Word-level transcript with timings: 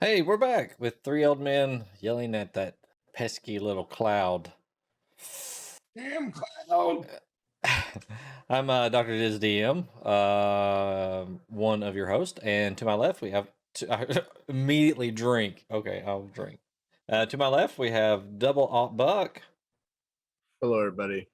Hey, 0.00 0.20
we're 0.22 0.36
back 0.36 0.76
with 0.78 0.96
three 1.02 1.24
old 1.24 1.40
men 1.40 1.84
yelling 2.00 2.34
at 2.34 2.52
that 2.54 2.76
pesky 3.14 3.58
little 3.58 3.84
cloud. 3.84 4.52
Damn 5.96 6.32
cloud. 6.32 7.06
I'm 8.50 8.68
uh, 8.70 8.88
Dr. 8.90 9.16
Diz 9.16 9.38
DM, 9.40 9.86
uh, 10.04 11.24
one 11.48 11.82
of 11.82 11.96
your 11.96 12.06
hosts, 12.08 12.38
and 12.42 12.76
to 12.78 12.84
my 12.84 12.94
left 12.94 13.22
we 13.22 13.30
have 13.30 13.48
to, 13.74 14.24
immediately 14.48 15.10
drink. 15.10 15.64
Okay, 15.70 16.04
I'll 16.06 16.26
drink. 16.26 16.60
Uh, 17.08 17.24
to 17.26 17.36
my 17.36 17.48
left 17.48 17.78
we 17.78 17.90
have 17.90 18.38
Double 18.38 18.66
Alt 18.66 18.96
Buck. 18.96 19.40
Hello, 20.60 20.78
everybody. 20.78 21.28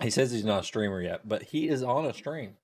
He 0.00 0.10
says 0.10 0.30
he's 0.32 0.44
not 0.44 0.60
a 0.62 0.66
streamer 0.66 1.02
yet, 1.02 1.28
but 1.28 1.42
he 1.42 1.68
is 1.68 1.82
on 1.82 2.06
a 2.06 2.14
stream. 2.14 2.54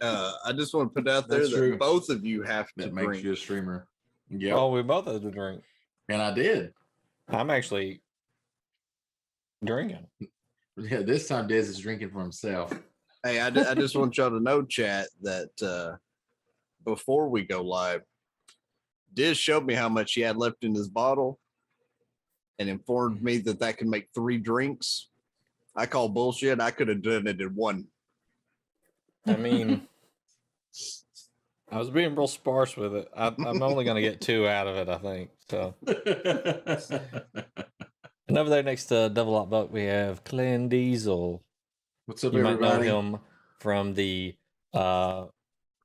Uh, 0.00 0.32
I 0.44 0.52
just 0.52 0.74
want 0.74 0.94
to 0.94 1.02
put 1.02 1.10
out 1.12 1.26
there 1.28 1.40
That's 1.40 1.50
that 1.52 1.56
true. 1.56 1.78
both 1.78 2.08
of 2.10 2.24
you 2.24 2.42
have 2.42 2.66
to 2.74 2.84
That 2.84 2.92
makes 2.94 3.06
drink. 3.06 3.24
you 3.24 3.32
a 3.32 3.36
streamer. 3.36 3.86
Yeah. 4.30 4.54
Oh, 4.54 4.70
we 4.70 4.82
both 4.82 5.06
had 5.06 5.22
to 5.22 5.30
drink. 5.30 5.62
And 6.08 6.22
I 6.22 6.32
did. 6.32 6.72
I'm 7.28 7.50
actually 7.50 8.00
drinking. 9.64 10.06
Yeah, 10.76 11.02
this 11.02 11.28
time 11.28 11.48
Dez 11.48 11.68
is 11.68 11.78
drinking 11.78 12.10
for 12.10 12.20
himself. 12.20 12.72
Hey, 13.24 13.40
I, 13.40 13.48
I 13.48 13.74
just 13.74 13.96
want 13.96 14.16
y'all 14.16 14.30
to 14.30 14.40
know, 14.40 14.62
chat, 14.62 15.08
that 15.22 15.50
uh, 15.62 15.96
before 16.84 17.28
we 17.28 17.44
go 17.44 17.60
live, 17.62 18.02
Diz 19.12 19.36
showed 19.36 19.66
me 19.66 19.74
how 19.74 19.88
much 19.88 20.14
he 20.14 20.22
had 20.22 20.36
left 20.36 20.62
in 20.64 20.74
his 20.74 20.88
bottle 20.88 21.38
and 22.58 22.68
informed 22.68 23.22
me 23.22 23.38
that 23.38 23.60
that 23.60 23.78
can 23.78 23.90
make 23.90 24.08
three 24.14 24.38
drinks. 24.38 25.08
I 25.76 25.86
call 25.86 26.08
bullshit. 26.08 26.60
I 26.60 26.70
could 26.70 26.88
have 26.88 27.02
done 27.02 27.26
it 27.26 27.40
in 27.40 27.54
one. 27.54 27.86
I 29.26 29.36
mean, 29.36 29.86
I 31.70 31.78
was 31.78 31.90
being 31.90 32.14
real 32.16 32.26
sparse 32.26 32.76
with 32.76 32.94
it. 32.94 33.08
I, 33.16 33.28
I'm 33.28 33.62
only 33.62 33.84
going 33.84 33.96
to 33.96 34.02
get 34.02 34.20
two 34.20 34.48
out 34.48 34.66
of 34.66 34.76
it, 34.76 34.88
I 34.88 34.98
think. 34.98 35.30
So, 35.48 35.74
and 38.28 38.38
over 38.38 38.50
there 38.50 38.62
next 38.62 38.86
to 38.86 39.08
Double 39.08 39.36
Up 39.36 39.50
Buck, 39.50 39.72
we 39.72 39.84
have 39.84 40.24
Clint 40.24 40.70
Diesel. 40.70 41.44
What's 42.06 42.24
up, 42.24 42.32
You 42.32 42.42
might 42.42 42.60
know 42.60 42.80
him 42.80 43.18
from 43.60 43.94
the 43.94 44.34
uh, 44.74 45.26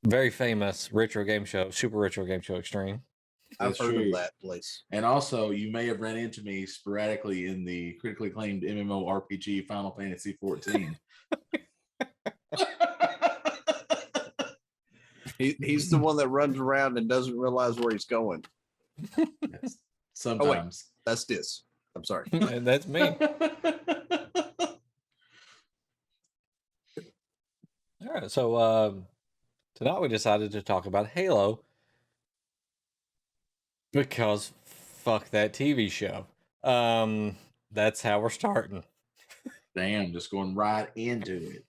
very 0.06 0.32
famous 0.32 0.92
retro 0.92 1.24
game 1.24 1.46
show, 1.46 1.70
Super 1.70 1.98
Retro 1.98 2.26
Game 2.26 2.42
Show 2.42 2.56
Extreme. 2.56 3.02
I've 3.60 3.70
That's 3.70 3.80
heard 3.80 3.94
true. 3.94 4.08
of 4.08 4.14
that 4.14 4.32
place. 4.42 4.84
And 4.92 5.06
also, 5.06 5.52
you 5.52 5.72
may 5.72 5.86
have 5.88 6.02
run 6.02 6.18
into 6.18 6.42
me 6.42 6.66
sporadically 6.66 7.46
in 7.46 7.64
the 7.64 7.94
critically 7.94 8.30
acclaimed 8.30 8.64
MMO 8.64 9.06
RPG 9.06 9.68
Final 9.68 9.92
Fantasy 9.92 10.36
14. 10.42 10.98
He, 15.38 15.56
he's 15.62 15.90
the 15.90 15.98
one 15.98 16.18
that 16.18 16.28
runs 16.30 16.58
around 16.58 16.98
and 16.98 17.10
doesn't 17.10 17.38
realize 17.38 17.78
where 17.78 17.92
he's 17.92 18.06
going. 18.06 18.44
Yes. 19.18 19.78
Sometimes. 20.14 20.86
That's 21.06 21.26
this. 21.26 21.64
I'm 21.96 22.04
sorry. 22.04 22.28
and 22.32 22.66
that's 22.66 22.88
me. 22.88 23.02
All 28.02 28.14
right. 28.14 28.32
So, 28.32 28.58
um, 28.58 29.06
tonight 29.76 30.02
we 30.02 30.08
decided 30.08 30.52
to 30.52 30.62
talk 30.62 30.86
about 30.86 31.08
Halo 31.08 31.62
because 33.92 34.52
fuck 34.64 35.30
that 35.32 35.54
TV 35.54 35.90
show. 35.92 36.26
Um, 36.64 37.38
that's 37.72 38.02
how 38.02 38.20
we're 38.20 38.30
starting. 38.30 38.84
Damn, 39.76 40.14
just 40.14 40.32
going 40.32 40.56
right 40.56 40.90
into 40.96 41.36
it. 41.36 41.66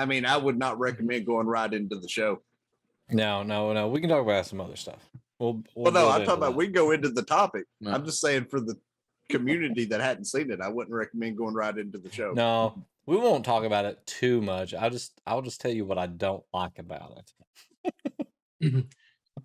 I 0.00 0.06
mean, 0.06 0.24
I 0.24 0.36
would 0.36 0.58
not 0.58 0.78
recommend 0.78 1.26
going 1.26 1.46
right 1.46 1.72
into 1.72 1.96
the 1.98 2.08
show. 2.08 2.40
No, 3.10 3.42
no, 3.42 3.72
no. 3.72 3.88
We 3.88 4.00
can 4.00 4.08
talk 4.08 4.22
about 4.22 4.46
some 4.46 4.60
other 4.60 4.76
stuff. 4.76 5.08
We'll, 5.38 5.62
Well, 5.74 5.92
we'll 5.92 5.92
no, 5.92 6.08
I'm 6.08 6.22
into 6.22 6.26
talking 6.26 6.38
about 6.38 6.50
that. 6.52 6.56
we 6.56 6.64
can 6.66 6.72
go 6.72 6.90
into 6.92 7.10
the 7.10 7.22
topic. 7.22 7.64
No. 7.80 7.92
I'm 7.92 8.04
just 8.04 8.20
saying 8.20 8.46
for 8.46 8.60
the 8.60 8.76
community 9.28 9.84
that 9.86 10.00
hadn't 10.00 10.24
seen 10.24 10.50
it, 10.50 10.60
I 10.60 10.68
wouldn't 10.68 10.94
recommend 10.94 11.36
going 11.36 11.54
right 11.54 11.76
into 11.76 11.98
the 11.98 12.10
show. 12.10 12.32
No, 12.32 12.82
we 13.04 13.16
won't 13.16 13.44
talk 13.44 13.64
about 13.64 13.84
it 13.84 14.04
too 14.06 14.40
much. 14.40 14.72
I'll 14.72 14.90
just, 14.90 15.20
I'll 15.26 15.42
just 15.42 15.60
tell 15.60 15.70
you 15.70 15.84
what 15.84 15.98
I 15.98 16.06
don't 16.06 16.44
like 16.54 16.78
about 16.78 17.22
it. 17.82 17.92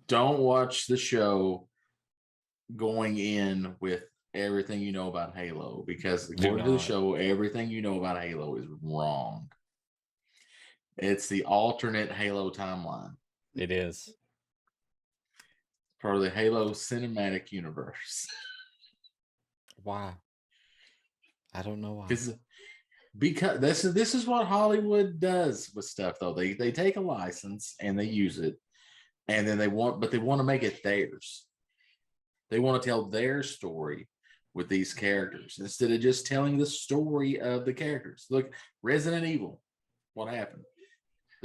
Don't 0.08 0.38
watch 0.38 0.86
the 0.86 0.96
show 0.96 1.66
going 2.76 3.18
in 3.18 3.74
with 3.80 4.04
everything 4.34 4.80
you 4.80 4.92
know 4.92 5.08
about 5.08 5.36
Halo 5.36 5.82
because 5.86 6.30
according 6.30 6.64
to 6.64 6.72
the 6.72 6.78
show, 6.78 7.14
everything 7.14 7.70
you 7.70 7.82
know 7.82 7.98
about 7.98 8.20
Halo 8.20 8.56
is 8.56 8.66
wrong. 8.82 9.48
It's 10.98 11.28
the 11.28 11.44
alternate 11.44 12.10
Halo 12.10 12.50
timeline, 12.50 13.16
It 13.54 13.70
is. 13.70 14.14
for 15.98 16.18
the 16.18 16.30
Halo 16.30 16.70
cinematic 16.70 17.52
universe. 17.52 18.26
Why? 19.82 20.14
I 21.54 21.62
don't 21.62 21.80
know 21.80 21.94
why. 21.94 22.06
Because 22.08 22.34
because 23.16 23.60
this 23.60 23.84
is 23.84 23.94
this 23.94 24.14
is 24.14 24.26
what 24.26 24.46
Hollywood 24.46 25.20
does 25.20 25.70
with 25.74 25.84
stuff 25.86 26.16
though. 26.20 26.34
They 26.34 26.52
they 26.52 26.70
take 26.72 26.96
a 26.96 27.00
license 27.00 27.74
and 27.80 27.98
they 27.98 28.04
use 28.04 28.38
it, 28.38 28.56
and 29.28 29.46
then 29.48 29.56
they 29.58 29.68
want 29.68 30.00
but 30.00 30.10
they 30.10 30.18
want 30.18 30.40
to 30.40 30.44
make 30.44 30.62
it 30.64 30.82
theirs. 30.82 31.46
They 32.50 32.58
want 32.58 32.82
to 32.82 32.86
tell 32.86 33.06
their 33.06 33.42
story 33.42 34.08
with 34.54 34.68
these 34.68 34.92
characters 34.92 35.58
instead 35.60 35.92
of 35.92 36.00
just 36.00 36.26
telling 36.26 36.58
the 36.58 36.66
story 36.66 37.40
of 37.40 37.64
the 37.64 37.72
characters. 37.72 38.26
Look, 38.28 38.52
Resident 38.82 39.24
Evil, 39.24 39.60
what 40.14 40.32
happened? 40.32 40.64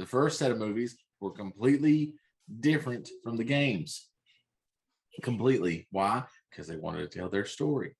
The 0.02 0.08
first 0.08 0.38
set 0.38 0.50
of 0.50 0.58
movies 0.58 0.96
were 1.20 1.30
completely 1.30 2.14
different 2.60 3.08
from 3.22 3.36
the 3.36 3.44
games. 3.44 4.08
Completely. 5.22 5.86
Why? 5.90 6.24
Because 6.50 6.66
they 6.66 6.76
wanted 6.76 7.08
to 7.08 7.18
tell 7.18 7.28
their 7.28 7.44
story 7.44 7.94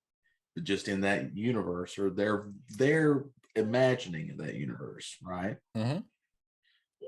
but 0.55 0.63
just 0.63 0.87
in 0.87 1.01
that 1.01 1.35
universe 1.35 1.97
or 1.97 2.09
their 2.09 2.49
their 2.77 3.25
imagining 3.55 4.31
of 4.31 4.37
that 4.37 4.55
universe, 4.55 5.17
right? 5.21 5.57
Mhm. 5.75 6.03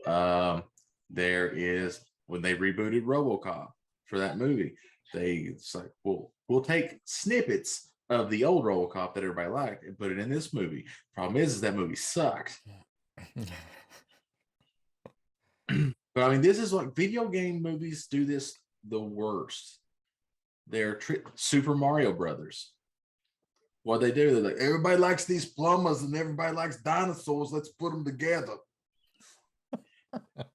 Um, 0.07 0.63
there 1.09 1.50
is 1.50 2.01
when 2.28 2.41
they 2.41 2.55
rebooted 2.55 3.03
RoboCop 3.03 3.72
for 4.05 4.19
that 4.19 4.38
movie, 4.38 4.75
they 5.13 5.35
it's 5.38 5.75
like, 5.75 5.91
well, 6.03 6.31
we'll 6.47 6.61
take 6.61 7.00
snippets 7.05 7.91
of 8.09 8.29
the 8.29 8.45
old 8.45 8.66
RoboCop 8.66 9.13
that 9.13 9.23
everybody 9.23 9.50
liked 9.50 9.84
and 9.84 9.97
put 9.97 10.11
it 10.11 10.19
in 10.19 10.29
this 10.29 10.53
movie. 10.53 10.85
Problem 11.13 11.38
is, 11.38 11.55
is 11.55 11.61
that 11.61 11.75
movie 11.75 11.95
sucked. 11.95 12.61
But 16.16 16.24
I 16.24 16.30
mean, 16.31 16.42
this 16.42 16.58
is 16.59 16.72
like 16.74 16.96
video 16.96 17.28
game 17.28 17.62
movies 17.62 18.08
do 18.09 18.26
this 18.26 18.58
the 18.88 19.00
worst. 19.02 19.80
They're 20.68 20.96
tri- 20.96 21.18
Super 21.36 21.76
Mario 21.76 22.14
Brothers. 22.14 22.72
What 23.84 24.02
they 24.02 24.12
do, 24.12 24.34
they're 24.34 24.53
like, 24.53 24.59
everybody 24.62 24.98
likes 24.98 25.26
these 25.26 25.46
plumbers 25.46 26.02
and 26.02 26.16
everybody 26.16 26.56
likes 26.56 26.78
dinosaurs. 26.78 27.52
Let's 27.52 27.70
put 27.70 27.92
them 27.92 28.03
together. 28.06 28.56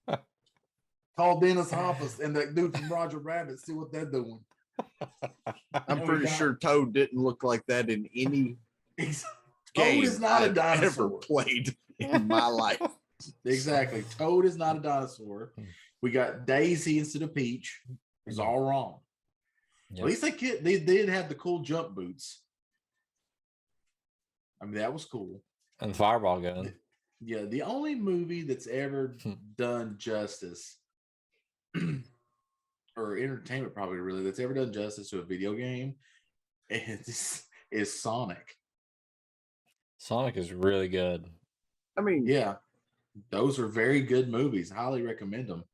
Call 1.16 1.38
Dennis 1.38 1.70
Hopper 1.70 2.08
and 2.24 2.34
that 2.34 2.54
dude 2.54 2.76
from 2.76 2.88
Roger 2.88 3.18
Rabbit. 3.18 3.60
See 3.60 3.74
what 3.74 3.92
they're 3.92 4.06
doing. 4.10 4.40
I'm 5.86 6.02
pretty 6.02 6.26
sure 6.26 6.54
Toad 6.56 6.94
didn't 6.94 7.22
look 7.22 7.44
like 7.44 7.64
that 7.66 7.90
in 7.90 8.08
any 8.16 8.56
Ex- 8.98 9.24
game 9.74 10.02
is 10.02 10.18
not 10.18 10.40
a 10.42 10.44
I've 10.46 10.82
ever 10.82 11.08
dinosaur. 11.08 11.18
played 11.18 11.76
in 11.98 12.26
my 12.26 12.46
life. 12.46 12.80
Exactly. 13.44 14.04
Toad 14.18 14.44
is 14.44 14.56
not 14.56 14.76
a 14.76 14.80
dinosaur. 14.80 15.52
Hmm. 15.56 15.64
We 16.02 16.10
got 16.10 16.46
Daisy 16.46 16.98
instead 16.98 17.22
of 17.22 17.34
Peach. 17.34 17.80
It's 18.26 18.38
all 18.38 18.60
wrong. 18.60 19.00
Yep. 19.90 19.98
At 20.00 20.06
least 20.06 20.22
they, 20.22 20.30
kid, 20.30 20.64
they 20.64 20.76
they 20.76 20.96
did 20.98 21.08
have 21.08 21.28
the 21.28 21.34
cool 21.34 21.60
jump 21.60 21.94
boots. 21.94 22.42
I 24.62 24.66
mean, 24.66 24.74
that 24.74 24.92
was 24.92 25.04
cool. 25.04 25.42
and 25.80 25.96
fireball 25.96 26.40
gun. 26.40 26.74
Yeah, 27.20 27.42
the 27.44 27.62
only 27.62 27.94
movie 27.94 28.42
that's 28.42 28.66
ever 28.66 29.16
Hmm. 29.22 29.32
done 29.56 29.96
justice, 29.98 30.78
or 32.96 33.16
entertainment 33.16 33.74
probably 33.74 33.98
really 33.98 34.22
that's 34.22 34.38
ever 34.40 34.54
done 34.54 34.72
justice 34.72 35.10
to 35.10 35.18
a 35.18 35.22
video 35.24 35.54
game, 35.54 35.96
is, 36.70 37.44
is 37.70 38.00
Sonic. 38.00 38.56
Sonic 39.98 40.36
is 40.36 40.52
really 40.52 40.88
good. 40.88 41.26
I 41.98 42.00
mean, 42.00 42.24
Yeah, 42.26 42.56
those 43.30 43.58
are 43.58 43.66
very 43.66 44.00
good 44.00 44.28
movies. 44.28 44.70
Highly 44.70 45.02
recommend 45.02 45.48
them. 45.48 45.64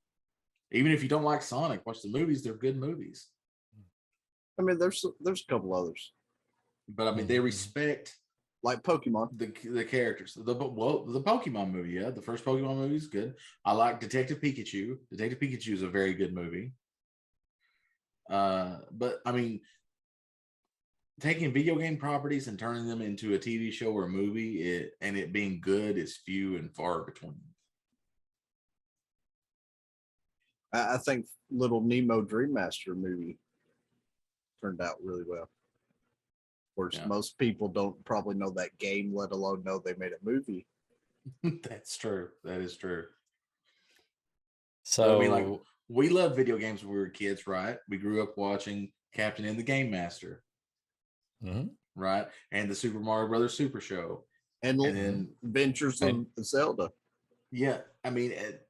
Even 0.72 0.92
if 0.92 1.02
you 1.02 1.08
don't 1.08 1.22
like 1.22 1.42
Sonic, 1.42 1.86
watch 1.86 2.02
the 2.02 2.08
movies. 2.08 2.42
They're 2.42 2.54
good 2.54 2.76
movies. 2.76 3.28
I 4.58 4.62
mean, 4.62 4.78
there's 4.78 5.04
there's 5.20 5.42
a 5.42 5.52
couple 5.52 5.74
others 5.74 6.12
But 6.88 7.08
I 7.08 7.14
mean, 7.14 7.26
they 7.26 7.38
Mhm. 7.38 7.44
respect 7.44 8.16
like 8.62 8.82
Pokemon. 8.82 9.38
the 9.38 9.46
the 9.70 9.84
characters. 9.84 10.34
The 10.34 10.54
well, 10.54 11.04
the 11.04 11.22
Pokemon 11.22 11.70
movie, 11.70 11.92
yeah, 11.92 12.10
the 12.10 12.22
first 12.22 12.44
Pokemon 12.44 12.76
movie 12.76 12.96
is 12.96 13.06
good. 13.06 13.34
I 13.64 13.72
like 13.72 14.00
Detective 14.00 14.40
Pikachu. 14.40 14.98
Detective 15.10 15.38
Pikachu 15.38 15.72
is 15.72 15.82
a 15.82 15.88
very 15.90 16.14
good 16.14 16.34
movie. 16.34 16.72
Uh, 18.28 18.80
but 18.90 19.20
I 19.24 19.32
mean, 19.32 19.60
taking 21.20 21.52
video 21.52 21.76
game 21.76 21.96
properties 21.96 22.46
and 22.48 22.58
turning 22.58 22.86
them 22.86 23.00
into 23.00 23.34
a 23.34 23.38
TV 23.38 23.72
show 23.72 23.92
or 23.92 24.04
a 24.04 24.08
movie, 24.08 24.62
it 24.62 24.92
and 25.00 25.16
it 25.16 25.32
being 25.32 25.60
good 25.60 25.96
is 25.96 26.16
few 26.16 26.56
and 26.56 26.74
far 26.74 27.02
between. 27.04 27.40
I, 30.72 30.94
I 30.94 30.98
think 30.98 31.26
Little 31.50 31.80
Nemo 31.80 32.22
Dream 32.22 32.52
Master 32.52 32.94
movie 32.94 33.38
turned 34.62 34.80
out 34.80 34.96
really 35.02 35.24
well. 35.26 35.42
Of 35.44 36.74
course, 36.76 36.96
Yeah. 36.96 37.06
most 37.06 37.38
people 37.38 37.68
don't 37.68 38.02
probably 38.04 38.34
know 38.34 38.50
that 38.50 38.76
game, 38.78 39.14
let 39.14 39.32
alone 39.32 39.62
know 39.64 39.78
they 39.78 39.94
made 39.94 40.12
a 40.12 40.24
movie. 40.24 40.66
That's 41.62 41.96
true. 41.96 42.28
That 42.44 42.60
is 42.60 42.76
true. 42.76 43.06
So 44.82 45.16
I 45.16 45.20
mean, 45.20 45.30
like 45.30 45.46
we 45.88 46.08
loved 46.10 46.36
video 46.36 46.58
games 46.58 46.82
when 46.84 46.92
we 46.92 46.98
were 46.98 47.08
kids, 47.08 47.46
right? 47.46 47.78
We 47.88 47.96
grew 47.96 48.22
up 48.22 48.36
watching 48.36 48.92
Captain 49.12 49.44
N 49.44 49.56
the 49.56 49.62
Game 49.62 49.90
Master, 49.90 50.44
Mhm. 51.42 51.70
right? 51.94 52.28
And 52.52 52.70
the 52.70 52.74
Super 52.74 52.98
Mario 53.00 53.28
Brothers 53.28 53.54
Super 53.54 53.80
Show. 53.80 54.26
And, 54.62 54.80
And 54.80 54.96
then 54.96 55.36
Adventures 55.44 56.00
and- 56.02 56.26
of 56.36 56.44
Zelda. 56.46 56.90
Yeah, 57.50 57.82
I 58.04 58.10
mean, 58.10 58.32
it, 58.32 58.68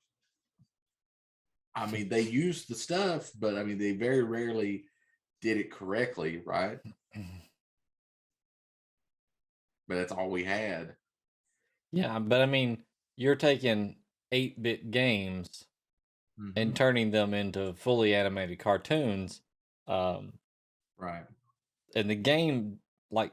I 1.74 1.90
mean, 1.90 2.08
they 2.08 2.22
used 2.22 2.68
the 2.68 2.74
stuff, 2.74 3.30
but 3.38 3.56
I 3.56 3.62
mean, 3.64 3.78
they 3.78 3.92
very 3.92 4.22
rarely 4.22 4.84
did 5.40 5.56
it 5.58 5.70
correctly, 5.70 6.38
right? 6.44 6.78
But 9.88 9.94
that's 9.96 10.12
all 10.12 10.30
we 10.30 10.44
had. 10.44 10.96
yeah, 11.92 12.18
but 12.18 12.40
I 12.42 12.46
mean, 12.46 12.84
you're 13.16 13.36
taking 13.36 13.96
8 14.32 14.60
bit 14.62 14.90
games 14.90 15.64
and 16.56 16.72
Mhm. 16.72 16.74
turning 16.74 17.10
them 17.12 17.32
into 17.32 17.72
fully 17.74 18.14
animated 18.14 18.58
cartoons. 18.58 19.42
Um, 19.86 20.38
right, 20.98 21.26
and 21.96 22.08
the 22.10 22.14
game, 22.14 22.78
like, 23.10 23.32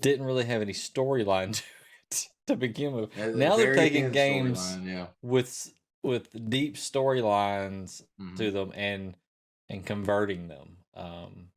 didn't 0.00 0.24
really 0.26 0.44
have 0.44 0.62
any 0.62 0.72
storyline 0.72 1.54
to 1.56 1.62
it 2.10 2.28
to 2.46 2.56
begin 2.56 2.92
with. 2.92 3.16
Now 3.16 3.56
they're 3.56 3.74
taking 3.74 4.10
games 4.10 4.76
yeah. 4.82 5.06
with 5.22 5.72
with 6.02 6.28
deep 6.50 6.76
storylines 6.76 8.02
Mhm. 8.20 8.36
to 8.36 8.50
them 8.50 8.72
and 8.74 9.14
and 9.68 9.84
converting 9.86 10.48
them. 10.48 10.76
Um, 10.94 11.48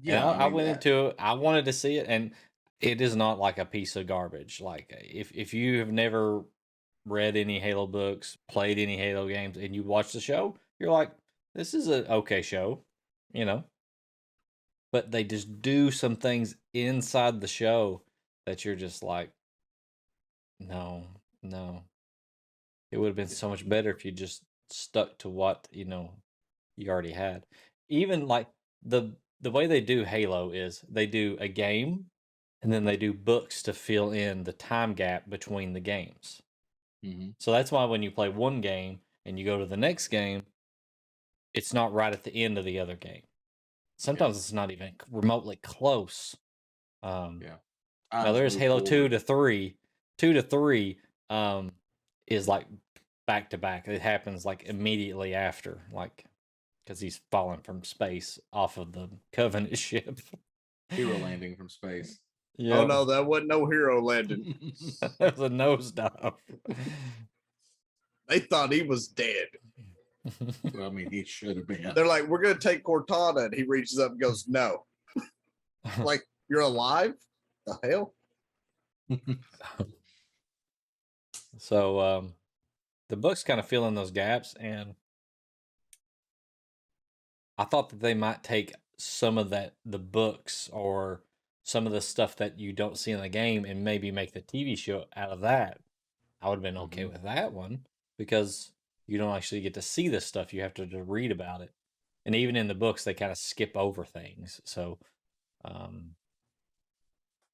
Yeah, 0.00 0.24
I, 0.26 0.32
I 0.32 0.44
mean, 0.44 0.52
went 0.54 0.66
that- 0.68 0.86
into 0.86 1.06
it. 1.08 1.16
I 1.18 1.32
wanted 1.34 1.64
to 1.66 1.72
see 1.72 1.96
it, 1.98 2.06
and 2.08 2.32
it 2.80 3.00
is 3.00 3.14
not 3.16 3.38
like 3.38 3.58
a 3.58 3.64
piece 3.64 3.96
of 3.96 4.06
garbage. 4.06 4.60
Like 4.60 4.86
if 5.04 5.30
if 5.34 5.52
you 5.54 5.78
have 5.80 5.90
never 5.92 6.44
read 7.04 7.36
any 7.36 7.58
Halo 7.60 7.86
books, 7.86 8.36
played 8.48 8.78
any 8.78 8.96
Halo 8.96 9.28
games, 9.28 9.56
and 9.56 9.74
you 9.74 9.82
watch 9.82 10.12
the 10.12 10.20
show, 10.20 10.56
you're 10.78 10.90
like, 10.92 11.10
this 11.54 11.74
is 11.74 11.88
a 11.88 12.10
okay 12.12 12.42
show, 12.42 12.84
you 13.32 13.44
know. 13.44 13.64
But 14.92 15.10
they 15.10 15.24
just 15.24 15.62
do 15.62 15.90
some 15.90 16.16
things 16.16 16.56
inside 16.74 17.40
the 17.40 17.48
show 17.48 18.02
that 18.46 18.64
you're 18.64 18.76
just 18.76 19.02
like, 19.02 19.30
no, 20.60 21.04
no. 21.42 21.84
It 22.90 22.98
would 22.98 23.06
have 23.08 23.16
been 23.16 23.28
so 23.28 23.48
much 23.48 23.68
better 23.68 23.90
if 23.90 24.04
you 24.04 24.12
just 24.12 24.44
stuck 24.70 25.18
to 25.18 25.28
what 25.28 25.68
you 25.70 25.84
know 25.84 26.22
you 26.76 26.90
already 26.90 27.12
had. 27.12 27.46
Even 27.88 28.26
like 28.26 28.48
the 28.82 29.16
the 29.40 29.50
way 29.50 29.66
they 29.66 29.80
do 29.80 30.04
Halo 30.04 30.50
is 30.50 30.84
they 30.88 31.06
do 31.06 31.36
a 31.40 31.48
game 31.48 32.10
and 32.62 32.72
then 32.72 32.84
they 32.84 32.96
do 32.96 33.14
books 33.14 33.62
to 33.64 33.74
fill 33.74 34.12
in 34.12 34.44
the 34.44 34.52
time 34.52 34.94
gap 34.94 35.30
between 35.30 35.74
the 35.74 35.80
games. 35.80 36.42
Mhm. 37.04 37.36
So 37.40 37.52
that's 37.52 37.72
why 37.72 37.84
when 37.86 38.02
you 38.02 38.10
play 38.12 38.28
one 38.30 38.60
game 38.62 39.02
and 39.26 39.38
you 39.38 39.44
go 39.46 39.58
to 39.58 39.66
the 39.66 39.76
next 39.78 40.08
game, 40.08 40.46
it's 41.54 41.74
not 41.74 41.92
right 41.92 42.12
at 42.14 42.24
the 42.24 42.34
end 42.34 42.56
of 42.58 42.64
the 42.64 42.78
other 42.78 42.96
game. 42.96 43.27
Sometimes 43.98 44.36
it's 44.36 44.52
not 44.52 44.70
even 44.70 44.92
remotely 45.10 45.56
close. 45.56 46.36
Um, 47.02 47.40
Yeah. 47.42 47.56
now 48.12 48.32
there's 48.32 48.54
Halo 48.54 48.80
two 48.80 49.08
to 49.08 49.18
three, 49.18 49.76
two 50.16 50.32
to 50.34 50.42
three, 50.42 50.98
um, 51.30 51.72
is 52.28 52.46
like 52.48 52.66
back 53.26 53.50
to 53.50 53.58
back. 53.58 53.88
It 53.88 54.00
happens 54.00 54.44
like 54.44 54.64
immediately 54.64 55.34
after, 55.34 55.82
like 55.92 56.24
because 56.84 57.00
he's 57.00 57.20
falling 57.30 57.60
from 57.60 57.82
space 57.84 58.38
off 58.52 58.78
of 58.78 58.92
the 58.92 59.10
Covenant 59.32 59.76
ship. 59.76 60.20
hero 60.90 61.18
landing 61.18 61.56
from 61.56 61.68
space. 61.68 62.18
Yeah, 62.60 62.78
Oh 62.78 62.86
no, 62.88 63.04
that 63.04 63.24
wasn't 63.24 63.50
no 63.50 63.66
hero 63.66 64.02
landing. 64.02 64.56
that 65.20 65.36
was 65.38 65.40
a 65.48 65.48
nosedive. 65.48 66.34
they 68.26 68.40
thought 68.40 68.72
he 68.72 68.82
was 68.82 69.06
dead. 69.06 69.46
Well, 70.74 70.86
I 70.86 70.90
mean, 70.90 71.10
he 71.10 71.24
should 71.24 71.56
have 71.56 71.66
been. 71.66 71.92
They're 71.94 72.06
like, 72.06 72.26
we're 72.26 72.42
gonna 72.42 72.58
take 72.58 72.84
Cortana, 72.84 73.46
and 73.46 73.54
he 73.54 73.62
reaches 73.64 73.98
up 73.98 74.12
and 74.12 74.20
goes, 74.20 74.46
No. 74.48 74.84
like, 75.98 76.22
you're 76.48 76.60
alive? 76.60 77.14
The 77.66 77.78
hell? 77.82 78.14
So 81.58 82.00
um, 82.00 82.34
the 83.08 83.16
books 83.16 83.42
kind 83.42 83.60
of 83.60 83.66
fill 83.66 83.86
in 83.88 83.94
those 83.94 84.10
gaps, 84.10 84.54
and 84.58 84.94
I 87.56 87.64
thought 87.64 87.90
that 87.90 88.00
they 88.00 88.14
might 88.14 88.42
take 88.44 88.74
some 88.96 89.38
of 89.38 89.50
that 89.50 89.74
the 89.84 89.98
books 89.98 90.68
or 90.72 91.22
some 91.62 91.86
of 91.86 91.92
the 91.92 92.00
stuff 92.00 92.36
that 92.36 92.58
you 92.58 92.72
don't 92.72 92.96
see 92.98 93.10
in 93.12 93.20
the 93.20 93.28
game 93.28 93.64
and 93.64 93.84
maybe 93.84 94.10
make 94.10 94.32
the 94.32 94.40
TV 94.40 94.76
show 94.76 95.06
out 95.16 95.30
of 95.30 95.40
that. 95.40 95.80
I 96.40 96.48
would 96.48 96.56
have 96.56 96.62
been 96.62 96.78
okay 96.78 97.02
Mhm. 97.04 97.12
with 97.12 97.22
that 97.22 97.52
one 97.52 97.86
because 98.16 98.72
you 99.08 99.18
don't 99.18 99.34
actually 99.34 99.62
get 99.62 99.74
to 99.74 99.82
see 99.82 100.08
this 100.08 100.26
stuff. 100.26 100.52
You 100.52 100.62
have 100.62 100.74
to, 100.74 100.86
to 100.86 101.02
read 101.02 101.32
about 101.32 101.62
it. 101.62 101.72
And 102.24 102.34
even 102.34 102.56
in 102.56 102.68
the 102.68 102.74
books, 102.74 103.04
they 103.04 103.14
kind 103.14 103.32
of 103.32 103.38
skip 103.38 103.72
over 103.74 104.04
things. 104.04 104.60
So, 104.64 104.98
um, 105.64 106.10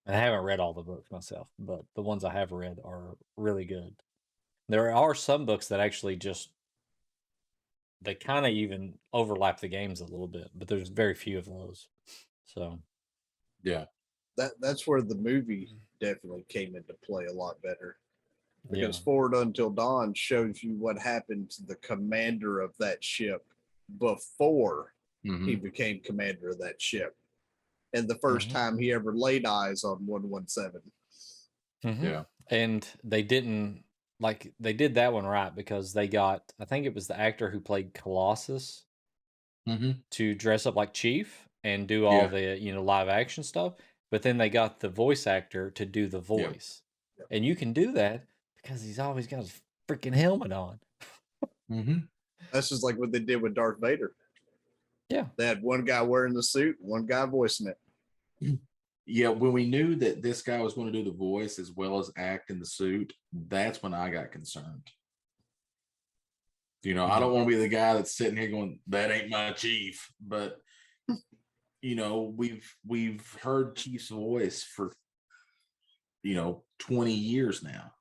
I 0.07 0.13
haven't 0.13 0.45
read 0.45 0.61
all 0.61 0.75
the 0.75 0.83
books 0.83 1.11
myself, 1.11 1.49
but 1.59 1.83
the 1.95 2.03
ones 2.03 2.25
I 2.25 2.33
have 2.33 2.53
read 2.53 2.79
are 2.85 3.17
really 3.37 3.65
good. 3.65 3.95
There 4.69 4.95
are 4.95 5.15
some 5.15 5.47
books 5.47 5.69
that 5.69 5.81
actually 5.81 6.17
just 6.17 6.51
they 8.03 8.15
kind 8.15 8.45
of 8.45 8.53
even 8.53 8.95
overlap 9.13 9.61
the 9.61 9.69
games 9.69 10.01
a 10.01 10.05
little 10.05 10.29
bit, 10.29 10.51
but 10.55 10.69
there's 10.69 10.89
very 10.89 11.15
few 11.15 11.39
of 11.39 11.47
those. 11.47 11.89
So 12.45 12.81
yeah. 13.63 13.87
That 14.37 14.53
that's 14.61 14.87
where 14.87 15.01
the 15.01 15.15
movie 15.15 15.71
definitely 16.01 16.45
came 16.49 16.75
into 16.77 16.95
play 17.05 17.27
a 17.27 17.33
lot 17.33 17.63
better. 17.63 17.97
Yeah, 18.71 18.81
Because 18.81 18.99
Forward 18.99 19.35
Unto 19.35 19.73
Dawn 19.75 20.15
shows 20.15 20.63
you 20.63 20.75
what 20.77 20.99
happened 20.99 21.51
to 21.51 21.65
the 21.65 21.77
commander 21.77 22.61
of 22.61 22.75
that 22.79 23.03
ship 23.05 23.45
before 23.99 24.95
Mhm. 25.25 25.47
he 25.49 25.57
became 25.57 26.01
commander 26.01 26.51
of 26.51 26.59
that 26.59 26.81
ship. 26.81 27.17
And 27.93 28.09
the 28.09 28.19
1st 28.19 28.49
Mhm. 28.49 28.53
time 28.53 28.79
he 28.79 28.93
ever 28.93 29.15
laid 29.15 29.47
eyes 29.47 29.85
on 29.85 30.07
117. 30.07 30.93
Mhm. 31.85 32.03
Yeah. 32.03 32.25
and 32.51 32.87
they 33.03 33.23
didn't 33.23 33.85
like 34.21 34.53
they 34.61 34.75
did 34.75 34.95
that 34.97 35.13
one 35.15 35.25
right 35.25 35.55
because 35.55 35.93
they 35.95 36.07
got 36.07 36.53
I 36.59 36.67
think 36.67 36.85
it 36.87 36.95
was 36.95 37.07
the 37.07 37.19
actor 37.19 37.51
who 37.51 37.59
played 37.61 37.95
Colossus 37.95 38.85
Mhm. 39.67 40.03
to 40.11 40.35
dress 40.35 40.67
up 40.67 40.77
like 40.77 40.93
Chief 40.93 41.49
and 41.63 41.89
do 41.89 42.05
all 42.07 42.23
Yeah. 42.23 42.27
the 42.29 42.59
you 42.59 42.73
know 42.75 42.83
live 42.83 43.09
action 43.09 43.43
stuff, 43.45 43.77
but 44.11 44.23
then 44.23 44.37
they 44.39 44.51
got 44.51 44.81
the 44.81 44.91
voice 44.91 45.27
actor 45.27 45.71
to 45.71 45.87
do 45.87 46.07
the 46.07 46.21
voice, 46.21 46.83
Yep. 47.19 47.27
and 47.31 47.45
you 47.47 47.57
can 47.57 47.73
do 47.73 47.93
that 47.93 48.27
because 48.65 48.83
he's 48.83 48.99
always 48.99 49.27
got 49.27 49.41
his 49.41 49.61
freaking 49.89 50.15
helmet 50.15 50.53
on. 50.53 50.81
Mhm. 51.71 52.09
That's 52.51 52.71
just 52.71 52.83
like 52.83 52.99
what 52.99 53.13
they 53.13 53.21
did 53.21 53.41
with 53.43 53.55
Darth 53.55 53.79
Vader. 53.81 54.15
Yeah. 55.09 55.27
They 55.37 55.47
had 55.47 55.63
one 55.63 55.85
guy 55.85 56.03
wearing 56.03 56.35
the 56.35 56.43
suit, 56.43 56.77
one 56.81 57.07
guy 57.07 57.27
voicing 57.27 57.69
it. 57.69 58.59
Yeah, 59.07 59.29
when 59.29 59.53
we 59.53 59.69
knew 59.69 59.97
that 59.97 60.23
this 60.23 60.41
guy 60.41 60.63
was 60.63 60.73
going 60.73 60.91
to 60.91 60.99
do 60.99 61.05
the 61.05 61.15
voice 61.15 61.59
as 61.59 61.71
well 61.71 61.99
as 61.99 62.11
act 62.17 62.49
in 62.49 62.59
the 62.59 62.65
suit, 62.65 63.13
that's 63.35 63.83
when 63.83 63.93
I 63.93 64.09
got 64.09 64.33
concerned. 64.33 64.91
You 66.83 66.95
know, 66.95 67.05
I 67.05 67.21
don't 67.21 67.35
want 67.35 67.47
to 67.47 67.55
be 67.55 67.61
the 67.61 67.69
guy 67.69 67.93
that's 67.93 68.17
sitting 68.17 68.39
here 68.39 68.49
going, 68.49 68.81
"That 68.87 69.11
ain't 69.11 69.29
my 69.29 69.53
chief," 69.53 70.11
but 70.23 70.59
you 71.83 71.97
know, 71.97 72.33
we've 72.35 72.67
we've 72.87 73.31
heard 73.43 73.77
Chief's 73.77 74.09
voice 74.09 74.63
for 74.63 74.91
you 76.23 76.35
know 76.35 76.65
twenty 76.79 77.13
years 77.13 77.63
now. 77.63 77.93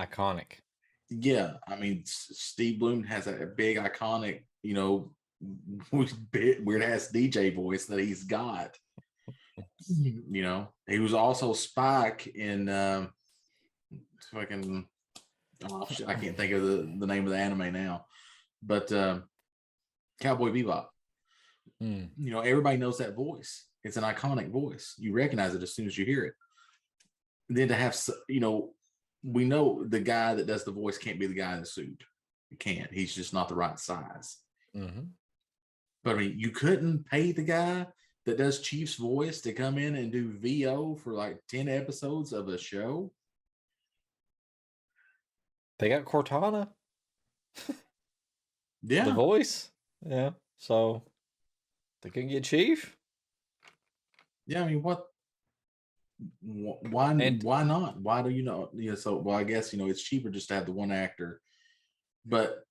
Iconic. 0.00 0.60
Yeah, 1.08 1.54
I 1.68 1.76
mean, 1.76 2.02
Steve 2.04 2.80
Blum 2.80 3.04
has 3.04 3.26
a 3.26 3.46
big 3.56 3.76
iconic, 3.76 4.42
you 4.62 4.74
know, 4.74 5.12
weird 5.92 6.82
ass 6.82 7.10
DJ 7.14 7.54
voice 7.54 7.86
that 7.86 8.00
he's 8.00 8.24
got. 8.24 8.76
You 9.88 10.42
know, 10.42 10.68
he 10.86 10.98
was 10.98 11.14
also 11.14 11.54
Spike 11.54 12.26
in 12.26 12.68
um, 12.68 13.12
fucking. 14.32 14.86
Oh, 15.70 15.86
shit, 15.90 16.08
I 16.08 16.14
can't 16.14 16.36
think 16.36 16.52
of 16.52 16.62
the, 16.62 16.96
the 16.98 17.06
name 17.06 17.24
of 17.24 17.30
the 17.30 17.38
anime 17.38 17.72
now, 17.72 18.04
but 18.62 18.92
um, 18.92 19.24
Cowboy 20.20 20.50
Bebop. 20.50 20.86
Mm. 21.82 22.10
You 22.18 22.30
know, 22.30 22.40
everybody 22.40 22.76
knows 22.76 22.98
that 22.98 23.14
voice. 23.14 23.66
It's 23.84 23.96
an 23.96 24.04
iconic 24.04 24.50
voice. 24.50 24.94
You 24.98 25.14
recognize 25.14 25.54
it 25.54 25.62
as 25.62 25.74
soon 25.74 25.86
as 25.86 25.96
you 25.96 26.04
hear 26.04 26.24
it. 26.24 26.34
And 27.48 27.56
then 27.56 27.68
to 27.68 27.74
have, 27.74 27.98
you 28.28 28.40
know, 28.40 28.74
we 29.26 29.44
know 29.44 29.84
the 29.84 29.98
guy 30.00 30.34
that 30.34 30.46
does 30.46 30.64
the 30.64 30.70
voice 30.70 30.96
can't 30.98 31.18
be 31.18 31.26
the 31.26 31.34
guy 31.34 31.54
in 31.54 31.60
the 31.60 31.66
suit. 31.66 32.04
He 32.48 32.56
can't. 32.56 32.92
He's 32.92 33.14
just 33.14 33.34
not 33.34 33.48
the 33.48 33.56
right 33.56 33.78
size. 33.78 34.38
hmm 34.72 35.08
But 36.04 36.14
I 36.16 36.18
mean, 36.20 36.38
you 36.38 36.50
couldn't 36.50 37.04
pay 37.06 37.32
the 37.32 37.42
guy 37.42 37.86
that 38.24 38.38
does 38.38 38.60
Chief's 38.60 38.94
voice 38.94 39.40
to 39.42 39.52
come 39.52 39.78
in 39.78 39.96
and 39.96 40.12
do 40.12 40.38
VO 40.38 40.94
for 40.94 41.12
like 41.12 41.40
10 41.48 41.68
episodes 41.68 42.32
of 42.32 42.48
a 42.48 42.56
show. 42.56 43.12
They 45.78 45.88
got 45.88 46.04
Cortana. 46.04 46.68
Yeah. 48.88 49.06
the 49.06 49.14
voice. 49.14 49.68
Yeah. 50.06 50.30
So 50.58 51.02
they 52.02 52.10
couldn't 52.10 52.28
get 52.28 52.44
Chief. 52.44 52.96
Yeah, 54.46 54.62
I 54.62 54.66
mean, 54.68 54.80
what? 54.82 55.06
Wh- 56.42 56.82
Why? 56.90 57.12
And- 57.12 57.42
why 57.42 57.62
not? 57.62 58.00
Why 58.00 58.22
do 58.22 58.30
you 58.30 58.42
know? 58.42 58.70
Yeah, 58.74 58.94
so 58.94 59.16
well, 59.16 59.36
I 59.36 59.44
guess 59.44 59.72
you 59.72 59.78
know 59.78 59.88
it's 59.88 60.02
cheaper 60.02 60.30
just 60.30 60.48
to 60.48 60.54
have 60.54 60.66
the 60.66 60.72
one 60.72 60.92
actor, 60.92 61.40
but 62.24 62.64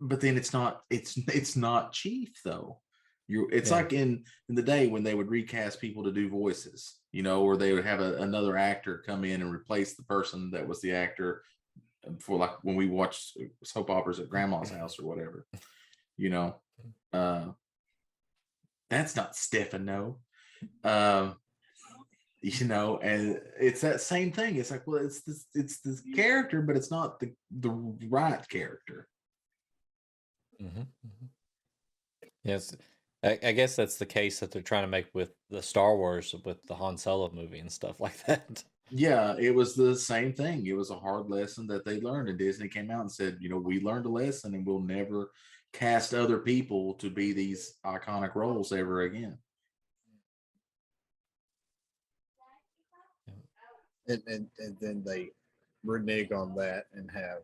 but 0.00 0.20
then 0.20 0.36
it's 0.36 0.52
not. 0.52 0.82
It's 0.90 1.16
it's 1.28 1.56
not 1.56 1.92
Chief 1.92 2.30
though. 2.44 2.80
You, 3.28 3.48
it's 3.52 3.70
Yeah. 3.70 3.76
like 3.76 3.92
in 3.92 4.24
in 4.48 4.54
the 4.54 4.62
day 4.62 4.88
when 4.88 5.02
they 5.04 5.14
would 5.14 5.30
recast 5.30 5.80
people 5.80 6.02
to 6.04 6.12
do 6.12 6.28
voices, 6.28 6.98
you 7.12 7.22
know, 7.22 7.42
or 7.42 7.56
they 7.56 7.72
would 7.72 7.84
have 7.86 8.00
a, 8.00 8.16
another 8.16 8.56
actor 8.58 9.02
come 9.06 9.24
in 9.24 9.40
and 9.40 9.52
replace 9.52 9.94
the 9.94 10.02
person 10.02 10.50
that 10.50 10.66
was 10.66 10.80
the 10.80 10.92
actor 10.92 11.42
for 12.18 12.36
like 12.36 12.62
when 12.64 12.74
we 12.76 12.88
watched 12.88 13.36
soap 13.62 13.88
operas 13.90 14.18
at 14.18 14.28
grandma's 14.28 14.70
house 14.78 14.98
or 14.98 15.06
whatever, 15.06 15.46
you 16.16 16.30
know. 16.30 16.56
Uh, 17.12 17.52
that's 18.90 19.16
not 19.16 19.36
Stefano 19.36 20.18
um 20.84 21.36
you 22.42 22.66
know 22.66 22.98
and 22.98 23.40
it's 23.58 23.80
that 23.80 24.00
same 24.00 24.32
thing 24.32 24.56
it's 24.56 24.70
like 24.70 24.86
well 24.86 25.04
it's 25.04 25.22
this 25.22 25.46
it's 25.54 25.80
this 25.80 26.02
character 26.14 26.60
but 26.60 26.76
it's 26.76 26.90
not 26.90 27.18
the 27.20 27.32
the 27.60 27.70
right 28.08 28.48
character 28.48 29.08
Mm-hmm. 30.62 30.82
Yes. 32.44 32.74
I, 33.24 33.38
I 33.42 33.52
guess 33.52 33.76
that's 33.76 33.96
the 33.96 34.06
case 34.06 34.40
that 34.40 34.50
they're 34.50 34.62
trying 34.62 34.84
to 34.84 34.88
make 34.90 35.06
with 35.14 35.32
the 35.50 35.62
Star 35.62 35.96
Wars, 35.96 36.34
with 36.44 36.62
the 36.66 36.74
Han 36.74 36.96
Solo 36.96 37.30
movie 37.32 37.58
and 37.60 37.70
stuff 37.70 38.00
like 38.06 38.24
that. 38.26 38.62
yeah 38.90 39.34
it 39.38 39.54
was 39.54 39.74
the 39.74 39.96
same 39.96 40.32
thing 40.32 40.66
it 40.66 40.76
was 40.76 40.90
a 40.90 40.98
hard 40.98 41.30
lesson 41.30 41.66
that 41.68 41.84
they 41.84 41.98
learned 42.00 42.28
and 42.28 42.38
disney 42.38 42.68
came 42.68 42.90
out 42.90 43.00
and 43.00 43.10
said 43.10 43.38
you 43.40 43.48
know 43.48 43.56
we 43.56 43.80
learned 43.80 44.04
a 44.06 44.08
lesson 44.08 44.54
and 44.54 44.66
we'll 44.66 44.80
never 44.82 45.30
cast 45.72 46.12
other 46.12 46.38
people 46.38 46.92
to 46.94 47.08
be 47.08 47.32
these 47.32 47.78
iconic 47.86 48.34
roles 48.34 48.70
ever 48.72 49.02
again 49.02 49.38
and, 54.08 54.22
and 54.26 54.46
and 54.58 54.76
then 54.80 55.02
they 55.04 55.30
renege 55.84 56.32
on 56.32 56.54
that 56.56 56.84
and 56.94 57.10
have 57.10 57.38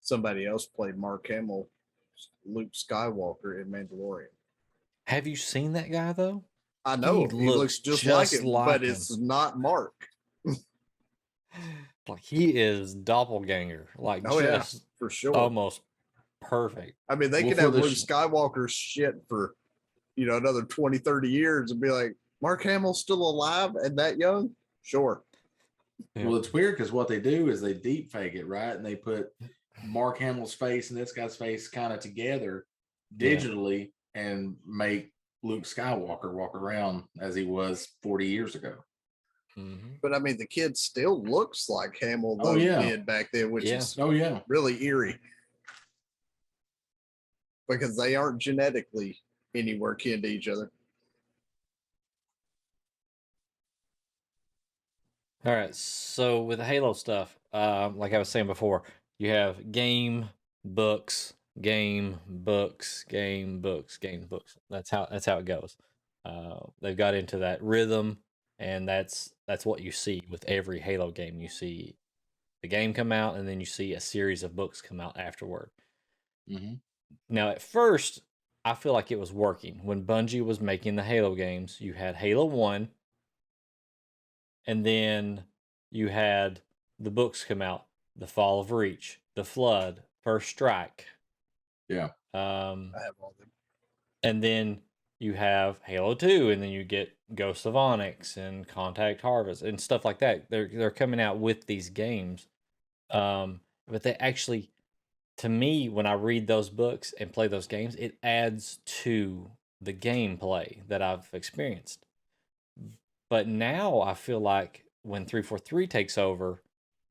somebody 0.00 0.46
else 0.46 0.66
play 0.66 0.92
Mark 0.92 1.26
Hamill, 1.28 1.68
Luke 2.44 2.72
Skywalker 2.72 3.60
in 3.60 3.70
Mandalorian. 3.70 4.26
Have 5.06 5.26
you 5.26 5.36
seen 5.36 5.72
that 5.74 5.90
guy 5.90 6.12
though? 6.12 6.44
I 6.84 6.96
know 6.96 7.26
he, 7.26 7.36
looks 7.46 7.56
looks 7.58 7.78
just, 7.80 8.02
just 8.04 8.34
like 8.34 8.40
him, 8.40 8.46
like 8.48 8.66
but 8.66 8.84
him. 8.84 8.90
it's 8.90 9.16
not 9.16 9.58
Mark. 9.58 9.94
Like 12.08 12.22
he 12.22 12.50
is 12.50 12.94
doppelganger, 12.94 13.88
like 13.98 14.22
Oh, 14.28 14.38
yeah. 14.38 14.62
For 15.00 15.10
sure. 15.10 15.34
almost 15.34 15.80
perfect. 16.40 16.92
I 17.08 17.16
mean, 17.16 17.30
they 17.32 17.42
Well, 17.42 17.50
could 17.54 17.58
have 17.60 17.74
Luke 17.74 17.86
sh- 17.90 18.04
Skywalker 18.04 18.68
shit 18.68 19.14
for, 19.28 19.54
you 20.14 20.26
know, 20.26 20.36
another 20.36 20.62
20, 20.62 20.98
30 20.98 21.28
years 21.28 21.72
and 21.72 21.80
be 21.80 21.90
like, 21.90 22.14
Mark 22.40 22.62
Hamill's 22.62 23.00
still 23.00 23.28
alive 23.28 23.74
and 23.74 23.98
that 23.98 24.18
young? 24.18 24.50
Sure. 24.82 25.24
Yeah. 26.14 26.26
well 26.26 26.36
it's 26.36 26.52
weird 26.52 26.76
because 26.76 26.92
what 26.92 27.08
they 27.08 27.20
do 27.20 27.48
is 27.48 27.60
they 27.60 27.74
deep 27.74 28.10
fake 28.10 28.34
it 28.34 28.46
right 28.46 28.74
and 28.76 28.84
they 28.84 28.96
put 28.96 29.28
mark 29.84 30.18
hamill's 30.18 30.54
face 30.54 30.90
and 30.90 30.98
this 30.98 31.12
guy's 31.12 31.36
face 31.36 31.68
kind 31.68 31.92
of 31.92 32.00
together 32.00 32.66
Yeah. 33.18 33.30
digitally 33.36 33.92
and 34.14 34.56
make 34.66 35.12
luke 35.42 35.64
skywalker 35.64 36.32
walk 36.32 36.54
around 36.54 37.04
as 37.20 37.34
he 37.34 37.44
was 37.44 37.88
40 38.02 38.26
years 38.26 38.54
ago 38.54 38.76
Mhm. 39.58 40.00
But 40.02 40.12
I 40.12 40.18
mean, 40.18 40.36
the 40.36 40.46
kid 40.46 40.76
still 40.76 41.22
looks 41.24 41.70
like 41.70 41.96
Hamill 42.02 42.36
Oh, 42.42 42.44
though 42.52 42.58
yeah. 42.60 42.82
did 42.82 43.06
back 43.06 43.30
then, 43.32 43.50
which 43.50 43.64
Yeah. 43.64 43.78
is 43.78 43.98
oh 43.98 44.10
yeah 44.10 44.40
really 44.48 44.84
eerie 44.84 45.18
because 47.66 47.96
they 47.96 48.16
aren't 48.16 48.38
genetically 48.40 49.18
anywhere 49.54 49.94
kin 49.94 50.20
to 50.22 50.28
each 50.28 50.46
other. 50.48 50.70
All 55.46 55.54
right. 55.54 55.74
So 55.74 56.42
with 56.42 56.58
the 56.58 56.64
Halo 56.64 56.92
stuff, 56.92 57.38
um, 57.52 57.98
like 57.98 58.12
I 58.12 58.18
was 58.18 58.28
saying 58.28 58.48
before, 58.48 58.82
you 59.18 59.30
have 59.30 59.70
game, 59.72 60.30
books, 60.64 61.34
game, 61.60 62.18
books, 62.28 63.04
game, 63.04 63.60
books, 63.60 63.96
game, 63.96 64.26
books. 64.26 64.58
That's 64.70 64.90
how 64.90 65.06
that's 65.10 65.26
how 65.26 65.38
it 65.38 65.44
goes. 65.46 65.76
Uh, 66.24 66.58
they've 66.82 66.96
got 66.96 67.14
into 67.14 67.38
that 67.38 67.62
rhythm, 67.62 68.18
and 68.58 68.88
that's 68.88 69.34
that's 69.46 69.64
what 69.64 69.82
you 69.82 69.92
see 69.92 70.22
with 70.28 70.44
every 70.48 70.80
Halo 70.80 71.12
game. 71.12 71.40
You 71.40 71.48
see 71.48 71.96
the 72.62 72.68
game 72.68 72.94
come 72.94 73.12
out, 73.12 73.36
and 73.36 73.48
then 73.48 73.60
you 73.60 73.66
see 73.66 73.94
a 73.94 74.00
series 74.00 74.44
of 74.44 74.56
books 74.56 74.82
come 74.82 75.00
out 75.00 75.18
afterward. 75.18 75.70
hmm 76.48 76.74
Now, 77.28 77.50
at 77.50 77.62
first, 77.62 78.22
I 78.64 78.74
feel 78.74 78.92
like 78.92 79.10
it 79.12 79.18
was 79.20 79.32
working. 79.32 79.80
When 79.84 80.04
Bungie 80.04 80.44
was 80.44 80.60
making 80.60 80.96
the 80.96 81.04
Halo 81.04 81.34
games, 81.34 81.80
you 81.80 81.92
had 81.94 82.16
Halo 82.16 82.44
1, 82.46 82.90
and 84.66 84.84
then 84.84 85.44
you 85.90 86.08
had 86.08 86.60
the 86.98 87.10
books 87.10 87.44
come 87.44 87.62
out 87.62 87.86
The 88.16 88.26
Fall 88.26 88.60
of 88.60 88.72
Reach, 88.72 89.20
The 89.34 89.44
Flood, 89.44 90.02
First 90.22 90.48
Strike. 90.48 91.06
Yeah. 91.88 92.10
Um, 92.34 92.92
I 92.94 93.04
have 93.04 93.14
all 93.20 93.34
them. 93.38 93.50
and 94.22 94.42
then 94.42 94.80
you 95.18 95.34
have 95.34 95.80
Halo 95.84 96.14
2, 96.14 96.50
and 96.50 96.62
then 96.62 96.70
you 96.70 96.84
get 96.84 97.16
Ghost 97.34 97.64
of 97.66 97.76
Onyx 97.76 98.36
and 98.36 98.68
Contact 98.68 99.20
Harvest 99.22 99.62
and 99.62 99.80
stuff 99.80 100.04
like 100.04 100.18
that. 100.18 100.50
They're 100.50 100.70
they're 100.72 100.90
coming 100.90 101.20
out 101.20 101.38
with 101.38 101.66
these 101.66 101.90
games. 101.90 102.46
Um, 103.10 103.60
but 103.88 104.02
they 104.02 104.14
actually 104.14 104.70
to 105.38 105.48
me, 105.48 105.88
when 105.88 106.06
I 106.06 106.14
read 106.14 106.46
those 106.46 106.70
books 106.70 107.12
and 107.18 107.32
play 107.32 107.46
those 107.46 107.66
games, 107.66 107.94
it 107.96 108.16
adds 108.22 108.78
to 108.86 109.50
the 109.80 109.92
gameplay 109.92 110.78
that 110.88 111.02
I've 111.02 111.28
experienced. 111.32 112.05
But 113.28 113.48
now 113.48 114.00
I 114.00 114.14
feel 114.14 114.40
like 114.40 114.84
when 115.02 115.26
343 115.26 115.86
takes 115.86 116.18
over, 116.18 116.62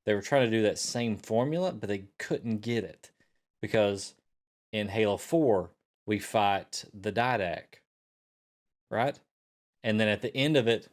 they 0.05 0.13
were 0.13 0.21
trying 0.21 0.49
to 0.49 0.57
do 0.57 0.63
that 0.63 0.77
same 0.77 1.17
formula, 1.17 1.71
but 1.71 1.89
they 1.89 2.05
couldn't 2.17 2.61
get 2.61 2.83
it 2.83 3.11
because 3.61 4.13
in 4.71 4.89
Halo 4.89 5.17
4, 5.17 5.71
we 6.05 6.19
fight 6.19 6.85
the 6.93 7.11
Didact, 7.11 7.79
right? 8.91 9.19
And 9.83 9.99
then 9.99 10.07
at 10.07 10.21
the 10.21 10.35
end 10.35 10.57
of 10.57 10.67
it, 10.67 10.87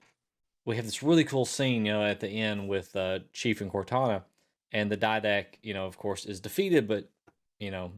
we 0.65 0.77
have 0.77 0.85
this 0.85 1.03
really 1.03 1.25
cool 1.25 1.45
scene, 1.45 1.85
you 1.85 1.93
know, 1.93 2.05
at 2.05 2.21
the 2.21 2.29
end 2.29 2.69
with 2.69 2.95
uh, 2.97 3.21
Chief 3.33 3.61
and 3.61 3.71
Cortana, 3.71 4.23
and 4.73 4.91
the 4.91 4.97
Didact, 4.97 5.57
you 5.63 5.75
know, 5.75 5.87
of 5.87 5.99
course, 5.99 6.25
is 6.25 6.41
defeated, 6.41 6.89
but 6.89 7.09
you 7.59 7.71
know, 7.71 7.93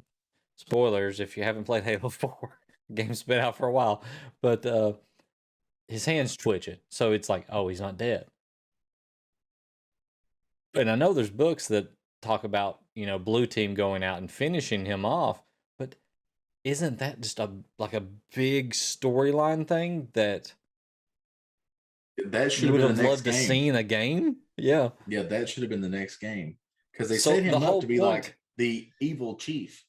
spoilers 0.57 1.21
if 1.21 1.37
you 1.37 1.45
haven't 1.45 1.64
played 1.64 1.85
Halo 1.85 2.09
4. 2.09 2.59
Game's 2.93 3.23
been 3.23 3.40
out 3.40 3.57
for 3.57 3.66
a 3.66 3.73
while, 3.73 4.02
but 4.43 4.66
uh 4.66 4.93
his 5.88 6.05
hands 6.05 6.37
twitching. 6.37 6.79
So 6.88 7.12
it's 7.12 7.29
like, 7.29 7.47
oh, 7.50 7.69
he's 7.69 7.81
not 7.81 7.99
dead. 7.99 8.26
And 10.75 10.91
I 10.91 10.95
know 10.97 11.12
there's 11.12 11.31
books 11.31 11.69
that 11.69 11.93
talk 12.23 12.45
about, 12.45 12.81
you 12.95 13.07
know, 13.07 13.19
blue 13.19 13.47
team 13.47 13.75
going 13.75 14.03
out 14.03 14.19
and 14.19 14.31
finishing 14.31 14.85
him 14.85 15.05
off, 15.05 15.43
but 15.79 15.95
isn't 16.64 16.99
that 16.99 17.21
just 17.21 17.38
a 17.38 17.50
like 17.79 17.95
a 17.95 18.03
big 18.35 18.73
storyline 18.73 19.67
thing 19.69 20.09
that 20.14 20.53
that 22.26 22.50
should 22.53 22.71
have 22.71 22.79
been 22.79 22.97
the 22.97 23.03
next 23.03 23.09
loved 23.09 23.25
to 23.25 23.31
game 23.31 23.47
see 23.47 23.69
in 23.69 23.76
a 23.76 23.83
game? 23.83 24.37
Yeah. 24.57 24.91
yeah 25.07 25.23
that 25.23 25.49
should 25.49 25.62
have 25.62 25.71
been 25.71 25.81
the 25.81 25.88
next 25.88 26.17
game 26.17 26.57
because 26.93 27.09
they 27.09 27.19
So 27.19 27.31
set 27.35 27.45
the 27.45 27.50
him 27.50 27.62
whole 27.62 27.76
up 27.76 27.81
to 27.83 27.87
be 27.87 27.99
point- 27.99 28.11
like 28.11 28.37
the 28.57 28.88
evil 29.00 29.35
chief 29.37 29.85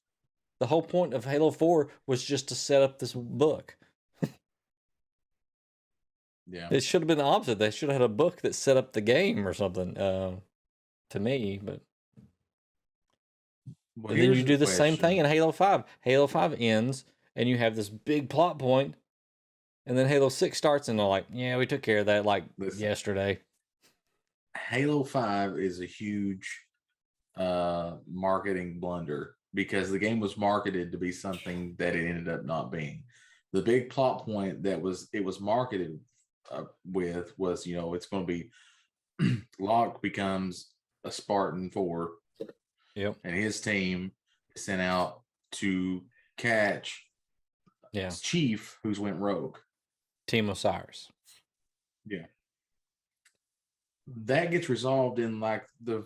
The 0.60 0.68
whole 0.68 0.82
point 0.82 1.14
of 1.14 1.26
Halo 1.26 1.52
4 1.52 1.90
was 2.08 2.24
just 2.24 2.48
to 2.50 2.56
set 2.56 2.82
up 2.82 2.98
this 3.00 3.14
book. 3.14 3.76
Yeah 6.48 6.68
It 6.72 6.84
should 6.84 7.02
have 7.02 7.08
been 7.08 7.18
the 7.18 7.24
opposite. 7.24 7.60
They 7.60 7.72
should 7.72 7.90
have 7.90 8.02
had 8.02 8.06
a 8.06 8.14
book 8.14 8.42
that 8.42 8.56
set 8.56 8.78
up 8.78 8.94
the 8.94 9.02
game 9.02 9.48
or 9.48 9.54
something. 9.54 9.98
Uh, 9.98 10.36
to 11.12 11.20
me, 11.20 11.60
but 11.64 11.82
Well, 13.96 14.14
and 14.14 14.22
then 14.22 14.34
you 14.34 14.44
do 14.44 14.58
the 14.58 14.68
same 14.68 14.98
thing 14.98 15.18
in 15.18 15.26
Halo 15.26 15.52
Five. 15.52 15.84
Halo 16.02 16.28
Five 16.28 16.56
ends, 16.60 17.06
and 17.36 17.48
you 17.48 17.58
have 17.58 17.76
this 17.76 17.90
big 17.90 18.30
plot 18.30 18.60
point, 18.60 18.96
and 19.86 19.98
then 19.98 20.08
Halo 20.08 20.30
Six 20.30 20.58
starts, 20.58 20.88
and 20.88 20.98
they're 20.98 21.06
like, 21.06 21.26
"Yeah, 21.32 21.58
we 21.58 21.68
took 21.68 21.82
care 21.82 22.00
of 22.00 22.08
that 22.08 22.26
like 22.26 22.44
Listen. 22.58 22.82
yesterday." 22.82 23.40
Halo 24.58 25.04
5 25.04 25.60
is 25.60 25.82
a 25.82 25.86
huge 25.86 26.62
uh 27.38 27.98
marketing 28.10 28.80
blunder 28.80 29.36
because 29.54 29.92
the 29.92 30.00
game 30.00 30.22
was 30.22 30.38
marketed 30.38 30.92
to 30.92 30.98
be 30.98 31.12
something 31.12 31.76
that 31.78 31.96
it 31.96 32.08
ended 32.08 32.30
up 32.30 32.46
not 32.46 32.72
being. 32.72 33.04
The 33.52 33.62
big 33.62 33.90
plot 33.90 34.26
point 34.26 34.64
that 34.64 34.82
was 34.82 35.10
it 35.14 35.24
was 35.24 35.40
marketed 35.40 36.00
uh, 36.52 36.64
with 36.86 37.34
was 37.38 37.66
you 37.66 37.76
know 37.76 37.94
it's 37.94 38.06
going 38.08 38.26
to 38.26 38.34
be 38.34 38.50
Locke 39.60 40.02
becomes 40.02 40.70
a 41.04 41.12
Spartan 41.12 41.70
4 41.72 42.12
Yep. 42.96 43.18
and 43.24 43.36
his 43.36 43.60
team 43.62 44.12
is 44.56 44.66
sent 44.66 44.82
out 44.82 45.22
to 45.54 46.02
catch 46.38 47.04
Yeah. 47.92 48.10
Chief 48.10 48.78
who's 48.84 49.00
went 49.00 49.20
rogue. 49.20 49.58
Team 50.28 50.50
Osiris. 50.50 51.10
Yeah. 52.08 52.26
That 54.26 54.52
gets 54.52 54.70
resolved 54.70 55.20
in 55.20 55.40
like 55.40 55.66
the 55.84 56.06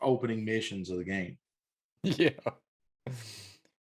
opening 0.00 0.44
missions 0.44 0.90
of 0.90 0.98
the 0.98 1.04
game. 1.04 1.38
Yeah. 2.02 2.30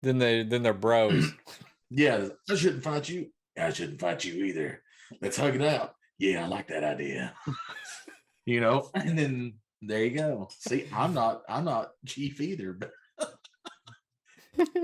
then 0.02 0.18
they 0.18 0.42
then 0.42 0.62
they're 0.62 0.74
bros. 0.74 1.32
Yeah, 1.94 2.28
I 2.48 2.54
shouldn't 2.54 2.82
fight 2.82 3.06
you. 3.10 3.26
I 3.58 3.68
shouldn't 3.70 4.00
fight 4.00 4.24
you 4.24 4.44
either. 4.44 4.82
Let's 5.20 5.36
hug 5.36 5.54
it 5.54 5.62
out. 5.62 5.94
Yeah, 6.18 6.44
I 6.44 6.48
like 6.48 6.68
that 6.68 6.84
idea. 6.84 7.34
you 8.46 8.60
know, 8.60 8.90
and 8.94 9.18
then 9.18 9.54
there 9.80 10.04
you 10.04 10.16
go. 10.16 10.48
See, 10.58 10.86
I'm 10.94 11.14
not 11.14 11.42
I'm 11.48 11.64
not 11.64 11.90
chief 12.06 12.40
either, 12.40 12.72
but 12.72 12.92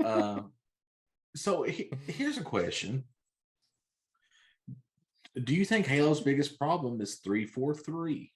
uh, 0.03 0.41
so 1.35 1.63
he- 1.63 1.91
here's 2.07 2.37
a 2.37 2.43
question. 2.43 3.05
Do 5.41 5.55
you 5.55 5.63
think 5.63 5.85
Halo's 5.85 6.21
biggest 6.21 6.57
problem 6.57 6.99
is 7.01 7.15
343? 7.23 8.31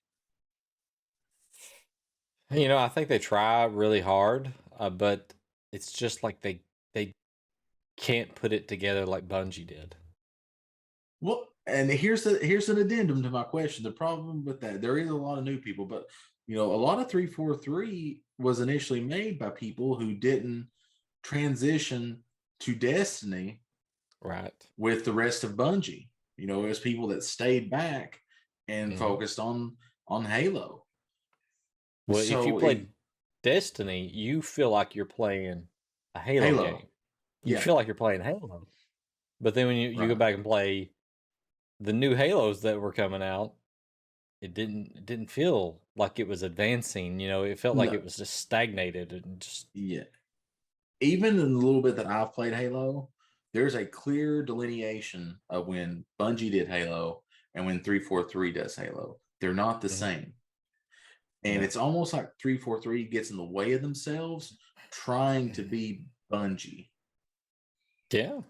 You 2.51 2.67
know, 2.67 2.77
I 2.77 2.87
think 2.87 3.09
they 3.09 3.19
try 3.19 3.65
really 3.65 3.99
hard, 3.99 4.53
uh, 4.79 4.91
but 4.91 5.33
it's 5.71 5.91
just 5.91 6.23
like 6.23 6.41
they 6.41 6.61
they 6.93 7.15
can't 7.97 8.33
put 8.35 8.53
it 8.53 8.67
together 8.67 9.05
like 9.05 9.27
Bungie 9.27 9.67
did. 9.67 9.95
Well, 11.19 11.47
and 11.67 11.89
here's 11.89 12.23
the 12.23 12.37
here's 12.39 12.69
an 12.69 12.77
addendum 12.77 13.23
to 13.23 13.29
my 13.29 13.43
question. 13.43 13.83
The 13.83 13.91
problem 13.91 14.43
with 14.45 14.59
that, 14.61 14.81
there 14.81 14.97
is 14.97 15.09
a 15.09 15.15
lot 15.15 15.37
of 15.37 15.43
new 15.43 15.59
people, 15.59 15.85
but 15.85 16.05
you 16.47 16.55
know, 16.55 16.73
a 16.73 16.75
lot 16.75 16.99
of 16.99 17.09
343 17.09 18.21
was 18.37 18.59
initially 18.59 18.99
made 18.99 19.39
by 19.39 19.49
people 19.49 19.95
who 19.95 20.13
didn't 20.13 20.67
transition 21.23 22.23
to 22.59 22.75
Destiny 22.75 23.61
Right. 24.21 24.53
with 24.77 25.05
the 25.05 25.13
rest 25.13 25.43
of 25.43 25.53
Bungie. 25.53 26.09
You 26.37 26.47
know, 26.47 26.65
as 26.65 26.79
people 26.79 27.07
that 27.09 27.23
stayed 27.23 27.69
back 27.69 28.19
and 28.67 28.93
Mhm. 28.93 28.97
focused 28.97 29.39
on 29.39 29.77
on 30.07 30.25
Halo. 30.25 30.85
Well, 32.07 32.19
if 32.19 32.29
you 32.45 32.59
play 32.59 32.73
it- 32.73 32.89
Destiny, 33.41 34.07
you 34.09 34.41
feel 34.41 34.69
like 34.69 34.95
you're 34.95 35.05
playing 35.05 35.67
a 36.15 36.19
Halo, 36.19 36.45
Halo. 36.45 36.63
game. 36.77 36.87
You 37.43 37.55
Yeah. 37.55 37.61
feel 37.61 37.75
like 37.75 37.87
you're 37.87 37.95
playing 37.95 38.21
Halo. 38.21 38.67
But 39.41 39.53
then 39.53 39.67
when 39.67 39.75
you, 39.77 39.89
you 39.89 40.07
go 40.07 40.15
back 40.15 40.33
and 40.33 40.43
play 40.43 40.92
the 41.79 41.93
new 41.93 42.15
Halos 42.15 42.61
that 42.61 42.79
were 42.81 42.93
coming 42.93 43.23
out, 43.23 43.55
it 44.41 44.53
didn't 44.53 44.93
it 44.97 45.05
didn't 45.05 45.31
feel 45.31 45.81
like 45.95 46.19
it 46.19 46.27
was 46.27 46.43
advancing. 46.43 47.19
You 47.19 47.29
know, 47.29 47.43
it 47.43 47.59
felt 47.59 47.77
like 47.77 47.91
No. 47.91 47.97
it 47.97 48.03
was 48.03 48.17
just 48.17 48.35
stagnated 48.35 49.13
and 49.13 49.39
just 49.41 49.69
Yeah. 49.73 50.05
Even 51.01 51.39
in 51.39 51.53
the 51.53 51.59
little 51.59 51.81
bit 51.81 51.95
that 51.97 52.07
I've 52.07 52.33
played 52.33 52.53
Halo, 52.53 53.11
there's 53.53 53.75
a 53.75 53.85
clear 53.85 54.43
delineation 54.43 55.39
of 55.49 55.67
when 55.67 56.05
Bungie 56.19 56.51
did 56.51 56.67
Halo 56.67 57.23
and 57.55 57.65
when 57.65 57.83
343 57.83 58.51
does 58.53 58.75
Halo. 58.75 59.19
They're 59.41 59.53
not 59.53 59.81
the 59.81 59.87
Mhm. 59.87 59.91
same. 59.91 60.33
And 61.43 61.61
Yeah. 61.61 61.63
it's 61.63 61.75
almost 61.75 62.13
like 62.13 62.29
343 62.41 63.05
gets 63.05 63.29
in 63.31 63.37
the 63.37 63.43
way 63.43 63.73
of 63.73 63.81
themselves 63.81 64.57
trying 64.91 65.51
to 65.53 65.63
be 65.63 66.05
Bungie. 66.31 66.89
yeah. 68.11 68.41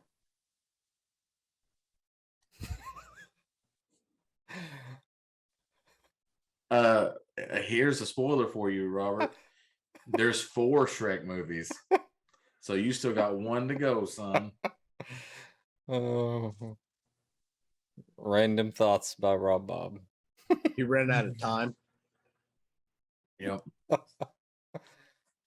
Uh 6.71 7.09
here's 7.63 8.01
a 8.01 8.05
spoiler 8.05 8.47
for 8.47 8.69
you, 8.69 8.89
Robert. 8.89 9.33
There's 10.07 10.41
four 10.41 10.85
Shrek 10.85 11.23
movies. 11.25 11.71
So 12.61 12.73
you 12.73 12.93
still 12.93 13.13
got 13.23 13.37
one 13.37 13.67
to 13.69 13.75
go, 13.75 14.05
son. 14.05 14.51
Oh. 15.89 16.53
Random 18.17 18.71
thoughts 18.71 19.15
by 19.15 19.33
Rob 19.35 19.67
Bob. 19.67 19.99
He 20.75 20.83
ran 20.83 21.11
out 21.11 21.25
of 21.25 21.37
time. 21.41 21.75
Yep. 23.39 23.63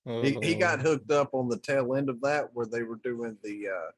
He, 0.05 0.39
he 0.43 0.55
got 0.55 0.81
Oh. 0.81 0.83
hooked 0.83 1.11
up 1.11 1.31
on 1.33 1.49
the 1.49 1.59
tail 1.59 1.95
end 1.95 2.09
of 2.11 2.21
that 2.23 2.51
where 2.53 2.67
they 2.67 2.83
were 2.83 2.97
doing 3.03 3.37
the 3.43 3.69
uh, 3.69 3.91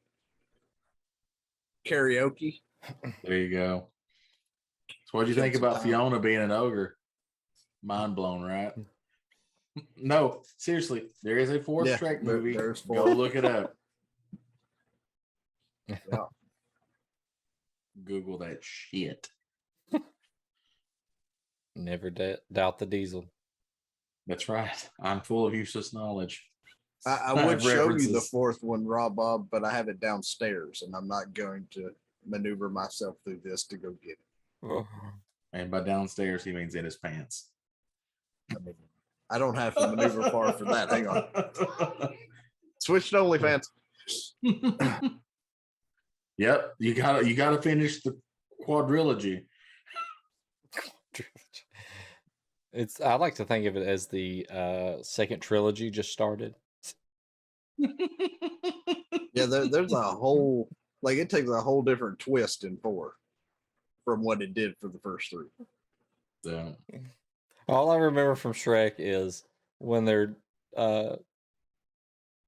karaoke. 1.87 2.61
There 3.23 3.37
you 3.37 3.49
go. 3.51 3.87
So 5.05 5.17
what 5.17 5.25
do 5.25 5.29
you 5.33 5.35
think 5.41 5.55
about. 5.55 5.83
Fiona 5.83 6.19
being 6.19 6.39
an 6.41 6.51
ogre? 6.51 6.95
Mind 7.83 8.15
blown, 8.15 8.41
right? 8.41 8.71
Hmm. 8.73 8.81
No, 9.95 10.41
seriously, 10.57 11.07
there 11.23 11.37
is 11.37 11.49
a 11.51 11.61
fourth 11.61 11.87
Yeah, 11.87 11.97
Shrek 11.97 12.23
movie. 12.23 12.53
there's 12.53 12.81
Go 12.81 13.05
look 13.05 13.35
it 13.35 13.45
up. 13.45 13.73
Yeah. 15.87 15.95
Google 18.03 18.37
that 18.39 18.59
shit. 18.61 19.27
Never 21.75 22.11
da- 22.11 22.37
doubt 22.51 22.77
the 22.77 22.85
diesel. 22.85 23.25
That's 24.27 24.47
right. 24.47 24.89
I'm 25.01 25.21
full 25.21 25.47
of 25.47 25.55
useless 25.55 25.91
knowledge. 25.91 26.45
I, 27.07 27.09
I 27.09 27.31
I 27.31 27.33
would 27.45 27.53
have 27.53 27.61
show 27.63 27.89
you 27.89 28.11
the 28.11 28.21
fourth 28.21 28.59
one, 28.61 28.85
Rob 28.85 29.15
Bob, 29.15 29.47
but 29.49 29.63
I 29.63 29.71
have 29.71 29.87
it 29.87 29.99
downstairs 29.99 30.83
and 30.85 30.93
I'm 30.95 31.07
not 31.07 31.33
going 31.33 31.65
to 31.71 31.89
maneuver 32.23 32.69
myself 32.69 33.15
through 33.23 33.39
this 33.43 33.63
to 33.67 33.77
go 33.77 33.95
get 34.03 34.17
it. 34.61 34.85
And 35.53 35.71
by 35.71 35.79
downstairs, 35.81 36.43
he 36.43 36.51
means 36.51 36.75
in 36.75 36.85
his 36.85 36.97
pants. 36.97 37.49
I 38.55 38.59
mean, 38.63 38.75
I 39.29 39.37
don't 39.37 39.55
have 39.55 39.75
to 39.75 39.87
maneuver 39.87 40.29
far 40.29 40.53
for 40.53 40.65
that. 40.65 40.89
Hang 40.89 41.07
on. 41.07 41.25
Switch 42.79 43.09
to 43.11 43.17
OnlyFans. 43.17 43.67
yep, 46.37 46.73
you 46.79 46.93
gotta 46.95 47.27
you 47.27 47.35
gotta 47.35 47.61
finish 47.61 48.01
the 48.01 48.17
quadrilogy. 48.67 49.45
It's 52.71 53.01
I 53.01 53.15
like 53.15 53.33
to 53.35 53.45
think 53.45 53.65
of 53.65 53.75
it 53.75 53.87
as 53.87 54.05
the 54.05 54.45
uh 54.47 55.01
second 55.01 55.39
trilogy 55.39 55.89
just 55.89 56.11
started. 56.11 56.53
Yeah, 57.79 59.47
there, 59.47 59.67
there's 59.67 59.91
a 59.91 60.01
whole 60.03 60.69
like 61.01 61.17
it 61.17 61.31
takes 61.31 61.49
a 61.49 61.61
whole 61.61 61.81
different 61.81 62.19
twist 62.19 62.63
in 62.63 62.77
four 62.77 63.13
from 64.05 64.21
what 64.23 64.41
it 64.41 64.53
did 64.53 64.75
for 64.79 64.87
the 64.87 64.99
first 64.99 65.31
three. 65.31 65.47
So, 66.43 66.75
All 67.69 67.91
I 67.91 67.97
remember 67.97 68.35
from 68.35 68.53
Shrek 68.53 68.93
is 68.97 69.43
when 69.77 70.03
they're 70.03 70.35
uh 70.75 71.17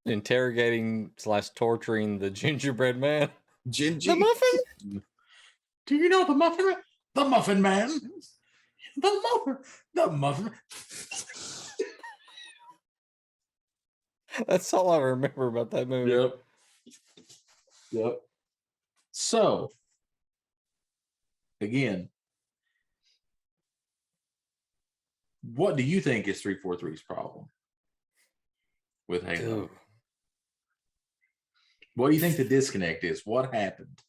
interrogating 0.05 1.11
slash 1.17 1.49
torturing 1.49 2.17
the 2.17 2.29
gingerbread 2.41 2.97
man. 2.97 3.29
Gingy, 3.69 4.05
The 4.05 4.15
muffin? 4.15 5.03
do 5.85 5.95
you 5.95 6.09
know 6.09 6.25
the 6.25 6.33
muffin? 6.33 6.75
The 7.13 7.25
muffin 7.25 7.61
man. 7.61 7.89
The 8.97 9.21
muffin. 9.23 9.57
The 9.93 10.07
muffin. 10.07 10.51
That's 14.47 14.73
all 14.73 14.89
I 14.89 14.97
remember 14.97 15.47
about 15.47 15.69
that 15.71 15.87
movie. 15.87 16.11
Yep. 16.11 16.37
Yep. 17.91 18.21
So, 19.11 19.71
again, 21.59 22.09
what 25.43 25.75
do 25.75 25.83
you 25.83 26.01
think 26.01 26.27
is 26.27 26.41
343's 26.41 27.01
problem 27.01 27.49
with 29.07 29.23
Halo? 29.23 29.61
Dude, 29.61 29.69
What 31.95 32.09
do 32.09 32.13
you 32.15 32.21
think 32.21 32.37
the 32.37 32.43
disconnect 32.43 33.03
is? 33.03 33.23
What 33.25 33.53
happened? 33.53 33.99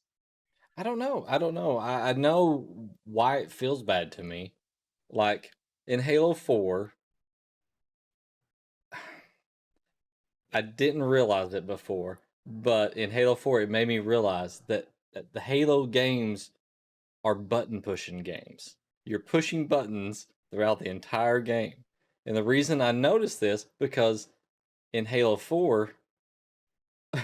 I 0.77 0.83
don't 0.83 0.99
know. 0.99 1.25
I 1.29 1.38
don't 1.38 1.55
know. 1.55 1.79
I, 1.79 2.11
I 2.11 2.12
know 2.14 2.90
why 3.05 3.38
it 3.38 3.53
feels 3.53 3.83
bad 3.83 4.12
to 4.12 4.23
me. 4.23 4.55
Like 5.11 5.51
in 5.87 6.01
Halo 6.01 6.35
4, 6.35 6.92
I 10.53 10.61
didn't 10.61 11.03
realize 11.03 11.55
it 11.55 11.66
before, 11.66 12.21
but 12.47 12.97
in 12.97 13.11
Halo 13.11 13.35
4, 13.35 13.62
it 13.62 13.71
made 13.71 13.88
me 13.88 13.99
realize 13.99 14.62
that, 14.68 14.88
that 15.14 15.33
the 15.33 15.40
Halo 15.40 15.87
games 15.87 16.51
are 17.25 17.35
button 17.35 17.83
pushing 17.83 18.23
games. 18.23 18.77
You're 19.05 19.18
pushing 19.18 19.66
buttons 19.66 20.27
throughout 20.53 20.79
the 20.79 20.88
entire 20.88 21.41
game. 21.41 21.75
And 22.27 22.37
the 22.37 22.43
reason 22.45 22.81
I 22.81 22.93
noticed 22.93 23.41
this 23.41 23.67
because 23.81 24.29
in 24.93 25.07
Halo 25.07 25.37
4, 25.37 25.91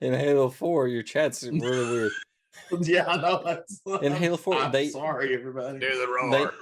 in 0.00 0.12
Halo 0.14 0.48
4, 0.50 0.88
your 0.88 1.02
chat's 1.02 1.44
really 1.44 1.60
weird. 1.92 2.12
yeah, 2.82 3.06
I 3.06 3.16
know. 3.16 3.42
That's, 3.44 3.80
In 4.02 4.12
Halo 4.12 4.36
4, 4.36 4.54
I'm 4.56 4.72
they- 4.72 4.88
sorry, 4.88 5.34
everybody. 5.34 5.78
do 5.78 5.88
the 5.88 6.28
They- 6.30 6.38
roar. 6.38 6.54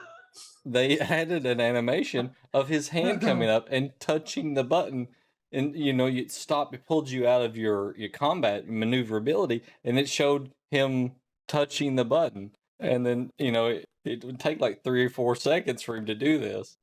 they 0.64 0.98
added 1.00 1.46
an 1.46 1.60
animation 1.60 2.30
of 2.52 2.68
his 2.68 2.88
hand 2.88 3.20
coming 3.20 3.48
up 3.48 3.66
and 3.70 3.92
touching 3.98 4.54
the 4.54 4.64
button 4.64 5.08
and 5.52 5.76
you 5.76 5.92
know 5.92 6.06
you 6.06 6.28
stopped 6.28 6.74
it 6.74 6.84
pulled 6.84 7.08
you 7.08 7.26
out 7.26 7.40
of 7.40 7.56
your 7.56 7.96
your 7.96 8.08
combat 8.08 8.68
maneuverability 8.68 9.62
and 9.84 9.96
it 9.96 10.08
showed 10.08 10.50
him 10.72 11.12
touching 11.46 11.94
the 11.94 12.04
button 12.04 12.50
and 12.80 13.04
then 13.06 13.30
you 13.38 13.52
know 13.52 13.66
it, 13.66 13.84
it 14.04 14.24
would 14.24 14.38
take 14.38 14.60
like 14.60 14.82
three 14.84 15.04
or 15.04 15.10
four 15.10 15.34
seconds 15.34 15.82
for 15.82 15.96
him 15.96 16.06
to 16.06 16.14
do 16.14 16.38
this 16.38 16.76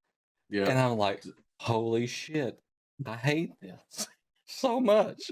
Yeah. 0.49 0.65
and 0.67 0.77
i'm 0.79 0.97
like 0.97 1.23
holy 1.60 2.08
shit 2.08 2.60
i 3.06 3.15
hate 3.15 3.51
this 3.62 4.08
so 4.47 4.79
much 4.79 5.32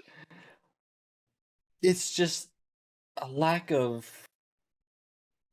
it's 1.81 2.13
just 2.13 2.49
a 3.17 3.27
lack 3.27 3.71
of 3.71 4.09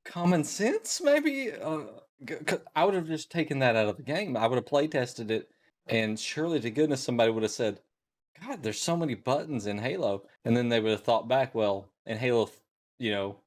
common 0.04 0.44
sense 0.44 1.00
maybe 1.02 1.52
uh, 1.52 1.80
i 2.74 2.84
would 2.84 2.94
have 2.94 3.06
just 3.06 3.30
taken 3.30 3.58
that 3.58 3.76
out 3.76 3.88
of 3.88 3.96
the 3.96 4.02
game 4.02 4.36
i 4.36 4.46
would 4.46 4.56
have 4.56 4.66
play 4.66 4.86
tested 4.86 5.30
it 5.30 5.50
and 5.86 6.18
surely 6.18 6.60
to 6.60 6.70
goodness 6.70 7.00
somebody 7.02 7.30
would 7.30 7.42
have 7.42 7.52
said 7.52 7.80
God, 8.46 8.62
there's 8.62 8.80
so 8.80 8.96
many 8.96 9.14
buttons 9.14 9.66
in 9.66 9.78
Halo. 9.78 10.22
And 10.44 10.56
then 10.56 10.68
they 10.68 10.78
would 10.78 10.92
have 10.92 11.02
thought 11.02 11.26
back, 11.26 11.56
well, 11.56 11.88
in 12.06 12.18
Halo, 12.18 12.48
you 12.96 13.10
know, 13.10 13.40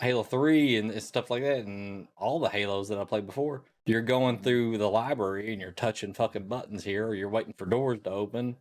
Halo 0.00 0.22
3 0.22 0.76
and 0.76 1.02
stuff 1.02 1.30
like 1.30 1.42
that, 1.42 1.64
and 1.66 2.08
all 2.16 2.38
the 2.38 2.48
Halos 2.48 2.88
that 2.88 2.98
I 2.98 3.04
played 3.04 3.26
before, 3.26 3.62
you're 3.86 4.02
going 4.02 4.36
mm-hmm. 4.36 4.44
through 4.44 4.78
the 4.78 4.88
library 4.88 5.52
and 5.52 5.60
you're 5.60 5.72
touching 5.72 6.12
fucking 6.12 6.48
buttons 6.48 6.84
here, 6.84 7.08
or 7.08 7.14
you're 7.14 7.28
waiting 7.28 7.54
for 7.56 7.66
doors 7.66 8.00
to 8.04 8.10
open. 8.10 8.56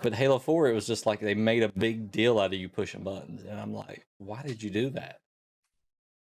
But 0.00 0.14
Halo 0.14 0.38
4, 0.38 0.68
it 0.68 0.74
was 0.74 0.86
just 0.86 1.06
like 1.06 1.20
they 1.20 1.34
made 1.34 1.62
a 1.62 1.68
big 1.68 2.10
deal 2.12 2.38
out 2.38 2.52
of 2.52 2.60
you 2.60 2.68
pushing 2.68 3.02
buttons. 3.02 3.42
And 3.44 3.58
I'm 3.58 3.74
like, 3.74 4.06
why 4.18 4.42
did 4.42 4.62
you 4.62 4.70
do 4.70 4.90
that? 4.90 5.20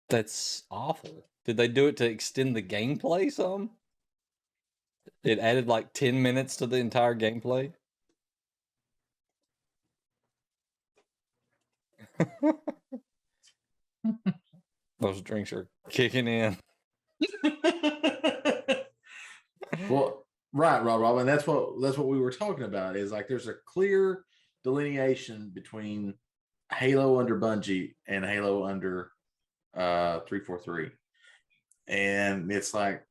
That's 0.10 0.63
awful. 0.69 1.25
Did 1.45 1.57
they 1.57 1.69
do 1.69 1.88
it 1.88 1.97
to 1.97 2.05
extend 2.05 2.55
the 2.55 2.62
gameplay 2.62 3.31
some? 3.31 3.71
It 5.23 5.39
added 5.39 5.67
like 5.67 5.93
10 5.93 6.21
minutes 6.21 6.57
to 6.57 6.67
the 6.67 6.77
entire 6.77 7.15
gameplay. 7.15 7.73
Those 14.99 15.21
drinks 15.21 15.51
are 15.53 15.67
kicking 15.89 16.27
in. 16.27 16.57
well, 19.89 20.25
right, 20.53 20.83
Rob, 20.83 21.01
Rob, 21.01 21.17
and 21.17 21.27
that's 21.27 21.47
what 21.47 21.81
that's 21.81 21.97
what 21.97 22.07
we 22.07 22.19
were 22.19 22.31
talking 22.31 22.65
about. 22.65 22.95
Is 22.95 23.11
like 23.11 23.27
there's 23.27 23.47
a 23.47 23.55
clear 23.65 24.23
delineation 24.63 25.51
between 25.53 26.13
Halo 26.71 27.19
under 27.19 27.39
Bungie 27.39 27.93
and 28.07 28.23
Halo 28.23 28.65
under 28.65 29.11
uh 29.75 30.19
343. 30.21 30.91
And 31.87 32.51
it's 32.51 32.73
like 32.73 33.03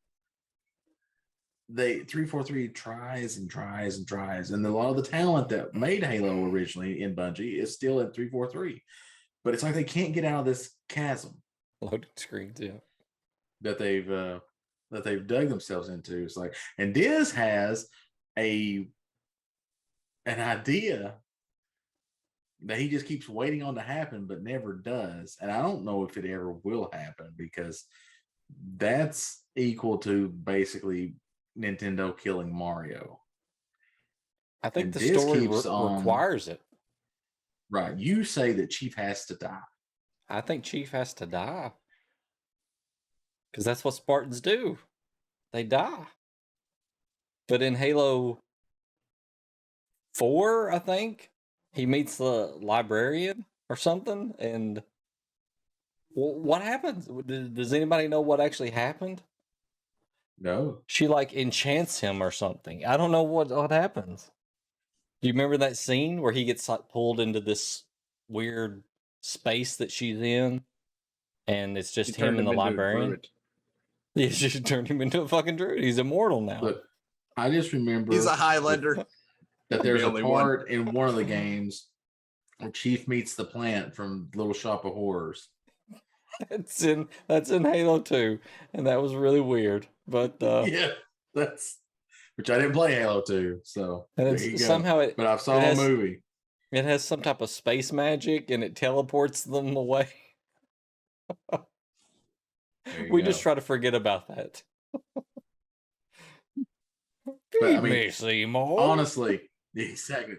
they 1.68 2.00
343 2.00 2.68
tries 2.68 3.36
and 3.36 3.50
tries 3.50 3.98
and 3.98 4.06
tries. 4.06 4.50
And 4.50 4.64
a 4.64 4.70
lot 4.70 4.90
of 4.90 4.96
the 4.96 5.02
talent 5.02 5.48
that 5.50 5.74
made 5.74 6.02
Halo 6.02 6.44
originally 6.46 7.02
in 7.02 7.14
Bungie 7.14 7.60
is 7.60 7.74
still 7.74 8.00
in 8.00 8.10
343. 8.12 8.82
But 9.44 9.54
it's 9.54 9.62
like 9.62 9.74
they 9.74 9.84
can't 9.84 10.12
get 10.12 10.24
out 10.24 10.40
of 10.40 10.46
this 10.46 10.70
chasm 10.90 11.40
Loading 11.80 12.10
screens, 12.16 12.60
yeah. 12.60 12.72
that 13.62 13.78
they've 13.78 14.10
uh 14.10 14.40
that 14.90 15.04
they've 15.04 15.26
dug 15.26 15.48
themselves 15.48 15.88
into. 15.88 16.22
It's 16.22 16.36
like, 16.36 16.54
and 16.76 16.92
Diz 16.92 17.32
has 17.32 17.88
a 18.38 18.86
an 20.26 20.40
idea 20.40 21.14
that 22.66 22.78
he 22.78 22.88
just 22.90 23.06
keeps 23.06 23.28
waiting 23.28 23.62
on 23.62 23.74
to 23.76 23.80
happen, 23.80 24.26
but 24.26 24.42
never 24.42 24.74
does. 24.74 25.38
And 25.40 25.50
I 25.50 25.62
don't 25.62 25.84
know 25.84 26.04
if 26.04 26.18
it 26.18 26.26
ever 26.26 26.52
will 26.52 26.90
happen 26.92 27.32
because 27.36 27.84
that's 28.76 29.42
equal 29.56 29.96
to 29.98 30.28
basically 30.28 31.14
Nintendo 31.58 32.16
killing 32.18 32.52
Mario. 32.54 33.20
I 34.62 34.68
think 34.68 34.86
And 34.86 34.92
the 34.92 34.98
this 34.98 35.22
story 35.22 35.46
re- 35.46 35.56
on- 35.56 35.98
requires 35.98 36.48
it. 36.48 36.60
Right. 37.70 37.96
You 37.96 38.24
say 38.24 38.52
that 38.52 38.68
Chief 38.68 38.94
has 38.96 39.24
to 39.26 39.36
die. 39.36 39.56
I 40.30 40.40
think 40.40 40.64
Chief 40.64 40.92
has 40.92 41.12
to 41.14 41.26
die. 41.26 41.72
Because 43.50 43.64
that's 43.64 43.84
what 43.84 43.94
Spartans 43.94 44.40
do. 44.40 44.78
They 45.52 45.64
die. 45.64 46.06
But 47.48 47.62
in 47.62 47.74
Halo 47.74 48.38
4, 50.14 50.72
I 50.72 50.78
think, 50.78 51.30
he 51.72 51.84
meets 51.86 52.16
the 52.16 52.54
librarian 52.60 53.44
or 53.68 53.74
something. 53.74 54.34
And 54.38 54.82
what 56.14 56.62
happens? 56.62 57.08
Does 57.26 57.72
anybody 57.72 58.06
know 58.06 58.20
what 58.20 58.40
actually 58.40 58.70
happened? 58.70 59.22
No. 60.38 60.78
She 60.86 61.08
like 61.08 61.34
enchants 61.34 62.00
him 62.00 62.22
or 62.22 62.30
something. 62.30 62.86
I 62.86 62.96
don't 62.96 63.12
know 63.12 63.22
what, 63.22 63.48
what 63.48 63.72
happens. 63.72 64.30
Do 65.20 65.28
you 65.28 65.34
remember 65.34 65.58
that 65.58 65.76
scene 65.76 66.22
where 66.22 66.32
he 66.32 66.44
gets 66.44 66.68
like 66.68 66.88
pulled 66.88 67.20
into 67.20 67.40
this 67.40 67.84
weird 68.28 68.84
space 69.20 69.76
that 69.76 69.90
she's 69.90 70.20
in? 70.20 70.62
And 71.46 71.76
it's 71.76 71.92
just 71.92 72.16
him 72.16 72.38
and 72.38 72.46
the 72.46 72.52
librarian. 72.52 73.08
druid. 73.10 73.26
Yeah, 74.16 74.28
she 74.30 74.60
turned 74.60 74.88
him 74.88 75.00
into 75.00 75.20
a 75.22 75.28
fucking 75.28 75.54
druid. 75.56 75.84
He's 75.84 75.98
immortal 75.98 76.40
now. 76.40 76.60
Look, 76.60 76.82
I 77.36 77.48
just 77.48 77.72
remember 77.72 78.12
He's 78.12 78.26
a 78.26 78.34
Highlander. 78.34 79.06
that 79.70 79.84
there's 79.84 80.00
the 80.00 80.06
a 80.06 80.08
only 80.10 80.24
one. 80.24 80.42
part 80.42 80.68
in 80.68 80.86
one 80.92 81.08
of 81.08 81.14
the 81.14 81.22
games 81.38 81.86
where 82.58 82.72
Chief 82.72 83.06
meets 83.06 83.36
the 83.36 83.44
plant 83.44 83.94
from 83.94 84.28
Little 84.34 84.52
Shop 84.52 84.84
of 84.84 84.94
Horrors. 84.94 85.48
That's 86.48 86.82
in 86.82 87.06
that's 87.28 87.50
in 87.50 87.64
Halo 87.64 88.00
2. 88.00 88.40
And 88.74 88.86
that 88.88 89.00
was 89.00 89.14
really 89.14 89.40
weird. 89.40 89.86
But 90.08 90.42
uh 90.42 90.64
yeah, 90.68 90.88
that's 91.32 91.78
which 92.34 92.50
I 92.50 92.56
didn't 92.58 92.72
play 92.72 92.94
Halo 92.94 93.22
2, 93.22 93.60
so 93.62 94.06
and 94.16 94.26
there 94.26 94.34
it's, 94.34 94.44
you 94.44 94.52
go. 94.58 94.64
somehow 94.64 94.98
it, 95.00 95.14
but 95.16 95.26
I 95.26 95.36
saw 95.36 95.54
it 95.56 95.58
a 95.58 95.66
has- 95.66 95.78
movie. 95.78 96.20
It 96.72 96.84
has 96.84 97.04
some 97.04 97.22
type 97.22 97.40
of 97.40 97.50
space 97.50 97.92
magic 97.92 98.50
and 98.50 98.62
it 98.62 98.76
teleports 98.76 99.44
them 99.44 99.76
away. 99.76 100.08
We 103.10 103.20
go. 103.22 103.26
just 103.26 103.42
try 103.42 103.54
to 103.54 103.60
forget 103.60 103.94
about 103.94 104.28
that. 104.28 104.62
But, 107.60 107.76
I 107.76 107.80
mean, 107.80 108.10
Seymour. 108.10 108.80
honestly, 108.80 109.40
exactly. 109.76 110.36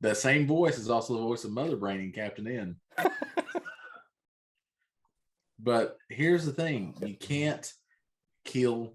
That 0.00 0.16
same 0.16 0.46
voice 0.46 0.78
is 0.78 0.88
also 0.88 1.14
the 1.14 1.20
voice 1.20 1.44
of 1.44 1.50
Mother 1.50 1.76
Brain 1.76 2.00
and 2.00 2.14
Captain 2.14 2.46
N. 2.46 2.76
But 5.58 5.98
here's 6.08 6.46
the 6.46 6.52
thing: 6.52 6.94
you 7.04 7.14
can't 7.16 7.70
kill 8.44 8.94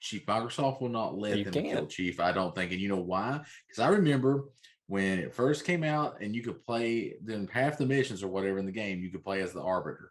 Chief. 0.00 0.24
Microsoft 0.26 0.80
will 0.80 0.88
not 0.88 1.18
let 1.18 1.38
You 1.38 1.44
them 1.44 1.52
kill 1.52 1.62
can't. 1.62 1.88
Chief. 1.90 2.18
I 2.20 2.32
don't 2.32 2.54
think, 2.54 2.72
and 2.72 2.80
you 2.80 2.88
know 2.88 3.02
why? 3.02 3.40
Because 3.68 3.80
I 3.84 3.88
remember 3.88 4.44
when 4.86 5.18
it 5.18 5.34
first 5.34 5.64
came 5.64 5.84
out, 5.84 6.20
and 6.20 6.34
you 6.34 6.42
could 6.42 6.62
play. 6.62 7.14
Then 7.22 7.48
half 7.52 7.78
the 7.78 7.86
missions 7.86 8.22
or 8.22 8.28
whatever 8.28 8.58
in 8.58 8.66
the 8.66 8.72
game, 8.72 9.00
you 9.00 9.10
could 9.10 9.24
play 9.24 9.40
as 9.40 9.52
the 9.52 9.62
Arbiter, 9.62 10.10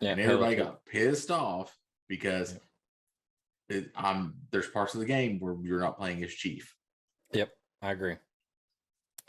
yeah, 0.00 0.10
and 0.10 0.20
everybody 0.20 0.56
2. 0.56 0.62
got 0.62 0.84
pissed 0.86 1.30
off 1.30 1.76
because 2.08 2.58
it, 3.68 3.90
I'm 3.94 4.34
there's 4.50 4.68
parts 4.68 4.94
of 4.94 5.00
the 5.00 5.06
game 5.06 5.38
where 5.40 5.56
you're 5.62 5.80
not 5.80 5.98
playing 5.98 6.22
as 6.24 6.32
Chief. 6.32 6.74
Yep, 7.32 7.50
I 7.82 7.90
agree. 7.92 8.16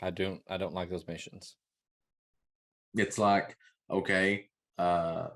I 0.00 0.10
don't 0.10 0.40
I 0.48 0.56
don't 0.56 0.74
like 0.74 0.88
those 0.90 1.06
missions. 1.06 1.56
it's 2.94 3.18
like 3.18 3.56
okay 3.90 4.46
uh 4.78 5.28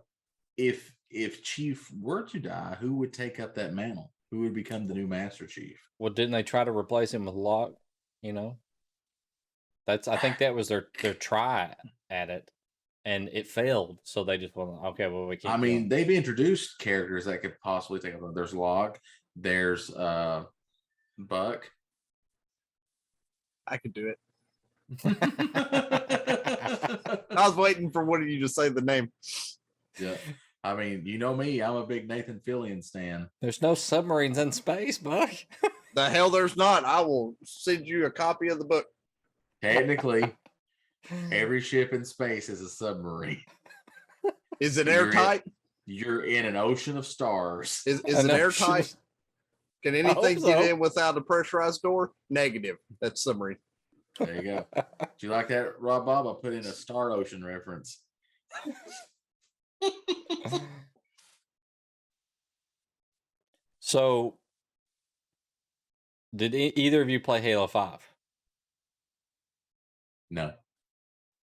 if 0.56 0.92
if 1.10 1.42
chief 1.42 1.88
were 2.00 2.22
to 2.22 2.38
die 2.40 2.76
who 2.80 2.94
would 2.94 3.12
take 3.12 3.38
up 3.38 3.54
that 3.54 3.74
mantle 3.74 4.10
who 4.30 4.40
would 4.40 4.54
become 4.54 4.86
the 4.88 4.94
new 4.94 5.06
master 5.06 5.46
chief 5.46 5.78
Well, 5.98 6.12
didn't 6.12 6.32
they 6.32 6.42
try 6.42 6.64
to 6.64 6.72
replace 6.72 7.12
him 7.12 7.26
with 7.26 7.34
Locke? 7.34 7.74
You 8.22 8.32
know, 8.32 8.56
that's 9.86 10.08
I 10.08 10.16
think 10.16 10.38
that 10.40 10.54
was 10.54 10.68
their 10.68 10.88
their 11.02 11.14
try 11.14 11.74
at 12.10 12.30
it, 12.30 12.50
and 13.04 13.28
it 13.32 13.46
failed. 13.46 13.98
So 14.04 14.24
they 14.24 14.38
just 14.38 14.56
went, 14.56 14.70
okay, 14.86 15.08
well 15.08 15.26
we 15.26 15.36
can't. 15.36 15.54
i 15.54 15.56
mean 15.56 15.88
they've 15.88 16.10
introduced 16.10 16.78
characters 16.78 17.24
that 17.26 17.42
could 17.42 17.58
possibly 17.60 18.00
take 18.00 18.14
up 18.14 18.20
there's 18.34 18.54
log 18.54 18.98
there's 19.36 19.90
uh 19.90 20.44
buck 21.18 21.70
I 23.66 23.78
could 23.78 23.94
do 23.94 24.08
it. 24.08 24.18
I 27.30 27.48
was 27.48 27.56
waiting 27.56 27.90
for 27.90 28.04
one 28.04 28.20
of 28.22 28.28
you 28.28 28.40
to 28.40 28.48
say 28.48 28.68
the 28.68 28.82
name. 28.82 29.10
Yeah. 29.98 30.16
I 30.62 30.74
mean 30.74 31.02
you 31.04 31.18
know 31.18 31.34
me 31.34 31.62
i'm 31.62 31.76
a 31.76 31.86
big 31.86 32.08
nathan 32.08 32.40
fillion 32.46 32.82
stan 32.82 33.28
there's 33.40 33.60
no 33.62 33.74
submarines 33.74 34.38
in 34.38 34.52
space, 34.52 34.98
Buck. 34.98 35.30
The 35.94 36.10
hell 36.10 36.28
there's 36.28 36.56
not. 36.56 36.84
I 36.84 37.02
will 37.02 37.36
send 37.44 37.86
you 37.86 38.06
a 38.06 38.10
copy 38.10 38.48
of 38.48 38.58
the 38.58 38.64
book. 38.64 38.84
Technically 39.64 40.34
every 41.32 41.60
ship 41.60 41.92
in 41.92 42.04
space 42.04 42.48
is 42.48 42.60
a 42.60 42.68
submarine 42.68 43.42
Is 44.60 44.78
it 44.78 44.86
You're 44.86 44.94
it. 44.96 44.98
airtight? 45.06 45.42
you're 45.86 46.24
in 46.24 46.46
an 46.46 46.56
ocean 46.56 46.96
of 46.96 47.06
stars 47.06 47.82
Is, 47.86 48.00
is 48.06 48.16
I 48.16 48.20
it 48.20 48.26
know, 48.26 48.34
airtight? 48.34 48.94
Can 49.84 49.92
hope 50.06 50.24
anything 50.24 50.42
get 50.44 50.70
in 50.70 50.78
without 50.78 51.14
a 51.18 51.20
pressurized 51.20 51.82
door? 51.82 52.12
Negative. 52.30 52.78
That's 53.02 53.22
submarine. 53.22 53.58
There 54.18 54.34
you 54.36 54.42
go. 54.42 54.66
Do 54.74 55.26
you 55.26 55.28
like 55.28 55.48
that, 55.48 55.78
Rob 55.78 56.06
Bob? 56.06 56.26
I 56.26 56.32
put 56.40 56.54
in 56.54 56.60
a 56.60 56.72
Star 56.72 57.10
Ocean 57.10 57.44
reference. 57.44 58.00
so, 63.80 64.38
did 66.34 66.54
e- 66.54 66.72
either 66.76 67.02
of 67.02 67.08
you 67.08 67.20
play 67.20 67.40
Halo 67.40 67.66
Five? 67.66 68.00
No. 70.34 70.52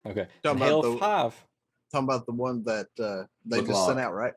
Okay, 0.06 0.26
Talking 0.42 0.60
And 0.60 0.68
Halo 0.68 0.80
about 0.80 0.92
the- 0.92 0.98
Five. 0.98 1.46
Talking 1.92 2.04
about 2.08 2.26
the 2.26 2.32
one 2.32 2.62
that 2.64 2.88
uh, 3.00 3.24
they 3.44 3.58
With 3.58 3.68
just 3.68 3.84
sent 3.86 3.96
Locke. 3.98 4.06
out, 4.08 4.14
right? 4.14 4.34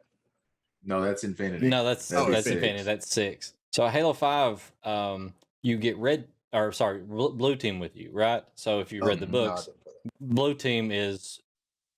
No, 0.83 1.01
that's 1.01 1.23
Infinity. 1.23 1.67
No, 1.67 1.83
that's 1.83 2.07
That'd 2.07 2.27
be 2.27 2.33
that's 2.33 2.45
six. 2.45 2.55
Infinity. 2.55 2.83
That's 2.83 3.09
six. 3.09 3.53
So 3.71 3.87
Halo 3.87 4.13
Five, 4.13 4.71
um, 4.83 5.33
you 5.61 5.77
get 5.77 5.97
red 5.97 6.27
or 6.53 6.71
sorry, 6.71 6.99
bl- 7.01 7.29
blue 7.29 7.55
team 7.57 7.79
with 7.79 7.95
you, 7.97 8.11
right? 8.13 8.43
So 8.55 8.79
if 8.79 8.91
you 8.93 9.03
read 9.03 9.19
the 9.19 9.25
Oh, 9.25 9.29
no, 9.29 9.31
books, 9.55 9.69
blue 10.21 10.53
team 10.53 10.91
is 10.91 11.41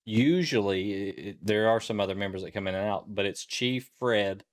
usually 0.04 1.10
it- 1.10 1.46
there 1.46 1.68
are 1.68 1.80
some 1.80 2.00
other 2.00 2.14
members 2.14 2.42
that 2.42 2.52
come 2.52 2.66
in 2.66 2.74
and 2.74 2.88
out, 2.88 3.14
but 3.14 3.26
it's 3.26 3.44
Chief, 3.44 3.90
Fred, 3.98 4.44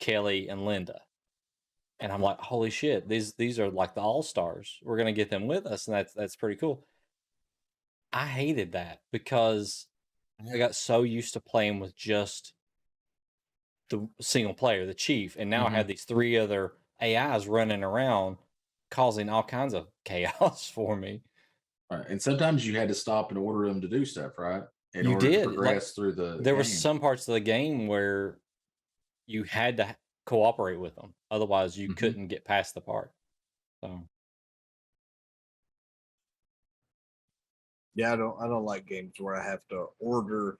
Kelly, 0.00 0.48
and 0.48 0.64
Linda. 0.66 1.00
and 2.00 2.12
I'm 2.12 2.22
like, 2.22 2.38
holy 2.38 2.70
shit, 2.70 3.08
these 3.08 3.32
these 3.34 3.58
are 3.58 3.70
like 3.70 3.94
the 3.94 4.00
all 4.00 4.22
stars. 4.22 4.78
We're 4.82 4.96
gonna 4.98 5.12
get 5.12 5.30
them 5.30 5.46
with 5.48 5.66
us, 5.66 5.86
and 5.88 5.96
that's 5.96 6.12
that's 6.14 6.36
pretty 6.36 6.56
cool. 6.56 6.84
I 8.12 8.26
hated 8.26 8.72
that 8.72 9.02
because 9.12 9.86
I 10.52 10.56
got 10.58 10.74
so 10.74 11.02
used 11.02 11.34
to 11.34 11.40
playing 11.40 11.80
with 11.80 11.96
just 11.96 12.54
the 13.90 14.08
single 14.20 14.54
player, 14.54 14.86
the 14.86 14.94
chief, 14.94 15.36
and 15.38 15.48
now 15.50 15.64
Mhm. 15.64 15.72
I 15.72 15.76
have 15.76 15.86
these 15.86 16.04
three 16.04 16.36
other 16.36 16.74
AIs 17.00 17.46
running 17.46 17.82
around, 17.82 18.38
causing 18.90 19.28
all 19.28 19.42
kinds 19.42 19.74
of 19.74 19.88
chaos 20.04 20.70
for 20.70 20.96
me. 20.96 21.22
Right. 21.90 22.06
And 22.06 22.20
sometimes 22.20 22.66
you 22.66 22.76
had 22.76 22.88
to 22.88 22.94
stop 22.94 23.30
and 23.30 23.38
order 23.38 23.66
them 23.68 23.80
to 23.80 23.88
do 23.88 24.04
stuff, 24.04 24.32
right? 24.38 24.62
In 24.94 25.06
You 25.08 25.18
did, 25.18 25.44
to 25.44 25.50
like, 25.50 25.82
through 25.82 26.12
the. 26.12 26.38
there 26.42 26.54
were 26.54 26.64
some 26.64 27.00
parts 27.00 27.26
of 27.28 27.34
the 27.34 27.40
game 27.40 27.86
where 27.86 28.40
you 29.26 29.44
had 29.44 29.76
to 29.78 29.96
cooperate 30.26 30.76
with 30.76 30.94
them 30.96 31.14
otherwise 31.30 31.78
you 31.78 31.88
Mhm. 31.88 31.96
couldn't 31.96 32.28
get 32.28 32.44
past 32.44 32.74
the 32.74 32.80
part 32.82 33.12
so 33.82 34.06
Yeah, 37.98 38.12
I 38.12 38.16
don't 38.16 38.36
I 38.40 38.46
don't 38.46 38.64
like 38.64 38.86
games 38.86 39.14
where 39.18 39.34
I 39.34 39.42
have 39.44 39.58
to 39.70 39.86
order 39.98 40.58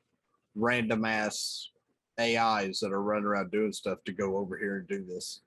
random 0.56 1.04
ass 1.04 1.70
AIs 2.18 2.80
that 2.80 2.92
are 2.92 3.00
running 3.00 3.26
around 3.26 3.52
doing 3.52 3.72
stuff 3.72 3.98
to 4.06 4.12
go 4.12 4.36
over 4.38 4.58
here 4.58 4.78
and 4.78 4.88
do 4.88 5.04
this. 5.04 5.42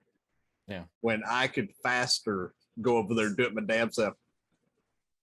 Yeah. 0.70 0.84
When 1.02 1.22
I 1.30 1.48
could 1.48 1.68
faster 1.84 2.54
go 2.82 2.96
over 2.96 3.14
there 3.14 3.28
and 3.28 3.36
do 3.36 3.44
it 3.44 3.54
my 3.54 3.62
damn 3.62 3.92
self. 3.92 4.14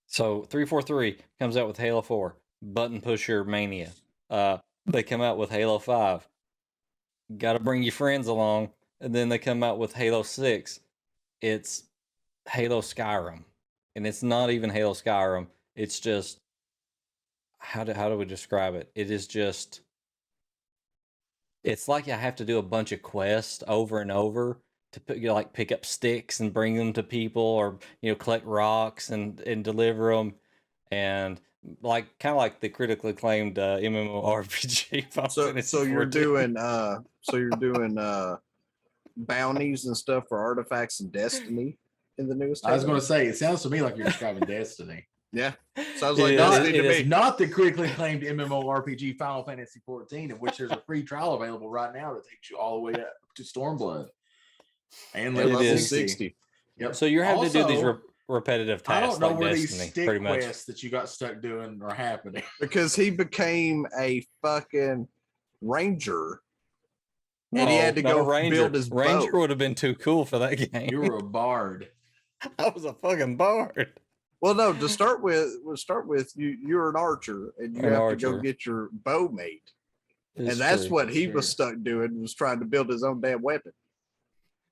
so 0.05 0.43
343 0.43 1.17
comes 1.39 1.57
out 1.57 1.67
with 1.67 1.77
halo 1.77 2.03
4 2.03 2.35
button 2.61 3.01
pusher 3.01 3.43
mania 3.43 3.89
uh 4.29 4.57
they 4.85 5.01
come 5.01 5.21
out 5.21 5.39
with 5.39 5.49
halo 5.49 5.79
5 5.79 6.27
gotta 7.39 7.59
bring 7.59 7.81
your 7.81 7.91
friends 7.91 8.27
along 8.27 8.69
and 9.01 9.15
then 9.15 9.29
they 9.29 9.39
come 9.39 9.63
out 9.63 9.79
with 9.79 9.93
halo 9.93 10.21
6 10.21 10.79
it's 11.41 11.85
halo 12.47 12.81
skyrim 12.81 13.43
and 13.95 14.05
it's 14.05 14.21
not 14.21 14.51
even 14.51 14.69
halo 14.69 14.93
skyrim 14.93 15.47
it's 15.75 15.99
just 15.99 16.39
how 17.59 17.83
do, 17.83 17.93
how 17.93 18.09
do 18.09 18.17
we 18.17 18.25
describe 18.25 18.73
it 18.73 18.91
it 18.95 19.11
is 19.11 19.27
just 19.27 19.81
it's 21.63 21.87
like 21.87 22.07
I 22.07 22.15
have 22.15 22.35
to 22.37 22.45
do 22.45 22.57
a 22.57 22.63
bunch 22.63 22.91
of 22.91 23.01
quests 23.01 23.63
over 23.67 23.99
and 23.99 24.11
over 24.11 24.61
to 24.93 24.99
pick, 24.99 25.17
you 25.17 25.27
know, 25.27 25.33
like 25.33 25.53
pick 25.53 25.71
up 25.71 25.85
sticks 25.85 26.39
and 26.39 26.53
bring 26.53 26.75
them 26.75 26.93
to 26.93 27.03
people, 27.03 27.43
or 27.43 27.79
you 28.01 28.11
know, 28.11 28.15
collect 28.15 28.45
rocks 28.45 29.09
and 29.09 29.39
and 29.41 29.63
deliver 29.63 30.15
them, 30.15 30.35
and 30.91 31.39
like 31.81 32.17
kind 32.19 32.31
of 32.31 32.37
like 32.37 32.61
the 32.61 32.69
critically 32.69 33.11
acclaimed 33.11 33.59
uh, 33.59 33.77
MMORPG. 33.77 35.11
Final 35.11 35.29
So 35.29 35.47
Fantasy 35.47 35.77
so 35.77 35.83
you're 35.83 36.03
14. 36.03 36.09
doing 36.09 36.57
uh 36.57 36.99
so 37.21 37.35
you're 37.35 37.49
doing 37.51 37.97
uh 37.97 38.37
bounties 39.17 39.85
and 39.85 39.97
stuff 39.97 40.23
for 40.29 40.39
artifacts 40.39 41.01
and 41.01 41.11
destiny 41.11 41.77
in 42.17 42.27
the 42.29 42.35
newest. 42.35 42.65
I 42.65 42.73
was 42.73 42.83
going 42.83 42.99
to 42.99 43.05
say, 43.05 43.27
it 43.27 43.37
sounds 43.37 43.63
to 43.63 43.69
me 43.69 43.81
like 43.81 43.97
you're 43.97 44.05
describing 44.07 44.45
Destiny. 44.45 45.07
Yeah. 45.31 45.53
Sounds 45.97 46.17
It 46.17 46.23
like 46.23 46.31
is- 46.33 46.37
Destiny 46.39 46.77
it 46.77 46.81
to 46.81 46.89
is. 46.89 47.07
Not 47.07 47.37
the 47.37 47.47
critically 47.47 47.87
acclaimed 47.89 48.23
MMORPG 48.23 49.15
Final 49.17 49.43
Fantasy 49.43 49.79
14, 49.85 50.31
of 50.31 50.41
which 50.41 50.57
there's 50.57 50.71
a 50.71 50.81
free 50.87 51.03
trial 51.03 51.33
available 51.35 51.69
right 51.69 51.93
now 51.93 52.13
that 52.15 52.27
takes 52.27 52.49
you 52.49 52.57
all 52.57 52.75
the 52.75 52.81
way 52.81 52.93
up 52.93 53.13
to 53.35 53.43
Stormblood 53.43 54.07
and 55.13 55.37
It 55.37 55.45
level 55.45 55.61
is. 55.61 55.87
60. 55.89 56.07
60. 56.07 56.35
Yep. 56.79 56.95
So 56.95 57.05
you're 57.05 57.23
having 57.23 57.43
to 57.43 57.49
do 57.49 57.63
these 57.67 57.77
Also, 57.77 57.93
re- 57.93 57.99
repetitive 58.27 58.81
I 58.87 58.99
tasks 59.01 59.19
don't 59.19 59.19
know 59.21 59.27
like 59.29 59.39
where 59.39 59.49
Destiny, 59.49 59.81
these 59.83 59.91
stick 59.91 60.05
pretty 60.05 60.19
much. 60.19 60.39
quests 60.41 60.65
that 60.65 60.81
you 60.81 60.89
got 60.89 61.09
stuck 61.09 61.41
doing 61.41 61.79
are 61.83 61.93
happening. 61.93 62.43
because 62.59 62.95
he 62.95 63.09
became 63.11 63.85
a 63.99 64.25
fucking 64.41 65.07
ranger 65.61 66.41
and 67.53 67.69
he 67.69 67.75
had 67.75 67.95
to 67.95 68.01
go 68.01 68.25
ranger. 68.25 68.55
build 68.55 68.73
his 68.75 68.89
ranger 68.91 69.31
boat. 69.31 69.39
would 69.41 69.49
have 69.49 69.59
been 69.59 69.75
too 69.75 69.93
cool 69.95 70.25
for 70.25 70.39
that 70.39 70.55
game. 70.71 70.89
You 70.91 71.01
were 71.01 71.17
a 71.17 71.23
bard. 71.23 71.89
I 72.57 72.69
was 72.69 72.85
a 72.85 72.93
fucking 72.93 73.35
bard. 73.37 73.93
Well, 74.41 74.55
no, 74.55 74.73
to 74.73 74.89
start 74.99 75.21
with, 75.21 75.55
we'll 75.63 75.77
start 75.77 76.07
with 76.07 76.31
you. 76.35 76.57
You're 76.65 76.89
an 76.89 76.95
archer, 76.95 77.53
and 77.57 77.75
you 77.75 77.83
An 77.83 77.93
have 77.93 78.09
to 78.09 78.15
go 78.15 78.37
get 78.39 78.65
your 78.65 78.89
bow 78.91 79.27
made, 79.29 79.61
It's 80.35 80.51
and 80.53 80.59
that's 80.59 80.83
true. 80.85 80.93
what 80.95 81.09
he 81.09 81.25
Sure. 81.25 81.33
was 81.35 81.49
stuck 81.49 81.75
doing 81.83 82.21
was 82.21 82.33
trying 82.33 82.59
to 82.59 82.65
build 82.65 82.89
his 82.89 83.03
own 83.03 83.19
damn 83.21 83.41
weapon. 83.41 83.73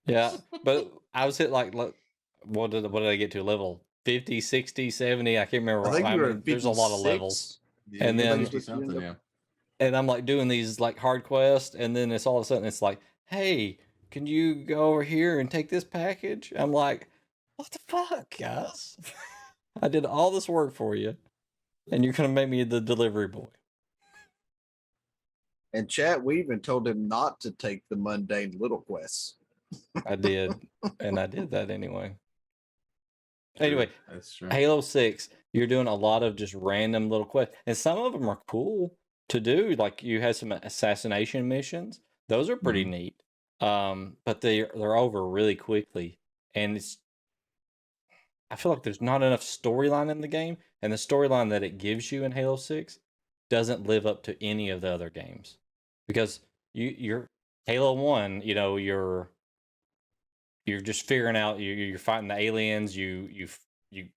Yeah, 0.05 0.31
but 0.63 0.91
I 1.13 1.25
was 1.25 1.37
hit 1.37 1.51
like 1.51 1.73
le- 1.73 1.93
what 2.45 2.71
did 2.71 2.89
what 2.89 3.01
did 3.01 3.09
I 3.09 3.15
get 3.17 3.31
to 3.31 3.43
level 3.43 3.81
50, 4.05 4.39
60, 4.39 4.89
70, 4.89 5.37
I 5.37 5.41
can't 5.45 5.61
remember. 5.63 5.89
I 5.89 5.91
think 5.91 6.05
I 6.05 6.15
mean, 6.15 6.25
at 6.31 6.45
there's 6.45 6.63
a 6.65 6.69
lot 6.69 6.93
of 6.93 7.01
levels. 7.01 7.59
Yeah, 7.91 8.05
And 8.05 8.19
then- 8.19 8.39
must 8.39 8.51
be 8.53 8.59
something, 8.61 9.01
yeah. 9.01 9.15
And 9.79 9.95
I'm 9.95 10.07
like 10.07 10.25
doing 10.25 10.47
these 10.47 10.79
like 10.79 10.97
hard 10.97 11.23
quests 11.23 11.75
and 11.75 11.95
then 11.95 12.11
it's 12.11 12.25
all 12.25 12.37
of 12.37 12.41
a 12.41 12.45
sudden 12.45 12.65
it's 12.65 12.81
like, 12.81 12.99
"Hey, 13.25 13.77
can 14.11 14.25
you 14.25 14.55
go 14.55 14.85
over 14.91 15.03
here 15.03 15.39
and 15.39 15.51
take 15.51 15.69
this 15.69 15.83
package?" 15.83 16.51
I'm 16.55 16.71
like, 16.71 17.07
"What 17.57 17.69
the 17.71 17.79
fuck, 17.87 18.35
guys? 18.39 18.97
I 19.81 19.87
did 19.87 20.05
all 20.05 20.31
this 20.31 20.49
work 20.49 20.73
for 20.73 20.95
you 20.95 21.17
and 21.91 22.03
you're 22.03 22.13
going 22.13 22.29
to 22.29 22.33
make 22.33 22.49
me 22.49 22.63
the 22.63 22.81
delivery 22.81 23.27
boy." 23.27 23.47
And 25.73 25.89
chat, 25.89 26.23
we 26.23 26.39
even 26.39 26.59
told 26.59 26.87
him 26.87 27.07
not 27.07 27.39
to 27.41 27.51
take 27.51 27.83
the 27.89 27.95
mundane 27.95 28.57
little 28.59 28.81
quests. 28.81 29.35
I 30.05 30.15
did, 30.15 30.53
and 30.99 31.19
I 31.19 31.27
did 31.27 31.51
that 31.51 31.69
anyway. 31.69 32.15
Anyway, 33.59 33.89
that's 34.09 34.35
true. 34.35 34.49
Halo 34.51 34.81
6, 34.81 35.29
you're 35.53 35.67
doing 35.67 35.87
a 35.87 35.95
lot 35.95 36.23
of 36.23 36.35
just 36.35 36.53
random 36.53 37.09
little 37.09 37.25
quests. 37.25 37.55
And 37.65 37.75
some 37.75 37.97
of 37.97 38.13
them 38.13 38.29
are 38.29 38.39
cool 38.47 38.95
to 39.29 39.39
do. 39.39 39.75
Like 39.77 40.03
you 40.03 40.21
had 40.21 40.35
some 40.35 40.51
assassination 40.51 41.47
missions. 41.47 41.99
Those 42.29 42.49
are 42.49 42.57
pretty 42.57 42.85
neat. 42.85 43.15
Um, 43.59 44.17
but 44.25 44.41
they 44.41 44.65
they're 44.75 44.95
over 44.95 45.27
really 45.27 45.55
quickly. 45.55 46.19
And 46.53 46.77
it's 46.77 46.97
I 48.49 48.55
feel 48.55 48.71
like 48.71 48.83
there's 48.83 49.01
not 49.01 49.23
enough 49.23 49.41
storyline 49.41 50.09
in 50.09 50.21
the 50.21 50.27
game, 50.27 50.57
and 50.81 50.91
the 50.91 50.97
storyline 50.97 51.49
that 51.49 51.63
it 51.63 51.77
gives 51.77 52.11
you 52.11 52.23
in 52.23 52.31
Halo 52.31 52.55
6 52.55 52.99
doesn't 53.49 53.87
live 53.87 54.05
up 54.05 54.23
to 54.23 54.43
any 54.43 54.69
of 54.69 54.81
the 54.81 54.89
other 54.89 55.09
games. 55.09 55.57
Because 56.07 56.41
you 56.73 56.93
you're 56.97 57.27
Halo 57.65 57.93
1, 57.93 58.41
you 58.43 58.55
know, 58.55 58.77
you're 58.77 59.31
you're 60.65 60.81
just 60.81 61.07
figuring 61.07 61.37
out 61.37 61.59
you 61.59 61.73
you're 61.73 61.97
fighting 61.97 62.27
the 62.27 62.37
aliens, 62.37 62.95
you 62.95 63.27
you 63.31 63.47
you 63.91 64.07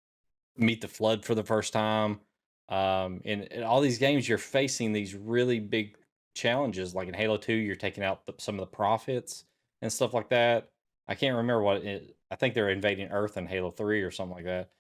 meet 0.57 0.81
the 0.81 0.89
flood 0.89 1.25
for 1.25 1.35
the 1.35 1.45
first 1.45 1.73
time. 1.73 2.21
Um 2.69 3.21
in, 3.25 3.65
all 3.65 3.81
these 3.81 3.99
games 3.99 4.29
you're 4.29 4.39
facing 4.39 4.93
these 4.93 5.15
really 5.15 5.59
big 5.59 5.97
challenges 6.35 6.95
like 6.95 7.09
in 7.09 7.15
Halo 7.15 7.37
2 7.37 7.53
you're 7.53 7.75
taking 7.75 8.05
out 8.05 8.25
the, 8.27 8.35
some 8.39 8.55
of 8.55 8.61
the 8.61 8.77
prophets 8.77 9.45
and 9.83 9.93
stuff 9.93 10.15
like 10.15 10.29
that. 10.29 10.69
I 11.09 11.17
can't 11.17 11.37
remember 11.37 11.63
what 11.63 11.79
it 11.79 12.17
I 12.31 12.37
think 12.37 12.55
they're 12.55 12.71
invading 12.71 13.09
Earth 13.11 13.37
in 13.37 13.47
Halo 13.47 13.71
3 13.71 14.03
or 14.03 14.11
something 14.11 14.37
like 14.37 14.45
that. 14.45 14.71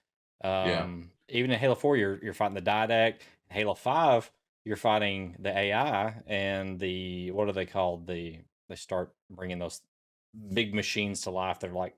Um 0.43 1.11
Yeah. 1.29 1.37
even 1.39 1.51
in 1.51 1.59
Halo 1.59 1.75
4 1.75 1.97
you're 1.97 2.19
you're 2.23 2.35
fighting 2.35 2.55
the 2.55 2.63
Didact. 2.63 3.17
In 3.51 3.57
Halo 3.57 3.75
5 3.75 4.31
you're 4.65 4.77
fighting 4.77 5.37
the 5.39 5.57
AI 5.57 6.23
and 6.27 6.79
the 6.79 7.31
what 7.33 7.49
are 7.49 7.53
they 7.53 7.67
called? 7.67 8.07
The 8.07 8.39
they 8.69 8.77
start 8.77 9.13
bringing 9.31 9.59
those 9.59 9.83
big 10.55 10.75
machines 10.75 11.23
to 11.23 11.31
life. 11.31 11.59
They're 11.59 11.71
like 11.73 11.97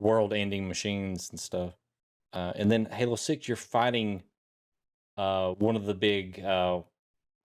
world-ending 0.00 0.66
machines 0.66 1.30
and 1.30 1.38
stuff. 1.38 1.76
Uh, 2.32 2.52
and 2.56 2.70
then 2.70 2.86
Halo 2.86 3.16
Six, 3.16 3.48
you're 3.48 3.56
fighting 3.56 4.22
uh, 5.16 5.52
one 5.52 5.76
of 5.76 5.84
the 5.84 5.94
big. 5.94 6.40
Uh, 6.44 6.80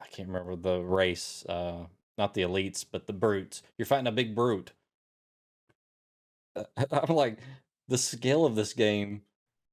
I 0.02 0.08
can't 0.08 0.28
remember 0.28 0.56
the 0.56 0.80
race. 0.82 1.46
Uh, 1.48 1.86
not 2.18 2.34
the 2.34 2.42
elites, 2.42 2.86
but 2.90 3.08
the 3.08 3.14
brutes. 3.14 3.62
You're 3.78 3.86
fighting 3.86 4.08
a 4.08 4.12
big 4.12 4.36
brute. 4.36 4.72
I'm 6.92 7.16
like, 7.16 7.40
the 7.88 7.98
scale 7.98 8.46
of 8.46 8.56
this 8.56 8.74
game 8.74 9.24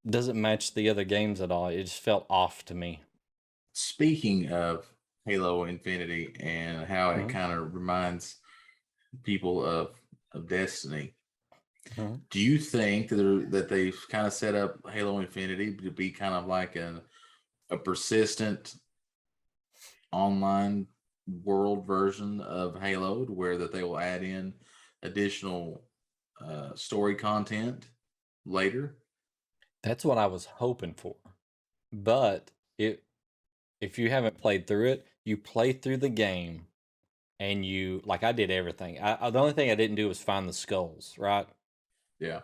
doesn't 0.09 0.40
match 0.40 0.75
the 0.75 0.88
other 0.90 1.05
games 1.05 1.40
at 1.40 1.53
all. 1.53 1.68
It 1.68 1.85
just 1.85 2.01
felt 2.01 2.27
off 2.29 2.64
to 2.66 2.75
me. 2.75 3.03
Speaking 3.75 4.51
of 4.51 4.95
Halo 5.25 5.64
Infinity 5.64 6.35
and 6.40 6.87
how 6.87 7.11
it 7.11 7.29
Mhm. 7.29 7.29
kind 7.29 7.53
of 7.53 7.75
reminds 7.75 8.40
people 9.25 9.64
of 9.64 10.01
of 10.33 10.49
Destiny, 10.49 11.16
Mhm. 11.97 12.23
do 12.31 12.40
you 12.40 12.59
think 12.59 13.09
that 13.11 13.49
that 13.51 13.68
they've 13.68 13.99
kind 14.09 14.27
of 14.27 14.33
set 14.33 14.55
up 14.55 14.79
Halo 14.88 15.18
Infinity 15.21 15.77
to 15.77 15.90
be 15.90 16.11
kind 16.11 16.35
of 16.35 16.47
like 16.47 16.77
a 16.77 17.05
a 17.71 17.79
persistent 17.79 18.77
online 20.12 20.88
world 21.27 21.87
version 21.87 22.40
of 22.40 22.79
Halo, 22.81 23.25
where 23.27 23.57
that 23.59 23.73
they 23.73 23.83
will 23.83 23.99
add 23.99 24.23
in 24.23 24.55
additional 25.03 25.88
uh, 26.44 26.74
story 26.74 27.14
content 27.14 27.88
later? 28.44 28.96
That's 29.83 30.05
what 30.05 30.18
I 30.18 30.26
was 30.26 30.46
hoping 30.46 30.94
for. 30.94 31.16
But 31.92 32.50
it 32.78 33.05
if 33.81 33.98
you 33.98 34.11
haven't 34.11 34.38
played 34.38 34.66
through 34.66 34.88
it, 34.90 35.07
you 35.24 35.37
play 35.37 35.72
through 35.72 35.98
the 35.98 36.09
game 36.09 36.68
and 37.40 37.64
you 37.66 38.02
like 38.05 38.24
I 38.24 38.33
did 38.33 38.50
everything. 38.50 39.00
I, 39.00 39.26
I- 39.26 39.31
the 39.31 39.40
only 39.40 39.52
thing 39.55 39.70
I 39.70 39.74
didn't 39.76 39.96
do 39.96 40.09
was 40.09 40.22
find 40.22 40.48
the 40.48 40.52
skulls, 40.52 41.16
right? 41.18 41.48
Yeah. 42.18 42.42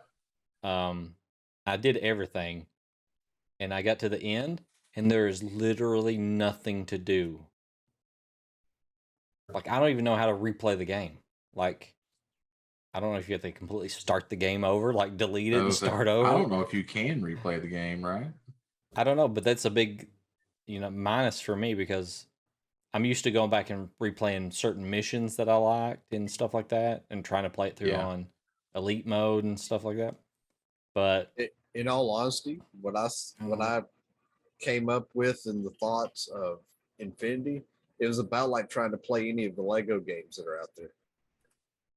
Um 0.62 1.16
I 1.66 1.76
did 1.76 1.96
everything 1.98 2.66
and 3.60 3.74
I 3.74 3.82
got 3.82 3.98
to 4.00 4.08
the 4.08 4.22
end 4.22 4.64
and 4.94 5.10
there 5.10 5.28
is 5.28 5.42
literally 5.42 6.18
nothing 6.18 6.86
to 6.86 6.98
do. 6.98 7.46
Like 9.52 9.68
I 9.68 9.78
don't 9.78 9.90
even 9.90 10.04
know 10.04 10.16
how 10.16 10.26
to 10.26 10.32
replay 10.32 10.76
the 10.76 10.84
game. 10.84 11.18
Like 11.54 11.94
I 12.94 13.00
don't 13.00 13.12
know 13.12 13.18
if 13.18 13.28
you 13.28 13.34
have 13.34 13.42
to 13.42 13.52
completely 13.52 13.88
start 13.88 14.28
the 14.28 14.36
game 14.36 14.64
over, 14.64 14.92
like 14.92 15.16
delete 15.16 15.52
it 15.52 15.56
and 15.56 15.66
was 15.66 15.82
like, 15.82 15.90
start 15.90 16.08
over. 16.08 16.28
I 16.28 16.32
don't 16.32 16.50
know 16.50 16.60
if 16.62 16.72
you 16.72 16.84
can 16.84 17.20
replay 17.20 17.60
the 17.60 17.68
game, 17.68 18.04
right? 18.04 18.30
I 18.96 19.04
don't 19.04 19.16
know, 19.16 19.28
but 19.28 19.44
that's 19.44 19.66
a 19.66 19.70
big, 19.70 20.08
you 20.66 20.80
know, 20.80 20.90
minus 20.90 21.40
for 21.40 21.54
me 21.54 21.74
because 21.74 22.26
I'm 22.94 23.04
used 23.04 23.24
to 23.24 23.30
going 23.30 23.50
back 23.50 23.70
and 23.70 23.90
replaying 24.00 24.52
certain 24.54 24.88
missions 24.88 25.36
that 25.36 25.48
I 25.48 25.56
liked 25.56 26.12
and 26.14 26.30
stuff 26.30 26.54
like 26.54 26.68
that, 26.68 27.04
and 27.10 27.24
trying 27.24 27.44
to 27.44 27.50
play 27.50 27.68
it 27.68 27.76
through 27.76 27.90
Yeah. 27.90 28.06
on 28.06 28.26
elite 28.74 29.06
mode 29.06 29.44
and 29.44 29.60
stuff 29.60 29.84
like 29.84 29.98
that. 29.98 30.14
But 30.94 31.32
I- 31.38 31.50
in 31.74 31.86
all 31.88 32.10
honesty, 32.10 32.62
what 32.80 32.96
I 32.96 33.02
what 33.40 33.58
Mhm. 33.58 33.62
I 33.62 33.82
came 34.58 34.88
up 34.88 35.08
with 35.14 35.42
and 35.46 35.64
the 35.64 35.70
thoughts 35.70 36.26
of 36.28 36.60
Infinity, 36.98 37.62
it 38.00 38.06
was 38.08 38.18
about 38.18 38.48
like 38.48 38.68
trying 38.68 38.90
to 38.90 38.96
play 38.96 39.28
any 39.28 39.44
of 39.44 39.54
the 39.54 39.62
Lego 39.62 40.00
games 40.00 40.36
that 40.36 40.46
are 40.48 40.60
out 40.60 40.74
there. 40.74 40.90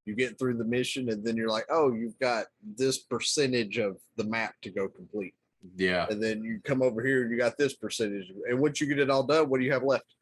You 0.06 0.16
get 0.16 0.40
through 0.40 0.58
the 0.58 0.64
mission 0.66 1.10
and 1.10 1.24
then 1.24 1.36
you're 1.38 1.50
like, 1.50 1.66
oh, 1.70 1.94
you've 1.94 2.18
got 2.20 2.46
this 2.76 2.98
percentage 3.00 3.78
of 3.78 3.98
the 4.18 4.24
map 4.24 4.56
to 4.64 4.70
go 4.72 4.88
complete. 4.88 5.36
Yeah. 5.76 6.08
And 6.10 6.22
then 6.22 6.44
you 6.44 6.60
come 6.64 6.82
over 6.82 7.06
here 7.06 7.22
and 7.22 7.32
you 7.32 7.38
got 7.38 7.56
this 7.58 7.76
percentage. 7.76 8.32
And 8.50 8.60
once 8.60 8.82
you 8.82 8.88
get 8.88 8.98
it 9.00 9.12
all 9.12 9.22
done, 9.24 9.48
what 9.50 9.60
do 9.60 9.66
you 9.66 9.72
have 9.74 9.84
left? 9.84 10.16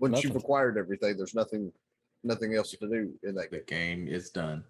Once 0.00 0.24
you've 0.24 0.34
acquired 0.34 0.76
everything, 0.78 1.16
there's 1.16 1.34
nothing 1.34 1.72
nothing 2.24 2.54
else 2.54 2.70
to 2.72 2.76
do 2.88 3.12
in 3.22 3.34
that 3.36 3.50
The 3.50 3.58
game. 3.60 4.06
game 4.06 4.08
is 4.08 4.30
done. 4.30 4.64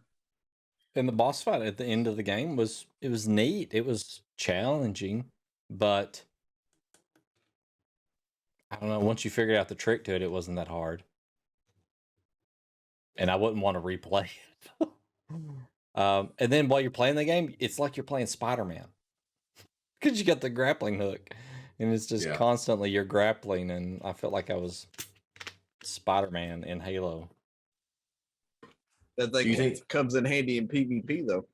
and 0.95 1.09
the 1.09 1.13
boss 1.13 1.43
fight 1.43 1.63
at 1.63 1.77
the 1.79 1.85
end 1.87 2.07
of 2.07 2.17
the 2.17 2.23
game 2.23 2.57
was 2.57 2.87
it 3.01 3.09
was 3.11 3.27
neat. 3.27 3.71
It 3.73 3.87
was 3.87 4.23
challenging, 4.37 5.25
but 5.71 6.23
I 8.71 8.77
don't 8.77 8.89
know. 8.89 9.01
Once 9.01 9.25
you 9.25 9.31
figured 9.31 9.57
out 9.57 9.69
the 9.69 9.75
trick 9.75 10.05
to 10.05 10.15
it, 10.15 10.23
it 10.23 10.31
wasn't 10.31 10.57
that 10.59 10.69
hard. 10.69 11.03
And 13.21 13.31
I 13.31 13.37
wouldn't 13.37 13.63
want 13.63 13.77
to 13.77 13.81
replay 13.81 14.27
it. 14.81 14.89
um, 15.95 16.31
and 16.39 16.51
then 16.53 16.67
while 16.69 16.81
you're 16.81 16.91
playing 16.91 17.15
the 17.15 17.25
game, 17.25 17.55
it's 17.61 17.79
like 17.79 17.97
you're 17.97 18.05
playing 18.05 18.27
Spider 18.27 18.65
Man 18.65 18.87
because 20.01 20.19
you 20.19 20.25
got 20.25 20.41
the 20.41 20.51
grappling 20.51 20.99
hook, 20.99 21.31
and 21.79 21.93
it's 21.93 22.07
just 22.07 22.27
Yeah. 22.27 22.37
constantly 22.37 22.91
you're 22.91 23.05
grappling. 23.05 23.71
And 23.71 24.01
I 24.03 24.13
felt 24.15 24.33
like 24.33 24.51
I 24.51 24.57
was 24.57 24.87
Spider 25.85 26.31
Man 26.31 26.65
in 26.65 26.81
Halo. 26.81 27.29
That 29.17 29.33
thing 29.33 29.55
think- 29.55 29.87
comes 29.89 30.15
in 30.15 30.25
handy 30.25 30.57
in 30.59 30.67
PvP 30.67 31.27
though. 31.27 31.47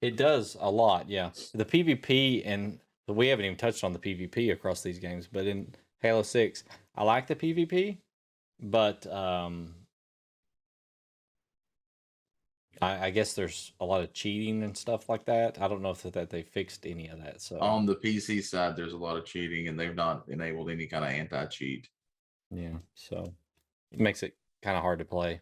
It 0.00 0.16
does 0.16 0.56
a 0.60 0.70
lot, 0.70 1.08
yeah. 1.08 1.30
The 1.54 1.64
PvP 1.64 2.42
and 2.44 2.78
we 3.08 3.28
haven't 3.28 3.46
even 3.46 3.56
touched 3.56 3.82
on 3.84 3.92
the 3.92 3.98
PvP 3.98 4.52
across 4.52 4.82
these 4.82 4.98
games, 4.98 5.26
but 5.30 5.46
in 5.46 5.74
Halo 6.00 6.22
6, 6.22 6.62
I 6.94 7.04
like 7.04 7.26
the 7.26 7.34
PvP, 7.34 7.96
but 8.60 9.06
um 9.06 9.74
I, 12.82 13.06
I 13.06 13.10
guess 13.10 13.34
there's 13.34 13.72
a 13.80 13.84
lot 13.84 14.02
of 14.02 14.12
cheating 14.12 14.62
and 14.62 14.76
stuff 14.76 15.08
like 15.08 15.24
that. 15.26 15.60
I 15.60 15.68
don't 15.68 15.82
know 15.82 15.90
if 15.90 16.02
that, 16.02 16.12
that 16.14 16.30
they 16.30 16.42
fixed 16.42 16.86
any 16.86 17.08
of 17.08 17.22
that. 17.22 17.40
So 17.40 17.58
On 17.60 17.86
the 17.86 17.96
PC 17.96 18.42
side, 18.42 18.76
there's 18.76 18.92
a 18.92 18.98
lot 18.98 19.16
of 19.16 19.24
cheating, 19.24 19.68
and 19.68 19.78
they've 19.78 19.94
not 19.94 20.24
enabled 20.28 20.70
any 20.70 20.86
kind 20.86 21.04
of 21.04 21.10
anti-cheat. 21.10 21.88
yeah, 22.50 22.76
so 22.94 23.32
it 23.92 24.00
makes 24.00 24.22
it 24.22 24.36
kind 24.62 24.76
of 24.76 24.82
hard 24.82 24.98
to 24.98 25.04
play. 25.04 25.40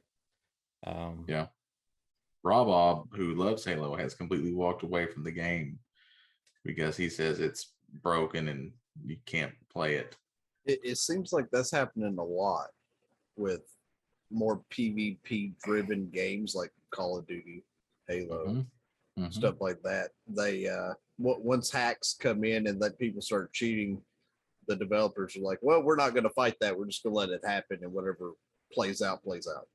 Um 0.86 1.24
Yeah. 1.28 1.46
Rob, 2.44 3.06
who 3.14 3.34
loves 3.34 3.64
Halo, 3.64 3.94
has 3.96 4.14
completely 4.14 4.52
walked 4.52 4.82
away 4.82 5.06
from 5.06 5.22
the 5.22 5.30
game 5.30 5.78
because 6.64 6.96
he 6.96 7.08
says 7.08 7.38
it's 7.38 7.72
broken 8.02 8.48
and 8.48 8.72
you 9.04 9.16
can't 9.26 9.52
play 9.72 9.94
it. 9.94 10.16
it, 10.64 10.80
it 10.82 10.98
seems 10.98 11.32
like 11.32 11.46
that's 11.52 11.70
happening 11.70 12.16
a 12.18 12.24
lot 12.24 12.68
with 13.36 13.62
more 14.32 14.62
PvP 14.70 15.52
driven 15.62 16.08
games 16.10 16.54
like 16.54 16.72
Call 16.90 17.18
of 17.18 17.26
Duty, 17.26 17.62
Halo, 18.08 18.46
Mhm. 18.46 18.66
Mhm. 19.18 19.32
stuff 19.32 19.60
like 19.60 19.80
that. 19.82 20.10
They 20.26 20.68
uh 20.68 20.94
once 21.18 21.70
hacks 21.70 22.16
come 22.18 22.42
in 22.44 22.66
and 22.66 22.80
let 22.80 22.98
people 22.98 23.22
start 23.22 23.52
cheating, 23.52 24.02
the 24.66 24.74
developers 24.74 25.36
are 25.36 25.40
like, 25.40 25.58
"Well, 25.62 25.82
we're 25.82 25.96
not 25.96 26.14
going 26.14 26.24
to 26.24 26.30
fight 26.30 26.56
that. 26.60 26.76
We're 26.76 26.86
just 26.86 27.02
going 27.02 27.12
to 27.12 27.18
let 27.18 27.28
it 27.30 27.44
happen, 27.44 27.78
and 27.82 27.92
whatever 27.92 28.32
plays 28.72 29.02
out, 29.02 29.22
plays 29.22 29.46
out." 29.46 29.68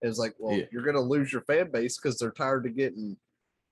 And 0.00 0.08
it's 0.08 0.18
like, 0.18 0.34
well, 0.38 0.56
Yeah. 0.56 0.66
you're 0.70 0.84
going 0.84 0.94
to 0.94 1.00
lose 1.02 1.32
your 1.32 1.42
fan 1.42 1.70
base 1.70 1.96
because 1.98 2.18
they're 2.18 2.30
tired 2.30 2.64
of 2.66 2.76
getting 2.76 3.16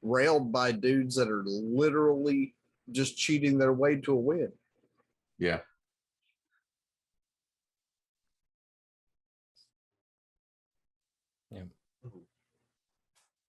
railed 0.02 0.50
by 0.52 0.72
dudes 0.72 1.14
that 1.14 1.30
are 1.30 1.44
literally 1.44 2.54
just 2.90 3.16
cheating 3.16 3.56
their 3.58 3.72
way 3.72 3.96
to 4.00 4.12
a 4.12 4.16
win. 4.16 4.52
Yeah. 5.38 5.60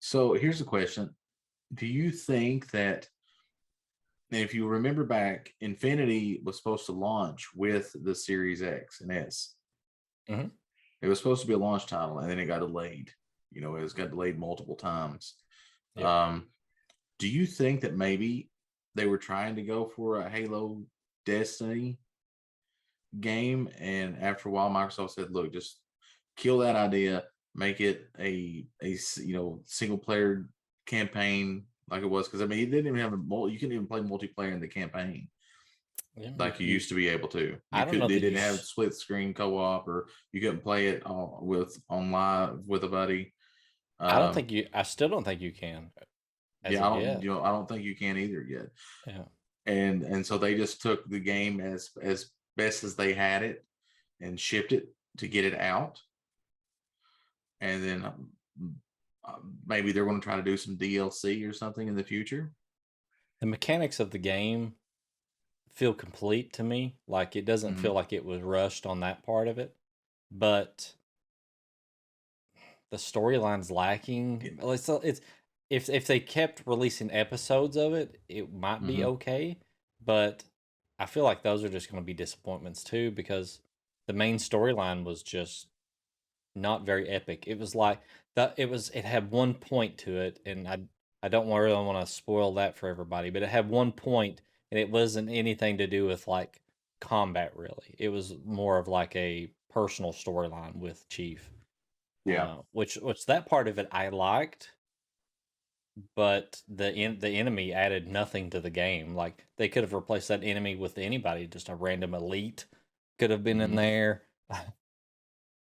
So 0.08 0.32
here's 0.36 0.60
the 0.60 0.64
question. 0.64 1.14
Do 1.74 1.86
you 1.86 2.12
think 2.12 2.72
that 2.72 3.10
if 4.32 4.54
you 4.54 4.66
remember 4.66 5.04
back, 5.04 5.54
Infinity 5.60 6.40
was 6.46 6.56
supposed 6.56 6.86
to 6.86 6.94
launch 6.94 7.50
with 7.54 7.94
the 8.06 8.16
Series 8.16 8.62
X 8.62 9.02
and 9.02 9.12
S. 9.12 9.56
Mhm. 10.30 10.52
It 11.02 11.10
was 11.10 11.18
supposed 11.18 11.42
to 11.42 11.48
be 11.48 11.56
a 11.56 11.58
launch 11.58 11.88
title 11.88 12.20
and 12.20 12.32
then 12.32 12.40
it 12.40 12.46
got 12.46 12.60
delayed. 12.60 13.12
You 13.52 13.60
know, 13.60 13.76
it's 13.76 13.92
got 13.92 14.12
delayed 14.12 14.40
multiple 14.40 14.78
times. 14.78 15.36
Yeah. 15.98 16.28
Um, 16.28 16.54
do 17.20 17.28
you 17.28 17.46
think 17.46 17.82
that 17.82 17.98
maybe 17.98 18.50
they 18.96 19.08
were 19.08 19.18
trying 19.18 19.58
to 19.58 19.62
go 19.62 19.88
for 19.88 20.22
a 20.22 20.30
Halo 20.30 20.86
Destiny 21.26 22.00
game 23.20 23.70
and 23.78 24.18
after 24.24 24.48
a 24.48 24.54
while 24.54 24.70
Microsoft 24.70 25.12
said, 25.12 25.32
look, 25.32 25.52
just 25.52 25.82
kill 26.38 26.60
that 26.60 26.78
idea, 26.78 27.26
make 27.58 27.82
it 27.82 28.08
a 28.20 28.66
a 28.82 28.98
you 29.18 29.34
know 29.34 29.62
single 29.66 29.98
player 29.98 30.48
campaign 30.86 31.66
like 31.90 32.04
it 32.04 32.08
was 32.08 32.28
because 32.28 32.42
I 32.42 32.46
mean, 32.46 32.60
it 32.60 32.72
didn't 32.72 32.88
even 32.88 33.00
have 33.00 33.14
a 33.14 33.18
mul- 33.18 33.50
you 33.50 33.60
couldn't 33.60 33.74
even 33.76 33.88
play 33.88 34.00
multiplayer 34.00 34.54
in 34.54 34.60
the 34.62 34.68
campaign 34.68 35.28
like 36.40 36.60
you 36.60 36.68
used 36.68 36.90
to 36.90 36.96
be 36.96 37.08
able 37.10 37.28
to. 37.30 37.40
You 37.40 37.58
I 37.72 37.82
don't 37.82 37.92
could, 37.92 38.00
know 38.00 38.08
they 38.08 38.20
didn't 38.20 38.40
have 38.40 38.60
split 38.60 38.94
screen 38.96 39.34
co 39.34 39.58
op 39.58 39.88
or 39.88 40.08
you 40.32 40.42
couldn't 40.42 40.64
play 40.64 40.88
it 40.88 41.06
on, 41.06 41.46
with 41.46 41.78
on 41.90 42.12
live 42.12 42.60
with 42.68 42.84
a 42.84 42.88
buddy. 42.88 43.34
I 44.00 44.18
don't 44.20 44.30
Um, 44.30 44.34
think 44.34 44.52
you 44.52 44.68
I 44.74 44.84
still 44.84 45.10
don't 45.10 45.24
think 45.24 45.42
you 45.42 45.52
can. 45.52 45.92
yeah, 46.68 46.86
I 46.86 46.90
don't 46.90 47.02
yet. 47.02 47.24
you 47.24 47.30
know 47.30 47.44
I 47.44 47.50
don't 47.50 47.68
think 47.68 47.84
you 47.84 47.96
can 47.96 48.18
either 48.18 48.44
yet. 48.48 48.68
Yeah. 49.06 49.24
And 49.66 50.04
and 50.04 50.26
so 50.26 50.38
they 50.38 50.56
just 50.56 50.82
took 50.82 51.08
the 51.10 51.20
game 51.20 51.60
as 51.60 51.90
as 52.02 52.32
best 52.56 52.84
as 52.84 52.96
they 52.96 53.14
had 53.14 53.44
it 53.44 53.64
and 54.20 54.40
shipped 54.40 54.72
it 54.72 54.88
to 55.18 55.28
get 55.28 55.46
it 55.46 55.56
out. 55.60 56.00
And 57.62 57.84
then 57.84 58.06
um, 58.06 58.32
uh, 59.24 59.40
maybe 59.66 59.92
they're 59.92 60.06
going 60.06 60.20
to 60.20 60.24
try 60.24 60.36
to 60.36 60.44
do 60.44 60.58
some 60.58 60.78
DLC 60.78 61.44
or 61.46 61.54
something 61.54 61.88
in 61.88 61.96
the 61.96 62.04
future. 62.04 62.54
the 63.40 63.46
mechanics 63.48 64.00
of 64.00 64.12
the 64.12 64.18
game 64.18 64.76
feel 65.72 65.94
complete 65.94 66.54
to 66.54 66.64
me. 66.64 66.98
Like 67.08 67.36
it 67.36 67.46
doesn't 67.46 67.76
Mhm. 67.76 67.82
feel 67.82 67.94
like 67.94 68.14
it 68.14 68.26
was 68.26 68.42
rushed 68.42 68.86
on 68.86 69.00
that 69.02 69.24
part 69.24 69.48
of 69.48 69.60
it, 69.60 69.76
but 70.32 70.96
the 72.90 72.98
storyline's 72.98 73.72
lacking. 73.72 74.42
Yeah. 74.42 74.72
It's 74.74 74.90
it's 74.90 75.22
if 75.70 75.90
if 75.90 76.08
they 76.08 76.20
kept 76.20 76.64
releasing 76.66 77.12
episodes 77.12 77.76
of 77.76 77.94
it, 77.94 78.22
it 78.30 78.52
might 78.54 78.86
be 78.86 78.98
Mhm. 78.98 79.04
okay. 79.04 79.60
But 80.04 80.46
I 81.00 81.06
feel 81.06 81.24
like 81.24 81.44
those 81.44 81.64
are 81.64 81.70
just 81.70 81.92
going 81.92 82.02
to 82.02 82.06
be 82.06 82.14
disappointments 82.14 82.84
too 82.84 83.12
because 83.12 83.62
the 84.08 84.14
main 84.14 84.38
storyline 84.38 85.04
was 85.04 85.22
just 85.24 85.68
not 86.58 86.86
very 86.86 87.08
epic. 87.10 87.46
It 87.48 87.60
was 87.60 87.76
like 87.76 88.02
that. 88.36 88.56
It 88.58 88.70
was. 88.70 88.90
It 88.92 89.06
had 89.06 89.32
one 89.32 89.54
point 89.56 89.98
to 90.00 90.20
it, 90.22 90.40
and 90.46 90.68
I 90.68 90.80
I 91.24 91.30
don't 91.30 91.48
really 91.50 91.74
want 91.74 92.06
to 92.06 92.12
spoil 92.14 92.54
that 92.56 92.78
for 92.78 92.90
everybody, 92.90 93.30
but 93.30 93.44
it 93.44 93.50
had 93.50 93.70
one 93.70 93.92
point, 93.92 94.42
and 94.72 94.80
it 94.80 94.90
wasn't 94.92 95.30
anything 95.30 95.78
to 95.80 95.88
do 95.88 96.06
with 96.06 96.28
like 96.28 96.62
combat. 97.02 97.54
Really, 97.56 97.96
it 98.00 98.10
was 98.10 98.36
more 98.46 98.78
of 98.80 98.88
like 98.88 99.16
a 99.16 99.52
personal 99.72 100.14
storyline 100.14 100.76
with 100.76 101.08
Chief. 101.10 101.52
uh, 102.28 102.58
which 102.72 102.96
which 102.98 103.26
that 103.28 103.48
part 103.48 103.68
of 103.68 103.80
it 103.80 103.88
I 103.92 104.10
liked, 104.10 104.72
but 106.16 106.62
the 106.68 106.90
en- 106.92 107.20
the 107.20 107.30
enemy 107.30 107.74
added 107.74 108.08
nothing 108.08 108.50
to 108.52 108.60
the 108.60 108.70
game. 108.70 109.16
Like 109.16 109.46
they 109.58 109.70
could 109.70 109.84
have 109.84 109.94
replaced 109.94 110.28
that 110.30 110.44
enemy 110.44 110.76
with 110.76 110.98
anybody, 110.98 111.48
just 111.48 111.70
a 111.70 111.76
random 111.76 112.14
elite 112.14 112.66
could 113.20 113.32
have 113.32 113.44
been 113.44 113.62
in 113.62 113.72
Mhm. 113.72 113.76
there. 113.76 114.24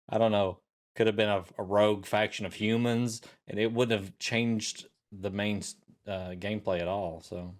I 0.10 0.18
don't 0.18 0.32
know. 0.32 0.62
Could 0.96 1.08
have 1.08 1.16
been 1.16 1.30
a, 1.30 1.44
a 1.58 1.64
rogue 1.64 2.06
faction 2.06 2.46
of 2.46 2.54
humans, 2.54 3.22
and 3.48 3.60
it 3.60 3.72
wouldn't 3.74 4.00
have 4.00 4.18
changed 4.20 4.88
the 5.12 5.32
main 5.32 5.62
uh, 6.08 6.32
gameplay 6.38 6.82
at 6.82 6.88
all. 6.88 7.22
So 7.22 7.56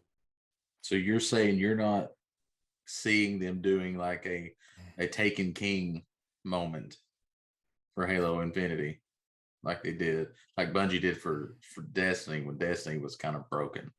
So 0.82 0.96
you're 0.96 1.20
saying 1.20 1.58
you're 1.58 1.76
not 1.76 2.12
seeing 2.86 3.40
them 3.40 3.62
doing 3.62 3.98
like 3.98 4.26
a 4.26 4.54
Mm. 4.80 5.04
a 5.06 5.08
Taken 5.08 5.54
King 5.54 6.04
moment 6.44 6.98
for 7.96 8.08
Halo 8.08 8.42
Infinity, 8.42 9.02
like 9.64 9.84
they 9.84 9.94
did, 9.94 10.30
like 10.58 10.74
Bungie 10.74 11.00
did 11.02 11.22
for 11.22 11.58
for 11.62 11.82
Destiny 11.84 12.42
when 12.44 12.58
Destiny 12.58 12.98
was 13.00 13.16
kind 13.16 13.36
of 13.36 13.50
broken. 13.50 13.92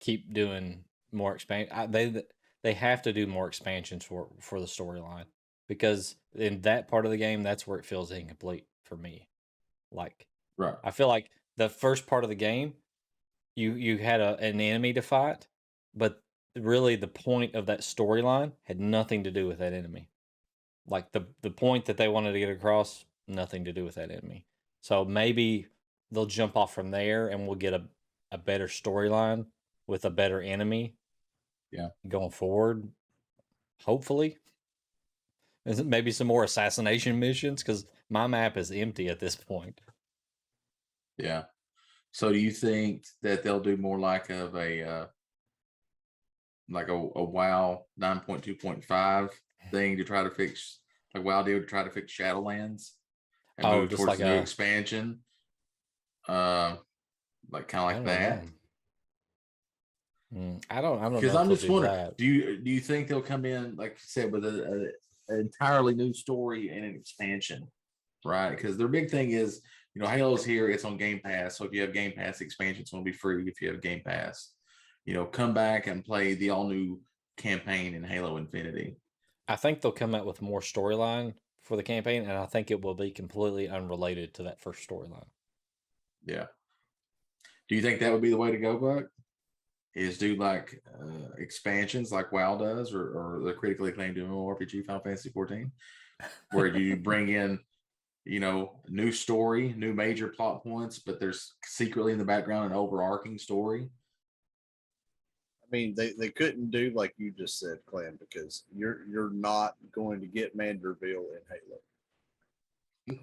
keep 0.00 0.32
doing 0.32 0.84
more 1.12 1.34
expand. 1.34 1.68
They 1.92 2.22
they 2.62 2.72
have 2.74 3.02
to 3.02 3.12
do 3.12 3.26
more 3.26 3.48
expansions 3.48 4.04
for 4.04 4.28
for 4.40 4.60
the 4.60 4.66
storyline 4.66 5.26
because 5.68 6.16
in 6.34 6.62
that 6.62 6.88
part 6.88 7.04
of 7.04 7.10
the 7.10 7.16
game, 7.16 7.42
that's 7.42 7.66
where 7.66 7.78
it 7.78 7.84
feels 7.86 8.10
incomplete 8.10 8.66
for 8.84 8.96
me. 8.96 9.28
Like 9.92 10.28
Right. 10.58 10.76
I 10.84 10.90
feel 10.92 11.08
like 11.08 11.30
the 11.56 11.68
first 11.68 12.06
part 12.06 12.24
of 12.24 12.30
the 12.30 12.36
game, 12.36 12.74
you 13.56 13.72
you 13.74 13.98
had 13.98 14.20
a, 14.20 14.36
an 14.38 14.60
enemy 14.60 14.92
to 14.94 15.02
fight, 15.02 15.48
but 15.94 16.22
really 16.56 16.96
the 16.96 17.08
point 17.08 17.54
of 17.54 17.66
that 17.66 17.80
storyline 17.80 18.52
had 18.64 18.80
nothing 18.80 19.24
to 19.24 19.30
do 19.30 19.46
with 19.46 19.58
that 19.58 19.72
enemy. 19.72 20.10
Like 20.86 21.12
the 21.12 21.28
the 21.42 21.50
point 21.50 21.86
that 21.86 21.96
they 21.96 22.08
wanted 22.08 22.32
to 22.32 22.38
get 22.38 22.50
across, 22.50 23.04
nothing 23.26 23.64
to 23.66 23.72
do 23.72 23.84
with 23.84 23.96
that 23.96 24.10
enemy. 24.10 24.46
So 24.82 25.04
maybe 25.04 25.68
they'll 26.10 26.26
jump 26.26 26.56
off 26.56 26.74
from 26.74 26.90
there, 26.90 27.28
and 27.28 27.46
we'll 27.46 27.56
get 27.56 27.74
a 27.74 27.88
a 28.32 28.38
better 28.38 28.66
storyline 28.68 29.46
with 29.86 30.04
a 30.04 30.10
better 30.10 30.40
enemy. 30.42 30.96
Yeah. 31.70 31.88
Going 32.06 32.30
forward, 32.30 32.92
hopefully. 33.82 34.38
Is 35.68 35.80
it 35.80 35.86
maybe 35.86 36.10
some 36.10 36.26
more 36.26 36.44
assassination 36.44 37.18
missions? 37.18 37.62
Because 37.62 37.84
my 38.08 38.26
map 38.26 38.56
is 38.56 38.70
empty 38.70 39.08
at 39.08 39.20
this 39.20 39.36
point. 39.36 39.78
Yeah. 41.18 41.44
So 42.10 42.32
do 42.32 42.38
you 42.38 42.50
think 42.50 43.04
that 43.22 43.42
they'll 43.42 43.60
do 43.60 43.76
more 43.76 43.98
like 43.98 44.30
of 44.30 44.54
a 44.56 44.82
uh 44.82 45.06
like 46.70 46.88
a, 46.88 46.94
a 46.94 47.22
WoW 47.24 47.84
9.2.5 48.00 49.30
thing 49.70 49.96
to 49.98 50.04
try 50.04 50.22
to 50.22 50.30
fix 50.30 50.80
like 51.14 51.24
WoW 51.24 51.42
did 51.42 51.60
to 51.60 51.66
try 51.66 51.82
to 51.84 51.90
fix 51.90 52.12
Shadowlands 52.16 52.92
and 53.58 53.66
Oh, 53.66 53.80
move 53.80 53.90
just 53.90 53.98
towards 53.98 54.08
like 54.08 54.18
the 54.20 54.24
new 54.24 54.38
a- 54.38 54.40
expansion? 54.40 55.20
Uh 56.26 56.76
like 57.50 57.68
kind 57.68 57.98
of 57.98 58.06
like 58.06 58.06
that. 58.18 58.44
know. 58.44 58.50
Mm, 60.34 60.62
I 60.70 60.80
don't. 60.82 60.98
I 60.98 61.04
don't. 61.08 61.20
Because 61.20 61.34
I'm 61.34 61.48
just 61.48 61.62
do 61.64 61.72
wondering, 61.72 61.94
that. 61.94 62.18
do 62.18 62.26
you 62.26 62.58
do 62.58 62.70
you 62.70 62.80
think 62.80 63.08
they'll 63.08 63.22
come 63.22 63.46
in 63.46 63.76
like 63.76 63.92
you 63.92 63.96
said 64.00 64.30
with 64.30 64.44
a, 64.44 64.48
a 64.48 64.88
entirely 65.28 65.94
new 65.94 66.12
story 66.12 66.70
and 66.70 66.84
an 66.84 66.94
expansion, 66.94 67.66
right? 68.24 68.50
Because 68.50 68.76
their 68.76 68.88
big 68.88 69.10
thing 69.10 69.30
is, 69.30 69.60
you 69.94 70.02
know, 70.02 70.08
Halo's 70.08 70.44
here, 70.44 70.68
it's 70.68 70.84
on 70.84 70.96
Game 70.96 71.20
Pass. 71.24 71.58
So 71.58 71.64
if 71.64 71.72
you 71.72 71.80
have 71.82 71.92
Game 71.92 72.12
Pass, 72.16 72.38
the 72.38 72.44
expansion's 72.44 72.90
going 72.90 73.04
to 73.04 73.10
be 73.10 73.16
free 73.16 73.48
if 73.48 73.60
you 73.60 73.68
have 73.68 73.82
Game 73.82 74.02
Pass. 74.04 74.52
You 75.04 75.14
know, 75.14 75.24
come 75.24 75.54
back 75.54 75.86
and 75.86 76.04
play 76.04 76.34
the 76.34 76.50
all 76.50 76.68
new 76.68 77.00
campaign 77.36 77.94
in 77.94 78.04
Halo 78.04 78.36
Infinity. 78.36 78.96
I 79.48 79.56
think 79.56 79.80
they'll 79.80 79.92
come 79.92 80.14
out 80.14 80.26
with 80.26 80.42
more 80.42 80.60
storyline 80.60 81.34
for 81.62 81.76
the 81.76 81.82
campaign, 81.82 82.22
and 82.22 82.32
I 82.32 82.46
think 82.46 82.70
it 82.70 82.82
will 82.82 82.94
be 82.94 83.10
completely 83.10 83.68
unrelated 83.68 84.34
to 84.34 84.44
that 84.44 84.60
first 84.60 84.86
storyline. 84.88 85.26
Yeah. 86.24 86.46
Do 87.68 87.74
you 87.74 87.82
think 87.82 88.00
that 88.00 88.12
would 88.12 88.22
be 88.22 88.30
the 88.30 88.36
way 88.36 88.50
to 88.50 88.58
go, 88.58 88.78
Buck? 88.78 89.04
Is 89.94 90.18
do 90.18 90.36
like 90.36 90.80
uh, 91.00 91.32
expansions 91.38 92.12
like 92.12 92.30
WoW 92.30 92.56
does, 92.56 92.92
or, 92.92 93.18
or 93.18 93.40
the 93.44 93.52
critically 93.52 93.90
acclaimed 93.90 94.16
MMORPG 94.16 94.84
Final 94.84 95.02
Fantasy 95.02 95.30
14, 95.30 95.72
where 96.52 96.66
you 96.66 96.96
bring 96.96 97.30
in, 97.30 97.58
you 98.24 98.38
know, 98.38 98.80
new 98.88 99.10
story, 99.10 99.74
new 99.76 99.92
major 99.92 100.28
plot 100.28 100.62
points, 100.62 100.98
but 100.98 101.18
there's 101.18 101.54
secretly 101.64 102.12
in 102.12 102.18
the 102.18 102.24
background 102.24 102.70
an 102.70 102.76
overarching 102.76 103.38
story. 103.38 103.88
I 105.68 105.76
mean, 105.76 105.94
they, 105.94 106.12
they 106.12 106.30
couldn't 106.30 106.70
do 106.70 106.92
like 106.94 107.14
you 107.18 107.30
just 107.30 107.58
said, 107.58 107.78
Clan, 107.86 108.18
because 108.18 108.64
you're 108.74 109.06
you're 109.06 109.30
not 109.30 109.74
going 109.92 110.20
to 110.20 110.26
get 110.26 110.56
Manderville 110.56 111.26
in 111.34 111.42
Halo. 113.08 113.20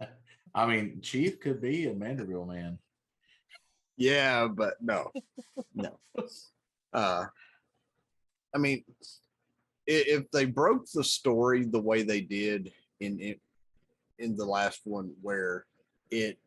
I 0.54 0.66
mean, 0.66 1.00
Chief 1.02 1.38
could 1.40 1.60
be 1.60 1.86
a 1.86 1.94
Manderville 1.94 2.48
man. 2.48 2.78
Yeah, 3.96 4.48
but 4.48 4.74
no, 4.80 5.10
no. 5.74 5.98
Uh, 6.92 7.26
I 8.54 8.58
mean, 8.58 8.84
if 9.86 10.30
they 10.30 10.44
broke 10.44 10.90
the 10.90 11.04
story 11.04 11.64
the 11.64 11.80
way 11.80 12.02
they 12.02 12.20
did 12.20 12.72
in 13.00 13.18
in, 13.20 13.36
in 14.18 14.36
the 14.36 14.44
last 14.44 14.80
one, 14.84 15.12
where 15.22 15.66
it 16.10 16.38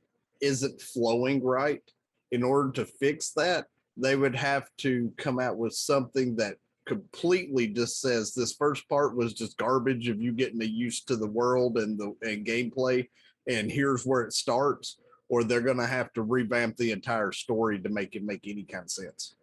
isn't 0.41 0.81
flowing 0.81 1.43
right, 1.43 1.83
in 2.31 2.43
order 2.43 2.71
to 2.71 2.85
fix 2.85 3.31
that, 3.31 3.67
they 3.95 4.15
would 4.15 4.35
have 4.35 4.69
to 4.77 5.11
come 5.17 5.39
out 5.39 5.57
with 5.57 5.73
something 5.73 6.35
that 6.37 6.55
completely 6.85 7.67
just 7.67 7.99
says 7.99 8.33
this 8.33 8.53
first 8.53 8.87
part 8.87 9.15
was 9.15 9.33
just 9.33 9.57
garbage 9.57 10.07
of 10.07 10.21
you 10.21 10.31
getting 10.31 10.61
used 10.61 11.07
to 11.07 11.17
the 11.17 11.27
world 11.27 11.77
and 11.77 11.97
the 11.97 12.15
and 12.21 12.45
gameplay, 12.45 13.07
and 13.47 13.71
here's 13.71 14.05
where 14.05 14.21
it 14.21 14.33
starts 14.33 14.97
or 15.29 15.43
they're 15.43 15.61
going 15.61 15.77
to 15.77 15.85
have 15.87 16.11
to 16.13 16.21
revamp 16.21 16.77
the 16.77 16.91
entire 16.91 17.31
story 17.31 17.79
to 17.79 17.89
make 17.89 18.15
it 18.15 18.23
make 18.23 18.47
any 18.47 18.63
kind 18.63 18.83
of 18.85 18.91
sense. 18.91 19.35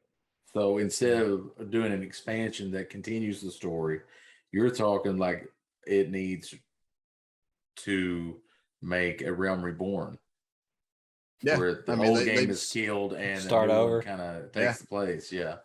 So 0.53 0.79
instead 0.79 1.21
of 1.23 1.71
doing 1.71 1.93
an 1.93 2.03
expansion 2.03 2.71
that 2.73 2.89
continues 2.91 3.41
the 3.43 3.51
story, 3.51 4.01
you're 4.53 4.71
talking 4.71 5.19
like 5.19 5.49
it 5.87 6.11
needs 6.11 6.55
to 7.77 8.41
make 8.81 9.23
a 9.23 9.33
realm 9.33 9.63
reborn. 9.65 10.19
Yeah, 11.43 11.59
where 11.59 11.83
the 11.87 11.93
I 11.93 11.97
mean, 11.97 12.07
old 12.09 12.19
they- 12.19 12.25
game 12.27 12.37
they've 12.37 12.51
is 12.51 12.71
killed 12.71 13.13
and 13.15 13.41
Start 13.43 13.69
over. 13.71 14.01
kind 14.03 14.21
of 14.21 14.53
takes 14.53 14.65
Yeah. 14.65 14.73
the 14.81 14.87
place. 14.87 15.33
Yeah. 15.33 15.57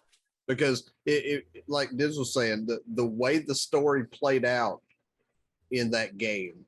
because 0.47 0.89
it, 1.05 1.45
it 1.53 1.63
like 1.67 1.95
Diz 1.95 2.17
was 2.17 2.33
saying, 2.33 2.65
the 2.65 2.79
the 2.95 3.05
way 3.05 3.37
the 3.37 3.53
story 3.53 4.05
played 4.05 4.43
out 4.45 4.81
in 5.69 5.91
that 5.91 6.17
game, 6.17 6.65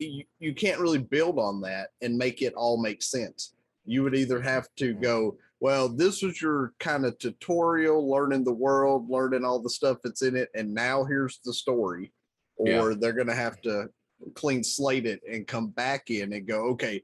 you, 0.00 0.24
you 0.38 0.54
can't 0.54 0.80
really 0.80 0.98
build 0.98 1.38
on 1.38 1.60
that 1.60 1.90
and 2.00 2.16
make 2.16 2.42
it 2.42 2.54
all 2.54 2.80
make 2.80 3.02
sense. 3.02 3.54
You 3.84 4.02
would 4.02 4.14
either 4.14 4.40
have 4.40 4.68
to 4.76 4.92
mm-hmm. 4.92 5.02
go, 5.02 5.36
well, 5.60 5.88
this 5.88 6.22
was 6.22 6.40
your 6.40 6.72
kind 6.80 7.04
of 7.04 7.18
tutorial, 7.18 8.10
learning 8.10 8.44
the 8.44 8.52
world, 8.52 9.10
learning 9.10 9.44
all 9.44 9.60
the 9.60 9.70
stuff 9.70 9.98
that's 10.02 10.22
in 10.22 10.36
it, 10.36 10.48
and 10.54 10.72
now 10.72 11.04
here's 11.04 11.38
the 11.44 11.52
story, 11.52 12.12
or 12.56 12.92
Yeah. 12.92 12.96
they're 12.98 13.12
gonna 13.12 13.34
have 13.34 13.60
to 13.62 13.90
clean 14.34 14.64
slate 14.64 15.06
it 15.06 15.20
and 15.28 15.46
come 15.46 15.68
back 15.68 16.10
in 16.10 16.32
and 16.32 16.46
go, 16.46 16.70
okay, 16.70 17.02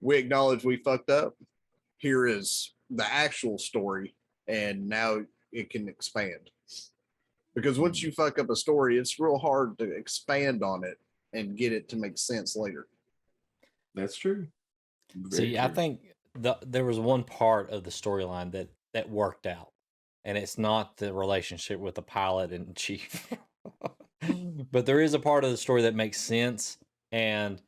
we 0.00 0.16
acknowledge 0.16 0.64
we 0.64 0.76
fucked 0.76 1.10
up. 1.10 1.34
Here 1.96 2.26
is 2.26 2.74
the 2.90 3.10
actual 3.10 3.58
story, 3.58 4.14
and 4.46 4.86
now 4.88 5.24
it 5.52 5.70
can 5.70 5.88
expand. 5.88 6.50
Because 7.54 7.78
once 7.78 8.02
you 8.02 8.12
fuck 8.12 8.38
up 8.38 8.50
a 8.50 8.56
story, 8.56 8.98
it's 8.98 9.20
real 9.20 9.38
hard 9.38 9.78
to 9.78 9.84
expand 9.84 10.62
on 10.62 10.84
it 10.84 10.98
and 11.34 11.56
get 11.56 11.72
it 11.72 11.88
to 11.90 11.96
make 11.96 12.16
sense 12.16 12.56
later. 12.56 12.86
That's 13.94 14.16
true. 14.16 14.46
Very 15.14 15.52
See, 15.52 15.58
I 15.58 15.68
think 15.68 16.00
the, 16.34 16.56
there 16.66 16.84
was 16.84 16.98
one 16.98 17.22
part 17.24 17.70
of 17.70 17.84
the 17.84 17.90
storyline 17.90 18.52
that 18.52 18.68
that 18.92 19.10
worked 19.10 19.46
out, 19.46 19.72
and 20.24 20.38
it's 20.38 20.58
not 20.58 20.96
the 20.96 21.12
relationship 21.12 21.78
with 21.78 21.94
the 21.94 22.02
pilot 22.02 22.52
and 22.52 22.74
chief, 22.76 23.28
but 24.72 24.86
there 24.86 25.00
is 25.00 25.14
a 25.14 25.18
part 25.18 25.44
of 25.44 25.50
the 25.50 25.56
story 25.56 25.82
that 25.82 25.94
makes 25.94 26.20
sense. 26.20 26.78
And 27.12 27.60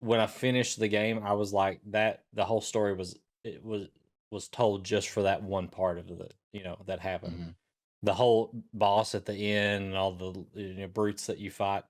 when 0.00 0.20
I 0.20 0.26
finished 0.26 0.78
the 0.78 0.88
game, 0.88 1.22
I 1.24 1.32
was 1.32 1.52
like, 1.52 1.80
that 1.90 2.24
the 2.32 2.44
whole 2.44 2.60
story 2.60 2.94
was 2.94 3.16
it 3.44 3.64
was 3.64 3.88
was 4.30 4.48
told 4.48 4.84
just 4.84 5.10
for 5.10 5.22
that 5.22 5.42
one 5.42 5.68
part 5.68 5.98
of 5.98 6.08
the 6.08 6.28
you 6.52 6.64
know, 6.64 6.76
that 6.86 7.00
happened. 7.00 7.38
Mhm. 7.38 7.54
The 8.02 8.14
whole 8.14 8.64
boss 8.72 9.14
at 9.14 9.24
the 9.24 9.34
end 9.34 9.86
and 9.86 9.96
all 9.96 10.12
the 10.12 10.44
you 10.54 10.74
know, 10.74 10.88
brutes 10.88 11.26
that 11.26 11.38
you 11.38 11.50
fight, 11.50 11.84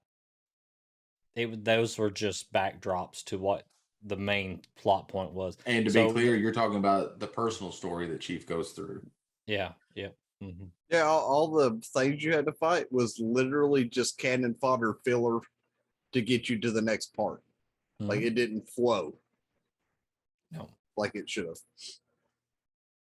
it 1.37 1.65
those 1.65 1.99
were 1.99 2.11
just 2.11 2.53
backdrops 2.53 3.25
to 3.25 3.39
what 3.39 3.67
the 4.03 4.17
main 4.17 4.61
plot 4.77 5.09
point 5.09 5.33
was. 5.33 5.57
And 5.67 5.85
to 5.87 5.91
So- 5.91 6.07
be 6.09 6.13
clear, 6.13 6.37
you're 6.37 6.53
talking 6.53 6.77
about 6.79 7.19
the 7.21 7.27
personal 7.27 7.73
story 7.73 8.07
that 8.09 8.21
Chief 8.21 8.47
goes 8.47 8.73
through. 8.73 9.05
Yeah, 9.47 9.73
yeah. 9.95 10.09
hmm 10.41 10.67
Yeah, 10.91 11.03
all, 11.03 11.21
all 11.21 11.49
the 11.49 11.81
things 11.83 12.23
you 12.23 12.33
had 12.33 12.47
to 12.47 12.53
fight 12.53 12.91
was 12.93 13.19
literally 13.19 13.85
just 13.85 14.19
cannon 14.19 14.55
fodder 14.55 14.99
filler 15.05 15.41
to 16.13 16.21
get 16.21 16.49
you 16.49 16.59
to 16.61 16.71
the 16.71 16.83
next 16.83 17.15
part. 17.15 17.43
Like 18.01 18.21
it 18.23 18.35
didn't 18.35 18.69
flow 18.69 19.17
No, 20.51 20.69
like 20.97 21.15
it 21.15 21.31
should 21.31 21.47
have. 21.47 21.59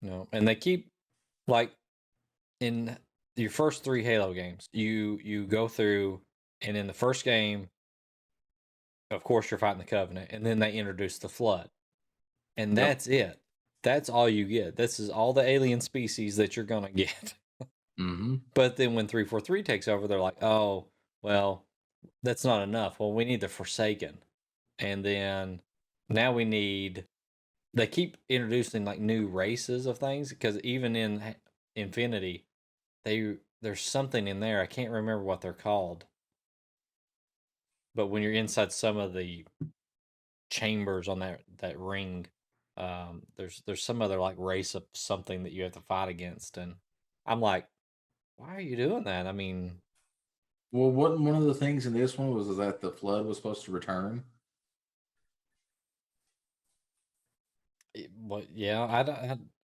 no. 0.02 0.26
And 0.32 0.48
they 0.48 0.54
keep 0.54 0.88
like 1.46 1.70
in 2.60 2.96
your 3.36 3.50
first 3.50 3.84
three 3.84 4.02
Halo 4.02 4.32
games, 4.32 4.68
you 4.72 5.18
you 5.22 5.46
go 5.46 5.68
through 5.68 6.20
and 6.62 6.76
in 6.76 6.86
the 6.86 6.92
first 6.94 7.24
game, 7.24 7.68
of 9.10 9.24
course 9.24 9.50
you're 9.50 9.58
fighting 9.58 9.78
the 9.78 9.84
Covenant, 9.84 10.30
and 10.32 10.44
then 10.44 10.58
they 10.58 10.72
introduce 10.72 11.18
the 11.18 11.28
Flood. 11.28 11.70
And 12.56 12.76
Yep. 12.76 12.86
that's 12.88 13.06
it. 13.06 13.40
That's 13.82 14.08
all 14.08 14.28
you 14.28 14.44
get. 14.46 14.76
This 14.76 15.00
is 15.00 15.08
all 15.10 15.32
the 15.32 15.42
alien 15.42 15.80
species 15.80 16.36
that 16.36 16.56
you're 16.56 16.64
gonna 16.64 16.90
get. 16.94 17.34
Mm-hmm. 17.98 18.36
But 18.54 18.76
then 18.76 18.94
when 18.94 19.08
343 19.08 19.62
takes 19.62 19.88
over, 19.88 20.06
they're 20.06 20.20
like, 20.20 20.42
oh, 20.42 20.86
well, 21.22 21.66
that's 22.22 22.44
not 22.44 22.62
enough. 22.62 22.98
Well, 22.98 23.12
we 23.12 23.24
need 23.24 23.40
the 23.40 23.48
Forsaken. 23.48 24.18
And 24.78 25.04
then 25.04 25.60
now 26.08 26.32
we 26.32 26.44
need, 26.46 27.06
they 27.74 27.86
keep 27.86 28.16
introducing 28.28 28.84
like 28.84 28.98
new 29.00 29.26
races 29.26 29.86
of 29.86 29.98
things 29.98 30.30
because 30.30 30.58
even 30.60 30.96
in 30.96 31.34
Infinity, 31.76 32.46
they 33.04 33.36
there's 33.62 33.82
something 33.82 34.26
in 34.26 34.40
there. 34.40 34.60
I 34.60 34.66
can't 34.66 34.90
remember 34.90 35.22
what 35.22 35.42
they're 35.42 35.52
called. 35.52 36.06
But 37.94 38.06
when 38.06 38.22
you're 38.22 38.32
inside 38.32 38.72
some 38.72 38.96
of 38.96 39.12
the 39.12 39.44
chambers 40.50 41.08
on 41.08 41.18
that, 41.20 41.40
that 41.58 41.78
ring, 41.78 42.26
um, 42.76 43.22
there's 43.36 43.62
there's 43.66 43.82
some 43.82 44.00
other 44.02 44.18
like 44.18 44.36
race 44.38 44.74
of 44.74 44.84
something 44.94 45.42
that 45.42 45.52
you 45.52 45.62
have 45.64 45.72
to 45.72 45.80
fight 45.82 46.08
against. 46.08 46.56
And 46.56 46.74
I'm 47.26 47.40
like, 47.40 47.66
why 48.36 48.54
are 48.56 48.60
you 48.60 48.76
doing 48.76 49.04
that? 49.04 49.26
I 49.26 49.32
mean, 49.32 49.80
Well, 50.72 50.90
what 50.90 51.18
one 51.18 51.34
of 51.34 51.44
the 51.44 51.54
things 51.54 51.86
in 51.86 51.92
this 51.92 52.16
one 52.16 52.34
was 52.34 52.56
that 52.56 52.80
the 52.80 52.90
flood 52.92 53.26
was 53.26 53.36
supposed 53.36 53.64
to 53.66 53.72
return. 53.72 54.24
It- 57.94 58.10
What? 58.20 58.50
Yeah, 58.50 58.84
I, 58.84 59.02
don't- 59.02 59.18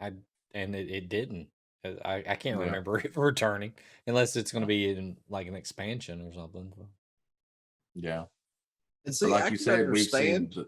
I, 0.00 0.06
I 0.06 0.12
and 0.54 0.74
it, 0.76 0.90
it 0.90 1.08
didn't. 1.08 1.48
Uh, 1.84 1.94
I, 2.04 2.16
I 2.18 2.36
can't 2.36 2.58
Yeah. 2.58 2.64
remember 2.66 2.98
it 3.04 3.16
returning 3.16 3.74
unless 4.06 4.36
it's 4.36 4.52
going 4.52 4.62
to 4.62 4.66
be 4.66 4.88
in 4.90 5.18
like 5.28 5.46
an 5.48 5.56
expansion 5.56 6.20
or 6.26 6.32
something. 6.32 6.72
Yeah. 7.94 8.24
And 9.04 9.14
see, 9.14 9.26
like 9.26 9.44
I 9.44 9.46
you 9.46 9.50
could 9.52 9.60
said, 9.60 9.78
we've 9.80 9.86
understand. 9.88 10.54
seen. 10.54 10.64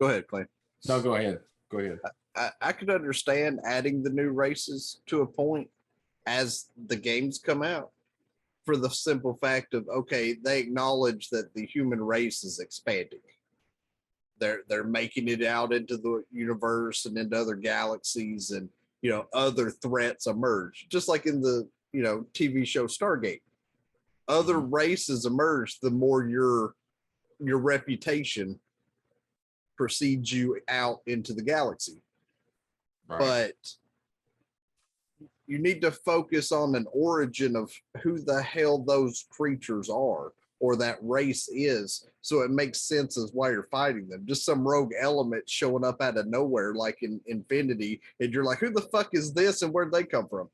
Go 0.00 0.08
ahead, 0.08 0.26
Clay. 0.26 0.44
No, 0.88 1.00
go 1.00 1.14
ahead. 1.14 1.40
Go 1.70 1.78
ahead. 1.78 1.98
I, 2.36 2.50
I 2.60 2.72
could 2.72 2.90
understand 2.90 3.60
adding 3.64 4.02
the 4.02 4.10
new 4.10 4.30
races 4.30 5.00
to 5.06 5.22
a 5.22 5.26
point 5.26 5.68
as 6.26 6.66
the 6.86 6.96
games 6.96 7.38
come 7.38 7.62
out 7.62 7.90
for 8.64 8.76
the 8.76 8.90
simple 8.90 9.38
fact 9.40 9.74
of 9.74 9.86
okay, 9.88 10.34
they 10.42 10.58
acknowledge 10.58 11.28
that 11.30 11.54
the 11.54 11.66
human 11.66 12.00
race 12.00 12.44
is 12.44 12.58
expanding. 12.58 13.20
They're 14.40 14.62
they're 14.68 14.84
making 14.84 15.28
it 15.28 15.44
out 15.44 15.72
into 15.72 15.96
the 15.96 16.24
universe 16.32 17.06
and 17.06 17.16
into 17.16 17.38
other 17.38 17.54
galaxies 17.54 18.50
and 18.50 18.68
you 19.02 19.10
know 19.10 19.26
other 19.32 19.70
threats 19.70 20.26
emerge 20.26 20.86
just 20.88 21.08
like 21.08 21.26
in 21.26 21.40
the 21.40 21.68
you 21.92 22.02
know 22.02 22.26
TV 22.32 22.66
show 22.66 22.86
Stargate. 22.86 23.42
Other 24.28 24.54
mm-hmm. 24.54 24.74
races 24.74 25.26
emerge 25.26 25.80
the 25.80 25.90
more 25.90 26.26
your 26.26 26.74
your 27.40 27.58
reputation 27.58 28.58
precedes 29.76 30.32
you 30.32 30.60
out 30.68 31.00
into 31.06 31.32
the 31.32 31.42
galaxy. 31.42 32.00
Right. 33.06 33.18
but 33.18 33.54
you 35.46 35.58
need 35.58 35.82
to 35.82 35.90
focus 35.90 36.52
on 36.52 36.74
an 36.74 36.86
origin 36.90 37.54
of 37.54 37.70
who 38.02 38.18
the 38.18 38.40
hell 38.42 38.78
those 38.78 39.26
creatures 39.30 39.90
are 39.90 40.32
or 40.58 40.76
that 40.76 40.96
race 41.02 41.48
is 41.52 42.08
so 42.22 42.40
it 42.40 42.50
makes 42.50 42.80
sense 42.80 43.18
as 43.18 43.30
why 43.34 43.50
you're 43.50 43.68
fighting 43.70 44.08
them. 44.08 44.24
Just 44.26 44.46
some 44.46 44.66
rogue 44.66 44.92
element 44.98 45.46
showing 45.46 45.84
up 45.84 46.00
out 46.00 46.16
of 46.16 46.26
nowhere 46.26 46.72
like 46.72 47.02
in 47.02 47.20
infinity 47.26 48.00
and 48.20 48.32
you're 48.32 48.44
like 48.44 48.58
who 48.58 48.70
the 48.70 48.80
fuck 48.80 49.10
is 49.12 49.34
this 49.34 49.60
and 49.60 49.72
where'd 49.72 49.92
they 49.92 50.04
come 50.04 50.28
from? 50.28 50.48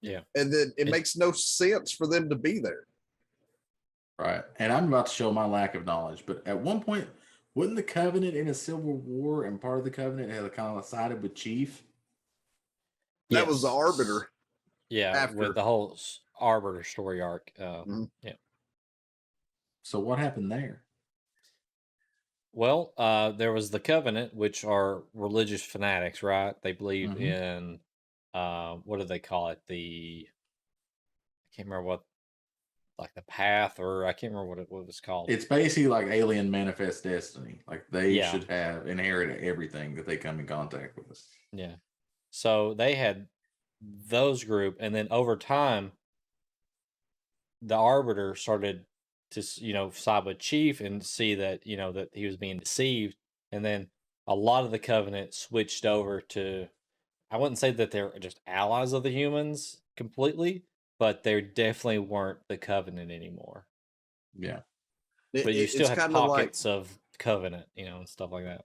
Yeah. 0.00 0.20
and 0.36 0.52
then 0.52 0.72
it 0.78 0.86
It- 0.86 0.90
makes 0.90 1.16
no 1.16 1.32
sense 1.32 1.90
for 1.90 2.06
them 2.06 2.30
to 2.30 2.36
be 2.36 2.60
there 2.60 2.86
Right. 4.20 4.44
And 4.58 4.70
I'm 4.70 4.88
about 4.88 5.06
to 5.06 5.14
show 5.14 5.32
my 5.32 5.46
lack 5.46 5.74
of 5.74 5.86
knowledge, 5.86 6.24
but 6.26 6.46
at 6.46 6.60
one 6.60 6.82
point, 6.82 7.08
wouldn't 7.54 7.76
the 7.76 7.82
Covenant 7.82 8.34
in 8.36 8.48
a 8.48 8.54
Civil 8.54 8.98
War 8.98 9.44
and 9.44 9.58
part 9.58 9.78
of 9.78 9.84
the 9.84 9.90
Covenant 9.90 10.30
had 10.30 10.52
kind 10.52 10.78
of 10.78 10.84
sided 10.84 11.22
with 11.22 11.34
Chief? 11.34 11.82
that 13.30 13.46
was 13.46 13.62
the 13.62 13.70
arbiter 13.70 14.28
Yeah, 14.90 15.12
after. 15.12 15.36
with 15.38 15.54
the 15.54 15.62
whole 15.62 15.96
Arbiter 16.38 16.82
story 16.82 17.22
arc. 17.22 17.50
Uh, 17.58 17.84
Mhm. 17.84 18.10
So 19.82 20.00
what 20.00 20.18
happened 20.18 20.52
there? 20.52 20.84
Well, 22.52 22.92
uh, 22.98 23.30
there 23.30 23.52
was 23.52 23.70
the 23.70 23.80
Covenant, 23.80 24.34
which 24.34 24.64
are 24.64 25.04
religious 25.14 25.62
fanatics, 25.62 26.22
right? 26.22 26.60
They 26.60 26.72
believe 26.72 27.10
Mhm. 27.10 27.20
in 27.22 27.80
uh, 28.34 28.76
what 28.84 28.98
do 29.00 29.04
they 29.06 29.18
call 29.18 29.48
it? 29.48 29.64
The 29.66 30.28
I 30.28 31.56
can't 31.56 31.66
remember 31.68 31.86
what, 31.88 32.04
like 33.00 33.14
the 33.14 33.22
path, 33.22 33.80
or 33.80 34.06
I 34.06 34.12
can't 34.12 34.32
remember 34.32 34.48
what 34.48 34.58
it 34.58 34.70
what 34.70 34.80
it 34.80 34.86
was 34.86 35.00
called. 35.00 35.30
It's 35.30 35.44
basically 35.46 35.88
like 35.88 36.06
Alien 36.06 36.50
Manifest 36.50 37.02
Destiny. 37.04 37.62
Like 37.66 37.84
they 37.90 38.10
Yeah. 38.10 38.30
should 38.30 38.44
have 38.44 38.86
inherited 38.86 39.42
everything 39.42 39.94
that 39.96 40.06
they 40.06 40.16
come 40.16 40.38
in 40.38 40.46
contact 40.46 40.96
with. 40.96 41.20
Yeah. 41.52 41.76
So 42.30 42.74
they 42.74 42.94
had 42.94 43.26
those 43.80 44.44
group, 44.44 44.76
and 44.80 44.94
then 44.94 45.08
over 45.10 45.36
time, 45.36 45.92
the 47.62 47.76
Arbiter 47.76 48.34
started 48.34 48.84
to, 49.32 49.42
you 49.56 49.72
know, 49.72 49.90
side 49.90 50.24
with 50.24 50.38
Chief 50.38 50.80
and 50.80 51.04
see 51.04 51.34
that, 51.36 51.66
you 51.66 51.76
know, 51.76 51.92
that 51.92 52.08
he 52.12 52.26
was 52.26 52.36
being 52.36 52.58
deceived. 52.58 53.16
And 53.52 53.64
then 53.64 53.88
a 54.26 54.34
lot 54.34 54.64
of 54.64 54.70
the 54.70 54.78
Covenant 54.78 55.34
switched 55.34 55.86
over 55.86 56.20
to, 56.20 56.68
I 57.30 57.36
wouldn't 57.36 57.58
say 57.58 57.70
that 57.70 57.90
they're 57.90 58.18
just 58.18 58.40
allies 58.46 58.92
of 58.92 59.02
the 59.02 59.10
humans 59.10 59.80
completely, 59.96 60.64
but 61.00 61.22
they 61.24 61.40
definitely 61.40 61.98
weren't 61.98 62.38
the 62.48 62.58
Covenant 62.58 63.10
anymore. 63.10 63.66
Yeah. 64.38 64.60
It- 65.32 65.44
But 65.44 65.54
you 65.54 65.62
it- 65.64 65.70
still 65.70 65.88
have 65.88 65.98
kinda 65.98 66.20
like- 66.20 66.28
pockets 66.28 66.66
of 66.66 66.96
Covenant, 67.18 67.66
you 67.74 67.86
know, 67.86 67.98
and 67.98 68.08
stuff 68.08 68.30
like 68.30 68.44
that. 68.44 68.64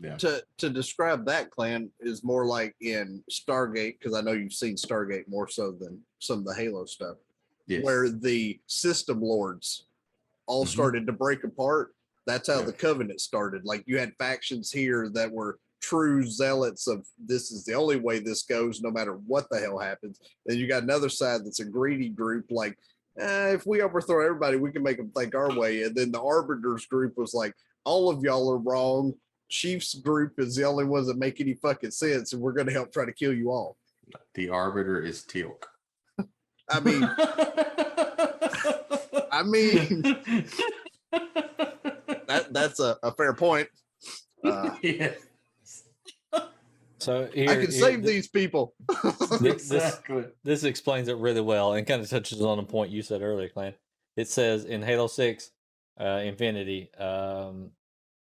Yeah. 0.00 0.16
to 0.18 0.46
to 0.58 0.70
describe 0.70 1.26
that 1.26 1.50
clan 1.50 1.90
is 1.98 2.22
more 2.22 2.46
like 2.46 2.76
in 2.80 3.24
Stargate 3.28 3.98
because 3.98 4.14
I 4.14 4.20
know 4.20 4.30
you've 4.30 4.52
seen 4.52 4.76
Stargate 4.76 5.26
more 5.26 5.48
so 5.48 5.72
than 5.72 6.06
some 6.20 6.38
of 6.38 6.44
the 6.44 6.54
Halo 6.54 6.84
stuff, 6.84 7.18
Yes. 7.66 7.82
where 7.84 8.08
the 8.08 8.60
system 8.68 9.20
lords 9.20 9.88
all 10.46 10.64
Mhm. 10.64 10.68
started 10.68 11.06
to 11.08 11.12
break 11.12 11.42
apart. 11.42 11.96
That's 12.26 12.46
how 12.46 12.60
Yeah. 12.60 12.66
the 12.66 12.72
Covenant 12.74 13.20
started. 13.20 13.64
Like 13.64 13.82
you 13.88 13.98
had 13.98 14.14
factions 14.18 14.70
here 14.70 15.08
that 15.10 15.32
were 15.32 15.58
true 15.80 16.26
zealots 16.26 16.86
of 16.86 17.06
this 17.18 17.50
is 17.50 17.64
the 17.64 17.74
only 17.74 17.96
way 17.96 18.18
this 18.18 18.42
goes, 18.42 18.80
no 18.80 18.90
matter 18.90 19.14
what 19.26 19.48
the 19.50 19.58
hell 19.58 19.78
happens. 19.78 20.20
Then 20.46 20.58
you 20.58 20.66
got 20.66 20.82
another 20.82 21.08
side 21.08 21.44
that's 21.44 21.60
a 21.60 21.64
greedy 21.64 22.08
group, 22.08 22.46
like 22.50 22.76
eh, 23.18 23.52
if 23.52 23.66
we 23.66 23.82
overthrow 23.82 24.24
everybody, 24.24 24.56
we 24.56 24.72
can 24.72 24.82
make 24.82 24.96
them 24.96 25.10
think 25.16 25.34
our 25.34 25.56
way. 25.56 25.82
And 25.82 25.94
then 25.94 26.12
the 26.12 26.20
Arbiters 26.20 26.86
group 26.86 27.14
was 27.16 27.34
like, 27.34 27.54
all 27.84 28.10
of 28.10 28.22
y'all 28.22 28.50
are 28.50 28.58
wrong. 28.58 29.14
Chiefs 29.48 29.94
group 29.94 30.34
is 30.38 30.56
the 30.56 30.64
only 30.64 30.84
ones 30.84 31.06
that 31.06 31.16
make 31.16 31.40
any 31.40 31.54
fucking 31.54 31.90
sense, 31.90 32.32
and 32.32 32.42
we're 32.42 32.52
going 32.52 32.66
to 32.66 32.72
help 32.72 32.92
try 32.92 33.06
to 33.06 33.12
kill 33.12 33.32
you 33.32 33.50
all. 33.50 33.78
the 34.34 34.50
Arbiter 34.50 35.00
is 35.00 35.24
Teal'c. 35.24 35.64
I 36.70 36.80
mean, 36.80 37.02
I 39.32 39.42
mean 39.42 40.02
that 42.28 42.52
that's 42.52 42.78
a, 42.78 42.98
a 43.02 43.12
fair 43.12 43.32
point. 43.32 43.68
Uh, 44.44 44.70
yes. 44.82 45.16
So 46.98 47.28
here, 47.32 47.48
I 47.50 47.54
can 47.54 47.62
here- 47.62 47.70
save 47.70 48.02
th- 48.02 48.06
these 48.06 48.28
people. 48.28 48.74
This- 49.02 49.28
this- 49.40 49.70
exactly. 49.72 50.24
this 50.44 50.64
explains 50.64 51.08
it 51.08 51.16
really 51.16 51.40
well 51.40 51.74
and 51.74 51.86
kind 51.86 52.02
of 52.02 52.08
touches 52.10 52.40
on 52.40 52.58
a 52.58 52.62
point 52.64 52.90
you 52.90 53.02
said 53.02 53.22
earlier, 53.22 53.48
Clan. 53.48 53.74
It 54.16 54.28
says 54.28 54.64
in 54.64 54.82
Halo 54.82 55.06
6, 55.06 55.50
uh, 56.00 56.04
Infinity, 56.24 56.92
um, 56.94 57.70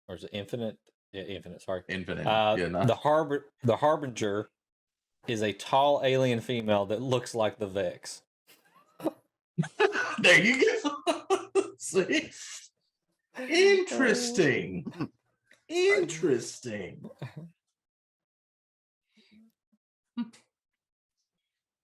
or 0.08 0.16
is 0.16 0.24
it 0.24 0.30
Infinite? 0.32 0.78
Yeah, 1.12 1.22
Infinite, 1.22 1.62
sorry. 1.62 1.82
Infinite. 1.88 2.26
Uh, 2.26 2.56
yeah, 2.58 2.68
not 2.68 2.86
the 2.88 2.94
harbor, 2.96 3.46
the 3.62 3.76
Harbinger 3.76 4.50
is 5.28 5.42
a 5.42 5.52
tall 5.52 6.00
alien 6.04 6.40
female 6.40 6.86
that 6.86 7.00
looks 7.00 7.34
like 7.34 7.58
the 7.58 7.66
Vex. 7.68 8.22
there 10.18 10.42
you 10.42 10.62
go. 10.82 11.64
See? 11.78 12.30
Interesting. 13.38 14.84
Interesting. 15.68 17.08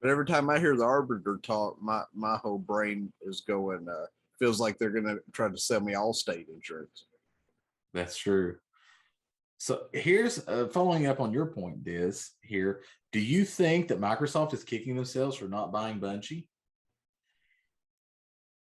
But 0.02 0.10
every 0.10 0.26
time 0.26 0.50
I 0.50 0.58
hear 0.58 0.76
the 0.76 0.84
Arbiter 0.84 1.38
talk, 1.42 1.80
my 1.80 2.02
my 2.12 2.36
whole 2.36 2.58
brain 2.58 3.12
is 3.22 3.40
going. 3.40 3.88
Uh, 3.88 4.06
feels 4.38 4.58
like 4.58 4.76
they're 4.76 4.90
going 4.90 5.04
to 5.04 5.20
try 5.32 5.48
to 5.48 5.56
sell 5.56 5.80
me 5.80 5.92
Allstate 5.92 6.48
insurance. 6.52 7.04
That's 7.94 8.16
true. 8.16 8.56
So 9.58 9.82
here's 9.92 10.46
uh, 10.48 10.66
following 10.72 11.06
up 11.06 11.20
on 11.20 11.32
your 11.32 11.46
point, 11.46 11.84
Diz. 11.84 12.30
Here, 12.42 12.80
do 13.12 13.20
you 13.20 13.44
think 13.44 13.86
that 13.86 14.00
Microsoft 14.00 14.52
is 14.52 14.64
kicking 14.64 14.96
themselves 14.96 15.36
for 15.36 15.44
not 15.44 15.70
buying 15.70 16.00
Bungie? 16.00 16.46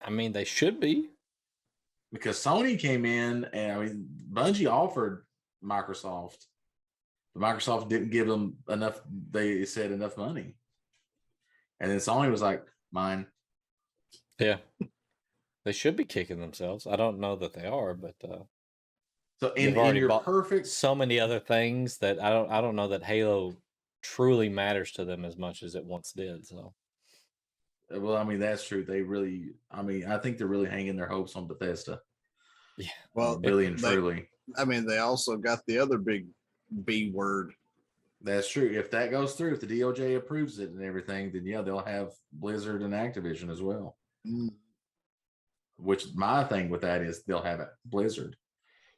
I 0.02 0.10
mean, 0.10 0.32
they 0.32 0.44
should 0.44 0.80
be. 0.80 1.08
Because 2.12 2.36
Sony 2.36 2.78
came 2.78 3.06
in 3.06 3.46
and 3.54 3.72
I 3.72 3.84
mean 3.84 4.06
Bungie 4.30 4.70
offered 4.70 5.24
Microsoft, 5.64 6.44
but 7.34 7.42
Microsoft 7.42 7.88
didn't 7.88 8.10
give 8.10 8.26
them 8.28 8.58
enough. 8.68 9.00
They 9.30 9.64
said 9.64 9.90
enough 9.90 10.18
money, 10.18 10.56
and 11.80 11.90
then 11.90 11.98
Sony 11.98 12.30
was 12.30 12.42
like, 12.42 12.64
"Mine." 12.92 13.26
Yeah. 14.38 14.58
they 15.64 15.72
should 15.72 15.96
be 15.96 16.04
kicking 16.04 16.40
themselves. 16.40 16.86
I 16.86 16.96
don't 16.96 17.20
know 17.20 17.36
that 17.36 17.52
they 17.54 17.66
are, 17.66 17.94
but 17.94 18.14
uh, 18.24 18.42
So 19.40 19.52
in, 19.52 19.74
They've 19.74 19.84
in 19.86 19.96
your 19.96 20.20
perfect 20.20 20.66
so 20.66 20.94
many 20.94 21.20
other 21.20 21.38
things 21.40 21.98
that 21.98 22.20
I 22.22 22.30
don't 22.30 22.50
I 22.50 22.60
don't 22.60 22.76
know 22.76 22.88
that 22.88 23.04
Halo 23.04 23.54
truly 24.02 24.48
matters 24.48 24.92
to 24.92 25.04
them 25.04 25.24
as 25.24 25.36
much 25.38 25.62
as 25.62 25.74
it 25.74 25.84
once 25.84 26.12
did. 26.12 26.46
So 26.46 26.74
Uh, 27.94 28.00
Well, 28.00 28.16
I 28.16 28.24
mean, 28.24 28.40
that's 28.40 28.66
true. 28.66 28.84
They 28.84 29.02
really, 29.02 29.54
I 29.70 29.82
mean, 29.82 30.04
I 30.06 30.18
think 30.18 30.36
they're 30.36 30.46
really 30.46 30.68
hanging 30.68 30.96
their 30.96 31.08
hopes 31.08 31.36
on 31.36 31.46
Bethesda. 31.46 32.00
Yeah. 32.76 32.88
Well, 33.14 33.38
really 33.40 33.66
and 33.66 33.78
they- 33.78 33.92
truly. 33.94 34.28
I 34.58 34.64
mean, 34.66 34.84
they 34.84 34.98
also 34.98 35.36
got 35.36 35.60
the 35.66 35.78
other 35.78 35.96
big 35.96 36.26
B 36.84 37.10
word. 37.14 37.54
That's 38.24 38.48
true. 38.48 38.70
If 38.74 38.90
that 38.92 39.10
goes 39.10 39.34
through, 39.34 39.52
if 39.52 39.60
the 39.60 39.66
DOJ 39.66 40.16
approves 40.16 40.58
it 40.58 40.70
and 40.70 40.82
everything, 40.82 41.30
then 41.30 41.44
yeah, 41.44 41.60
they'll 41.60 41.84
have 41.84 42.12
Blizzard 42.32 42.80
and 42.80 42.94
Activision 42.94 43.50
as 43.50 43.60
well. 43.60 43.98
Mm, 44.26 44.48
Which 45.76 46.06
my 46.14 46.42
thing 46.44 46.70
with 46.70 46.80
that 46.80 47.02
is 47.02 47.22
they'll 47.24 47.42
have 47.42 47.60
it 47.60 47.68
Blizzard. 47.84 48.36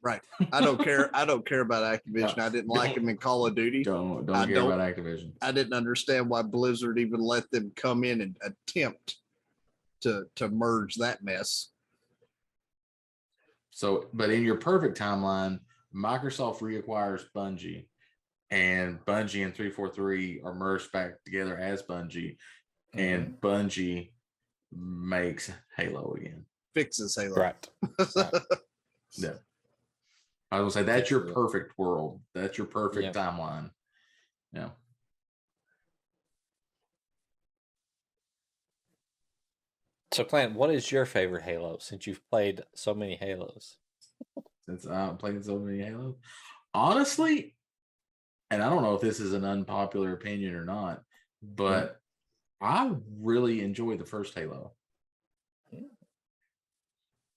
Right. 0.01 0.21
I 0.53 0.61
don't 0.61 0.81
care. 0.81 1.11
I 1.13 1.25
don't 1.25 1.45
care 1.45 1.61
about 1.63 1.83
Activision. 2.07 2.39
I 2.39 2.49
didn't 2.51 2.69
like 2.69 2.95
them 2.95 3.09
in 3.09 3.17
Call 3.17 3.45
of 3.47 3.57
Duty. 3.57 3.83
Don't 3.83 4.25
don't 4.27 4.37
I 4.37 4.47
care 4.47 4.55
don't- 4.57 4.71
about 4.71 4.97
Activision. 4.97 5.33
I 5.43 5.51
didn't 5.51 5.73
understand 5.73 6.29
why 6.31 6.43
Blizzard 6.43 6.97
even 7.01 7.19
let 7.21 7.51
them 7.51 7.73
come 7.75 8.05
in 8.05 8.21
and 8.21 8.37
attempt 8.43 9.17
to 10.03 10.27
to 10.37 10.49
merge 10.49 10.95
that 10.97 11.25
mess. 11.25 11.71
So, 13.71 14.07
but 14.15 14.31
in 14.31 14.45
your 14.45 14.57
perfect 14.57 14.97
timeline, 14.97 15.59
Microsoft 15.95 16.59
reacquires 16.61 17.25
Bungie. 17.35 17.87
And 18.51 18.99
Bungie 19.05 19.45
and 19.45 19.55
343 19.55 20.41
are 20.45 20.55
merged 20.55 20.93
back 20.93 21.23
together 21.25 21.57
as 21.57 21.83
Bungie, 21.83 22.37
and 22.95 23.35
Mm-hmm. 23.41 23.47
Bungie 23.47 24.11
makes 24.73 25.51
Halo 25.77 26.15
again. 26.19 26.45
Fixes 26.75 27.17
Halo. 27.17 27.35
Right. 27.37 27.69
Yeah. 29.19 29.33
I 30.53 30.61
was 30.61 30.75
gonna 30.75 30.87
say 30.87 30.93
that's 30.93 31.11
your 31.11 31.21
perfect 31.33 31.79
world. 31.79 32.21
That's 32.35 32.59
your 32.59 32.67
perfect 32.67 33.05
Yep. 33.05 33.15
timeline. 33.15 33.71
Yeah. 34.53 34.71
So, 40.13 40.25
Clint, 40.25 40.55
what 40.55 40.71
is 40.71 40.91
your 40.93 41.05
favorite 41.05 41.43
Halo 41.43 41.79
since 41.81 42.07
you've 42.07 42.25
played 42.31 42.63
so 42.75 42.95
many 42.95 43.17
Halos? 43.17 43.77
Since 44.69 44.87
I'm 44.87 45.17
playing 45.17 45.43
so 45.43 45.59
many 45.59 45.83
Halo. 45.83 46.17
Honestly, 46.73 47.56
and 48.51 48.63
I 48.63 48.69
don't 48.69 48.83
know 48.83 48.95
if 48.95 49.01
this 49.01 49.21
is 49.21 49.33
an 49.33 49.45
unpopular 49.45 50.13
opinion 50.13 50.55
or 50.55 50.65
not, 50.65 51.03
but 51.43 52.01
I 52.61 52.93
really 53.21 53.61
enjoy 53.63 53.97
the 53.97 54.05
first 54.05 54.35
Halo. 54.35 54.73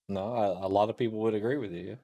No, 0.08 0.34
I, 0.34 0.64
a 0.64 0.68
lot 0.68 0.90
of 0.90 0.98
people 0.98 1.20
would 1.20 1.34
agree 1.34 1.56
with 1.56 1.72
you. 1.72 1.96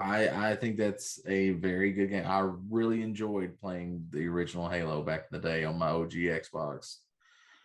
I 0.00 0.50
I 0.50 0.56
think 0.56 0.78
that's 0.78 1.20
a 1.26 1.50
very 1.50 1.92
good 1.92 2.08
game. 2.08 2.26
I 2.26 2.50
really 2.70 3.02
enjoyed 3.02 3.60
playing 3.60 4.06
the 4.10 4.26
original 4.26 4.68
Halo 4.68 5.02
back 5.02 5.26
in 5.30 5.40
the 5.40 5.48
day 5.48 5.64
on 5.64 5.78
my 5.78 5.90
OG 5.90 6.12
Xbox. 6.12 6.98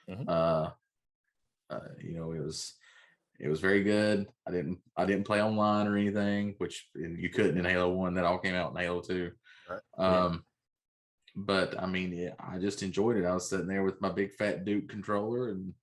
Mhm. 0.10 0.28
Uh, 0.28 0.72
uh, 1.70 1.80
you 2.04 2.14
know, 2.14 2.32
it 2.34 2.42
was 2.42 2.74
it 3.40 3.48
was 3.48 3.60
very 3.60 3.84
good. 3.84 4.28
I 4.46 4.52
didn't 4.52 4.80
I 4.96 5.06
didn't 5.06 5.26
play 5.26 5.42
online 5.42 5.88
or 5.88 5.96
anything, 5.98 6.56
which 6.58 6.90
you 6.94 7.30
couldn't 7.30 7.58
in 7.58 7.66
Halo 7.66 7.90
One. 7.94 8.16
That 8.16 8.26
all 8.26 8.40
came 8.40 8.56
out 8.56 8.72
in 8.72 8.78
Halo 8.78 9.02
Two. 9.02 9.32
Right. 9.70 9.82
Yeah. 9.98 10.36
But 11.40 11.80
I 11.80 11.86
mean, 11.86 12.14
yeah, 12.14 12.32
I 12.40 12.58
just 12.58 12.82
enjoyed 12.82 13.16
it. 13.16 13.26
I 13.26 13.34
was 13.36 13.48
sitting 13.48 13.68
there 13.68 13.84
with 13.84 14.02
my 14.02 14.10
big 14.10 14.34
fat 14.34 14.66
Duke 14.66 14.90
controller 14.90 15.50
and 15.50 15.76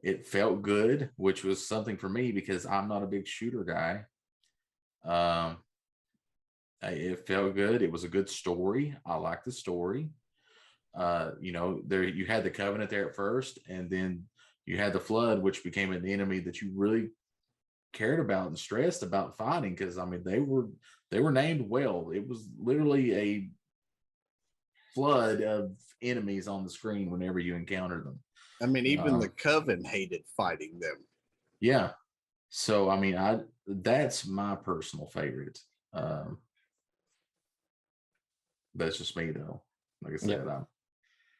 it 0.00 0.28
felt 0.28 0.62
good, 0.62 1.10
which 1.16 1.42
was 1.42 1.66
something 1.66 1.96
for 1.96 2.08
me 2.08 2.30
because 2.30 2.64
I'm 2.64 2.88
not 2.88 3.02
a 3.02 3.08
big 3.08 3.26
shooter 3.26 3.64
guy. 3.64 4.04
Um, 5.04 5.56
it 6.82 7.26
felt 7.26 7.56
good. 7.56 7.82
It 7.82 7.90
was 7.90 8.04
a 8.04 8.08
good 8.08 8.30
story. 8.30 8.96
I 9.04 9.16
like 9.16 9.42
the 9.42 9.50
story. 9.50 10.10
Uh, 10.94 11.32
you 11.40 11.50
know, 11.50 11.82
there 11.84 12.04
you 12.04 12.24
had 12.24 12.44
the 12.44 12.50
covenant 12.50 12.90
there 12.90 13.08
at 13.08 13.16
first, 13.16 13.58
and 13.68 13.90
then 13.90 14.26
you 14.66 14.76
had 14.76 14.92
the 14.92 15.00
flood, 15.00 15.42
which 15.42 15.64
became 15.64 15.90
an 15.90 16.06
enemy 16.06 16.38
that 16.40 16.62
you 16.62 16.70
really 16.76 17.08
cared 17.92 18.20
about 18.20 18.46
and 18.46 18.58
stressed 18.58 19.02
about 19.02 19.36
fighting 19.36 19.74
because 19.74 19.98
I 19.98 20.04
mean 20.04 20.22
they 20.22 20.38
were 20.38 20.68
they 21.10 21.18
were 21.18 21.32
named 21.32 21.68
well. 21.68 22.12
It 22.14 22.28
was 22.28 22.48
literally 22.56 23.14
a 23.16 23.50
flood 24.98 25.42
of 25.42 25.72
enemies 26.02 26.48
on 26.48 26.64
the 26.64 26.70
screen 26.70 27.10
whenever 27.10 27.38
you 27.38 27.54
encounter 27.54 28.02
them. 28.02 28.18
I 28.62 28.66
mean, 28.66 28.86
even 28.86 29.14
Uh, 29.14 29.18
the 29.18 29.28
Coven 29.28 29.84
hated 29.84 30.22
fighting 30.36 30.78
them. 30.80 30.96
Yeah. 31.60 31.92
So 32.50 32.90
I 32.90 32.98
mean, 32.98 33.16
I 33.16 33.40
that's 33.66 34.26
my 34.26 34.56
personal 34.56 35.06
favorite. 35.06 35.58
Um 35.92 36.38
that's 38.74 38.98
just 38.98 39.16
me 39.16 39.30
though. 39.30 39.62
Like 40.02 40.14
I 40.14 40.16
said, 40.16 40.30
Yep. 40.30 40.48
I'm 40.48 40.66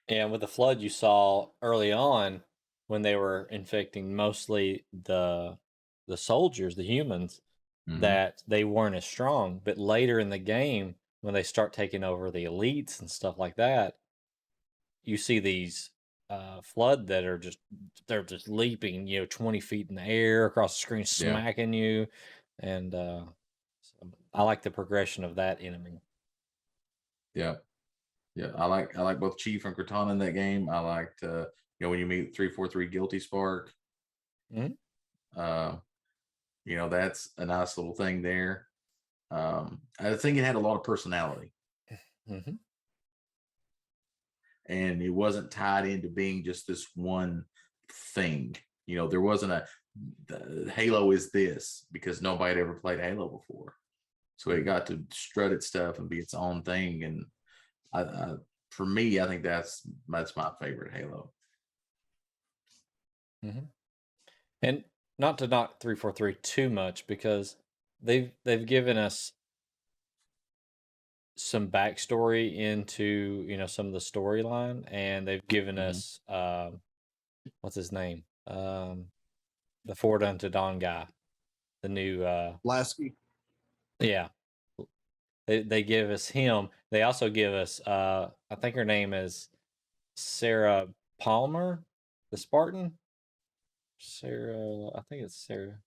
And 0.09 0.33
with 0.33 0.41
the 0.41 0.49
flood, 0.49 0.81
you 0.81 0.89
saw 0.91 1.51
early 1.63 1.93
on 1.93 2.43
when 2.87 3.03
they 3.03 3.17
were 3.17 3.47
infecting 3.51 4.15
mostly 4.17 4.87
the 4.93 5.59
the 6.07 6.17
soldiers, 6.17 6.77
the 6.77 6.85
humans, 6.85 7.43
mhm. 7.89 8.01
that 8.01 8.43
they 8.49 8.65
weren't 8.65 8.97
as 8.97 9.05
strong. 9.05 9.61
But 9.65 9.79
later 9.79 10.19
in 10.19 10.31
the 10.31 10.39
game, 10.39 10.97
when 11.21 11.35
they 11.35 11.43
start 11.43 11.73
taking 11.73 12.05
over 12.05 12.31
the 12.31 12.45
elites 12.45 13.01
and 13.01 13.11
stuff 13.11 13.39
like 13.39 13.57
that, 13.57 13.95
you 15.03 15.17
see 15.17 15.39
these 15.39 15.91
uh, 16.31 16.61
flood 16.61 17.07
that 17.09 17.25
are 17.25 17.39
just 17.39 17.59
they're 18.07 18.23
just 18.23 18.49
leaping, 18.49 19.07
you 19.07 19.21
know, 19.21 19.27
twenty 19.27 19.61
feet 19.61 19.89
in 19.89 19.95
the 19.97 20.03
air 20.03 20.47
across 20.47 20.75
the 20.77 20.81
screen, 20.81 21.01
Yeah. 21.17 21.41
smacking 21.41 21.73
you. 21.73 22.07
And 22.59 22.95
uh, 22.95 23.25
so 23.81 24.11
I 24.35 24.43
like 24.43 24.63
the 24.63 24.71
progression 24.71 25.25
of 25.25 25.37
that 25.37 25.59
enemy. 25.63 26.03
yeah. 27.35 27.57
Yeah. 28.35 28.53
I 28.57 28.67
like 28.67 28.97
I 28.97 29.03
like 29.03 29.21
both 29.21 29.39
Chief 29.39 29.65
and 29.65 29.77
Cortana 29.77 30.13
in 30.13 30.19
that 30.19 30.33
game. 30.35 30.69
I 30.71 30.81
liked 30.81 31.23
uh 31.25 31.47
you 31.81 31.87
know 31.87 31.91
when 31.91 31.99
you 32.01 32.07
meet 32.07 32.35
343 32.37 32.89
Guilty 32.89 33.21
Spark. 33.21 33.75
Mhm. 34.51 34.77
Uh 35.37 35.79
you 36.65 36.77
know, 36.77 36.89
that's 36.89 37.31
a 37.39 37.47
nice 37.47 37.79
little 37.79 37.95
thing 37.95 38.23
there. 38.23 38.68
Um 39.31 39.83
I 39.99 40.15
think 40.15 40.39
it 40.39 40.45
had 40.45 40.57
a 40.57 40.61
lot 40.61 40.77
of 40.77 40.85
personality. 40.85 41.53
hmm 42.27 42.57
and 44.69 45.03
it 45.03 45.11
wasn't 45.11 45.51
tied 45.51 45.87
into 45.87 46.09
being 46.09 46.45
just 46.45 46.67
this 46.67 46.89
one 46.95 47.45
thing. 48.15 48.55
You 48.87 48.97
know, 48.97 49.09
there 49.09 49.21
wasn't 49.21 49.53
a 49.53 49.67
the, 50.27 50.71
Halo 50.75 51.11
is 51.11 51.33
this 51.33 51.87
because 51.91 52.23
nobody 52.23 52.55
had 52.55 52.61
ever 52.63 52.75
played 52.75 53.01
Halo 53.01 53.29
before, 53.29 53.75
so 54.37 54.51
it 54.51 54.63
got 54.63 54.87
to 54.87 55.03
strut 55.13 55.53
its 55.53 55.67
stuff 55.67 55.99
and 55.99 56.09
be 56.09 56.19
its 56.19 56.35
own 56.35 56.63
thing. 56.63 57.03
And 57.03 57.25
I, 57.93 58.03
I 58.03 58.35
for 58.71 58.87
me, 58.87 59.19
I 59.21 59.27
think 59.27 59.43
that's 59.43 59.87
that's 60.09 60.37
my 60.37 60.51
favorite 60.61 60.95
Halo. 60.95 61.33
And 64.63 64.85
not 65.19 65.39
to 65.39 65.47
knock 65.47 65.81
343 65.81 66.35
too 66.43 66.71
much 66.71 67.07
because 67.07 67.57
they've 68.03 68.31
they've 68.45 68.67
given 68.67 68.97
us 68.97 69.33
some 71.37 71.69
backstory 71.69 72.57
into 72.57 73.45
you 73.49 73.57
know 73.57 73.67
some 73.67 73.87
of 73.87 73.93
the 73.93 73.99
storyline 73.99 74.83
and 74.91 75.27
they've 75.27 75.47
given 75.47 75.77
Mhm. 75.77 75.89
us 75.89 76.21
um 76.29 76.81
what's 77.61 77.77
his 77.77 77.93
name 77.93 78.25
um 78.49 79.07
the 79.85 79.95
Forward 79.95 80.23
Unto 80.25 80.49
Dawn 80.49 80.79
guy 80.79 81.07
the 81.83 81.89
new 81.89 82.25
uh 82.25 82.57
Lasky. 82.65 83.15
yeah 84.01 84.29
they 85.47 85.63
they 85.63 85.83
give 85.85 86.11
us 86.11 86.29
him 86.29 86.69
they 86.91 87.03
also 87.03 87.31
give 87.31 87.53
us 87.55 87.81
uh 87.87 88.31
I 88.51 88.55
think 88.57 88.75
her 88.75 88.85
name 88.85 89.15
is 89.15 89.49
Sarah 90.17 90.89
Palmer 91.21 91.85
the 92.33 92.37
Spartan 92.37 92.99
Sarah 93.99 94.89
I 94.95 95.03
think 95.09 95.23
it's 95.23 95.37
Sarah 95.37 95.79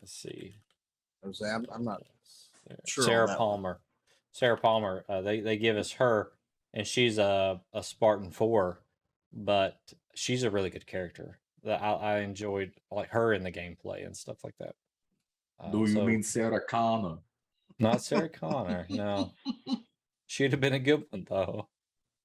let's 0.00 0.12
see 0.12 0.54
Jose, 1.24 1.44
I'm, 1.44 1.66
I'm 1.72 1.84
not 1.84 2.02
Sarah, 2.64 2.78
sure 2.86 3.04
on 3.04 3.08
Sarah 3.08 3.26
that 3.26 3.32
one. 3.32 3.38
Palmer. 3.38 3.80
Sarah 4.32 4.56
Palmer. 4.56 5.04
Uh, 5.08 5.20
they 5.20 5.40
they 5.40 5.56
give 5.58 5.76
us 5.76 5.92
her, 5.92 6.30
and 6.72 6.86
she's 6.86 7.18
a 7.18 7.60
a 7.74 7.82
Spartan 7.82 8.30
four, 8.30 8.80
but 9.32 9.78
she's 10.14 10.42
a 10.44 10.50
really 10.50 10.70
good 10.70 10.86
character. 10.86 11.38
That 11.64 11.82
I, 11.82 11.92
I 11.92 12.18
enjoyed 12.20 12.72
like 12.90 13.10
her 13.10 13.34
in 13.34 13.42
the 13.42 13.52
gameplay 13.52 14.06
and 14.06 14.16
stuff 14.16 14.38
like 14.44 14.54
that. 14.60 14.74
Uh, 15.58 15.70
Do 15.72 15.80
you 15.80 15.88
so- 15.88 16.04
mean 16.06 16.22
Sarah 16.22 16.60
Connor? 16.66 17.18
not 17.78 18.02
Sarah 18.02 18.28
Connor? 18.40 18.86
No, 18.88 19.32
she'd 20.26 20.52
have 20.52 20.60
been 20.60 20.72
a 20.74 20.78
good 20.78 21.04
one 21.10 21.26
though. 21.28 21.68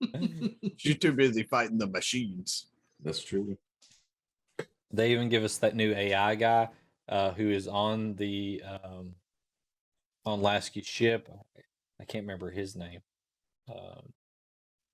She's 0.77 0.97
too 0.99 1.11
busy 1.13 1.43
fighting 1.43 1.77
the 1.79 1.87
machines. 1.87 2.67
That's 3.03 3.23
true. 3.23 3.57
They 4.91 5.11
even 5.11 5.27
give 5.29 5.43
us 5.43 5.57
that 5.57 5.75
new 5.75 5.93
AI 5.93 6.35
guy 6.35 6.69
uh, 7.09 7.31
who 7.31 7.49
is 7.49 7.67
on 7.67 8.15
the 8.15 8.61
um, 8.65 9.15
on 10.25 10.41
Lasky's 10.41 10.87
ship. 10.87 11.29
I 11.99 12.03
can't 12.05 12.23
remember 12.23 12.51
his 12.51 12.75
name. 12.75 13.01
Um, 13.69 14.13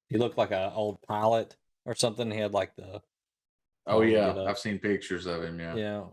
he 0.09 0.18
looked 0.18 0.38
like 0.38 0.51
a 0.51 0.72
old 0.74 1.01
pilot 1.01 1.55
or 1.86 1.95
something. 1.95 2.30
He 2.32 2.38
had 2.39 2.53
like 2.53 2.76
the 2.76 3.01
Oh 3.88 3.97
Oh, 3.97 4.01
yeah. 4.01 4.43
I've 4.47 4.59
seen 4.59 4.78
pictures 4.78 5.26
of 5.26 5.43
him. 5.43 5.59
Yeah. 5.59 5.76
yeah. 5.76 6.03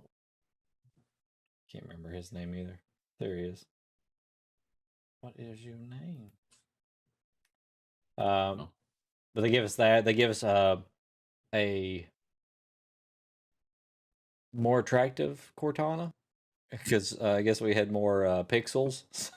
Can't 1.71 1.85
remember 1.85 2.11
his 2.11 2.33
name 2.33 2.55
either. 2.55 2.81
There 3.21 3.37
he 3.37 3.43
is. 3.43 3.67
What 5.21 5.35
is 5.39 5.61
your 5.63 5.77
name? 5.77 6.31
Um, 8.17 8.27
Oh. 8.27 8.69
but 9.35 9.43
they 9.43 9.51
give 9.51 9.65
us 9.65 9.77
that. 9.77 10.05
They 10.05 10.15
give 10.15 10.31
us 10.31 10.43
a 10.43 10.83
a 11.55 12.09
more 14.53 14.79
attractive 14.81 15.53
Cortana 15.59 16.13
because 16.71 17.19
uh, 17.21 17.33
I 17.33 17.43
guess 17.43 17.61
we 17.61 17.75
had 17.75 17.91
more 17.93 18.27
uh, 18.27 18.43
pixels 18.45 19.31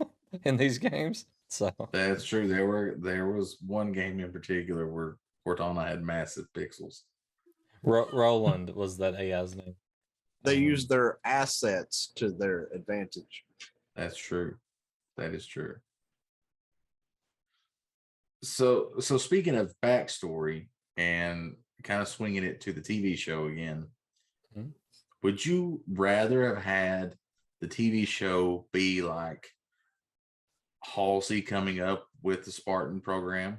in 0.44 0.56
these 0.56 0.78
games. 0.78 1.26
So 1.48 1.72
That's 1.92 2.24
true. 2.24 2.46
There 2.46 2.66
were 2.66 2.96
there 2.98 3.26
was 3.30 3.56
one 3.66 3.92
game 3.92 4.20
in 4.20 4.30
particular 4.32 4.86
where 4.86 5.16
Cortana 5.46 5.86
had 5.88 6.02
massive 6.02 6.46
pixels. 6.54 7.02
Ro- 7.82 8.10
Roland 8.12 8.70
was 8.74 8.98
that 8.98 9.14
AI's 9.14 9.54
name. 9.56 9.76
They 10.42 10.56
Um, 10.58 10.62
use 10.62 10.86
their 10.86 11.18
assets 11.24 12.12
to 12.16 12.30
their 12.30 12.68
advantage. 12.74 13.44
That's 13.96 14.16
true. 14.16 14.56
That 15.16 15.32
is 15.34 15.46
true. 15.46 15.76
So 18.42 18.92
so 19.00 19.16
speaking 19.18 19.56
of 19.56 19.74
backstory 19.82 20.68
and 20.96 21.56
kind 21.82 22.02
of 22.02 22.08
swinging 22.08 22.44
it 22.44 22.60
to 22.62 22.72
the 22.72 22.80
TV 22.80 23.16
show 23.16 23.46
again. 23.46 23.86
Would 25.22 25.44
you 25.44 25.82
rather 25.88 26.54
have 26.54 26.64
had 26.64 27.14
the 27.60 27.68
TV 27.68 28.06
show 28.06 28.66
be 28.72 29.02
like 29.02 29.46
Halsey 30.84 31.42
coming 31.42 31.80
up 31.80 32.06
with 32.22 32.44
the 32.44 32.52
Spartan 32.52 33.00
program 33.00 33.58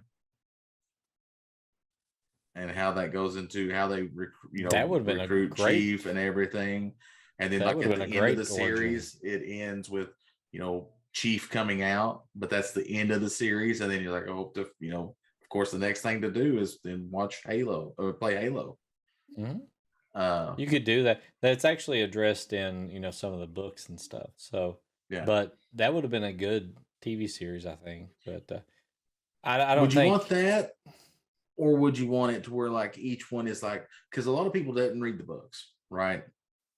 and 2.56 2.72
how 2.72 2.94
that 2.94 3.12
goes 3.14 3.36
into 3.36 3.72
how 3.74 3.88
they 3.88 4.04
rec- 4.04 4.30
you 4.52 4.64
know 4.64 4.70
That 4.70 4.90
would've 4.90 5.06
been 5.06 5.20
a 5.20 5.24
recruit 5.24 5.52
great- 5.52 5.76
chief 5.80 6.06
and 6.06 6.18
everything. 6.18 6.94
And 7.40 7.54
then 7.54 7.62
like 7.62 7.78
at 7.78 7.82
the 7.84 8.04
end 8.04 8.04
of 8.04 8.10
the 8.10 8.18
origin. 8.20 8.46
series, 8.46 9.20
it 9.24 9.44
ends 9.46 9.90
with 9.90 10.10
you 10.52 10.60
know 10.60 10.90
Chief 11.12 11.50
coming 11.50 11.82
out, 11.82 12.26
but 12.36 12.50
that's 12.52 12.72
the 12.72 12.88
end 12.88 13.10
of 13.12 13.20
the 13.22 13.30
series, 13.30 13.82
and 13.82 13.90
then 13.92 14.02
you're 14.04 14.12
like, 14.14 14.28
oh, 14.30 14.54
you 14.80 14.92
know, 14.92 15.16
of 15.42 15.50
course, 15.50 15.72
the 15.72 15.80
next 15.80 16.02
thing 16.02 16.22
to 16.22 16.30
do 16.30 16.60
is 16.60 16.78
then 16.84 17.08
watch 17.10 17.42
Halo 17.46 17.94
or 17.98 18.14
play 18.14 18.36
Halo. 18.36 18.78
Mhm. 19.38 19.62
Uh, 20.16 20.54
You 20.58 20.68
could 20.68 20.84
do 20.84 21.04
that. 21.04 21.22
That's 21.42 21.66
actually 21.66 22.02
addressed 22.02 22.54
in 22.54 22.90
you 22.90 23.00
know 23.00 23.12
some 23.12 23.34
of 23.34 23.40
the 23.40 23.48
books 23.48 23.90
and 23.90 24.00
stuff. 24.00 24.32
So, 24.38 24.80
yeah. 25.10 25.26
but 25.26 25.56
that 25.76 25.94
would 25.94 26.04
have 26.04 26.12
been 26.12 26.24
a 26.24 26.34
good 26.34 26.76
TV 27.04 27.30
series, 27.30 27.66
I 27.66 27.76
think. 27.76 28.10
But 28.26 28.52
uh, 28.52 28.60
I, 29.44 29.62
I 29.62 29.76
don't 29.76 29.84
would 29.84 29.94
you 29.94 30.00
think. 30.00 30.12
want 30.12 30.30
that, 30.30 30.72
or 31.58 31.76
would 31.78 31.98
you 31.98 32.08
want 32.08 32.36
it 32.36 32.44
to 32.46 32.54
where 32.54 32.70
like 32.70 32.98
each 32.98 33.32
one 33.32 33.48
is 33.48 33.64
like? 33.64 33.86
Because 34.10 34.26
a 34.26 34.32
lot 34.32 34.48
of 34.48 34.54
people 34.54 34.74
didn't 34.74 35.02
read 35.02 35.18
the 35.18 35.24
books, 35.24 35.72
right? 35.90 36.24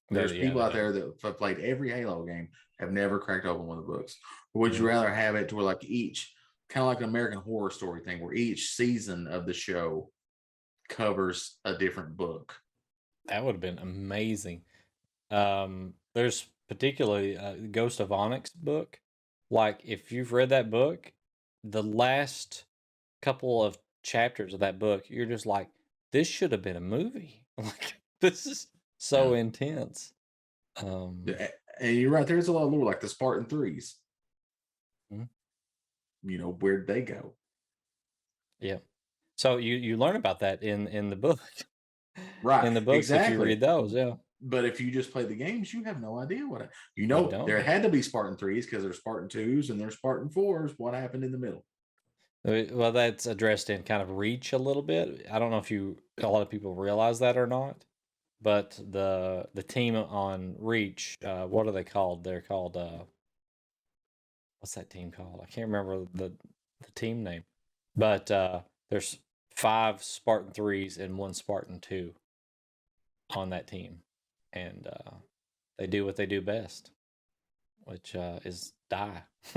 There's 0.10 0.34
Yeah, 0.34 0.44
people 0.44 0.60
they 0.60 0.66
out 0.66 0.74
there 0.74 0.92
that 0.92 1.14
have 1.24 1.38
played 1.38 1.60
every 1.60 1.90
Halo 1.90 2.26
game 2.26 2.50
have 2.80 2.92
never 2.92 3.18
cracked 3.20 3.46
open 3.46 3.66
one 3.66 3.78
of 3.78 3.86
the 3.86 3.94
books. 3.94 4.18
Or 4.54 4.62
would 4.62 4.76
you 4.76 4.86
rather 4.86 5.14
have 5.14 5.36
it 5.36 5.50
to 5.50 5.56
where 5.56 5.66
like 5.66 5.84
each 5.86 6.34
kind 6.70 6.84
of 6.84 6.88
like 6.88 6.98
an 7.00 7.10
American 7.10 7.40
Horror 7.40 7.72
Story 7.72 8.02
thing, 8.02 8.22
where 8.22 8.34
each 8.34 8.72
season 8.72 9.28
of 9.28 9.46
the 9.46 9.54
show 9.54 10.10
covers 10.90 11.58
a 11.64 11.78
different 11.78 12.18
book? 12.18 12.61
That 13.26 13.44
would 13.44 13.56
have 13.56 13.62
been 13.62 13.80
amazing. 13.80 14.64
Um, 15.30 15.94
there's 16.14 16.48
particularly 16.68 17.38
uh, 17.38 17.56
Ghost 17.72 18.00
of 18.00 18.12
Onyx 18.12 18.50
book. 18.52 19.00
Like, 19.50 19.82
if 19.84 20.12
you've 20.12 20.34
read 20.34 20.50
that 20.50 20.70
book, 20.70 21.14
the 21.64 21.84
last 21.84 22.66
couple 23.22 23.64
of 23.64 23.78
chapters 24.04 24.54
of 24.54 24.62
that 24.62 24.80
book, 24.80 25.10
you're 25.10 25.26
just 25.26 25.46
like, 25.46 25.70
this 26.12 26.28
should 26.28 26.52
have 26.52 26.62
been 26.62 26.78
a 26.78 26.82
movie. 26.82 27.38
Like, 27.58 28.02
this 28.22 28.48
is 28.48 28.68
so 28.98 29.34
intense. 29.36 30.14
Um, 30.78 31.24
Yeah, 31.28 31.50
And 31.80 31.96
you're 31.96 32.10
right. 32.10 32.26
There's 32.26 32.48
a 32.48 32.54
lot 32.54 32.64
of 32.66 32.72
lore, 32.74 32.86
like 32.86 33.02
the 33.02 33.10
Spartan 33.10 33.46
3s 33.46 34.00
Mhm. 35.12 35.30
You 36.24 36.38
know, 36.40 36.54
where'd 36.54 36.88
they 36.88 37.02
go? 37.02 37.36
yeah. 38.60 38.80
So 39.38 39.58
you 39.58 39.76
you 39.76 39.98
learn 39.98 40.16
about 40.16 40.40
that 40.40 40.64
in 40.64 40.88
in 40.88 41.10
the 41.10 41.16
book. 41.16 41.40
Right. 42.44 42.66
In 42.66 42.74
the 42.74 42.82
books, 42.82 43.10
if 43.10 43.16
exactly. 43.18 43.38
you 43.38 43.44
read 43.44 43.60
those, 43.60 43.94
yeah. 43.94 44.14
But 44.42 44.66
if 44.66 44.82
you 44.82 44.90
just 44.90 45.12
play 45.12 45.24
the 45.24 45.36
games, 45.36 45.74
you 45.74 45.84
have 45.84 46.02
no 46.02 46.18
idea 46.18 46.48
what 46.48 46.62
it- 46.62 46.72
you 46.96 47.06
know. 47.06 47.28
There 47.46 47.62
had 47.62 47.84
to 47.84 47.90
be 47.90 48.02
Spartan 48.02 48.38
threes 48.38 48.66
because 48.66 48.84
there's 48.84 48.98
Spartan 48.98 49.30
twos 49.30 49.70
and 49.70 49.80
there's 49.80 49.96
Spartan 49.96 50.30
fours. 50.30 50.74
What 50.78 50.94
happened 50.96 51.24
in 51.24 51.32
the 51.32 51.38
middle? 51.38 51.64
Well, 52.44 52.92
that's 52.92 53.28
addressed 53.28 53.70
in 53.70 53.84
kind 53.84 54.02
of 54.02 54.18
Reach 54.18 54.54
a 54.54 54.58
little 54.58 54.82
bit. 54.82 55.28
I 55.32 55.38
don't 55.38 55.52
know 55.52 55.60
if 55.60 55.70
you 55.70 55.98
a 56.22 56.28
lot 56.28 56.42
of 56.42 56.50
people 56.50 56.74
realize 56.74 57.20
that 57.20 57.38
or 57.38 57.46
not, 57.46 57.86
but 58.42 58.80
the 58.90 59.48
the 59.54 59.62
team 59.64 59.96
on 59.96 60.56
Reach, 60.58 61.18
uh, 61.24 61.46
what 61.46 61.68
are 61.68 61.72
they 61.72 61.84
called? 61.84 62.24
They're 62.24 62.42
called 62.42 62.78
uh, 62.78 63.04
what's 64.60 64.74
that 64.74 64.90
team 64.90 65.12
called? 65.12 65.42
I 65.44 65.46
can't 65.46 65.68
remember 65.68 66.06
the 66.16 66.34
the 66.82 66.92
team 66.96 67.24
name, 67.24 67.44
but 67.96 68.32
uh, 68.32 68.62
there's 68.90 69.20
five 69.56 70.04
Spartan 70.04 70.52
threes 70.52 70.98
and 70.98 71.18
one 71.18 71.34
Spartan 71.34 71.80
two 71.80 72.14
on 73.32 73.50
that 73.52 73.68
team, 73.68 74.00
and 74.54 74.88
uh, 74.88 75.12
they 75.78 75.88
do 75.88 76.06
what 76.06 76.16
they 76.16 76.26
do 76.26 76.42
best, 76.42 76.92
which 77.86 78.16
uh, 78.16 78.40
is 78.44 78.74
die. 78.90 79.24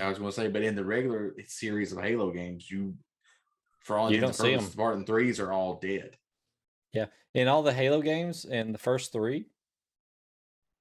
I 0.00 0.08
was 0.08 0.18
going 0.18 0.30
to 0.30 0.32
say, 0.32 0.48
but 0.48 0.62
in 0.62 0.74
the 0.76 0.84
regular 0.84 1.34
series 1.46 1.92
of 1.92 2.02
Halo 2.02 2.30
games, 2.30 2.70
you 2.70 2.94
for 3.80 3.98
all 3.98 4.10
You 4.10 4.20
don't 4.20 4.34
see 4.34 4.52
purposes, 4.52 4.66
'em. 4.68 4.72
Spartan 4.72 5.06
threes 5.06 5.40
are 5.40 5.52
all 5.52 5.74
dead. 5.74 6.16
Yeah, 6.92 7.06
in 7.34 7.48
all 7.48 7.62
the 7.62 7.72
Halo 7.72 8.00
games 8.00 8.44
in 8.44 8.72
the 8.72 8.78
first 8.78 9.12
three, 9.12 9.46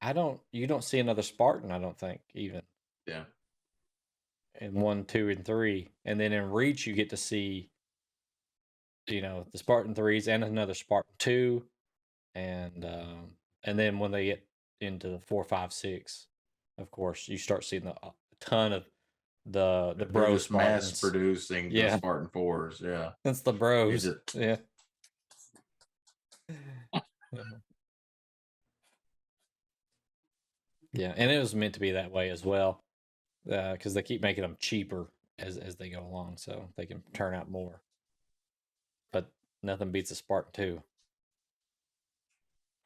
I 0.02 0.14
don't 0.14 0.40
you 0.52 0.68
don't 0.68 0.84
see 0.84 1.00
another 1.00 1.22
Spartan, 1.22 1.72
I 1.72 1.80
don't 1.80 1.98
think, 1.98 2.22
even 2.34 2.62
Yeah. 3.06 3.26
In 4.60 4.74
one, 4.74 5.06
two, 5.06 5.30
and 5.30 5.44
three. 5.46 5.90
And 6.06 6.20
then 6.20 6.34
in 6.34 6.50
Reach 6.52 6.86
you 6.88 6.94
get 6.94 7.10
to 7.12 7.18
see 7.18 7.70
you 9.08 9.22
know, 9.22 9.46
the 9.52 9.58
Spartan 9.58 9.96
threes 9.96 10.28
and 10.28 10.44
another 10.44 10.74
Spartan 10.74 11.14
two. 11.18 11.64
And 12.36 12.84
um 12.86 13.32
and 13.64 13.78
then 13.80 14.00
when 14.00 14.12
they 14.12 14.26
get 14.26 14.46
into 14.82 15.10
the 15.10 15.20
four, 15.20 15.44
five, 15.44 15.74
six, 15.74 16.28
of 16.78 16.92
course, 16.92 17.28
you 17.28 17.38
start 17.38 17.64
seeing 17.64 17.86
the, 17.86 17.92
a 18.04 18.12
ton 18.40 18.74
of 18.74 18.86
the 19.46 19.94
the 19.98 20.06
They're 20.06 20.08
bro 20.08 20.34
just 20.34 20.52
mass 20.52 21.00
producing 21.00 21.72
Yeah. 21.72 21.92
the 21.92 21.98
Spartan 21.98 22.28
fours. 22.28 22.82
Yeah. 22.84 23.12
It's 23.24 23.42
the 23.42 23.54
bros. 23.54 24.08
Yeah. 24.34 24.58
yeah, 30.94 31.14
and 31.16 31.30
it 31.32 31.40
was 31.40 31.54
meant 31.56 31.74
to 31.76 31.80
be 31.80 31.92
that 31.92 32.12
way 32.12 32.30
as 32.30 32.44
well, 32.46 32.84
Uh, 33.52 33.74
because 33.74 33.94
they 33.94 34.02
keep 34.02 34.22
making 34.22 34.42
them 34.42 34.58
cheaper 34.60 35.08
as 35.40 35.58
as 35.58 35.76
they 35.76 35.90
go 35.90 36.02
along, 36.02 36.38
so 36.38 36.68
they 36.76 36.86
can 36.86 37.02
turn 37.14 37.34
out 37.34 37.50
more. 37.50 37.82
But 39.12 39.30
nothing 39.64 39.92
beats 39.92 40.12
a 40.12 40.16
Spartan 40.16 40.52
two. 40.54 40.84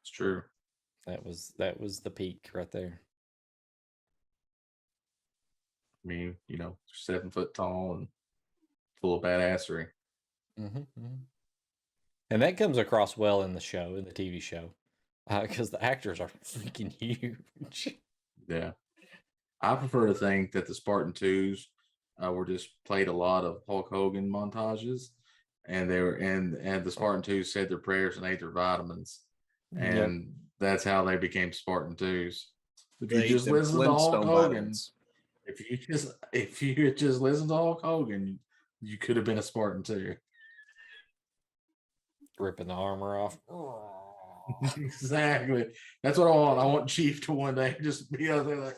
It's 0.02 0.10
true. 0.10 0.42
That 1.06 1.24
was 1.24 1.52
that 1.58 1.80
was 1.80 2.00
the 2.00 2.10
peak 2.10 2.50
right 2.54 2.70
there. 2.70 3.00
I 6.04 6.08
mean, 6.08 6.36
you 6.48 6.58
know, 6.58 6.76
seven 6.92 7.30
foot 7.30 7.54
tall 7.54 7.94
and 7.94 8.08
full 9.00 9.16
of 9.16 9.22
badassery. 9.22 9.88
hmm 10.56 10.82
And 12.30 12.42
that 12.42 12.56
comes 12.56 12.78
across 12.78 13.16
well 13.16 13.42
in 13.42 13.52
the 13.52 13.60
show, 13.60 13.96
in 13.96 14.04
the 14.04 14.12
TV 14.12 14.40
show, 14.40 14.70
uh, 15.28 15.42
because 15.42 15.70
the 15.70 15.82
actors 15.82 16.20
are 16.20 16.30
freaking 16.44 16.92
huge. 16.92 17.96
Yeah. 18.48 18.72
I 19.62 19.76
prefer 19.76 20.08
to 20.08 20.14
think 20.14 20.52
that 20.52 20.66
the 20.66 20.74
Spartan 20.74 21.12
twos 21.12 21.68
uh, 22.22 22.32
were 22.32 22.44
just 22.46 22.68
played 22.84 23.08
a 23.08 23.12
lot 23.12 23.44
of 23.44 23.62
Hulk 23.68 23.88
Hogan 23.90 24.28
montages, 24.30 25.08
and 25.66 25.90
they 25.90 26.00
were 26.00 26.14
and 26.14 26.54
and 26.54 26.84
the 26.84 26.90
Spartan 26.90 27.22
twos 27.22 27.52
said 27.52 27.68
their 27.68 27.78
prayers 27.78 28.16
and 28.16 28.26
ate 28.26 28.40
their 28.40 28.50
vitamins, 28.50 29.20
Yep. 29.74 29.82
and 29.94 30.32
that's 30.58 30.84
how 30.84 31.04
they 31.04 31.16
became 31.16 31.52
Spartan 31.52 31.94
twos. 31.96 32.48
If 33.00 33.10
you 33.12 33.28
just 33.28 33.48
listen 33.48 33.80
to 33.80 33.86
Hulk 33.92 34.24
Hogan, 34.24 34.72
if 35.46 35.70
you 35.70 35.76
just 35.76 36.12
if 36.32 36.62
you 36.62 36.84
had 36.86 36.96
just 36.96 37.20
listened 37.20 37.48
to 37.48 37.54
Hulk 37.56 37.82
Hogan, 37.82 38.38
you 38.80 38.98
could 38.98 39.16
have 39.16 39.24
been 39.24 39.38
a 39.38 39.42
Spartan 39.42 39.82
too. 39.82 40.16
ripping 42.38 42.66
the 42.68 42.74
armor 42.74 43.16
off. 43.18 43.38
exactly. 44.76 45.66
That's 46.02 46.18
what 46.18 46.26
I 46.26 46.34
want. 46.34 46.58
I 46.58 46.64
want 46.66 46.88
Chief 46.88 47.20
to 47.26 47.32
one 47.32 47.54
day 47.54 47.76
just 47.80 48.10
be 48.10 48.30
out 48.30 48.46
there 48.46 48.56
like, 48.56 48.76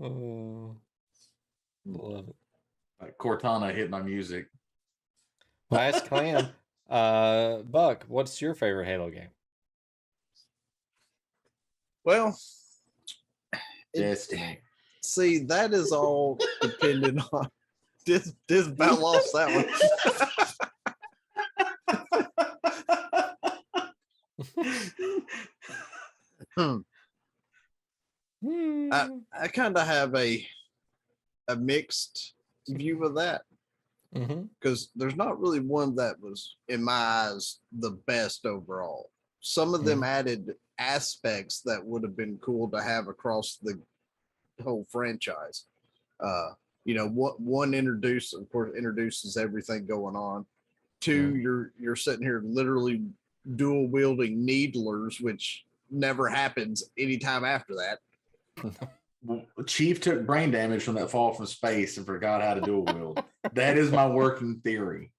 oh, 0.00 0.76
love 1.86 2.28
it. 2.28 2.36
like 3.00 3.18
Cortana 3.18 3.74
hit 3.74 3.90
my 3.90 4.02
music. 4.02 4.48
Last 5.70 6.06
clan, 6.08 6.48
uh, 6.88 7.58
Buck. 7.58 8.04
What's 8.08 8.40
your 8.40 8.54
favorite 8.54 8.86
Halo 8.86 9.10
game? 9.10 9.28
Well, 12.04 12.38
it- 13.92 14.00
Destiny. 14.00 14.60
see, 15.02 15.38
that 15.44 15.72
is 15.72 15.92
all 15.92 16.38
dependent 16.60 17.22
on. 17.32 17.48
This 18.06 18.34
this 18.48 18.66
about 18.66 18.98
lost 19.00 19.32
that 19.32 19.54
one. 19.54 19.64
Hmm. 26.56 26.78
I, 28.92 29.08
I 29.42 29.48
kind 29.48 29.76
of 29.76 29.86
have 29.86 30.14
a 30.14 30.46
a 31.48 31.56
mixed 31.56 32.34
view 32.68 33.04
of 33.04 33.14
that 33.16 33.42
hmm 34.14 34.42
because 34.60 34.90
there's 34.96 35.16
not 35.16 35.40
really 35.40 35.60
one 35.60 35.94
that 35.96 36.18
was, 36.20 36.56
in 36.68 36.82
my 36.82 36.92
eyes, 36.92 37.58
the 37.80 37.90
best 38.06 38.46
overall. 38.46 39.10
Some 39.40 39.74
of 39.74 39.84
them 39.84 40.02
added 40.02 40.54
aspects 40.78 41.60
that 41.62 41.84
would 41.84 42.02
have 42.02 42.16
been 42.16 42.38
cool 42.38 42.68
to 42.70 42.80
have 42.82 43.08
across 43.08 43.58
the 43.62 43.78
whole 44.62 44.86
franchise. 44.90 45.64
Uh, 46.20 46.50
you 46.84 46.94
know, 46.94 47.08
what 47.08 47.40
one 47.40 47.74
introduce, 47.74 48.32
of 48.32 48.50
course, 48.50 48.74
introduces 48.76 49.36
everything 49.36 49.84
going 49.86 50.16
on. 50.16 50.46
Two, 51.00 51.36
you're 51.36 51.72
you're 51.78 51.96
sitting 51.96 52.22
here 52.22 52.40
literally 52.44 53.02
dual 53.56 53.88
wielding 53.88 54.44
needlers, 54.44 55.20
which 55.20 55.64
never 55.90 56.28
happens 56.28 56.84
anytime 56.96 57.44
after 57.44 57.74
that. 57.74 57.98
Well, 59.22 59.44
Chief 59.66 60.00
took 60.00 60.26
brain 60.26 60.50
damage 60.50 60.82
from 60.82 60.94
that 60.96 61.10
fall 61.10 61.32
from 61.32 61.46
space 61.46 61.96
and 61.96 62.06
forgot 62.06 62.42
how 62.42 62.54
to 62.54 62.60
dual 62.60 62.84
wield. 62.84 63.22
that 63.52 63.76
is 63.76 63.90
my 63.90 64.06
working 64.06 64.60
theory 64.62 65.10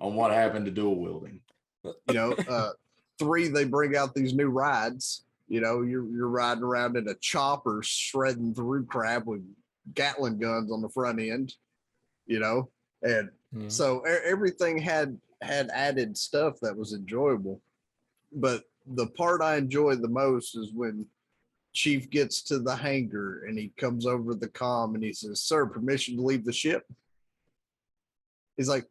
on 0.00 0.14
what 0.14 0.32
happened 0.32 0.66
to 0.66 0.70
dual 0.72 0.96
wielding. 1.00 1.40
you 1.84 2.14
know 2.14 2.32
uh 2.48 2.70
three 3.18 3.48
they 3.48 3.64
bring 3.64 3.96
out 3.96 4.14
these 4.14 4.34
new 4.34 4.48
rides 4.48 5.24
You 5.48 5.60
know, 5.60 5.82
you're 5.82 6.08
you're 6.10 6.28
riding 6.28 6.64
around 6.64 6.96
in 6.96 7.06
a 7.08 7.14
chopper 7.16 7.80
shredding 7.84 8.54
through 8.54 8.86
crap 8.86 9.26
with 9.26 9.42
Gatling 9.94 10.38
guns 10.38 10.72
on 10.72 10.80
the 10.80 10.88
front 10.88 11.20
end. 11.20 11.54
You 12.26 12.40
know, 12.40 12.70
and 13.02 13.28
Mhm. 13.54 13.70
so 13.70 14.00
everything 14.00 14.78
had 14.78 15.18
had 15.42 15.68
added 15.70 16.16
stuff 16.16 16.58
that 16.62 16.74
was 16.76 16.94
enjoyable. 16.94 17.60
But 18.32 18.64
the 18.86 19.06
part 19.08 19.42
I 19.42 19.56
enjoy 19.56 19.96
the 19.96 20.08
most 20.08 20.56
is 20.56 20.72
when 20.72 21.06
Chief 21.74 22.08
gets 22.08 22.40
to 22.44 22.58
the 22.60 22.74
hangar 22.74 23.44
and 23.46 23.58
he 23.58 23.72
comes 23.76 24.06
over 24.06 24.34
the 24.34 24.48
comm 24.48 24.94
and 24.94 25.02
he 25.04 25.12
says, 25.12 25.42
"Sir, 25.42 25.66
permission 25.66 26.16
to 26.16 26.22
leave 26.22 26.44
the 26.44 26.52
ship." 26.52 26.84
He's 28.56 28.68
like, 28.68 28.86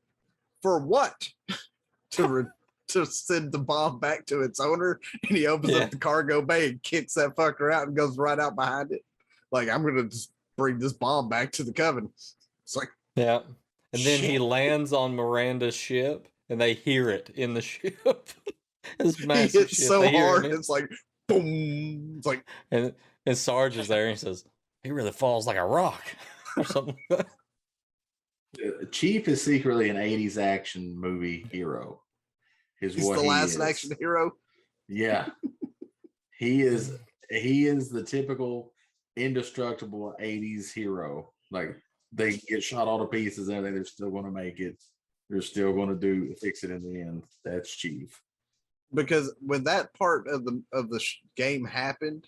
"For 0.62 0.80
what?" 0.80 1.30
to 2.12 2.28
re- 2.28 2.44
to 2.90 3.06
send 3.06 3.52
the 3.52 3.58
bomb 3.60 4.00
back 4.00 4.26
to 4.28 4.42
its 4.42 4.60
owner, 4.60 5.00
and 5.28 5.38
he 5.38 5.48
opens 5.48 5.74
Yeah. 5.74 5.80
up 5.86 5.92
the 5.92 5.98
cargo 5.98 6.42
bay 6.42 6.70
and 6.70 6.84
kicks 6.84 7.14
that 7.16 7.36
fucker 7.36 7.74
out 7.74 7.88
and 7.88 7.96
goes 7.96 8.18
right 8.18 8.38
out 8.40 8.56
behind 8.56 8.92
it. 8.92 9.02
Like, 9.52 9.70
I'm 9.70 9.84
gonna 9.84 10.04
just 10.04 10.32
bring 10.58 10.78
this 10.78 10.94
bomb 10.94 11.30
back 11.30 11.52
to 11.54 11.64
the 11.64 11.74
coven. 11.74 12.10
It's 12.64 12.76
like, 12.76 12.90
Yeah. 13.16 13.40
And 13.94 14.02
then 14.04 14.20
he 14.20 14.38
lands 14.40 14.92
on 14.94 15.16
Miranda's 15.16 15.76
ship 15.76 16.28
and 16.50 16.60
they 16.60 16.74
hear 16.74 17.10
it 17.10 17.30
in 17.36 17.54
the 17.54 17.62
ship. 17.62 17.98
it's 19.00 19.18
he 19.18 19.26
hits 19.28 19.54
shit. 19.54 19.70
so 19.88 20.08
hard, 20.10 20.46
it. 20.46 20.52
it's 20.52 20.70
like 20.70 20.90
boom. 21.28 22.16
It's 22.18 22.28
like 22.28 22.46
And 22.72 22.94
and 23.26 23.38
Sarge 23.38 23.78
is 23.78 23.88
there 23.88 24.08
and 24.08 24.12
he 24.12 24.18
says, 24.18 24.46
He 24.84 24.92
really 24.92 25.12
falls 25.12 25.48
like 25.48 25.58
a 25.58 25.66
rock. 25.66 26.04
or 26.58 26.64
something 26.66 26.98
like 27.10 27.20
that. 27.20 27.28
Uh, 28.64 28.86
Chief 28.92 29.28
is 29.28 29.44
secretly 29.44 29.90
an 29.90 29.98
80s 29.98 30.38
action 30.38 30.96
movie 31.00 31.48
hero. 31.52 32.02
Is 32.82 32.96
he's 32.96 33.06
what 33.06 33.18
the 33.18 33.24
he 33.24 33.30
last 33.30 33.56
is. 33.56 33.62
action 33.62 33.92
hero. 33.98 34.34
Yeah. 34.88 35.30
he 36.38 36.62
is 36.62 36.98
he 37.30 37.66
is 37.66 37.90
the 37.90 38.04
typical 38.04 38.74
indestructible 39.16 40.14
80s 40.22 40.72
hero. 40.74 41.32
Like 41.50 41.78
they 42.12 42.38
get 42.38 42.64
shot 42.64 42.88
all 42.88 43.00
to 43.00 43.06
pieces 43.06 43.48
and 43.48 43.58
everything, 43.58 43.76
they're 43.76 43.86
still 43.86 44.12
gonna 44.12 44.32
make 44.32 44.60
it. 44.60 44.82
They're 45.30 45.42
still 45.42 45.74
gonna 45.74 45.96
do 45.96 46.36
fix 46.42 46.64
it 46.64 46.72
in 46.72 46.84
the 46.84 47.02
end. 47.02 47.24
That's 47.44 47.76
Chief. 47.76 48.20
Because 48.94 49.34
when 49.40 49.64
that 49.66 49.94
part 49.94 50.28
of 50.28 50.46
the 50.46 50.62
of 50.72 50.90
the 50.90 51.00
sh- 51.00 51.22
game 51.36 51.66
happened, 51.66 52.26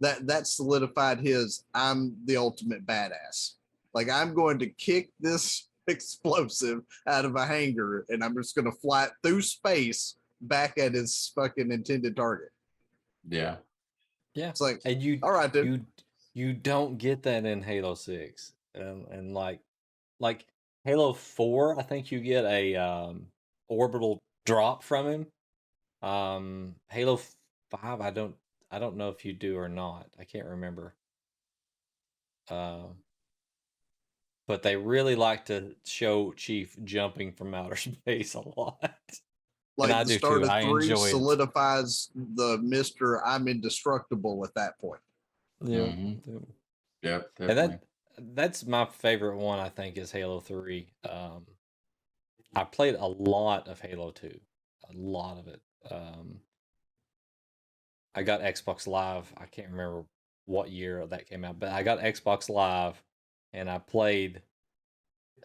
that 0.00 0.26
that 0.26 0.46
solidified 0.46 1.20
his 1.20 1.64
I'm 1.74 2.16
the 2.24 2.36
ultimate 2.36 2.86
badass. 2.86 3.52
Like 3.94 4.10
I'm 4.10 4.34
going 4.34 4.58
to 4.60 4.66
kick 4.66 5.10
this 5.20 5.68
explosive 5.88 6.80
out 7.06 7.24
of 7.24 7.36
a 7.36 7.46
hangar 7.46 8.04
and 8.08 8.22
I'm 8.22 8.36
just 8.36 8.54
going 8.54 8.70
to 8.70 8.78
fly 8.78 9.04
it 9.04 9.10
through 9.22 9.42
space 9.42 10.16
back 10.40 10.78
at 10.78 10.94
his 10.94 11.32
fucking 11.34 11.70
intended 11.70 12.16
target. 12.16 12.50
Yeah. 13.28 13.56
Yeah. 14.34 14.48
It's 14.48 14.60
like, 14.60 14.80
And 14.84 15.00
you 15.02 15.18
all 15.22 15.32
right, 15.32 15.52
dude. 15.52 15.66
you 15.66 15.80
you 16.34 16.52
don't 16.54 16.96
get 16.98 17.22
that 17.24 17.44
in 17.44 17.62
Halo 17.62 17.94
6. 17.94 18.52
And 18.74 19.06
and 19.08 19.34
like 19.34 19.60
like 20.18 20.46
Halo 20.84 21.12
4, 21.12 21.78
I 21.78 21.82
think 21.82 22.10
you 22.10 22.20
get 22.20 22.44
a 22.44 22.74
um 22.76 23.26
orbital 23.68 24.20
drop 24.46 24.82
from 24.82 25.06
him. 25.06 25.26
Um 26.02 26.74
Halo 26.90 27.20
5, 27.70 28.00
I 28.00 28.10
don't 28.10 28.34
I 28.70 28.78
don't 28.78 28.96
know 28.96 29.10
if 29.10 29.24
you 29.24 29.32
do 29.32 29.56
or 29.58 29.68
not. 29.68 30.08
I 30.18 30.24
can't 30.24 30.46
remember. 30.46 30.94
Um 32.50 32.96
but 34.48 34.62
they 34.62 34.76
really 34.76 35.14
like 35.14 35.46
to 35.46 35.76
show 35.84 36.32
Chief 36.32 36.76
jumping 36.84 37.32
from 37.32 37.54
outer 37.54 37.76
space 37.76 38.34
a 38.34 38.40
lot. 38.40 38.94
like 39.76 39.92
I 39.92 40.02
the 40.04 40.14
do 40.14 40.18
start 40.18 40.38
too. 40.40 40.44
of 40.44 40.50
I 40.50 40.62
three 40.62 40.82
enjoy 40.90 41.06
it. 41.06 41.10
solidifies 41.10 42.10
the 42.14 42.58
Mister 42.58 43.24
I'm 43.24 43.48
indestructible 43.48 44.44
at 44.44 44.54
that 44.54 44.78
point. 44.78 45.00
Yeah. 45.64 45.78
Mhm. 45.78 46.20
yeah. 47.02 47.10
Yep. 47.10 47.30
And 47.38 47.58
that 47.58 47.82
that's 48.18 48.66
my 48.66 48.84
favorite 48.84 49.38
one. 49.38 49.58
I 49.58 49.68
think 49.68 49.96
is 49.96 50.10
Halo 50.10 50.40
Three. 50.40 50.92
Um, 51.08 51.46
I 52.54 52.64
played 52.64 52.94
a 52.96 53.06
lot 53.06 53.68
of 53.68 53.80
Halo 53.80 54.10
Two, 54.10 54.38
a 54.90 54.92
lot 54.94 55.38
of 55.38 55.48
it. 55.48 55.62
Um, 55.90 56.40
I 58.14 58.22
got 58.22 58.40
Xbox 58.40 58.86
Live. 58.86 59.32
I 59.36 59.46
can't 59.46 59.70
remember 59.70 60.04
what 60.46 60.70
year 60.70 61.06
that 61.06 61.28
came 61.28 61.44
out, 61.44 61.58
but 61.58 61.70
I 61.70 61.82
got 61.82 62.00
Xbox 62.00 62.48
Live, 62.48 63.02
and 63.52 63.70
I 63.70 63.78
played 63.78 64.42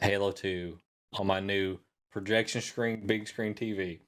Halo 0.01 0.31
Two 0.31 0.79
on 1.13 1.27
my 1.27 1.39
new 1.39 1.79
projection 2.11 2.61
screen, 2.61 3.05
big 3.05 3.27
screen 3.27 3.53
TV. 3.53 3.99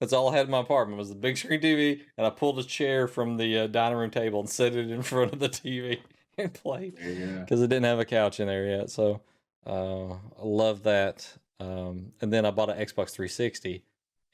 That's 0.00 0.14
all 0.14 0.30
I 0.30 0.36
had 0.36 0.46
in 0.46 0.50
my 0.50 0.60
apartment 0.60 0.98
was 0.98 1.10
the 1.10 1.14
big 1.14 1.36
screen 1.36 1.60
TV, 1.60 2.00
and 2.16 2.26
I 2.26 2.30
pulled 2.30 2.58
a 2.58 2.64
chair 2.64 3.06
from 3.06 3.36
the 3.36 3.58
uh, 3.58 3.66
dining 3.66 3.98
room 3.98 4.10
table 4.10 4.40
and 4.40 4.48
set 4.48 4.74
it 4.74 4.90
in 4.90 5.02
front 5.12 5.34
of 5.34 5.40
the 5.40 5.48
TV 5.48 5.98
and 6.38 6.52
played 6.52 6.96
because 6.96 7.60
it 7.60 7.68
didn't 7.68 7.84
have 7.84 7.98
a 7.98 8.06
couch 8.06 8.40
in 8.40 8.46
there 8.46 8.66
yet. 8.66 8.90
So 8.90 9.20
uh, 9.66 10.12
I 10.12 10.42
love 10.42 10.84
that. 10.84 11.30
Um, 11.60 12.12
and 12.22 12.32
then 12.32 12.46
I 12.46 12.50
bought 12.50 12.70
an 12.70 12.78
Xbox 12.78 13.10
360, 13.10 13.84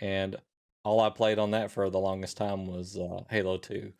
and 0.01 0.36
all 0.84 1.01
I 1.01 1.11
played 1.11 1.38
on 1.38 1.51
that 1.53 1.70
for 1.70 1.90
the 1.90 1.99
longest 1.99 2.36
time 2.36 2.66
was 2.66 2.97
uh, 2.97 3.22
Halo 3.28 3.57
2. 3.57 3.92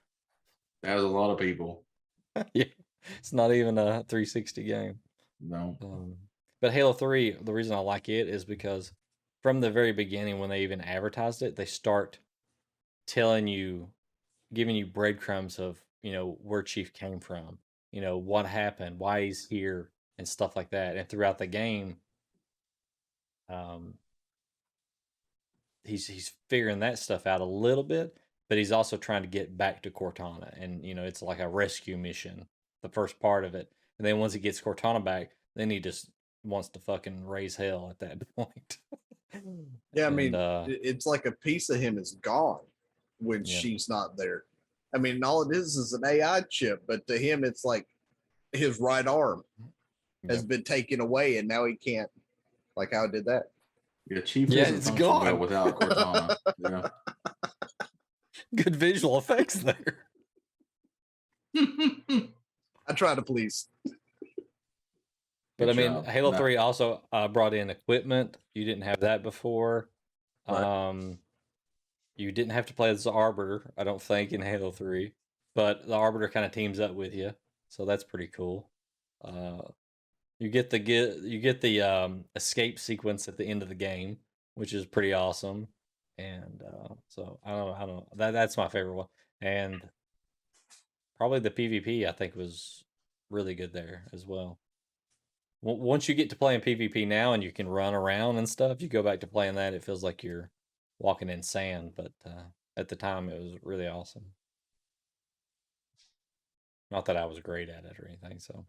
That 0.82 0.94
was 0.94 1.05
a 1.05 1.09
lot 1.09 1.30
of 1.30 1.38
people. 1.38 1.84
yeah, 2.55 2.64
it's 3.18 3.32
not 3.32 3.53
even 3.53 3.76
a 3.78 4.05
360 4.09 4.62
game. 4.62 4.99
No. 5.40 5.76
Um, 5.82 6.14
but 6.61 6.72
Halo 6.72 6.92
3, 6.92 7.38
the 7.42 7.53
reason 7.53 7.74
I 7.74 7.80
like 7.80 8.09
it 8.09 8.28
is 8.28 8.44
because 8.44 8.92
from 9.42 9.61
the 9.61 9.70
very 9.70 9.92
beginning, 9.92 10.38
when 10.38 10.51
they 10.51 10.62
even 10.62 10.80
advertised 10.80 11.42
it, 11.42 11.57
they 11.57 11.64
start 11.64 12.18
telling 13.07 13.47
you, 13.47 13.88
giving 14.55 14.76
you 14.76 14.86
breadcrumbs 14.86 15.59
of, 15.59 15.78
you 16.03 16.12
know, 16.12 16.38
where 16.42 16.62
Chief 16.62 16.92
came 16.92 17.20
from, 17.20 17.59
you 17.92 18.01
know, 18.01 18.16
what 18.16 18.47
happened, 18.47 18.99
why 18.99 19.22
he's 19.22 19.47
here, 19.47 19.90
and 20.18 20.26
stuff 20.26 20.57
like 20.57 20.70
that. 20.70 20.97
And 20.97 21.09
throughout 21.09 21.38
the 21.38 21.47
game, 21.47 21.97
um, 23.49 23.94
he's 25.87 26.07
he's 26.07 26.32
figuring 26.49 26.80
that 26.80 26.99
stuff 26.99 27.26
out 27.26 27.41
a 27.41 27.45
little 27.45 27.84
bit, 27.84 28.16
but 28.49 28.59
he's 28.59 28.72
also 28.72 28.97
trying 28.97 29.22
to 29.22 29.28
get 29.28 29.57
back 29.57 29.82
to 29.82 29.91
Cortana, 29.91 30.53
and 30.61 30.84
you 30.84 30.95
know, 30.95 31.05
it's 31.05 31.22
like 31.22 31.41
a 31.41 31.49
rescue 31.49 31.97
mission, 31.97 32.47
the 32.82 32.89
first 32.89 33.18
part 33.20 33.45
of 33.45 33.55
it. 33.55 33.70
And 33.99 34.07
then 34.07 34.18
once 34.18 34.32
he 34.34 34.41
gets 34.41 34.61
Cortana 34.61 35.03
back, 35.03 35.30
then 35.55 35.70
he 35.70 35.80
just 35.80 36.11
wants 36.45 36.68
to 36.70 36.78
fucking 36.80 37.26
raise 37.26 37.57
hell 37.57 37.89
at 37.91 37.99
that 38.01 38.18
point. 38.37 38.78
Yeah, 39.93 40.07
I 40.07 40.11
mean, 40.11 40.34
uh, 40.34 40.66
it's 40.68 41.07
like 41.07 41.26
a 41.26 41.32
piece 41.32 41.70
of 41.70 41.80
him 41.80 41.99
is 41.99 42.12
gone 42.22 42.61
when 43.18 43.45
Yeah. 43.45 43.59
she's 43.59 43.89
not 43.89 44.16
there. 44.16 44.45
I 44.95 44.99
mean, 44.99 45.22
all 45.24 45.43
it 45.43 45.57
is 45.57 45.76
is 45.76 45.93
an 45.93 46.03
AI 46.07 46.43
chip, 46.51 46.82
but 46.87 47.07
to 47.09 47.18
him, 47.18 47.45
it's 47.45 47.64
like 47.64 47.87
his 48.53 48.78
right 48.80 49.07
arm 49.07 49.43
has 50.28 50.43
been 50.45 50.62
taken 50.64 51.01
away, 51.01 51.39
and 51.39 51.47
now 51.49 51.64
he 51.66 51.76
can't. 51.76 52.11
Like 52.76 52.93
how 52.93 53.07
did 53.07 53.24
that. 53.26 53.51
Yeah, 54.09 54.20
Chief 54.20 54.48
Yeah, 54.50 54.64
doesn't 54.64 54.76
it's 54.76 54.86
function 54.88 55.07
well 55.09 55.20
gone. 55.20 55.38
without 55.38 55.80
Cortana. 55.80 56.36
yeah. 56.59 56.88
good 58.54 58.76
visual 58.76 59.18
effects 59.18 59.54
there. 59.54 59.98
I 61.57 62.92
try 62.94 63.14
to 63.14 63.22
please. 63.22 63.68
But 65.59 65.66
Good 65.66 65.68
I 65.70 65.72
mean, 65.72 65.92
job. 65.92 66.07
Halo 66.07 66.30
No. 66.32 66.38
3 66.38 66.57
also 66.59 67.02
uh, 67.12 67.28
brought 67.28 67.54
in 67.54 67.70
equipment. 67.70 68.36
You 68.54 68.64
didn't 68.64 68.82
have 68.84 69.00
that 69.00 69.22
before. 69.22 69.88
Right. 70.48 70.62
Um, 70.62 71.18
you 72.14 72.30
didn't 72.30 72.52
have 72.52 72.66
to 72.66 72.74
play 72.74 72.90
as 72.90 73.04
the 73.04 73.11
Arbiter, 73.12 73.72
I 73.76 73.84
don't 73.84 74.00
think, 74.00 74.32
in 74.32 74.42
Halo 74.42 74.70
3. 74.70 75.12
But 75.54 75.86
the 75.88 75.94
Arbiter 75.94 76.28
kind 76.28 76.44
of 76.46 76.52
teams 76.52 76.78
up 76.78 76.94
with 76.94 77.14
you, 77.14 77.32
so 77.68 77.86
that's 77.86 78.04
pretty 78.04 78.26
cool. 78.28 78.68
Uh, 79.24 79.62
you 80.39 80.49
get 80.49 80.70
the 80.70 80.78
get 80.78 81.18
you 81.18 81.41
get 81.41 81.61
the 81.61 81.82
um, 81.82 82.24
escape 82.34 82.78
sequence 82.78 83.28
at 83.28 83.37
the 83.37 83.47
end 83.47 83.62
of 83.62 83.68
the 83.68 83.74
game, 83.74 84.18
which 84.55 84.72
is 84.72 84.87
pretty 84.87 85.12
awesome. 85.12 85.68
And 86.18 86.62
uh, 86.66 86.95
so 87.09 87.39
I 87.45 87.51
don't 87.51 87.66
know, 87.66 87.74
I 87.74 87.87
don't. 87.87 88.18
That 88.18 88.30
that's 88.32 88.57
my 88.57 88.68
favorite 88.68 88.95
one. 88.95 89.09
And 89.41 89.82
probably 91.16 91.41
the 91.41 91.51
PvP 91.51 92.07
I 92.07 92.12
think 92.12 92.34
was 92.34 92.84
really 93.30 93.55
good 93.55 93.72
there 93.72 94.05
as 94.12 94.26
well. 94.26 94.59
W- 95.62 95.82
Once 95.82 96.09
you 96.09 96.14
get 96.14 96.30
to 96.30 96.37
playing 96.37 96.61
PvP 96.61 97.07
now 97.07 97.32
and 97.32 97.43
you 97.43 97.53
can 97.53 97.68
run 97.68 97.95
around 97.95 98.37
and 98.37 98.49
stuff, 98.49 98.80
you 98.80 98.89
go 98.89 99.03
back 99.03 99.20
to 99.20 99.26
playing 99.26 99.55
that, 99.57 99.74
it 99.74 99.84
feels 99.84 100.03
like 100.03 100.22
you're 100.22 100.51
walking 100.99 101.28
in 101.28 101.43
sand. 101.43 101.93
But 101.97 102.12
uh, 102.24 102.45
at 102.76 102.89
the 102.89 102.97
time, 102.97 103.28
it 103.28 103.39
was 103.39 103.59
really 103.62 103.87
awesome. 103.87 104.26
Not 106.91 107.07
that 107.07 107.16
I 107.16 107.26
was 107.26 107.41
great 107.41 107.68
at 107.68 107.84
it 107.84 107.99
or 107.99 108.07
anything, 108.07 108.39
so 108.39 108.64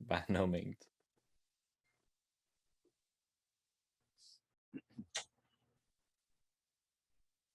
by 0.06 0.22
no 0.28 0.46
means. 0.46 0.76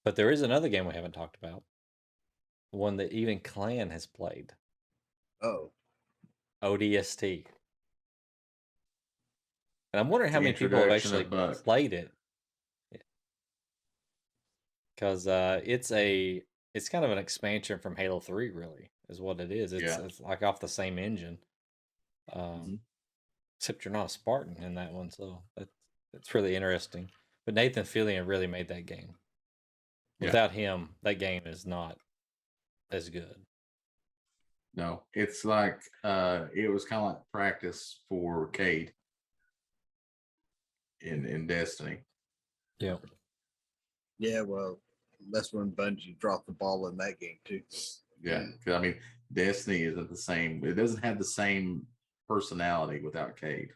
But 0.03 0.15
there 0.15 0.29
is 0.29 0.41
another 0.41 0.69
game 0.69 0.85
we 0.85 0.93
haven't 0.93 1.13
talked 1.13 1.35
about. 1.35 1.63
One 2.71 2.97
that 2.97 3.11
even 3.11 3.39
Clan 3.39 3.89
has 3.89 4.05
played. 4.05 4.53
Oh, 5.41 5.71
ODST. 6.63 7.45
And 9.93 9.99
I'm 9.99 10.09
wondering 10.09 10.31
how 10.31 10.39
The 10.39 10.45
many 10.45 10.55
people 10.57 10.77
have 10.77 10.91
actually 10.91 11.23
played 11.63 11.93
it. 11.93 12.11
because 14.95 15.27
uh, 15.27 15.61
it's 15.63 15.91
a 15.91 16.41
it's 16.73 16.89
kind 16.89 17.05
of 17.05 17.11
an 17.11 17.17
expansion 17.17 17.79
from 17.79 17.95
Halo 17.95 18.19
Three, 18.19 18.49
really, 18.49 18.89
is 19.09 19.21
what 19.21 19.39
it 19.39 19.51
is. 19.51 19.73
It's 19.73 19.83
Yeah. 19.83 20.05
it's 20.05 20.19
like 20.19 20.43
off 20.43 20.59
the 20.59 20.67
same 20.67 20.97
engine, 20.97 21.37
um, 22.33 22.41
Mhm. 22.41 22.79
except 23.57 23.85
you're 23.85 23.93
not 23.93 24.07
a 24.07 24.09
Spartan 24.09 24.61
in 24.63 24.75
that 24.75 24.91
one, 24.93 25.09
so 25.11 25.43
that's 25.55 25.71
that's 26.13 26.33
really 26.33 26.55
interesting. 26.55 27.11
But 27.45 27.53
Nathan 27.55 27.83
Fillion 27.85 28.25
really 28.27 28.47
made 28.47 28.67
that 28.69 28.85
game. 28.85 29.17
Yeah. 30.19 30.27
Without 30.27 30.51
him, 30.53 30.95
that 31.03 31.15
game 31.19 31.45
is 31.45 31.65
not 31.65 31.99
as 32.89 33.09
good. 33.09 33.45
No, 34.73 35.05
it's 35.13 35.45
like 35.45 35.81
uh 36.03 36.47
it 36.53 36.69
was 36.69 36.85
kind 36.85 37.01
of 37.01 37.13
like 37.13 37.31
practice 37.31 38.01
for 38.09 38.47
Cayde 38.49 38.93
in 41.01 41.25
in 41.25 41.47
Destiny. 41.47 42.03
Yeah. 42.79 42.97
Yeah, 44.17 44.41
well, 44.41 44.81
that's 45.31 45.51
when 45.53 45.71
Bungie 45.71 46.17
dropped 46.19 46.45
the 46.47 46.53
ball 46.53 46.87
in 46.87 46.97
that 46.97 47.19
game 47.19 47.39
too. 47.43 47.61
Yeah, 48.21 48.45
'cause, 48.63 48.73
I 48.73 48.79
mean 48.79 49.01
Destiny 49.31 49.83
isn't 49.83 50.09
the 50.09 50.17
same. 50.17 50.63
It 50.65 50.73
doesn't 50.75 51.03
have 51.03 51.17
the 51.17 51.25
same 51.25 51.87
personality 52.27 53.01
without 53.01 53.39
Cayde. 53.39 53.71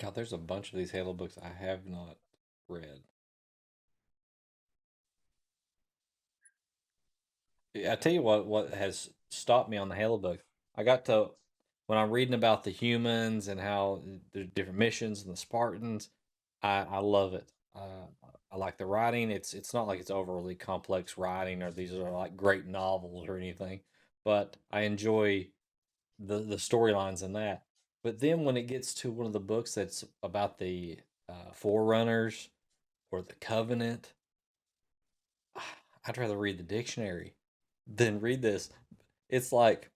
God, 0.00 0.14
there's 0.14 0.32
a 0.32 0.38
bunch 0.38 0.72
of 0.72 0.78
these 0.78 0.90
Halo 0.90 1.12
books 1.12 1.38
I 1.42 1.48
have 1.48 1.86
not 1.86 2.16
read. 2.68 3.00
I 7.76 7.96
tell 7.96 8.12
you 8.12 8.22
what, 8.22 8.46
what 8.46 8.72
has 8.72 9.10
stopped 9.30 9.68
me 9.68 9.76
on 9.76 9.88
the 9.88 9.94
Halo 9.94 10.18
book. 10.18 10.40
I 10.76 10.84
got 10.84 11.04
to 11.06 11.30
when 11.86 11.98
I'm 11.98 12.10
reading 12.10 12.34
about 12.34 12.64
the 12.64 12.70
humans 12.70 13.48
and 13.48 13.60
how 13.60 14.02
there's 14.32 14.48
different 14.54 14.78
missions 14.78 15.22
and 15.22 15.32
the 15.32 15.36
Spartans. 15.36 16.10
I 16.62 16.86
I 16.88 16.98
love 16.98 17.34
it. 17.34 17.50
Uh, 17.74 18.06
I 18.52 18.56
like 18.56 18.78
the 18.78 18.86
writing. 18.86 19.30
It's 19.30 19.54
it's 19.54 19.74
not 19.74 19.86
like 19.86 20.00
it's 20.00 20.10
overly 20.10 20.54
complex 20.54 21.18
writing 21.18 21.62
or 21.62 21.70
these 21.70 21.92
are 21.92 22.10
like 22.10 22.36
great 22.36 22.66
novels 22.66 23.26
or 23.28 23.36
anything, 23.36 23.80
but 24.24 24.56
I 24.70 24.82
enjoy 24.82 25.48
the 26.18 26.40
the 26.40 26.56
storylines 26.56 27.22
in 27.22 27.32
that. 27.34 27.64
But 28.02 28.20
then 28.20 28.44
when 28.44 28.56
it 28.56 28.64
gets 28.66 28.94
to 28.96 29.10
one 29.10 29.26
of 29.26 29.32
the 29.32 29.40
books 29.40 29.74
that's 29.74 30.04
about 30.22 30.58
the 30.58 31.00
uh, 31.28 31.52
Forerunners 31.52 32.50
or 33.12 33.22
the 33.22 33.34
Covenant, 33.36 34.14
I'd 36.06 36.18
rather 36.18 36.36
read 36.36 36.58
the 36.58 36.62
dictionary 36.62 37.34
than 37.86 38.20
read 38.20 38.42
this. 38.42 38.70
It's 39.28 39.52
like 39.52 39.90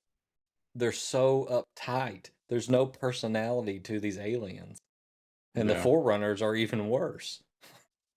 they're 0.74 0.92
so 0.92 1.66
uptight. 1.78 2.30
There's 2.48 2.70
no 2.70 2.86
personality 2.86 3.80
to 3.80 4.00
these 4.00 4.18
aliens. 4.18 4.82
And 5.54 5.70
the 5.70 5.76
Forerunners 5.76 6.42
are 6.42 6.56
even 6.56 6.88
worse 6.88 7.42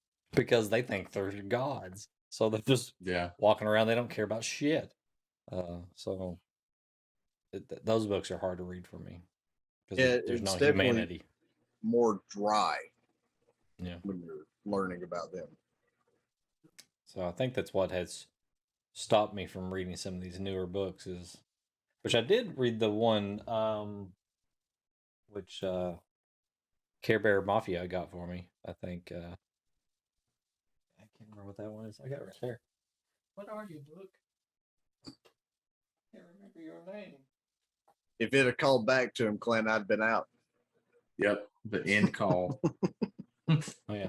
because 0.33 0.69
they 0.69 0.81
think 0.81 1.11
they're 1.11 1.31
gods. 1.31 2.07
So 2.29 2.49
they're 2.49 2.61
just 2.61 2.93
Yeah, 2.99 3.31
walking 3.37 3.67
around. 3.67 3.87
They 3.87 3.95
don't 3.95 4.09
care 4.09 4.25
about 4.25 4.43
shit. 4.43 4.93
Uh, 5.51 5.79
so 5.95 6.39
th- 7.51 7.67
th- 7.67 7.81
those 7.83 8.05
books 8.07 8.31
are 8.31 8.37
hard 8.37 8.57
to 8.59 8.63
read 8.63 8.87
for 8.87 8.97
me 8.99 9.21
because 9.89 9.99
Yeah, 10.03 10.17
there's 10.25 10.41
no 10.41 10.55
humanity. 10.55 11.23
More 11.83 12.21
dry 12.29 12.77
Yeah. 13.77 13.97
when 14.03 14.21
you're 14.21 14.45
learning 14.65 15.03
about 15.03 15.31
them. 15.31 15.47
So 17.05 17.21
I 17.27 17.31
think 17.31 17.53
that's 17.53 17.73
what 17.73 17.91
has 17.91 18.27
stopped 18.93 19.33
me 19.33 19.47
from 19.47 19.73
reading 19.73 19.95
some 19.95 20.15
of 20.15 20.21
these 20.21 20.39
newer 20.39 20.67
books 20.67 21.07
is 21.07 21.37
which 22.01 22.15
I 22.15 22.21
did 22.21 22.57
read 22.57 22.79
the 22.79 22.89
one 22.89 23.41
um 23.47 24.13
which 25.29 25.63
uh 25.63 25.93
Care 27.01 27.19
Bear 27.19 27.41
Mafia 27.41 27.87
got 27.87 28.11
for 28.11 28.27
me. 28.27 28.49
I 28.65 28.73
think 28.73 29.11
uh 29.11 29.35
I 30.99 31.03
can't 31.17 31.29
remember 31.31 31.47
what 31.47 31.57
that 31.57 31.71
one 31.71 31.85
is. 31.87 31.99
I 32.03 32.07
got 32.09 32.19
it 32.21 32.25
right 32.25 32.35
there. 32.41 32.61
What 33.35 33.49
are 33.49 33.65
you, 33.69 33.79
book? 33.93 34.09
Can't 36.11 36.25
remember 36.35 36.59
your 36.59 36.93
name. 36.93 37.15
If 38.21 38.35
it 38.35 38.45
had 38.45 38.57
called 38.59 38.85
back 38.85 39.15
to 39.15 39.25
him, 39.25 39.39
Clint, 39.39 39.67
I'd 39.67 39.87
been 39.87 40.03
out. 40.03 40.27
yep. 41.17 41.47
The 41.65 41.83
end 41.87 42.13
call. 42.13 42.61
Oh 43.49 43.93
yeah. 43.93 44.07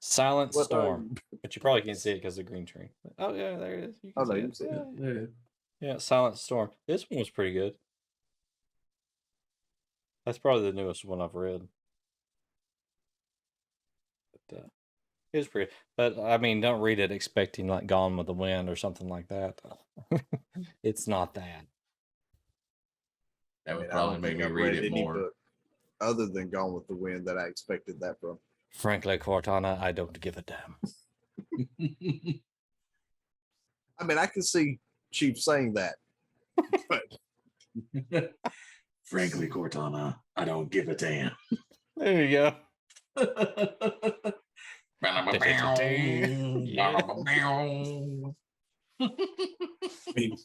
Silent 0.00 0.54
What, 0.54 0.66
Storm. 0.66 1.14
But 1.40 1.54
you 1.56 1.62
probably 1.62 1.80
can't 1.82 1.96
see 1.96 2.10
it 2.10 2.16
because 2.16 2.36
of 2.36 2.44
the 2.44 2.50
green 2.50 2.66
tree. 2.66 2.90
Oh 3.18 3.32
yeah, 3.32 3.56
there 3.56 3.74
it 3.78 3.84
is. 3.90 3.96
You 4.02 4.12
Oh, 4.16 4.24
can 4.26 4.28
no, 4.28 4.50
see 4.52 4.64
you 4.64 4.70
it. 4.70 4.74
can 4.74 4.96
see 4.98 5.04
it. 5.04 5.06
Yeah, 5.14 5.20
Yeah. 5.80 5.92
Yeah, 5.92 5.98
Silent 5.98 6.36
Storm. 6.38 6.70
This 6.86 7.08
one 7.08 7.20
was 7.20 7.30
pretty 7.30 7.52
good. 7.54 7.74
That's 10.26 10.36
probably 10.38 10.64
the 10.70 10.76
newest 10.76 11.04
one 11.06 11.22
I've 11.22 11.34
read. 11.34 11.66
But 14.50 14.58
uh, 14.58 14.66
it 15.32 15.38
was 15.38 15.48
pretty. 15.48 15.72
But 15.96 16.18
I 16.18 16.36
mean, 16.36 16.60
don't 16.60 16.82
read 16.82 16.98
it 16.98 17.12
expecting 17.12 17.66
like 17.66 17.86
Gone 17.86 18.16
with 18.18 18.26
the 18.26 18.34
Wind 18.34 18.68
or 18.68 18.76
something 18.76 19.08
like 19.08 19.28
that. 19.28 19.60
it's 20.82 21.08
not 21.08 21.32
that. 21.34 21.64
That 23.66 23.72
I 23.72 23.74
would 23.74 23.82
mean, 23.82 23.90
I 23.90 23.94
probably 23.94 24.18
make 24.18 24.30
think 24.30 24.38
me 24.38 24.44
I've 24.44 24.52
read 24.52 24.64
read 24.64 24.84
it 24.84 24.92
any 24.92 25.02
more. 25.02 25.14
book 25.14 25.32
other 26.00 26.26
than 26.26 26.50
Gone 26.50 26.72
with 26.72 26.86
the 26.88 26.96
Wind 26.96 27.26
that 27.26 27.38
I 27.38 27.46
expected 27.46 28.00
that 28.00 28.20
from. 28.20 28.38
Frankly, 28.74 29.18
Cortana, 29.18 29.80
I 29.80 29.92
don't 29.92 30.18
give 30.20 30.36
a 30.36 30.42
damn. 30.42 30.76
I 33.98 34.04
mean, 34.04 34.18
I 34.18 34.26
can 34.26 34.42
see 34.42 34.80
Chief 35.12 35.38
saying 35.38 35.74
that, 35.74 35.94
but 36.88 38.32
Frankly, 39.04 39.48
Cortana, 39.48 40.16
I 40.36 40.44
don't 40.44 40.70
give 40.70 40.88
a 40.88 40.94
damn. 40.94 41.32
There 41.96 42.24
you 42.24 42.30
go. 42.30 42.54
I 43.16 44.32
mean, 50.16 50.36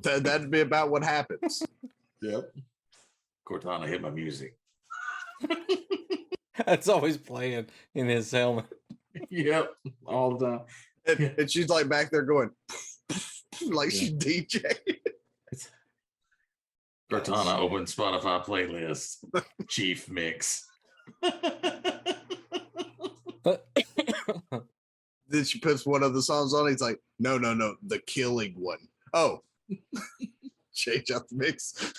that, 0.00 0.22
that'd 0.22 0.50
be 0.50 0.60
about 0.60 0.90
what 0.90 1.02
happens. 1.04 1.62
Yep. 2.24 2.50
Cortana 3.46 3.86
hit 3.86 4.00
my 4.00 4.08
music. 4.10 4.56
That's 6.66 6.88
always 6.88 7.18
playing 7.18 7.66
in 7.94 8.08
his 8.08 8.30
helmet. 8.30 8.66
Yep. 9.30 9.70
All 10.06 10.36
the 10.36 10.44
time. 10.46 10.60
And, 11.06 11.20
and 11.38 11.48
she's 11.50 11.68
like 11.68 11.88
back 11.88 12.10
there 12.10 12.22
going, 12.22 12.50
like 13.68 13.92
Yeah. 13.92 13.98
she's 14.00 14.12
DJ. 14.14 14.64
Cortana 17.12 17.58
open 17.58 17.84
Spotify 17.84 18.44
playlist. 18.44 19.18
Chief 19.68 20.10
mix. 20.10 20.66
Then 25.28 25.44
she 25.44 25.60
puts 25.60 25.86
one 25.86 26.02
of 26.02 26.12
the 26.12 26.22
songs 26.22 26.52
on. 26.52 26.68
He's 26.68 26.80
like, 26.80 26.98
no, 27.20 27.38
no, 27.38 27.54
no, 27.54 27.76
the 27.86 28.00
killing 28.00 28.54
one. 28.58 28.78
Oh, 29.12 29.42
change 30.74 31.12
out 31.12 31.28
the 31.28 31.36
mix. 31.36 31.92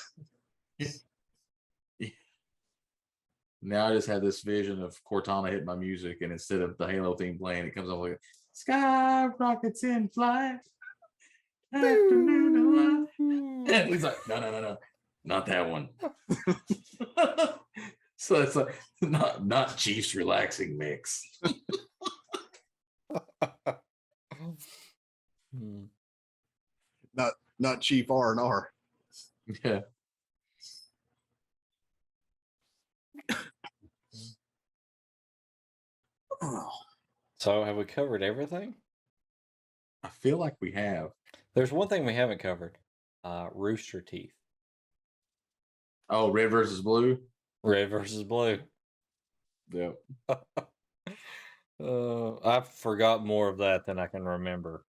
Now 3.65 3.87
I 3.87 3.93
just 3.93 4.07
had 4.07 4.21
this 4.21 4.41
vision 4.41 4.81
of 4.81 4.99
Cortana 5.09 5.49
hitting 5.49 5.65
my 5.65 5.75
music, 5.75 6.19
and 6.21 6.31
instead 6.31 6.61
of 6.61 6.77
the 6.77 6.87
Halo 6.87 7.15
theme 7.15 7.37
playing, 7.37 7.65
it 7.65 7.75
comes 7.75 7.89
on 7.89 7.99
like 7.99 8.19
Sky 8.53 9.27
rockets 9.39 9.83
in 9.83 10.07
flight. 10.09 10.59
Afternoon 11.73 12.75
light." 12.75 13.07
And 13.19 13.89
he's 13.93 14.03
like, 14.03 14.15
no, 14.29 14.39
no, 14.39 14.51
no, 14.51 14.61
no, 14.61 14.77
not 15.25 15.45
that 15.47 15.69
one. 15.69 15.89
so 18.15 18.41
it's 18.41 18.55
like 18.55 18.75
not 19.01 19.45
not 19.45 19.75
Chiefs 19.77 20.15
relaxing 20.15 20.77
mix. 20.77 21.21
Hmm. 25.57 25.85
Not 27.59 27.79
Chief 27.81 28.11
R 28.11 28.31
and 28.31 28.39
R. 28.39 28.71
Yeah. 29.63 29.81
So 37.37 37.63
have 37.63 37.75
we 37.75 37.85
covered 37.85 38.23
everything? 38.23 38.75
I 40.03 40.09
feel 40.09 40.37
like 40.37 40.55
we 40.61 40.71
have. 40.73 41.11
There's 41.55 41.71
one 41.71 41.87
thing 41.87 42.05
we 42.05 42.13
haven't 42.13 42.39
covered. 42.39 42.77
Uh, 43.23 43.47
Rooster 43.53 44.01
Teeth. 44.01 44.33
Oh, 46.09 46.29
red 46.31 46.51
versus 46.51 46.81
blue. 46.81 47.19
Red 47.63 47.89
versus 47.89 48.23
blue. 48.23 48.59
Yep. 49.71 49.95
Uh, 51.77 52.35
I 52.37 52.61
forgot 52.61 53.25
more 53.25 53.49
of 53.49 53.57
that 53.57 53.85
than 53.85 53.99
I 53.99 54.07
can 54.07 54.23
remember. 54.23 54.85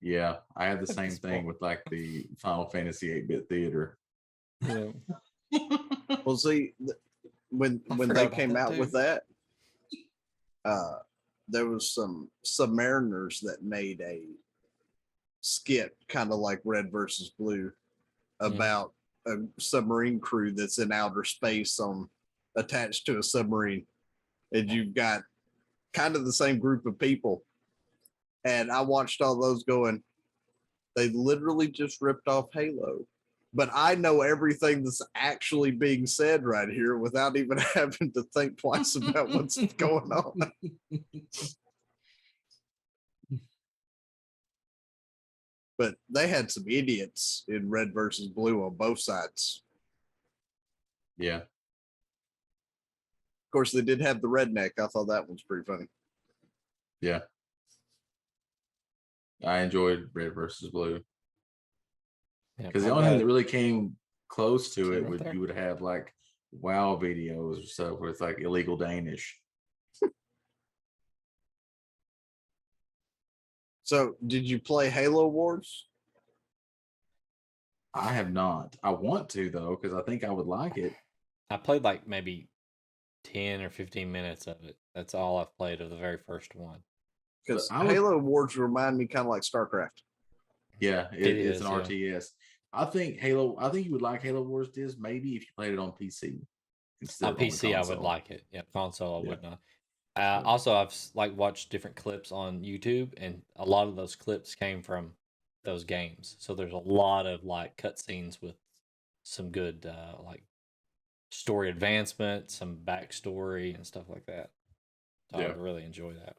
Yeah, 0.00 0.38
I 0.56 0.64
had 0.66 0.80
the 0.80 0.86
same 0.88 1.10
this 1.10 1.18
thing 1.20 1.30
point. 1.32 1.46
with 1.46 1.62
like 1.62 1.80
the 1.92 2.26
Final 2.38 2.68
Fantasy 2.70 3.08
8-bit 3.22 3.48
theater. 3.48 3.96
Yeah. 4.66 4.88
Well, 6.24 6.36
see, 6.36 6.72
th- 6.80 6.96
when 7.50 7.80
I 7.90 7.94
when 7.94 8.08
forgot 8.08 8.20
they 8.20 8.26
about 8.26 8.36
came 8.36 8.48
that 8.54 8.58
out 8.58 8.72
too. 8.72 8.80
with 8.80 8.92
that, 8.92 9.22
uh, 10.68 10.98
there 11.48 11.66
was 11.66 11.94
some 11.94 12.28
Submariners 12.44 13.40
that 13.40 13.62
made 13.62 14.00
a 14.02 14.22
skit, 15.40 15.96
kind 16.08 16.30
of 16.30 16.38
like 16.38 16.60
Red 16.64 16.92
versus 16.92 17.30
Blue, 17.38 17.72
Mm. 18.40 18.54
about 18.54 18.92
a 19.26 19.36
submarine 19.58 20.20
crew 20.20 20.52
that's 20.52 20.78
in 20.78 20.92
outer 20.92 21.24
space 21.24 21.80
on 21.80 22.08
attached 22.56 23.04
to 23.06 23.18
a 23.18 23.22
submarine, 23.22 23.84
and 24.52 24.70
you've 24.70 24.94
got 24.94 25.22
kind 25.92 26.14
of 26.14 26.24
the 26.24 26.32
same 26.32 26.58
group 26.58 26.86
of 26.86 26.98
people. 26.98 27.42
And 28.44 28.70
I 28.70 28.80
watched 28.82 29.20
all 29.20 29.40
those 29.40 29.64
going, 29.64 30.04
they 30.94 31.08
literally 31.08 31.68
just 31.68 32.00
ripped 32.00 32.28
off 32.28 32.46
Halo. 32.52 33.00
But 33.54 33.70
I 33.74 33.94
know 33.94 34.20
everything 34.20 34.84
that's 34.84 35.00
actually 35.14 35.70
being 35.70 36.06
said 36.06 36.44
right 36.44 36.68
here 36.68 36.98
without 36.98 37.36
even 37.36 37.58
having 37.74 38.12
to 38.12 38.22
think 38.34 38.58
twice 38.58 38.96
about 38.96 39.30
what's 39.30 39.56
going 39.74 40.12
on. 40.12 40.52
But 45.78 45.94
they 46.10 46.26
had 46.26 46.50
some 46.50 46.64
idiots 46.68 47.44
in 47.46 47.70
red 47.70 47.94
versus 47.94 48.26
blue 48.26 48.64
on 48.64 48.74
both 48.74 48.98
sides. 48.98 49.62
Yeah. 51.16 51.36
Of 51.36 51.42
course, 53.52 53.70
they 53.70 53.82
did 53.82 54.00
have 54.00 54.20
the 54.20 54.28
redneck. 54.28 54.72
I 54.78 54.88
thought 54.88 55.06
that 55.06 55.28
was 55.28 55.42
pretty 55.42 55.64
funny. 55.64 55.86
Yeah. 57.00 57.20
I 59.44 59.60
enjoyed 59.60 60.10
red 60.12 60.34
versus 60.34 60.70
blue 60.70 61.00
Yeah, 62.58 62.66
because 62.66 62.84
the 62.84 62.90
only 62.90 63.08
thing 63.08 63.18
that 63.18 63.26
really 63.26 63.44
came 63.44 63.96
close 64.28 64.74
to 64.74 64.84
See 64.84 64.90
it 64.98 65.02
right 65.02 65.08
would 65.10 65.20
there? 65.20 65.32
you 65.34 65.40
would 65.40 65.50
have 65.50 65.80
like 65.80 66.12
wow 66.52 66.96
videos 67.00 67.60
or 67.60 67.66
stuff 67.66 67.98
where 67.98 68.10
it's 68.10 68.20
like 68.20 68.40
illegal 68.40 68.76
Danish. 68.76 69.38
So, 73.84 74.16
did 74.26 74.44
you 74.44 74.58
play 74.58 74.90
Halo 74.90 75.26
Wars? 75.28 75.86
I 77.94 78.12
have 78.12 78.30
not. 78.30 78.76
I 78.82 78.90
want 78.90 79.30
to 79.30 79.48
though 79.50 79.78
because 79.80 79.96
I 79.96 80.02
think 80.02 80.24
I 80.24 80.30
would 80.30 80.46
like 80.46 80.76
it. 80.76 80.92
I 81.50 81.56
played 81.56 81.84
like 81.84 82.06
maybe 82.06 82.48
10 83.24 83.62
or 83.62 83.70
15 83.70 84.12
minutes 84.12 84.46
of 84.46 84.56
it. 84.62 84.76
That's 84.94 85.14
all 85.14 85.38
I've 85.38 85.56
played 85.56 85.80
of 85.80 85.88
the 85.90 85.96
very 85.96 86.18
first 86.18 86.54
one. 86.54 86.80
Because 87.46 87.70
I 87.70 87.82
would- 87.82 87.92
Halo 87.92 88.18
Wars 88.18 88.56
remind 88.58 88.98
me 88.98 89.06
kind 89.06 89.26
of 89.26 89.30
like 89.30 89.42
StarCraft. 89.42 90.02
Yeah, 90.80 91.08
it, 91.12 91.26
It 91.26 91.38
it's 91.38 91.60
is, 91.60 91.66
an 91.66 91.72
yeah. 91.72 91.78
RTS. 91.80 92.26
I 92.72 92.84
think 92.84 93.18
Halo. 93.18 93.56
I 93.58 93.70
think 93.70 93.86
you 93.86 93.92
would 93.92 94.02
like 94.02 94.22
Halo 94.22 94.42
Wars. 94.42 94.68
Diz 94.68 94.96
maybe 94.98 95.36
if 95.36 95.42
you 95.42 95.48
played 95.56 95.72
it 95.72 95.78
on 95.78 95.92
PC. 95.92 96.40
instead 97.00 97.26
On 97.26 97.36
PC, 97.36 97.74
I 97.74 97.82
would 97.82 97.98
like 97.98 98.30
it. 98.30 98.44
Yeah, 98.50 98.62
console, 98.72 99.16
I 99.16 99.22
Yeah. 99.22 99.28
would 99.28 99.42
not. 99.42 99.60
Uh, 100.16 100.42
also, 100.44 100.74
I've 100.74 100.94
like 101.14 101.36
watched 101.36 101.70
different 101.70 101.96
clips 101.96 102.32
on 102.32 102.60
YouTube, 102.60 103.14
and 103.16 103.42
a 103.56 103.64
lot 103.64 103.88
of 103.88 103.96
those 103.96 104.16
clips 104.16 104.54
came 104.54 104.82
from 104.82 105.12
those 105.64 105.84
games. 105.84 106.36
So 106.40 106.54
there's 106.54 106.72
a 106.72 106.76
lot 106.78 107.26
of 107.26 107.44
like 107.44 107.76
cutscenes 107.76 108.42
with 108.42 108.56
some 109.22 109.50
good 109.50 109.86
uh, 109.86 110.20
like 110.22 110.42
story 111.30 111.70
advancement, 111.70 112.50
some 112.50 112.78
backstory, 112.84 113.74
and 113.74 113.86
stuff 113.86 114.08
like 114.08 114.26
that. 114.26 114.50
So 115.30 115.38
I 115.38 115.46
would 115.46 115.58
really 115.58 115.84
enjoy 115.84 116.14
that. 116.14 116.36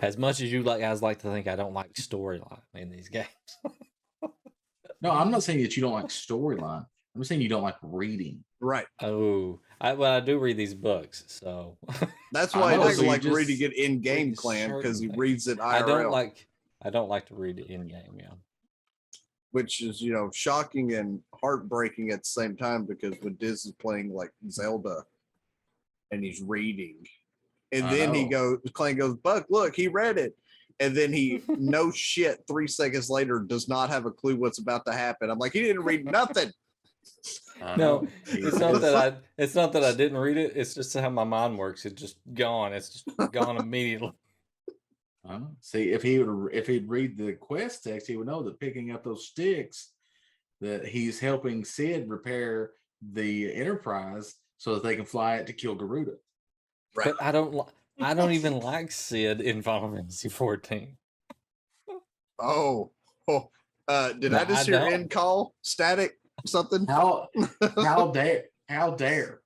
As 0.00 0.18
much 0.18 0.40
as 0.40 0.52
you 0.52 0.62
like 0.62 0.80
guys 0.80 1.00
like 1.02 1.20
to 1.20 1.30
think 1.30 1.46
I 1.46 1.56
don't 1.56 1.72
like 1.72 1.92
storyline 1.94 2.60
in 2.74 2.90
these 2.90 3.08
games. 3.10 3.26
No, 5.00 5.10
I'm 5.10 5.30
not 5.30 5.42
saying 5.42 5.62
that 5.62 5.76
you 5.76 5.82
don't 5.82 5.92
like 5.92 6.06
storyline. 6.06 6.86
I'm 7.14 7.24
saying 7.24 7.40
you 7.40 7.48
don't 7.48 7.62
like 7.62 7.76
reading. 7.82 8.44
Right. 8.60 8.86
oh, 9.02 9.60
I 9.80 9.92
well 9.92 10.12
I 10.12 10.20
do 10.20 10.38
read 10.38 10.56
these 10.56 10.74
books, 10.74 11.24
so 11.26 11.76
That's 12.32 12.54
why 12.54 12.72
he 12.72 12.78
know, 12.78 12.84
doesn't 12.84 13.06
like 13.06 13.22
just 13.22 13.34
reading 13.34 13.60
it 13.60 13.76
in 13.76 14.00
game 14.00 14.34
clan 14.34 14.74
because 14.74 14.98
he 14.98 15.08
reads 15.08 15.48
it 15.48 15.58
IRL, 15.58 15.64
I 15.64 15.82
don't 15.82 16.10
like 16.10 16.46
I 16.82 16.90
don't 16.90 17.08
like 17.08 17.26
to 17.26 17.34
read 17.34 17.58
it 17.58 17.66
in 17.66 17.86
game. 17.86 18.16
Yeah. 18.18 18.32
which 19.50 19.82
is 19.82 20.00
you 20.00 20.12
know 20.12 20.30
shocking 20.34 20.94
and 20.94 21.20
heartbreaking 21.40 22.10
at 22.10 22.20
the 22.20 22.28
same 22.28 22.56
time 22.56 22.84
because 22.84 23.14
when 23.20 23.34
Diz 23.34 23.66
is 23.66 23.72
playing 23.72 24.12
like 24.12 24.32
Zelda 24.50 25.04
and 26.10 26.24
he's 26.24 26.42
reading, 26.42 26.96
and 27.72 27.86
I 27.86 27.94
then 27.94 28.14
he 28.14 28.28
goes, 28.28 28.58
Clan 28.72 28.96
goes, 28.96 29.16
Buck, 29.16 29.46
look, 29.50 29.74
he 29.74 29.88
read 29.88 30.18
it. 30.18 30.36
And 30.78 30.96
then 30.96 31.12
he, 31.12 31.42
no 31.48 31.90
shit, 31.90 32.44
three 32.46 32.68
seconds 32.68 33.10
later, 33.10 33.40
does 33.40 33.68
not 33.68 33.90
have 33.90 34.06
a 34.06 34.10
clue 34.10 34.36
what's 34.36 34.58
about 34.58 34.84
to 34.86 34.92
happen. 34.92 35.30
I'm 35.30 35.38
like, 35.38 35.52
he 35.52 35.62
didn't 35.62 35.84
read 35.84 36.04
nothing. 36.04 36.50
I 37.62 37.76
No. 37.76 38.06
It's 38.26 38.58
not 38.58 38.80
that 38.80 38.94
I 38.94 39.16
it's 39.38 39.54
not 39.54 39.72
that 39.72 39.84
I 39.84 39.92
didn't 39.92 40.18
read 40.18 40.36
it. 40.36 40.52
It's 40.54 40.74
just 40.74 40.94
how 40.94 41.08
my 41.10 41.24
mind 41.24 41.56
works. 41.56 41.84
It's 41.84 42.00
just 42.00 42.18
gone. 42.34 42.72
It's 42.72 42.90
just 42.90 43.32
gone 43.32 43.56
immediately. 43.56 44.12
I 45.28 45.38
know. 45.38 45.56
See, 45.60 45.90
if 45.90 46.02
he 46.02 46.18
would, 46.18 46.54
if 46.54 46.66
he'd 46.66 46.88
read 46.88 47.16
the 47.16 47.32
quest 47.32 47.84
text, 47.84 48.06
he 48.06 48.16
would 48.16 48.26
know 48.26 48.42
that 48.42 48.60
picking 48.60 48.92
up 48.92 49.02
those 49.02 49.26
sticks, 49.26 49.92
that 50.60 50.86
he's 50.86 51.18
helping 51.18 51.64
Cid 51.64 52.08
repair 52.08 52.72
the 53.12 53.52
Enterprise 53.52 54.34
so 54.58 54.74
that 54.74 54.82
they 54.82 54.96
can 54.96 55.04
fly 55.04 55.36
it 55.36 55.46
to 55.48 55.52
kill 55.52 55.74
Garuda. 55.74 56.12
Right. 56.94 57.06
But 57.18 57.22
I 57.22 57.32
don't 57.32 57.54
li- 57.54 57.72
I 58.00 58.14
don't 58.14 58.32
even 58.38 58.60
like 58.60 58.92
Cid 58.92 59.40
in 59.40 59.62
Final 59.62 59.94
Fantasy 59.94 60.28
14. 60.28 60.96
Oh, 62.38 62.90
oh. 63.28 63.50
Uh, 63.88 64.12
did 64.12 64.32
No, 64.32 64.38
I 64.38 64.44
just 64.44 64.60
I 64.62 64.64
hear 64.64 64.80
don't. 64.80 64.92
end 64.92 65.10
call 65.10 65.54
static 65.62 66.18
something? 66.44 66.86
How 66.86 67.28
how 67.76 68.08
dare 68.12 68.44
how 68.68 68.90
dare? 68.90 69.40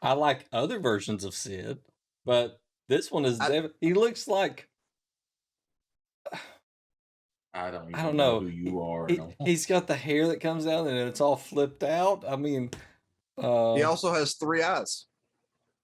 I 0.00 0.12
like 0.12 0.46
other 0.52 0.78
versions 0.78 1.24
of 1.24 1.34
Cid, 1.34 1.78
but 2.24 2.60
this 2.88 3.10
one 3.10 3.24
is 3.24 3.40
I- 3.40 3.48
dev- 3.48 3.72
he 3.80 3.94
looks 3.94 4.28
like 4.28 4.68
I 7.52 7.70
don't. 7.70 7.84
Even 7.88 7.94
I 7.94 8.02
don't 8.02 8.16
know. 8.16 8.40
who 8.40 8.48
you 8.48 8.80
are. 8.82 9.06
He, 9.08 9.18
he's 9.44 9.64
got 9.66 9.86
the 9.86 9.96
hair 9.96 10.28
that 10.28 10.40
comes 10.40 10.66
out 10.66 10.86
and 10.86 10.96
it's 10.96 11.20
all 11.22 11.36
flipped 11.36 11.82
out. 11.82 12.22
I 12.28 12.36
mean, 12.36 12.70
uh, 13.38 13.74
He 13.74 13.82
also 13.82 14.12
has 14.12 14.34
three 14.34 14.62
eyes. 14.62 15.06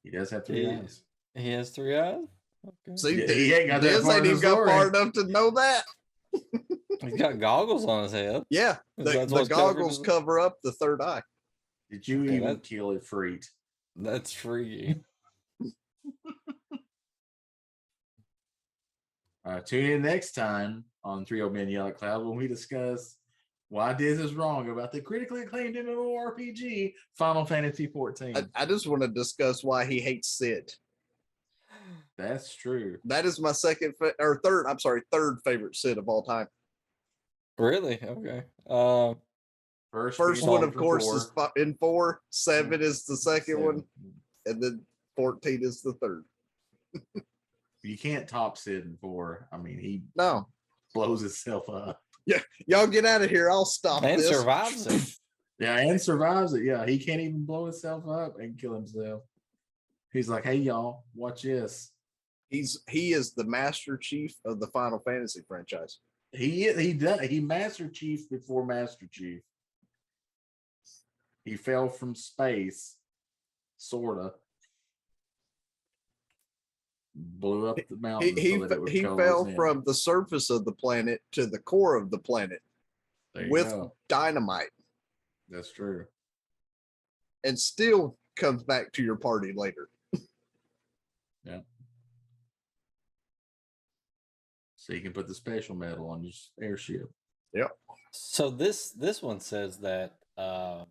He 0.03 0.11
does 0.11 0.31
have 0.31 0.45
three 0.47 0.67
Yeah. 0.67 0.79
eyes. 0.81 1.03
he 1.35 1.51
has 1.53 1.71
three 1.71 1.97
eyes. 1.97 2.25
Okay. 2.67 2.97
See, 2.97 3.21
Yeah, 3.21 3.33
he 3.33 3.55
ain't 3.55 3.69
got 3.69 3.81
that 3.83 3.89
Diz 3.89 4.03
far 4.05 4.17
ain't 4.17 4.25
in 4.27 4.31
even 4.33 4.43
got 4.43 4.53
story. 4.53 4.69
far 4.71 4.89
enough 4.89 5.13
to 5.15 5.25
know 5.25 5.51
that. 5.51 5.85
He's 7.03 7.15
got 7.17 7.39
goggles 7.41 7.85
on 7.85 8.05
his 8.05 8.13
head. 8.13 8.45
Yeah, 8.51 8.77
the, 8.97 9.27
the 9.27 9.45
goggles 9.49 9.99
cover 9.99 10.39
up 10.41 10.59
the 10.63 10.73
third 10.73 11.01
eye. 11.03 11.23
Did 11.91 12.07
you 12.07 12.23
Okay, 12.25 12.37
even 12.37 12.49
that- 12.49 12.63
kill 12.63 12.91
a 12.93 13.01
freak? 13.01 13.45
That's 13.97 14.33
freaky. 14.33 15.03
Uh, 19.45 19.61
tune 19.61 19.91
in 19.91 20.03
next 20.03 20.33
time 20.35 20.85
on 21.03 21.25
Three 21.27 21.41
Old 21.43 21.53
Men 21.53 21.69
Yell 21.69 21.89
at 21.89 21.97
Cloud 21.99 22.25
when 22.25 22.37
we 22.37 22.47
discuss 22.47 23.17
why 23.73 23.95
Diz 23.95 24.21
is 24.21 24.35
wrong 24.35 24.69
about 24.69 24.93
the 24.93 25.01
critically 25.01 25.43
acclaimed 25.45 25.77
MMORPG 25.77 26.93
Final 27.17 27.47
Fantasy 27.47 27.87
14. 27.87 28.37
I, 28.37 28.45
I 28.55 28.67
just 28.67 28.87
want 28.87 29.01
to 29.01 29.09
discuss 29.09 29.65
why 29.65 29.87
he 29.87 29.99
hates 29.99 30.29
Cid. 30.29 30.71
That's 32.19 32.55
true. 32.55 32.99
That 33.07 33.25
is 33.25 33.41
my 33.41 33.53
second 33.53 33.95
fa- 33.99 34.13
or 34.19 34.43
third. 34.45 34.67
I'm 34.67 34.79
sorry, 34.79 35.01
third 35.11 35.39
favorite 35.43 35.75
Cid 35.75 35.97
of 35.97 36.07
all 36.07 36.23
time. 36.23 36.49
Really? 37.57 37.99
Okay. 38.03 38.43
Uh, 38.69 39.15
First, 39.91 40.19
First 40.19 40.47
one, 40.47 40.63
of 40.65 40.75
course, 40.75 41.05
four. 41.05 41.17
is 41.17 41.31
fi- 41.35 41.51
in 41.57 41.75
four. 41.81 42.21
Seven 42.29 42.83
is 42.83 43.05
the 43.07 43.17
second 43.17 43.57
Seven. 43.57 43.65
one, 43.65 43.85
and 44.45 44.63
then 44.63 44.83
fourteen 45.17 45.61
is 45.63 45.81
the 45.81 45.95
third. 45.95 46.25
You 47.83 47.97
can't 47.99 48.29
top 48.29 48.59
Cid 48.59 48.85
in 48.85 48.99
four. 49.01 49.49
I 49.51 49.57
mean, 49.57 49.79
he 49.79 50.03
No, 50.15 50.47
blows 50.95 51.21
himself 51.23 51.69
up. 51.71 52.02
Y'all 52.67 52.87
get 52.87 53.05
out 53.05 53.23
of 53.23 53.31
here. 53.31 53.51
I'll 53.51 53.65
stop 53.65 54.03
and 54.03 54.21
this. 54.21 54.29
survives 54.29 54.87
it. 54.87 55.17
Yeah, 55.59 55.79
and 55.79 56.01
survives 56.01 56.55
it. 56.55 56.65
Yeah, 56.65 56.85
he 56.85 56.99
can't 56.99 57.21
even 57.21 57.45
blow 57.45 57.67
himself 57.67 58.09
up 58.09 58.41
and 58.41 58.59
kill 58.59 58.75
himself. 58.75 59.23
He's 60.13 60.29
like, 60.29 60.43
hey, 60.43 60.57
y'all, 60.57 61.05
watch 61.15 61.43
this. 61.43 61.93
He's 62.49 62.83
he 62.89 63.13
is 63.13 63.35
the 63.35 63.45
Master 63.45 63.97
Chief 63.97 64.35
of 64.45 64.59
the 64.59 64.67
Final 64.69 64.99
Fantasy 64.99 65.41
franchise. 65.47 66.01
He 66.33 66.73
he 66.73 66.95
done 66.95 67.27
he 67.29 67.39
Master 67.39 67.89
Chief 67.89 68.29
before 68.29 68.67
Master 68.67 69.07
Chief. 69.09 69.41
He 71.45 71.57
fell 71.57 71.89
from 71.89 72.17
space, 72.17 72.97
sorta. 73.77 74.33
Blew 77.15 77.67
up 77.69 77.77
the 77.77 77.83
He 77.91 77.97
mountain. 78.01 78.37
he, 78.37 78.53
so 78.53 78.59
that 78.61 78.65
it 78.65 78.69
fe- 78.75 78.79
would 78.81 78.89
he 78.91 79.03
fell 79.03 79.45
from 79.55 79.83
the 79.85 79.95
surface 79.95 80.49
of 80.51 80.65
the 80.65 80.73
planet 80.73 81.21
to 81.33 81.47
the 81.47 81.59
core 81.59 81.95
of 81.97 82.11
the 82.11 82.19
planet 82.19 82.61
with 83.35 83.67
go. 83.69 83.93
dynamite, 84.09 84.71
That's 85.49 85.71
true. 85.73 86.07
and 87.45 87.59
still 87.59 88.17
comes 88.37 88.63
back 88.63 88.93
to 88.93 89.03
your 89.03 89.17
party 89.17 89.53
later. 89.55 89.89
Yeah. 91.45 91.59
So 94.77 94.93
you 94.95 95.01
can 95.01 95.13
put 95.13 95.27
the 95.29 95.35
special 95.35 95.75
medal 95.75 96.09
on 96.09 96.23
your 96.23 96.31
s- 96.31 96.51
airship. 96.61 97.11
So 98.13 98.49
this 98.51 98.91
this 98.93 99.23
one 99.23 99.41
says 99.41 99.79
that 99.79 100.19
uh, 100.37 100.85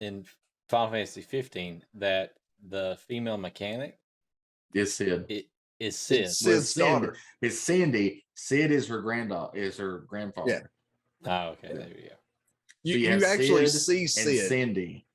in 0.00 0.24
Final 0.68 0.90
Fantasy 0.92 1.22
15 1.22 1.82
that 1.94 2.34
the 2.68 2.96
female 3.08 3.38
mechanic 3.38 3.98
It's 4.74 4.94
Cid. 4.94 5.26
it 5.28 5.46
is 5.78 5.98
Cid. 5.98 6.20
It's 6.22 6.44
Well, 6.44 6.54
Cid's 6.56 6.70
Cindy. 6.74 6.90
daughter. 6.90 7.16
It's 7.40 7.58
Cindy. 7.60 8.24
Cid 8.34 8.70
is 8.70 8.86
her 8.88 9.00
granddaughter. 9.00 9.56
Is 9.58 9.76
her 9.78 9.98
grandfather. 10.00 10.70
Ah, 11.24 11.28
yeah. 11.28 11.46
Oh, 11.48 11.50
okay, 11.52 11.68
there 11.74 11.88
you 11.88 11.94
go. 12.08 12.14
You, 12.84 12.94
So 12.94 12.98
you 12.98 13.08
you 13.18 13.24
actually 13.24 13.66
Cid 13.66 13.80
see 13.80 14.00
And 14.00 14.08
Cid, 14.10 14.48
Cindy. 14.48 15.06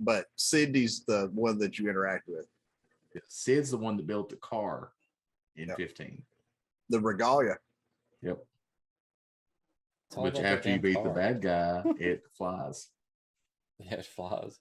but 0.00 0.26
Cindy's 0.36 1.04
the 1.04 1.30
one 1.32 1.58
that 1.58 1.78
you 1.78 1.88
interact 1.88 2.28
with. 2.28 2.46
Cid's 3.28 3.70
the 3.70 3.76
one 3.76 3.96
that 3.96 4.06
built 4.06 4.28
the 4.30 4.36
car 4.36 4.92
in 5.56 5.68
Yep. 5.68 5.76
15. 5.76 6.22
The 6.88 7.00
regalia. 7.00 7.58
Yep. 8.22 8.38
It's 10.08 10.16
Which 10.16 10.38
after 10.38 10.68
you 10.70 10.74
damn 10.76 10.80
beat 10.80 11.02
the 11.02 11.10
bad 11.10 11.42
guy, 11.42 11.82
it 11.98 12.22
flies. 12.36 12.88
Yeah, 13.78 13.94
it 13.94 14.06
flies. 14.06 14.58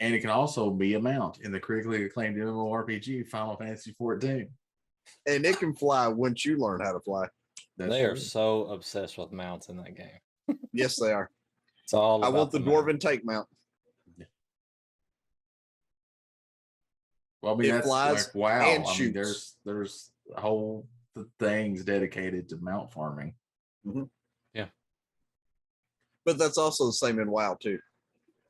And 0.00 0.14
it 0.14 0.20
can 0.20 0.30
also 0.30 0.70
be 0.70 0.94
a 0.94 1.00
mount 1.00 1.38
in 1.42 1.52
the 1.52 1.60
critically 1.60 2.04
acclaimed 2.04 2.36
MMORPG 2.36 3.28
Final 3.28 3.56
Fantasy 3.56 3.94
14. 3.96 4.48
And 5.26 5.46
it 5.46 5.58
can 5.58 5.74
fly 5.74 6.06
once 6.08 6.44
you 6.44 6.58
learn 6.58 6.80
how 6.80 6.92
to 6.92 7.00
fly. 7.00 7.26
That's 7.78 7.90
they 7.90 8.04
are 8.04 8.16
so 8.16 8.66
obsessed 8.66 9.16
with 9.18 9.32
mounts 9.32 9.68
in 9.68 9.76
that 9.78 9.94
game. 9.94 10.18
Yes, 10.72 11.00
they 11.00 11.12
are. 11.12 11.30
It's 11.84 11.94
all. 11.94 12.24
I 12.24 12.28
want 12.28 12.50
the 12.52 12.60
mount. 12.60 12.86
dwarven 12.86 13.00
take 13.00 13.24
mount. 13.24 13.48
Well, 17.42 17.54
I 17.54 17.56
mean, 17.56 17.70
It 17.70 17.74
that's 17.74 17.86
flies 17.86 18.26
like, 18.26 18.34
wow. 18.34 18.60
and 18.70 18.84
I 18.84 18.86
mean, 18.86 18.94
shoots. 18.94 19.14
there's 19.14 19.56
there's 19.64 20.10
whole 20.36 20.88
th- 21.14 21.26
things 21.38 21.84
dedicated 21.84 22.48
to 22.50 22.56
mount 22.56 22.92
farming. 22.92 23.34
Mm-hmm. 23.86 24.04
Yeah. 24.54 24.66
But 26.24 26.38
that's 26.38 26.58
also 26.58 26.86
the 26.86 26.92
same 26.92 27.18
in 27.20 27.30
WoW 27.30 27.56
too. 27.60 27.78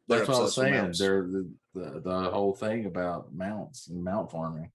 They're 0.08 0.18
That's 0.18 0.28
what 0.28 0.38
I 0.38 0.40
was 0.42 0.54
saying. 0.54 0.94
They're 0.98 1.22
the, 1.22 1.50
the 1.74 2.00
the 2.00 2.30
whole 2.30 2.54
thing 2.54 2.86
about 2.86 3.34
mounts 3.34 3.88
and 3.88 4.02
mount 4.04 4.30
farming. 4.30 4.70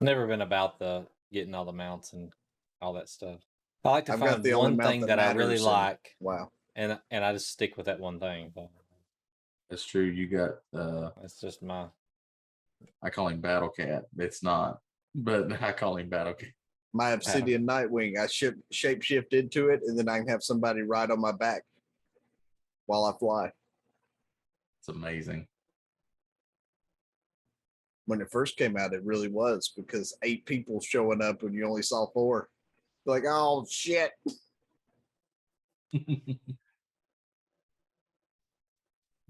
Never 0.00 0.26
been 0.26 0.42
about 0.42 0.78
the 0.78 1.06
getting 1.32 1.54
all 1.54 1.64
the 1.64 1.72
mounts 1.72 2.12
and 2.12 2.30
all 2.80 2.92
that 2.94 3.08
stuff. 3.08 3.40
I 3.84 3.90
like 3.90 4.06
to 4.06 4.12
I've 4.12 4.18
find 4.20 4.42
the 4.42 4.54
one 4.54 4.76
mount 4.76 4.88
thing 4.90 5.00
that 5.02 5.16
that, 5.16 5.18
I 5.18 5.32
really 5.32 5.54
matters 5.54 5.60
and- 5.62 5.66
like, 5.72 6.16
Wow. 6.20 6.52
and 6.76 6.98
and 7.10 7.24
I 7.24 7.32
just 7.32 7.48
stick 7.48 7.76
with 7.76 7.86
that 7.86 7.98
one 8.00 8.20
thing. 8.20 8.52
But 8.54 8.70
That's 9.68 9.84
true. 9.84 10.04
You 10.04 10.28
got 10.28 10.50
uh 10.78 11.10
it's 11.22 11.40
just 11.40 11.62
my. 11.62 11.86
I 13.02 13.10
call 13.10 13.28
him 13.28 13.40
Battle 13.40 13.70
Cat. 13.70 14.04
It's 14.16 14.42
not, 14.42 14.78
but 15.14 15.50
I 15.62 15.72
call 15.72 15.96
him 15.96 16.08
Battle 16.08 16.34
Cat. 16.34 16.50
My 16.92 17.10
obsidian 17.10 17.66
nightwing, 17.66 18.18
I 18.18 18.26
ship 18.26 18.56
shape 18.72 19.02
shift 19.02 19.34
into 19.34 19.68
it, 19.68 19.80
and 19.86 19.98
then 19.98 20.08
I 20.08 20.18
can 20.18 20.28
have 20.28 20.42
somebody 20.42 20.82
ride 20.82 21.10
on 21.10 21.20
my 21.20 21.32
back 21.32 21.62
while 22.86 23.04
I 23.04 23.12
fly. 23.18 23.52
It's 24.80 24.88
amazing. 24.88 25.46
When 28.06 28.22
it 28.22 28.30
first 28.32 28.56
came 28.56 28.76
out, 28.78 28.94
it 28.94 29.04
really 29.04 29.28
was 29.28 29.72
because 29.76 30.16
eight 30.22 30.46
people 30.46 30.80
showing 30.80 31.20
up 31.22 31.42
and 31.42 31.54
you 31.54 31.66
only 31.68 31.82
saw 31.82 32.06
four. 32.12 32.48
Like, 33.04 33.24
oh 33.26 33.66
shit. 33.68 34.12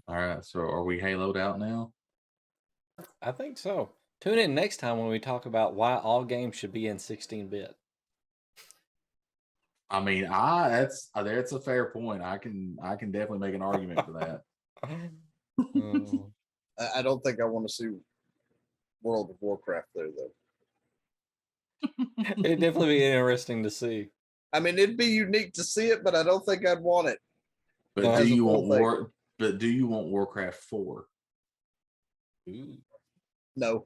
All 0.07 0.15
right. 0.15 0.43
So 0.45 0.61
are 0.61 0.83
we 0.83 0.99
haloed 0.99 1.37
out 1.37 1.59
now? 1.59 1.91
I 3.21 3.33
think 3.33 3.57
so. 3.57 3.91
Tune 4.21 4.37
in 4.37 4.53
next 4.53 4.77
time 4.77 4.97
when 4.97 5.07
we 5.07 5.19
talk 5.19 5.45
about 5.45 5.75
why 5.75 5.95
all 5.95 6.25
games 6.25 6.55
should 6.55 6.73
be 6.73 6.87
in 6.87 6.99
16 6.99 7.47
bit. 7.47 7.75
I 9.89 10.01
mean, 10.01 10.25
I 10.25 10.69
that's 10.69 11.09
uh, 11.15 11.23
that's 11.23 11.51
a 11.51 11.59
fair 11.59 11.85
point. 11.85 12.21
I 12.21 12.37
can 12.37 12.77
I 12.83 12.95
can 12.95 13.11
definitely 13.11 13.39
make 13.39 13.55
an 13.55 13.61
argument 13.61 14.05
for 14.05 14.11
that. 14.13 14.41
Mm. 15.75 16.31
I, 16.79 16.99
I 16.99 17.01
don't 17.01 17.23
think 17.23 17.41
I 17.41 17.45
want 17.45 17.67
to 17.67 17.73
see 17.73 17.89
World 19.01 19.31
of 19.31 19.37
Warcraft 19.39 19.87
there 19.95 20.09
though. 20.15 20.31
It'd 22.43 22.59
definitely 22.59 22.99
be 22.99 23.05
interesting 23.05 23.63
to 23.63 23.71
see. 23.71 24.09
I 24.51 24.59
mean, 24.59 24.77
it'd 24.77 24.97
be 24.97 25.05
unique 25.05 25.53
to 25.53 25.63
see 25.63 25.87
it, 25.87 26.03
but 26.03 26.15
I 26.15 26.23
don't 26.23 26.45
think 26.45 26.67
I'd 26.67 26.81
want 26.81 27.07
it. 27.07 27.19
But 27.95 28.05
Well, 28.05 28.21
do 28.21 28.27
you 28.27 28.45
want 28.45 28.69
thing. 28.69 28.79
war? 28.79 29.11
But 29.37 29.57
do 29.57 29.67
you 29.67 29.87
want 29.87 30.07
Warcraft 30.07 30.57
four? 30.57 31.05
No, 33.55 33.85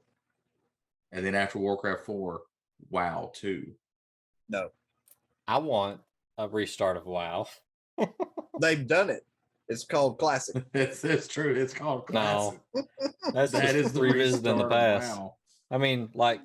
And 1.14 1.24
then 1.24 1.34
after 1.36 1.58
Warcraft 1.60 2.04
four, 2.04 2.42
WoW 2.90 3.30
two. 3.34 3.72
no. 4.48 4.70
I 5.46 5.58
want 5.58 6.00
a 6.38 6.48
restart 6.48 6.96
of 6.96 7.04
WoW. 7.06 7.46
They've 8.60 8.86
done 8.86 9.10
it. 9.10 9.24
It's 9.68 9.84
called 9.84 10.18
classic. 10.18 10.64
It's 10.74 11.04
it's 11.04 11.28
true. 11.28 11.54
It's 11.54 11.72
called 11.74 12.04
No, 12.10 12.54
classic. 12.74 12.88
That's 13.32 13.52
That 13.52 13.62
just 13.62 13.74
is 13.76 13.92
the 13.92 14.00
revisiting 14.00 14.58
the 14.58 14.68
past. 14.68 15.16
WoW. 15.18 15.34
I 15.70 15.78
mean, 15.78 16.08
like 16.14 16.40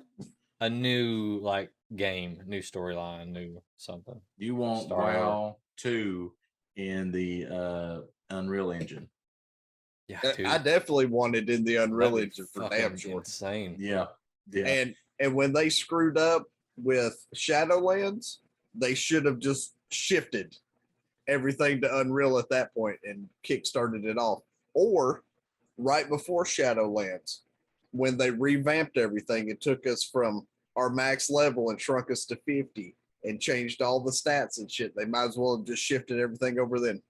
a 0.60 0.70
new 0.70 1.40
like 1.42 1.70
game, 1.96 2.42
new 2.46 2.60
storyline, 2.60 3.28
new 3.32 3.60
something. 3.78 4.20
You 4.38 4.54
want 4.54 4.84
Star 4.86 4.98
Wars. 4.98 5.16
WoW 5.16 5.56
two 5.76 6.32
in 6.76 7.10
the 7.10 7.46
uh 7.46 8.00
Unreal 8.30 8.70
Engine. 8.70 9.08
Yeah, 10.08 10.20
I- 10.22 10.32
dude, 10.32 10.46
I 10.46 10.58
definitely 10.58 11.06
wanted 11.06 11.48
in 11.50 11.64
the 11.64 11.76
Unreal 11.76 12.18
Engine 12.18 12.46
for 12.52 12.68
damn 12.68 12.96
sure. 12.96 13.18
Insane. 13.18 13.76
Yeah. 13.78 14.06
Yeah. 14.52 14.66
And 14.66 14.94
and 15.18 15.34
when 15.34 15.52
they 15.52 15.68
screwed 15.68 16.18
up 16.18 16.44
with 16.76 17.16
Shadowlands, 17.34 18.36
they 18.74 18.94
should 18.94 19.24
have 19.26 19.38
just 19.38 19.74
shifted 19.90 20.56
everything 21.28 21.80
to 21.80 21.98
Unreal 21.98 22.38
at 22.38 22.48
that 22.50 22.74
point 22.74 22.98
and 23.04 23.28
kickstarted 23.46 24.04
it 24.04 24.18
off. 24.18 24.40
Or 24.74 25.22
right 25.76 26.08
before 26.08 26.44
Shadowlands, 26.44 27.38
when 27.92 28.16
they 28.16 28.30
revamped 28.30 28.96
everything, 28.96 29.48
it 29.48 29.60
took 29.60 29.86
us 29.86 30.04
from 30.04 30.46
our 30.76 30.90
max 30.90 31.28
level 31.28 31.70
and 31.70 31.80
shrunk 31.80 32.10
us 32.10 32.24
to 32.26 32.36
50 32.46 32.96
and 33.24 33.40
changed 33.40 33.82
all 33.82 34.00
the 34.00 34.10
stats 34.10 34.58
and 34.58 34.70
shit. 34.70 34.94
They 34.96 35.04
might 35.04 35.26
as 35.26 35.36
well 35.36 35.56
have 35.58 35.66
just 35.66 35.82
shifted 35.82 36.18
everything 36.18 36.58
over 36.58 36.80
then. 36.80 37.02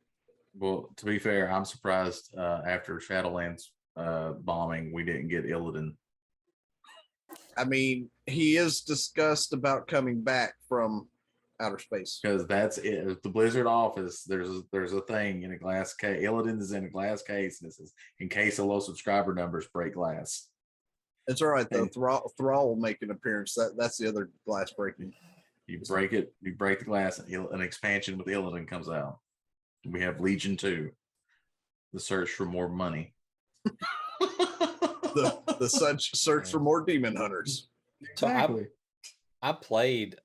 well, 0.59 0.91
to 0.97 1.05
be 1.07 1.19
fair, 1.19 1.51
I'm 1.51 1.65
surprised 1.65 2.35
uh 2.37 2.63
after 2.67 2.97
Shadowlands 2.99 3.65
uh 3.97 4.33
bombing, 4.33 4.93
we 4.93 5.05
didn't 5.05 5.29
get 5.29 5.47
Illidan. 5.47 5.95
I 7.57 7.65
mean, 7.65 8.11
he 8.27 8.57
is 8.57 8.81
discussed 8.83 9.53
about 9.53 9.87
coming 9.89 10.23
back 10.23 10.55
from 10.69 11.09
outer 11.61 11.79
space. 11.79 12.21
because 12.23 12.47
that's 12.47 12.79
it. 12.79 13.07
At 13.07 13.23
The 13.23 13.29
Blizzard 13.29 13.67
office, 13.67 14.25
there's 14.25 14.49
a, 14.49 14.63
there's 14.73 14.93
a 14.95 15.03
thing 15.03 15.43
in 15.43 15.53
a 15.53 15.59
glass 15.59 15.93
case. 15.95 16.23
Illidan 16.25 16.61
is 16.61 16.73
in 16.73 16.85
a 16.87 16.89
glass 16.91 17.23
case, 17.23 17.61
and 17.61 17.71
it 17.71 17.75
says, 17.75 17.93
"In 18.19 18.29
case 18.29 18.59
of 18.59 18.67
low 18.67 18.81
subscriber 18.81 19.35
numbers, 19.35 19.67
break 19.73 19.95
glass." 19.95 20.49
It's 21.27 21.43
all 21.43 21.49
right 21.49 21.69
though. 21.71 21.83
And- 21.83 21.93
Thrall, 21.93 22.33
Thrall 22.39 22.69
will 22.69 22.77
make 22.81 23.03
an 23.03 23.11
appearance. 23.11 23.55
That 23.55 23.75
that's 23.77 23.99
the 23.99 24.09
other 24.09 24.31
glass 24.47 24.73
breaking. 24.73 25.13
You 25.67 25.81
break 25.81 26.13
it, 26.15 26.33
you 26.41 26.55
break 26.55 26.79
the 26.81 26.85
glass, 26.87 27.19
and 27.19 27.31
Il- 27.31 27.51
an 27.51 27.61
expansion 27.61 28.17
with 28.19 28.27
Illidan 28.27 28.67
comes 28.67 28.89
out. 28.89 29.19
We 29.85 30.01
have 30.01 30.21
Legion 30.21 30.57
Two, 30.57 30.91
the 31.93 32.01
search 32.01 32.31
for 32.31 32.47
more 32.47 32.69
money. 32.69 33.15
The 35.15 35.57
the 35.59 35.69
such 35.69 36.15
search 36.17 36.51
for 36.51 36.61
more 36.61 36.85
demon 36.85 37.17
hunters. 37.17 37.69
So 38.17 38.29
I, 38.29 38.47
I 39.43 39.53
played, 39.53 40.17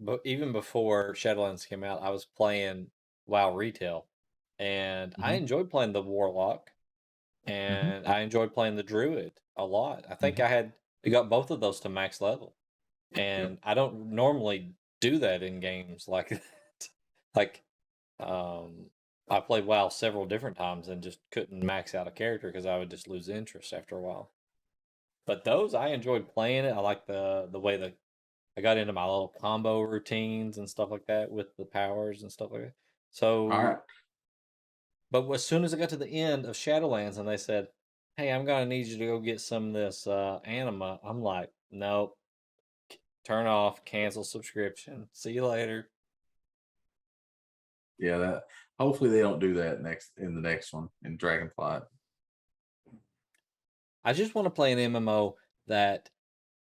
but 0.00 0.20
even 0.24 0.52
before 0.52 1.14
Shadowlands 1.14 1.68
came 1.68 1.84
out, 1.84 2.02
I 2.02 2.10
was 2.10 2.24
playing 2.24 2.90
WoW 3.26 3.54
retail, 3.54 4.06
and 4.58 5.14
I 5.18 5.32
Mhm. 5.34 5.38
enjoyed 5.38 5.70
playing 5.70 5.92
the 5.92 6.02
Warlock, 6.02 6.70
and 7.46 8.06
I 8.06 8.20
enjoyed 8.20 8.54
playing 8.54 8.76
the 8.76 8.82
Druid 8.82 9.32
a 9.56 9.64
lot. 9.64 10.04
I 10.08 10.14
think 10.14 10.40
I 10.40 10.48
had 10.48 10.72
I 11.04 11.08
got 11.08 11.28
both 11.28 11.50
of 11.50 11.60
those 11.60 11.80
to 11.80 11.88
max 11.88 12.20
level, 12.20 12.54
and 13.12 13.58
I 13.64 13.74
don't 13.74 14.10
normally 14.12 14.74
do 15.00 15.18
that 15.18 15.42
in 15.42 15.58
games 15.58 16.06
like 16.06 16.28
that. 16.30 16.88
like, 17.34 17.64
um, 18.20 18.90
I 19.30 19.40
played 19.40 19.66
WoW 19.66 19.88
several 19.88 20.26
different 20.26 20.56
times 20.56 20.88
and 20.88 21.02
just 21.02 21.18
couldn't 21.30 21.62
max 21.62 21.94
out 21.94 22.08
a 22.08 22.10
character 22.10 22.48
because 22.48 22.66
I 22.66 22.78
would 22.78 22.90
just 22.90 23.08
lose 23.08 23.28
interest 23.28 23.72
after 23.72 23.96
a 23.96 24.00
while. 24.00 24.30
But 25.26 25.44
those 25.44 25.74
I 25.74 25.88
enjoyed 25.88 26.28
playing 26.28 26.64
it. 26.64 26.72
I 26.72 26.80
like 26.80 27.06
the 27.06 27.48
the 27.50 27.60
way 27.60 27.76
that 27.76 27.96
I 28.56 28.60
got 28.60 28.76
into 28.76 28.92
my 28.92 29.04
little 29.04 29.32
combo 29.40 29.80
routines 29.80 30.58
and 30.58 30.68
stuff 30.68 30.90
like 30.90 31.06
that 31.06 31.30
with 31.30 31.56
the 31.56 31.64
powers 31.64 32.22
and 32.22 32.32
stuff 32.32 32.50
like 32.52 32.62
that. 32.62 32.74
So, 33.12 33.48
right, 33.48 33.76
but 35.10 35.30
as 35.30 35.44
soon 35.44 35.64
as 35.64 35.72
I 35.72 35.78
got 35.78 35.90
to 35.90 35.96
the 35.96 36.08
end 36.08 36.44
of 36.44 36.56
Shadowlands 36.56 37.18
and 37.18 37.28
they 37.28 37.36
said, 37.36 37.68
"Hey, 38.16 38.32
I'm 38.32 38.44
gonna 38.44 38.66
need 38.66 38.86
you 38.86 38.98
to 38.98 39.06
go 39.06 39.20
get 39.20 39.40
some 39.40 39.68
of 39.68 39.74
this 39.74 40.06
uh, 40.06 40.40
anima," 40.44 40.98
I'm 41.04 41.22
like, 41.22 41.50
"Nope, 41.70 42.18
turn 43.24 43.46
off, 43.46 43.84
cancel 43.84 44.24
subscription. 44.24 45.08
See 45.12 45.32
you 45.32 45.46
later." 45.46 45.90
yeah. 47.98 48.18
That 48.18 48.42
hopefully 48.78 49.10
they 49.10 49.20
don't 49.20 49.40
do 49.40 49.54
that 49.54 49.82
next 49.82 50.12
in 50.18 50.34
the 50.34 50.40
next 50.40 50.72
one 50.72 50.88
in 51.04 51.18
Dragonflight. 51.18 51.82
I 54.04 54.12
just 54.12 54.34
want 54.34 54.46
to 54.46 54.50
play 54.50 54.72
an 54.72 54.92
MMO 54.92 55.34
that 55.68 56.10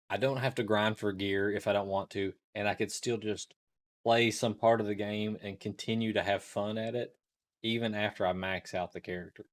I 0.10 0.18
don't 0.18 0.38
have 0.38 0.56
to 0.56 0.64
grind 0.64 0.98
for 0.98 1.12
gear 1.12 1.52
if 1.52 1.68
I 1.68 1.74
don't 1.74 1.88
want 1.88 2.12
to, 2.12 2.34
and 2.54 2.68
I 2.68 2.76
could 2.76 2.92
still 2.92 3.18
just 3.18 3.56
play 4.04 4.32
some 4.32 4.56
part 4.56 4.82
of 4.82 4.88
the 4.88 4.96
game 4.96 5.38
and 5.42 5.60
continue 5.60 6.14
to 6.14 6.24
have 6.24 6.44
fun 6.44 6.78
at 6.78 6.96
it, 6.96 7.16
even 7.64 7.96
after 7.96 8.26
I 8.26 8.34
max 8.34 8.74
out 8.74 8.92
the 8.92 9.02
character. 9.02 9.46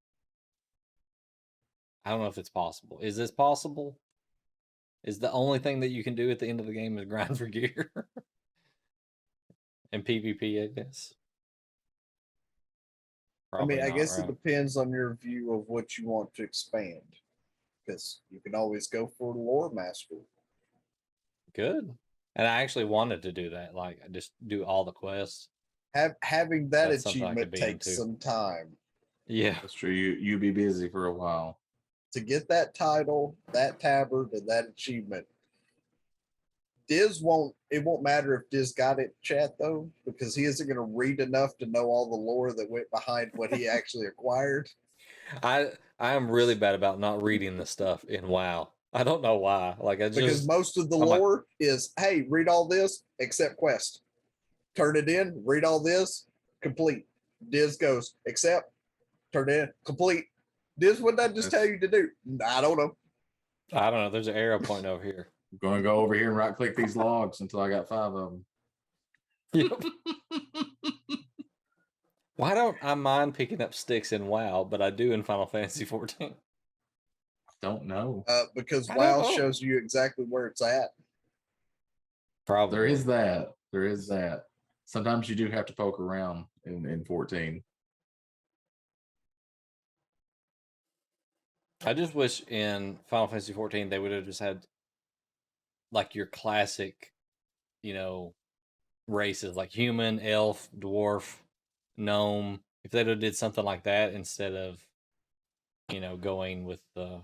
I 2.05 2.10
don't 2.10 2.20
know 2.20 2.28
if 2.28 2.39
it's 2.39 2.51
possible. 2.51 3.01
Is 3.02 3.16
this 3.16 3.30
possible? 3.30 3.98
Is 5.05 5.18
the 5.18 5.30
only 5.30 5.59
thing 5.59 5.80
that 5.80 5.90
you 5.90 6.02
can 6.02 6.14
do 6.14 6.30
at 6.30 6.39
the 6.39 6.48
end 6.48 6.60
of 6.60 6.66
the 6.66 6.72
game 6.72 6.98
is 6.98 7.05
grind 7.09 7.39
for 7.39 7.47
gear? 7.47 7.93
and 9.93 10.05
PvP, 10.05 10.62
I 10.62 10.66
guess. 10.68 11.14
I 13.53 13.65
mean, 13.65 13.83
I 13.83 13.89
not, 13.89 13.97
guess 13.97 14.19
right? 14.19 14.29
it 14.29 14.43
depends 14.43 14.77
on 14.77 14.91
your 14.91 15.15
view 15.15 15.55
of 15.55 15.65
what 15.69 15.97
you 15.97 16.09
want 16.09 16.35
to 16.35 16.43
expand. 16.43 17.01
Because 17.87 18.20
you 18.31 18.41
can 18.41 18.55
always 18.55 18.87
go 18.87 19.11
for 19.19 19.33
the 19.33 19.41
lore 19.41 19.70
master. 19.73 20.16
Good. 21.55 21.91
And 22.37 22.47
I 22.47 22.62
actually 22.62 22.85
wanted 22.85 23.23
to 23.23 23.33
do 23.33 23.51
that, 23.51 23.75
like 23.75 24.01
just 24.12 24.33
do 24.47 24.65
all 24.65 24.85
the 24.85 24.93
quests. 24.93 25.49
Have 25.95 26.15
having 26.23 26.69
that 26.70 26.91
That's 26.91 27.05
something 27.05 27.25
I 27.25 27.35
could 27.35 27.49
achievement 27.49 27.53
be 27.53 27.59
takes 27.59 27.87
into. 27.87 27.99
some 27.99 28.16
time. 28.16 28.77
Yeah. 29.27 29.55
That's 29.61 29.73
true. 29.73 29.91
You 29.91 30.12
you 30.12 30.39
be 30.39 30.51
busy 30.51 30.89
for 30.89 31.07
a 31.07 31.12
while. 31.12 31.59
To 32.12 32.20
get 32.20 32.49
that 32.49 32.75
title, 32.75 33.37
that 33.53 33.81
tabard, 33.81 34.33
and 34.33 34.49
that 34.49 34.66
achievement. 34.69 35.27
Diz 36.89 37.20
won't 37.23 37.55
it 37.70 37.85
won't 37.85 38.02
matter 38.02 38.35
if 38.35 38.48
Diz 38.51 38.73
got 38.73 38.98
it 38.98 39.15
chat 39.23 39.56
though, 39.59 39.90
because 40.06 40.35
he 40.35 40.44
isn't 40.44 40.66
gonna 40.66 40.81
read 40.82 41.20
enough 41.20 41.56
to 41.59 41.66
know 41.66 41.85
all 41.85 42.09
the 42.09 42.16
lore 42.16 42.52
that 42.52 42.70
went 42.70 42.90
behind 42.90 43.31
what 43.35 43.55
he 43.55 43.69
actually 43.69 44.06
acquired. 44.06 44.69
I 45.43 45.69
I 46.01 46.15
am 46.15 46.31
really 46.31 46.55
bad 46.55 46.74
about 46.74 46.98
not 46.98 47.23
reading 47.23 47.56
the 47.59 47.66
stuff 47.66 48.05
in 48.05 48.27
WoW. 48.28 48.70
I 48.94 49.05
don't 49.05 49.20
know 49.23 49.36
why. 49.36 49.77
Like 49.78 50.01
I 50.01 50.09
just 50.09 50.19
Because 50.19 50.47
most 50.47 50.78
of 50.78 50.89
the 50.89 50.97
I'm 50.97 51.06
like- 51.06 51.20
lore 51.20 51.44
is 51.60 51.93
hey, 51.98 52.27
read 52.28 52.48
all 52.48 52.66
this 52.66 53.02
except 53.19 53.56
quest. 53.59 54.01
Turn 54.74 54.97
it 54.97 55.09
in, 55.09 55.43
read 55.44 55.65
all 55.65 55.81
this, 55.81 56.27
complete. 56.62 57.05
Diz 57.51 57.77
goes, 57.77 58.15
accept, 58.27 58.70
turn 59.32 59.51
in, 59.51 59.69
complete. 59.85 60.24
Diz, 60.78 61.01
what 61.01 61.16
did 61.16 61.31
I 61.31 61.35
just 61.35 61.51
tell 61.51 61.66
you 61.66 61.78
to 61.81 61.89
do? 61.89 62.09
I 62.47 62.60
don't 62.60 62.77
know. 62.78 62.97
I 63.73 63.90
don't 63.90 64.01
know. 64.01 64.10
There's 64.10 64.28
an 64.28 64.36
arrow 64.36 64.59
pointing 64.60 64.86
over 64.90 65.02
here. 65.02 65.28
I'm 65.53 65.59
gonna 65.62 65.83
go 65.83 65.97
over 65.97 66.15
here 66.15 66.29
and 66.29 66.37
right 66.37 66.55
click 66.55 66.77
these 66.77 66.97
logs 66.97 67.41
until 67.41 67.61
I 67.61 67.70
got 67.70 67.89
five 67.89 68.15
of 68.15 68.31
them. 68.31 68.45
Yep. 69.55 69.83
Why 72.37 72.55
don't 72.55 72.77
I 72.83 72.95
mind 72.95 73.35
picking 73.35 73.61
up 73.61 73.75
sticks 73.75 74.12
in 74.12 74.27
WoW, 74.27 74.62
but 74.62 74.81
I 74.81 74.91
do 74.91 75.12
in 75.12 75.25
Final 75.25 75.47
Fantasy 75.47 75.85
14? 75.85 76.35
Don't 77.61 77.87
know. 77.87 78.25
Uh, 78.29 78.45
because 78.55 78.89
I 78.89 78.95
don't 78.95 79.03
WoW 79.03 79.23
know. 79.23 79.37
shows 79.37 79.61
you 79.61 79.77
exactly 79.77 80.25
where 80.25 80.47
it's 80.47 80.62
at. 80.62 80.91
Probably. 82.47 82.77
There 82.77 82.87
is 82.87 83.05
that. 83.07 83.55
There 83.73 83.87
is 83.87 84.07
that. 84.09 84.45
Sometimes 84.85 85.29
you 85.29 85.35
do 85.35 85.49
have 85.49 85.66
to 85.66 85.73
poke 85.73 85.99
around 85.99 86.45
in, 86.65 86.87
in 86.87 87.05
14. 87.05 87.62
I 91.85 91.95
just 91.95 92.15
wish 92.15 92.43
in 92.49 92.99
Final 93.09 93.27
Fantasy 93.27 93.53
14 93.53 93.89
they 93.89 93.99
would 93.99 94.12
have 94.12 94.25
just 94.25 94.41
had 94.41 94.65
like 95.93 96.15
your 96.15 96.27
classic, 96.27 97.12
you 97.82 97.94
know, 97.94 98.35
races 99.06 99.56
like 99.56 99.73
human, 99.73 100.20
elf, 100.20 100.69
dwarf, 100.78 101.36
gnome. 101.97 102.60
If 102.85 102.90
they'd 102.90 103.06
have 103.06 103.20
did 103.20 103.36
something 103.36 103.65
like 103.65 103.85
that 103.85 104.12
instead 104.12 104.55
of, 104.55 104.78
you 105.90 106.01
know, 106.01 106.16
going 106.16 106.65
with 106.65 106.81
the 106.94 107.23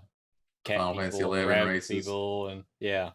cat 0.63 0.77
Final 0.77 0.95
Fantasy 0.95 1.17
people, 1.19 1.33
11 1.33 1.47
rabbit 1.49 1.69
races. 1.69 1.89
people, 2.05 2.47
and 2.49 2.63
yeah, 2.79 3.11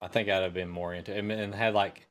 I 0.00 0.08
think 0.08 0.28
I'd 0.28 0.42
have 0.42 0.54
been 0.54 0.68
more 0.68 0.94
into 0.94 1.12
it 1.14 1.18
and, 1.18 1.30
and 1.32 1.54
had 1.54 1.74
like 1.74 2.08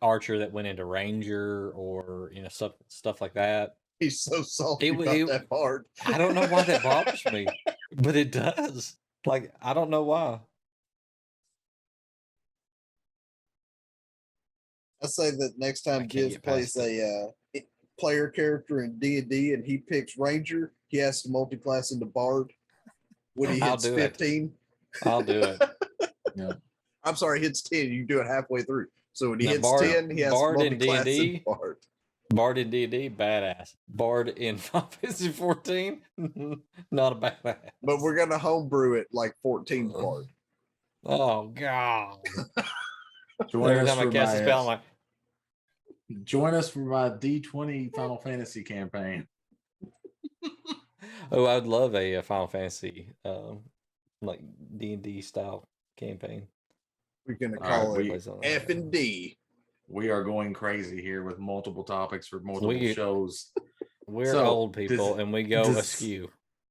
archer 0.00 0.38
that 0.38 0.52
went 0.52 0.68
into 0.68 0.84
ranger 0.84 1.72
or 1.72 2.30
you 2.32 2.40
know 2.42 2.48
stuff 2.48 2.72
stuff 2.88 3.20
like 3.20 3.34
that. 3.34 3.76
He's 3.98 4.20
so 4.20 4.42
salty 4.42 4.88
It 4.88 4.94
about 4.94 5.16
it- 5.16 5.26
that 5.26 5.48
part. 5.50 5.86
I 6.06 6.16
don't 6.18 6.34
know 6.34 6.46
why 6.46 6.62
that 6.62 6.84
bothers 6.84 7.24
me, 7.32 7.48
but 7.96 8.14
it 8.14 8.30
does. 8.30 8.96
Like 9.26 9.52
I 9.60 9.74
don't 9.74 9.90
know 9.90 10.04
why. 10.04 10.38
I 15.02 15.06
say 15.06 15.30
that 15.30 15.52
next 15.58 15.82
time 15.82 16.00
can't 16.00 16.10
Diz 16.12 16.32
get 16.34 16.42
past 16.42 16.74
plays 16.74 16.76
a 16.76 17.32
uh, 17.56 17.60
player 17.98 18.28
character 18.28 18.82
in 18.84 18.98
D 18.98 19.18
and 19.18 19.28
D 19.30 19.52
and 19.54 19.64
he 19.64 19.78
picks 19.78 20.16
Ranger, 20.18 20.72
he 20.88 20.98
has 20.98 21.22
to 21.22 21.30
multi-class 21.30 21.90
into 21.92 22.06
Bard 22.06 22.52
when 23.34 23.54
he 23.54 23.60
I'll 23.62 23.72
hits 23.72 23.84
do 23.84 23.94
it. 23.94 24.00
fifteen. 24.00 24.52
I'll 25.04 25.22
do 25.22 25.40
it. 25.40 25.62
Yeah. 26.36 26.52
I'm 27.02 27.16
sorry, 27.16 27.40
hits 27.40 27.62
ten. 27.62 27.90
You 27.90 28.04
do 28.04 28.20
it 28.20 28.26
halfway 28.26 28.62
through. 28.62 28.86
So 29.12 29.30
when 29.30 29.40
he 29.40 29.46
Now, 29.46 29.52
hits 29.52 29.62
Bard- 29.62 29.82
ten, 29.82 30.10
he 30.10 30.20
has 30.20 30.32
Bard 30.32 30.58
to 30.60 30.66
in 30.66 30.78
D&D? 30.78 31.42
Bard. 31.44 31.78
Bard 32.30 32.58
in 32.58 32.70
D 32.70 32.84
and 32.84 32.92
D, 32.92 33.10
badass. 33.10 33.70
Bard 33.88 34.28
in 34.28 34.56
Final 34.58 34.88
Fantasy 34.88 35.30
14, 35.30 36.00
not 36.92 37.12
a 37.12 37.16
badass. 37.16 37.56
But 37.82 38.00
we're 38.00 38.14
gonna 38.16 38.38
homebrew 38.38 38.94
it 39.00 39.08
like 39.12 39.34
14 39.42 39.88
Bard. 39.88 40.26
Oh 41.04 41.48
god! 41.48 42.18
Every 43.52 43.86
time 43.86 43.98
I 43.98 44.02
for 44.04 44.10
cast 44.12 44.36
a 44.36 44.38
spell, 44.44 44.60
I'm 44.60 44.66
like, 44.66 44.80
join 46.24 46.54
us 46.54 46.68
for 46.68 46.80
my 46.80 47.10
D20 47.10 47.94
Final 47.94 48.18
Fantasy 48.18 48.62
campaign. 48.62 49.26
oh, 51.32 51.46
I'd 51.46 51.66
love 51.66 51.94
a, 51.94 52.16
uh 52.16 52.22
Final 52.22 52.46
Fantasy, 52.48 53.08
um, 53.24 53.60
like 54.22 54.40
D 54.76 54.94
and 54.94 55.02
D 55.02 55.20
style 55.22 55.68
campaign. 55.96 56.46
We're 57.26 57.34
gonna 57.34 57.58
call 57.58 57.96
we- 57.96 58.10
it 58.10 58.22
Play 58.24 58.38
F 58.42 58.68
and 58.68 58.90
D. 58.90 59.36
We 59.90 60.10
are 60.10 60.22
going 60.22 60.52
crazy 60.52 61.00
here 61.00 61.22
with 61.22 61.38
multiple 61.38 61.82
topics 61.84 62.28
for 62.28 62.40
multiple 62.40 62.68
We- 62.68 62.94
shows. 62.94 63.50
We're 64.06 64.32
So, 64.32 64.44
old 64.46 64.72
people, 64.74 65.10
does- 65.10 65.18
and 65.18 65.32
we 65.32 65.42
go 65.42 65.64
does- 65.64 65.76
askew. 65.76 66.30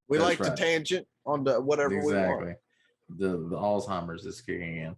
We 0.10 0.18
That's 0.18 0.30
like 0.30 0.40
right. 0.40 0.56
to 0.56 0.64
tangent 0.64 1.08
the 1.44 1.60
whatever 1.62 1.90
we 2.04 2.14
want. 2.14 2.56
The 3.10 3.28
the 3.30 3.58
Alzheimer's 3.58 4.26
is 4.26 4.42
kicking 4.42 4.78
in. 4.78 4.96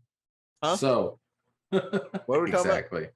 Huh? 0.64 0.78
So 0.78 1.20
What 1.72 1.84
are 1.84 2.44
we 2.44 2.52
talking 2.52 2.52
about? 2.52 2.56
exactly. 2.66 3.07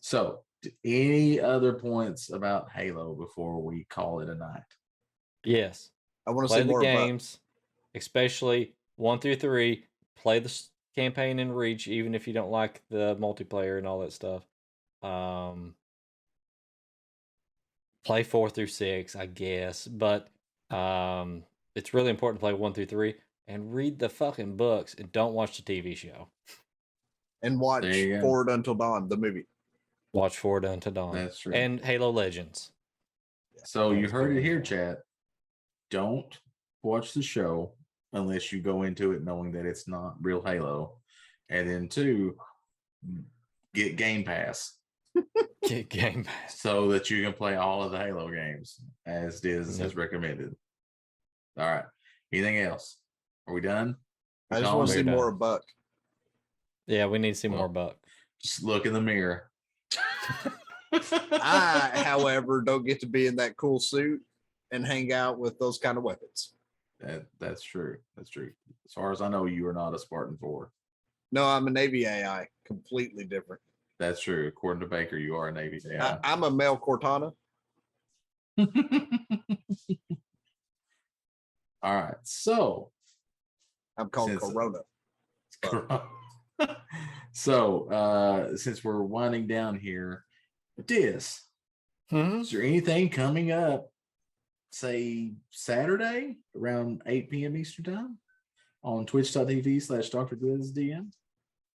So 0.00 0.40
d- 0.48 0.49
any 0.84 1.40
other 1.40 1.72
points 1.72 2.30
about 2.30 2.70
Halo 2.70 3.14
before 3.14 3.62
we 3.62 3.84
call 3.84 4.20
it 4.20 4.28
a 4.28 4.34
night? 4.34 4.62
Yes, 5.44 5.90
I 6.26 6.30
want 6.30 6.48
to 6.48 6.52
play 6.52 6.58
see 6.58 6.64
the 6.64 6.70
more 6.70 6.80
about 6.80 7.06
games, 7.06 7.38
especially 7.94 8.74
one 8.96 9.18
through 9.18 9.36
three. 9.36 9.84
Play 10.16 10.38
the 10.38 10.62
campaign 10.94 11.38
and 11.38 11.56
reach, 11.56 11.88
even 11.88 12.14
if 12.14 12.26
you 12.26 12.34
don't 12.34 12.50
like 12.50 12.82
the 12.90 13.16
multiplayer 13.16 13.78
and 13.78 13.86
all 13.86 14.00
that 14.00 14.12
stuff. 14.12 14.46
Um, 15.02 15.74
play 18.04 18.22
four 18.22 18.50
through 18.50 18.66
six, 18.66 19.16
I 19.16 19.26
guess, 19.26 19.86
but 19.86 20.28
um, 20.70 21.44
it's 21.74 21.94
really 21.94 22.10
important 22.10 22.40
to 22.40 22.44
play 22.44 22.52
one 22.52 22.72
through 22.74 22.86
three 22.86 23.14
and 23.48 23.74
read 23.74 23.98
the 23.98 24.08
fucking 24.08 24.56
books 24.56 24.94
and 24.94 25.10
don't 25.12 25.34
watch 25.34 25.62
the 25.62 25.62
TV 25.62 25.96
show. 25.96 26.28
and 27.42 27.58
watch 27.58 27.82
There 27.82 27.94
you 27.94 28.14
go. 28.16 28.20
Forward 28.20 28.50
Unto 28.50 28.76
Dawn, 28.76 29.08
the 29.08 29.16
movie. 29.16 29.46
Watch 30.12 30.38
Forward 30.38 30.64
Unto 30.64 30.90
Dawn 30.90 31.14
That's 31.14 31.38
true. 31.38 31.52
and 31.54 31.84
Halo 31.84 32.10
Legends. 32.10 32.72
So 33.64 33.92
you 33.92 34.08
heard 34.08 34.36
it 34.36 34.42
here, 34.42 34.56
cool. 34.56 34.64
chat. 34.64 34.98
Don't 35.90 36.38
watch 36.82 37.12
the 37.14 37.22
show 37.22 37.72
unless 38.12 38.52
you 38.52 38.60
go 38.60 38.82
into 38.82 39.12
it 39.12 39.22
knowing 39.22 39.52
that 39.52 39.66
it's 39.66 39.86
not 39.86 40.14
real 40.20 40.42
Halo. 40.42 40.94
And 41.48 41.68
then 41.68 41.88
two, 41.88 42.36
get 43.74 43.96
Game 43.96 44.24
Pass 44.24 44.74
Get 45.66 45.88
Game 45.90 46.24
Pass. 46.24 46.60
so 46.60 46.88
that 46.88 47.10
you 47.10 47.22
can 47.22 47.32
play 47.32 47.56
all 47.56 47.82
of 47.82 47.92
the 47.92 47.98
Halo 47.98 48.30
games 48.30 48.80
as 49.06 49.40
Diz 49.40 49.78
Yep. 49.78 49.84
has 49.84 49.96
recommended. 49.96 50.54
All 51.58 51.66
right. 51.68 51.84
Anything 52.32 52.58
else? 52.60 52.96
Are 53.46 53.54
we 53.54 53.60
done? 53.60 53.96
I 54.50 54.60
just 54.60 54.64
Colin, 54.70 54.78
want 54.78 54.88
to 54.90 54.94
see 54.96 55.02
we're 55.02 55.12
more 55.12 55.28
of 55.28 55.38
Buck. 55.38 55.62
Yeah, 56.86 57.06
we 57.06 57.18
need 57.18 57.34
to 57.34 57.38
see 57.40 57.48
Well, 57.48 57.58
more 57.58 57.68
Buck. 57.68 57.96
Just 58.40 58.62
look 58.62 58.86
in 58.86 58.92
the 58.92 59.00
mirror. 59.00 59.49
I, 61.32 62.02
however, 62.04 62.62
don't 62.62 62.86
get 62.86 63.00
to 63.00 63.06
be 63.06 63.26
in 63.26 63.36
that 63.36 63.56
cool 63.56 63.78
suit 63.80 64.20
and 64.72 64.86
hang 64.86 65.12
out 65.12 65.38
with 65.38 65.58
those 65.58 65.78
kind 65.78 65.96
of 65.98 66.04
weapons. 66.04 66.54
That 67.00 67.26
that's 67.38 67.62
true. 67.62 67.96
That's 68.16 68.30
true. 68.30 68.50
As 68.86 68.92
far 68.92 69.12
as 69.12 69.20
I 69.22 69.28
know, 69.28 69.46
you 69.46 69.66
are 69.66 69.72
not 69.72 69.94
a 69.94 69.98
Spartan 69.98 70.36
Four. 70.36 70.70
No, 71.32 71.44
I'm 71.44 71.66
a 71.66 71.70
Navy 71.70 72.06
AI, 72.06 72.48
completely 72.66 73.24
different. 73.24 73.62
That's 73.98 74.20
true. 74.20 74.48
According 74.48 74.80
to 74.80 74.86
Baker, 74.86 75.16
you 75.16 75.36
are 75.36 75.48
a 75.48 75.52
Navy. 75.52 75.80
I, 75.98 76.18
I'm 76.24 76.42
a 76.42 76.50
male 76.50 76.76
Cortana. 76.76 77.32
All 81.82 81.94
right. 81.94 82.14
So 82.24 82.90
I'm 83.96 84.08
called 84.10 84.30
Since- 84.30 84.42
Corona. 84.42 84.80
so 87.32 87.88
uh 87.90 88.56
since 88.56 88.82
we're 88.84 89.02
winding 89.02 89.46
down 89.46 89.78
here, 89.78 90.24
Diz, 90.86 91.42
Hmm? 92.10 92.40
is 92.40 92.50
there 92.50 92.62
anything 92.62 93.08
coming 93.08 93.52
up, 93.52 93.92
say 94.70 95.32
Saturday 95.50 96.38
around 96.56 97.02
8 97.06 97.30
p.m. 97.30 97.56
Eastern 97.56 97.84
time 97.84 98.18
on 98.82 99.06
twitch.tv 99.06 99.80
slash 99.82 100.10
Dr. 100.10 100.36
Diz 100.36 100.72
DM? 100.72 101.12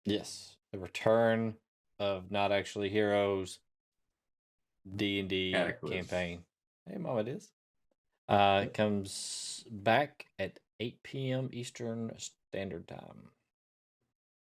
Yes, 0.05 0.57
the 0.73 0.79
return 0.79 1.55
of 2.01 2.31
not 2.31 2.51
actually 2.51 2.89
heroes 2.89 3.59
D 4.97 5.21
and 5.21 5.29
D 5.29 5.55
campaign. 5.89 6.43
Hey, 6.91 6.99
mom, 6.99 7.19
it 7.19 7.29
is. 7.29 7.51
Uh, 8.29 8.63
it 8.65 8.75
comes 8.75 9.65
back 9.71 10.27
at 10.39 10.59
8 10.81 11.03
p.m. 11.03 11.49
Eastern 11.53 12.11
Standard 12.19 12.89
Time 12.89 13.31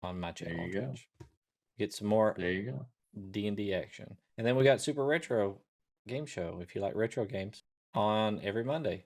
on 0.03 0.19
my 0.21 0.33
channel. 0.33 0.67
you 0.67 0.73
go. 0.73 0.95
Get 1.79 1.93
some 1.93 2.09
more 2.09 2.35
There 2.37 2.51
you 2.53 2.71
go. 2.71 2.87
D 3.31 3.47
and 3.47 3.57
D 3.57 3.73
action, 3.75 4.17
and 4.37 4.47
then 4.47 4.57
we 4.57 4.65
got 4.65 4.81
Super 4.81 5.05
Retro 5.05 5.59
game 6.07 6.27
show 6.27 6.61
if 6.63 6.75
you 6.75 6.81
like 6.81 6.95
retro 6.95 7.25
games 7.25 7.63
on 7.95 8.41
every 8.43 8.65
Monday, 8.65 9.05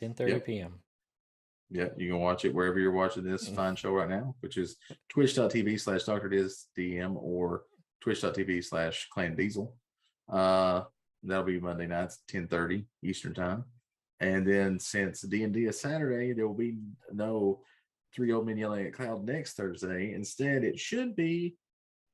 10:30 0.00 0.28
Yep. 0.28 0.44
p.m. 0.44 0.80
Yeah, 1.70 1.88
you 1.96 2.12
can 2.12 2.20
watch 2.20 2.44
it 2.44 2.54
wherever 2.54 2.78
you're 2.78 2.92
watching 2.92 3.24
this 3.24 3.48
Mm. 3.48 3.54
fine 3.56 3.76
show 3.76 3.92
right 3.92 4.08
now, 4.08 4.34
which 4.40 4.56
is 4.56 4.76
twitch.tv 5.08 5.78
slash 5.80 6.04
Dr. 6.04 6.28
Diz 6.28 6.66
DM 6.76 7.16
or 7.16 7.64
twitch.tv 8.00 8.64
slash 8.64 9.08
Clan 9.10 9.34
Diesel. 9.36 9.76
Uh, 10.28 10.84
that'll 11.22 11.44
be 11.44 11.60
Monday 11.60 11.86
nights, 11.86 12.22
10:30 12.28 12.86
Eastern 13.02 13.34
time. 13.34 13.64
And 14.20 14.46
then 14.46 14.78
since 14.78 15.22
D&D 15.22 15.66
is 15.66 15.80
Saturday, 15.80 16.32
there 16.32 16.46
will 16.48 16.54
be 16.54 16.78
no 17.12 17.62
three 18.14 18.32
old 18.32 18.46
men 18.46 18.56
yelling 18.56 18.86
at 18.86 18.92
cloud 18.92 19.24
next 19.24 19.54
Thursday. 19.54 20.12
Instead, 20.14 20.64
it 20.64 20.78
should 20.78 21.14
be 21.14 21.56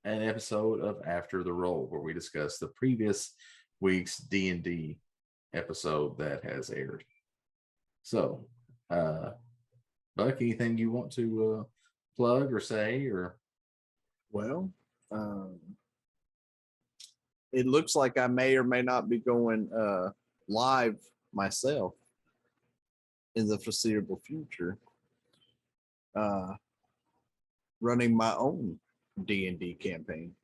an 0.04 0.22
episode 0.22 0.80
of 0.80 1.00
After 1.06 1.42
the 1.42 1.52
Roll 1.52 1.86
where 1.88 2.00
we 2.00 2.12
discuss 2.12 2.58
the 2.58 2.68
previous 2.68 3.34
week's 3.80 4.18
D&D 4.18 4.98
episode 5.54 6.18
that 6.18 6.44
has 6.44 6.70
aired. 6.70 7.04
So, 8.02 8.46
uh, 8.90 9.30
Buck, 10.16 10.40
anything 10.40 10.78
you 10.78 10.90
want 10.90 11.12
to 11.12 11.58
uh, 11.60 11.64
plug 12.16 12.52
or 12.52 12.60
say 12.60 13.06
or 13.06 13.36
Well, 14.30 14.70
um, 15.10 15.58
it 17.52 17.66
looks 17.66 17.94
like 17.94 18.18
I 18.18 18.26
may 18.26 18.56
or 18.56 18.64
may 18.64 18.82
not 18.82 19.08
be 19.08 19.18
going 19.18 19.70
uh, 19.72 20.10
live 20.48 20.96
myself 21.32 21.94
in 23.34 23.48
the 23.48 23.58
foreseeable 23.58 24.20
future, 24.24 24.78
uh, 26.14 26.54
running 27.80 28.16
my 28.16 28.34
own 28.34 28.78
D 29.24 29.46
and 29.48 29.58
D 29.58 29.74
campaign. 29.74 30.34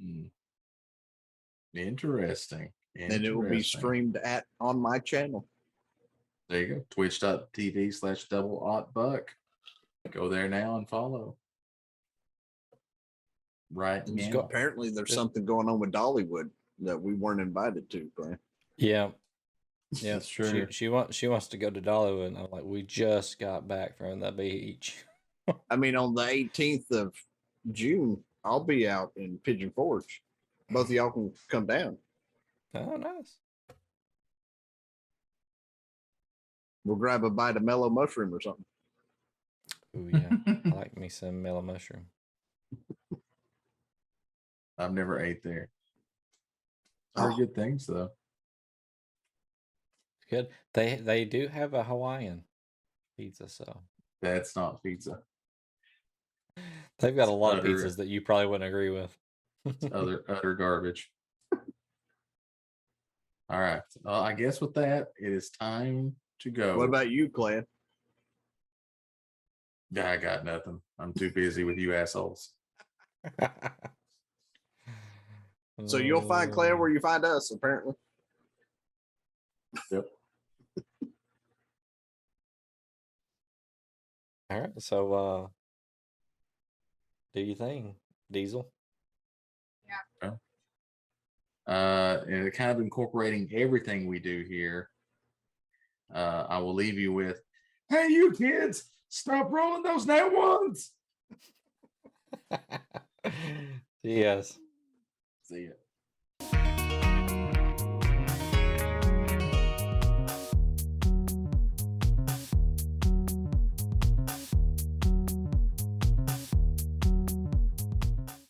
Hmm. 0.00 0.24
interesting? 1.74 2.70
and 2.96 3.24
it 3.24 3.34
will 3.34 3.48
be 3.48 3.62
streamed 3.62 4.16
at 4.18 4.44
on 4.60 4.78
my 4.78 4.98
channel. 4.98 5.46
There 6.48 6.60
you 6.60 6.74
go. 6.74 6.84
Twitch.tv 6.90 7.92
slash 7.94 8.24
double 8.28 8.58
aught 8.60 8.92
buck. 8.94 9.30
Go 10.10 10.28
there 10.28 10.48
now 10.48 10.76
and 10.76 10.88
follow. 10.88 11.36
Right. 13.72 14.06
Now. 14.06 14.30
go- 14.30 14.40
Apparently, 14.40 14.90
there's 14.90 15.14
something 15.14 15.44
going 15.44 15.68
on 15.68 15.80
with 15.80 15.90
Dollywood 15.92 16.50
that 16.80 17.00
we 17.00 17.14
weren't 17.14 17.40
invited 17.40 17.88
to. 17.90 18.08
Brian. 18.16 18.38
Yeah. 18.76 19.10
Yeah, 20.02 20.14
That's 20.14 20.26
She, 20.28 20.42
true. 20.42 20.66
she 20.70 20.88
wants 20.88 21.16
she 21.16 21.28
wants 21.28 21.48
to 21.48 21.56
go 21.56 21.70
to 21.70 21.80
Dollywood, 21.80 22.28
and 22.28 22.38
I'm 22.38 22.50
like, 22.50 22.64
we 22.64 22.82
just 22.82 23.38
got 23.38 23.66
back 23.68 23.96
from 23.96 24.20
the 24.20 24.32
beach. 24.32 25.04
I 25.70 25.76
mean, 25.76 25.96
on 25.96 26.14
the 26.14 26.22
18th 26.22 26.90
of 26.90 27.14
June, 27.72 28.22
I'll 28.44 28.64
be 28.64 28.88
out 28.88 29.12
in 29.16 29.38
Pigeon 29.44 29.70
Forge. 29.74 30.22
Both 30.70 30.86
of 30.86 30.92
y'all 30.92 31.10
can 31.10 31.32
come 31.48 31.66
down. 31.66 31.98
Oh, 32.74 32.96
nice. 32.96 33.36
We'll 36.84 36.96
grab 36.96 37.24
a 37.24 37.30
bite 37.30 37.56
of 37.56 37.62
mellow 37.62 37.88
mushroom 37.88 38.34
or 38.34 38.40
something. 38.40 38.64
Oh 39.96 40.08
yeah. 40.12 40.30
I 40.66 40.68
like 40.76 40.96
me 40.98 41.08
some 41.08 41.42
mellow 41.42 41.62
mushroom. 41.62 42.06
I've 44.76 44.92
never 44.92 45.20
ate 45.20 45.42
there. 45.42 45.68
Very 47.16 47.32
Oh. 47.32 47.36
good 47.36 47.54
things 47.54 47.86
though. 47.86 48.10
Good. 50.34 50.48
They 50.72 50.96
they 50.96 51.24
do 51.24 51.46
have 51.46 51.74
a 51.74 51.84
Hawaiian 51.84 52.42
pizza, 53.16 53.48
so 53.48 53.82
That's 54.20 54.56
not 54.56 54.82
pizza. 54.82 55.20
they've 56.98 57.14
got 57.14 57.28
a 57.28 57.32
lot 57.32 57.56
of 57.56 57.64
Utter- 57.64 57.74
pizzas 57.74 57.96
that 57.98 58.08
you 58.08 58.20
probably 58.20 58.46
wouldn't 58.46 58.66
agree 58.68 58.90
with. 58.90 59.16
It's 59.64 59.84
utter 59.92 60.24
utter 60.28 60.54
garbage. 60.56 61.12
All 63.48 63.60
right. 63.60 63.82
Well, 64.02 64.22
I 64.22 64.32
guess 64.32 64.60
with 64.60 64.74
that, 64.74 65.08
it 65.20 65.32
is 65.32 65.50
time 65.50 66.16
to 66.40 66.50
go. 66.50 66.76
What 66.78 66.88
about 66.88 67.10
you, 67.10 67.28
Clan? 67.28 67.64
Yeah, 69.92 70.10
I 70.10 70.16
got 70.16 70.44
nothing. 70.44 70.80
I'm 70.98 71.12
too 71.12 71.30
busy 71.30 71.62
with 71.62 71.78
you 71.78 71.94
assholes. 71.94 72.54
So 75.86 75.98
you'll 75.98 76.22
find 76.22 76.50
Clan 76.52 76.72
Oh. 76.72 76.76
where 76.78 76.90
uh. 76.90 76.92
you 76.94 76.98
find 77.00 77.24
us, 77.24 77.52
apparently. 77.52 77.94
Yep. 79.92 80.06
All 84.50 84.60
right. 84.60 84.82
So 84.82 85.12
uh 85.12 85.46
do 87.34 87.40
you 87.40 87.54
think, 87.54 87.96
Diesel? 88.30 88.70
Yeah. 90.22 90.30
Uh, 91.66 92.20
and 92.28 92.52
kind 92.52 92.70
of 92.70 92.80
incorporating 92.80 93.50
everything 93.54 94.06
we 94.06 94.18
do 94.18 94.44
here. 94.48 94.90
Uh, 96.14 96.46
I 96.48 96.58
will 96.58 96.74
leave 96.74 96.98
you 96.98 97.12
with, 97.12 97.40
"Hey, 97.88 98.08
you 98.08 98.32
kids, 98.32 98.84
stop 99.08 99.50
rolling 99.50 99.82
those 99.82 100.06
net 100.06 100.30
ones." 100.30 100.92
yes. 104.02 104.58
See 105.42 105.64
ya. 105.66 105.83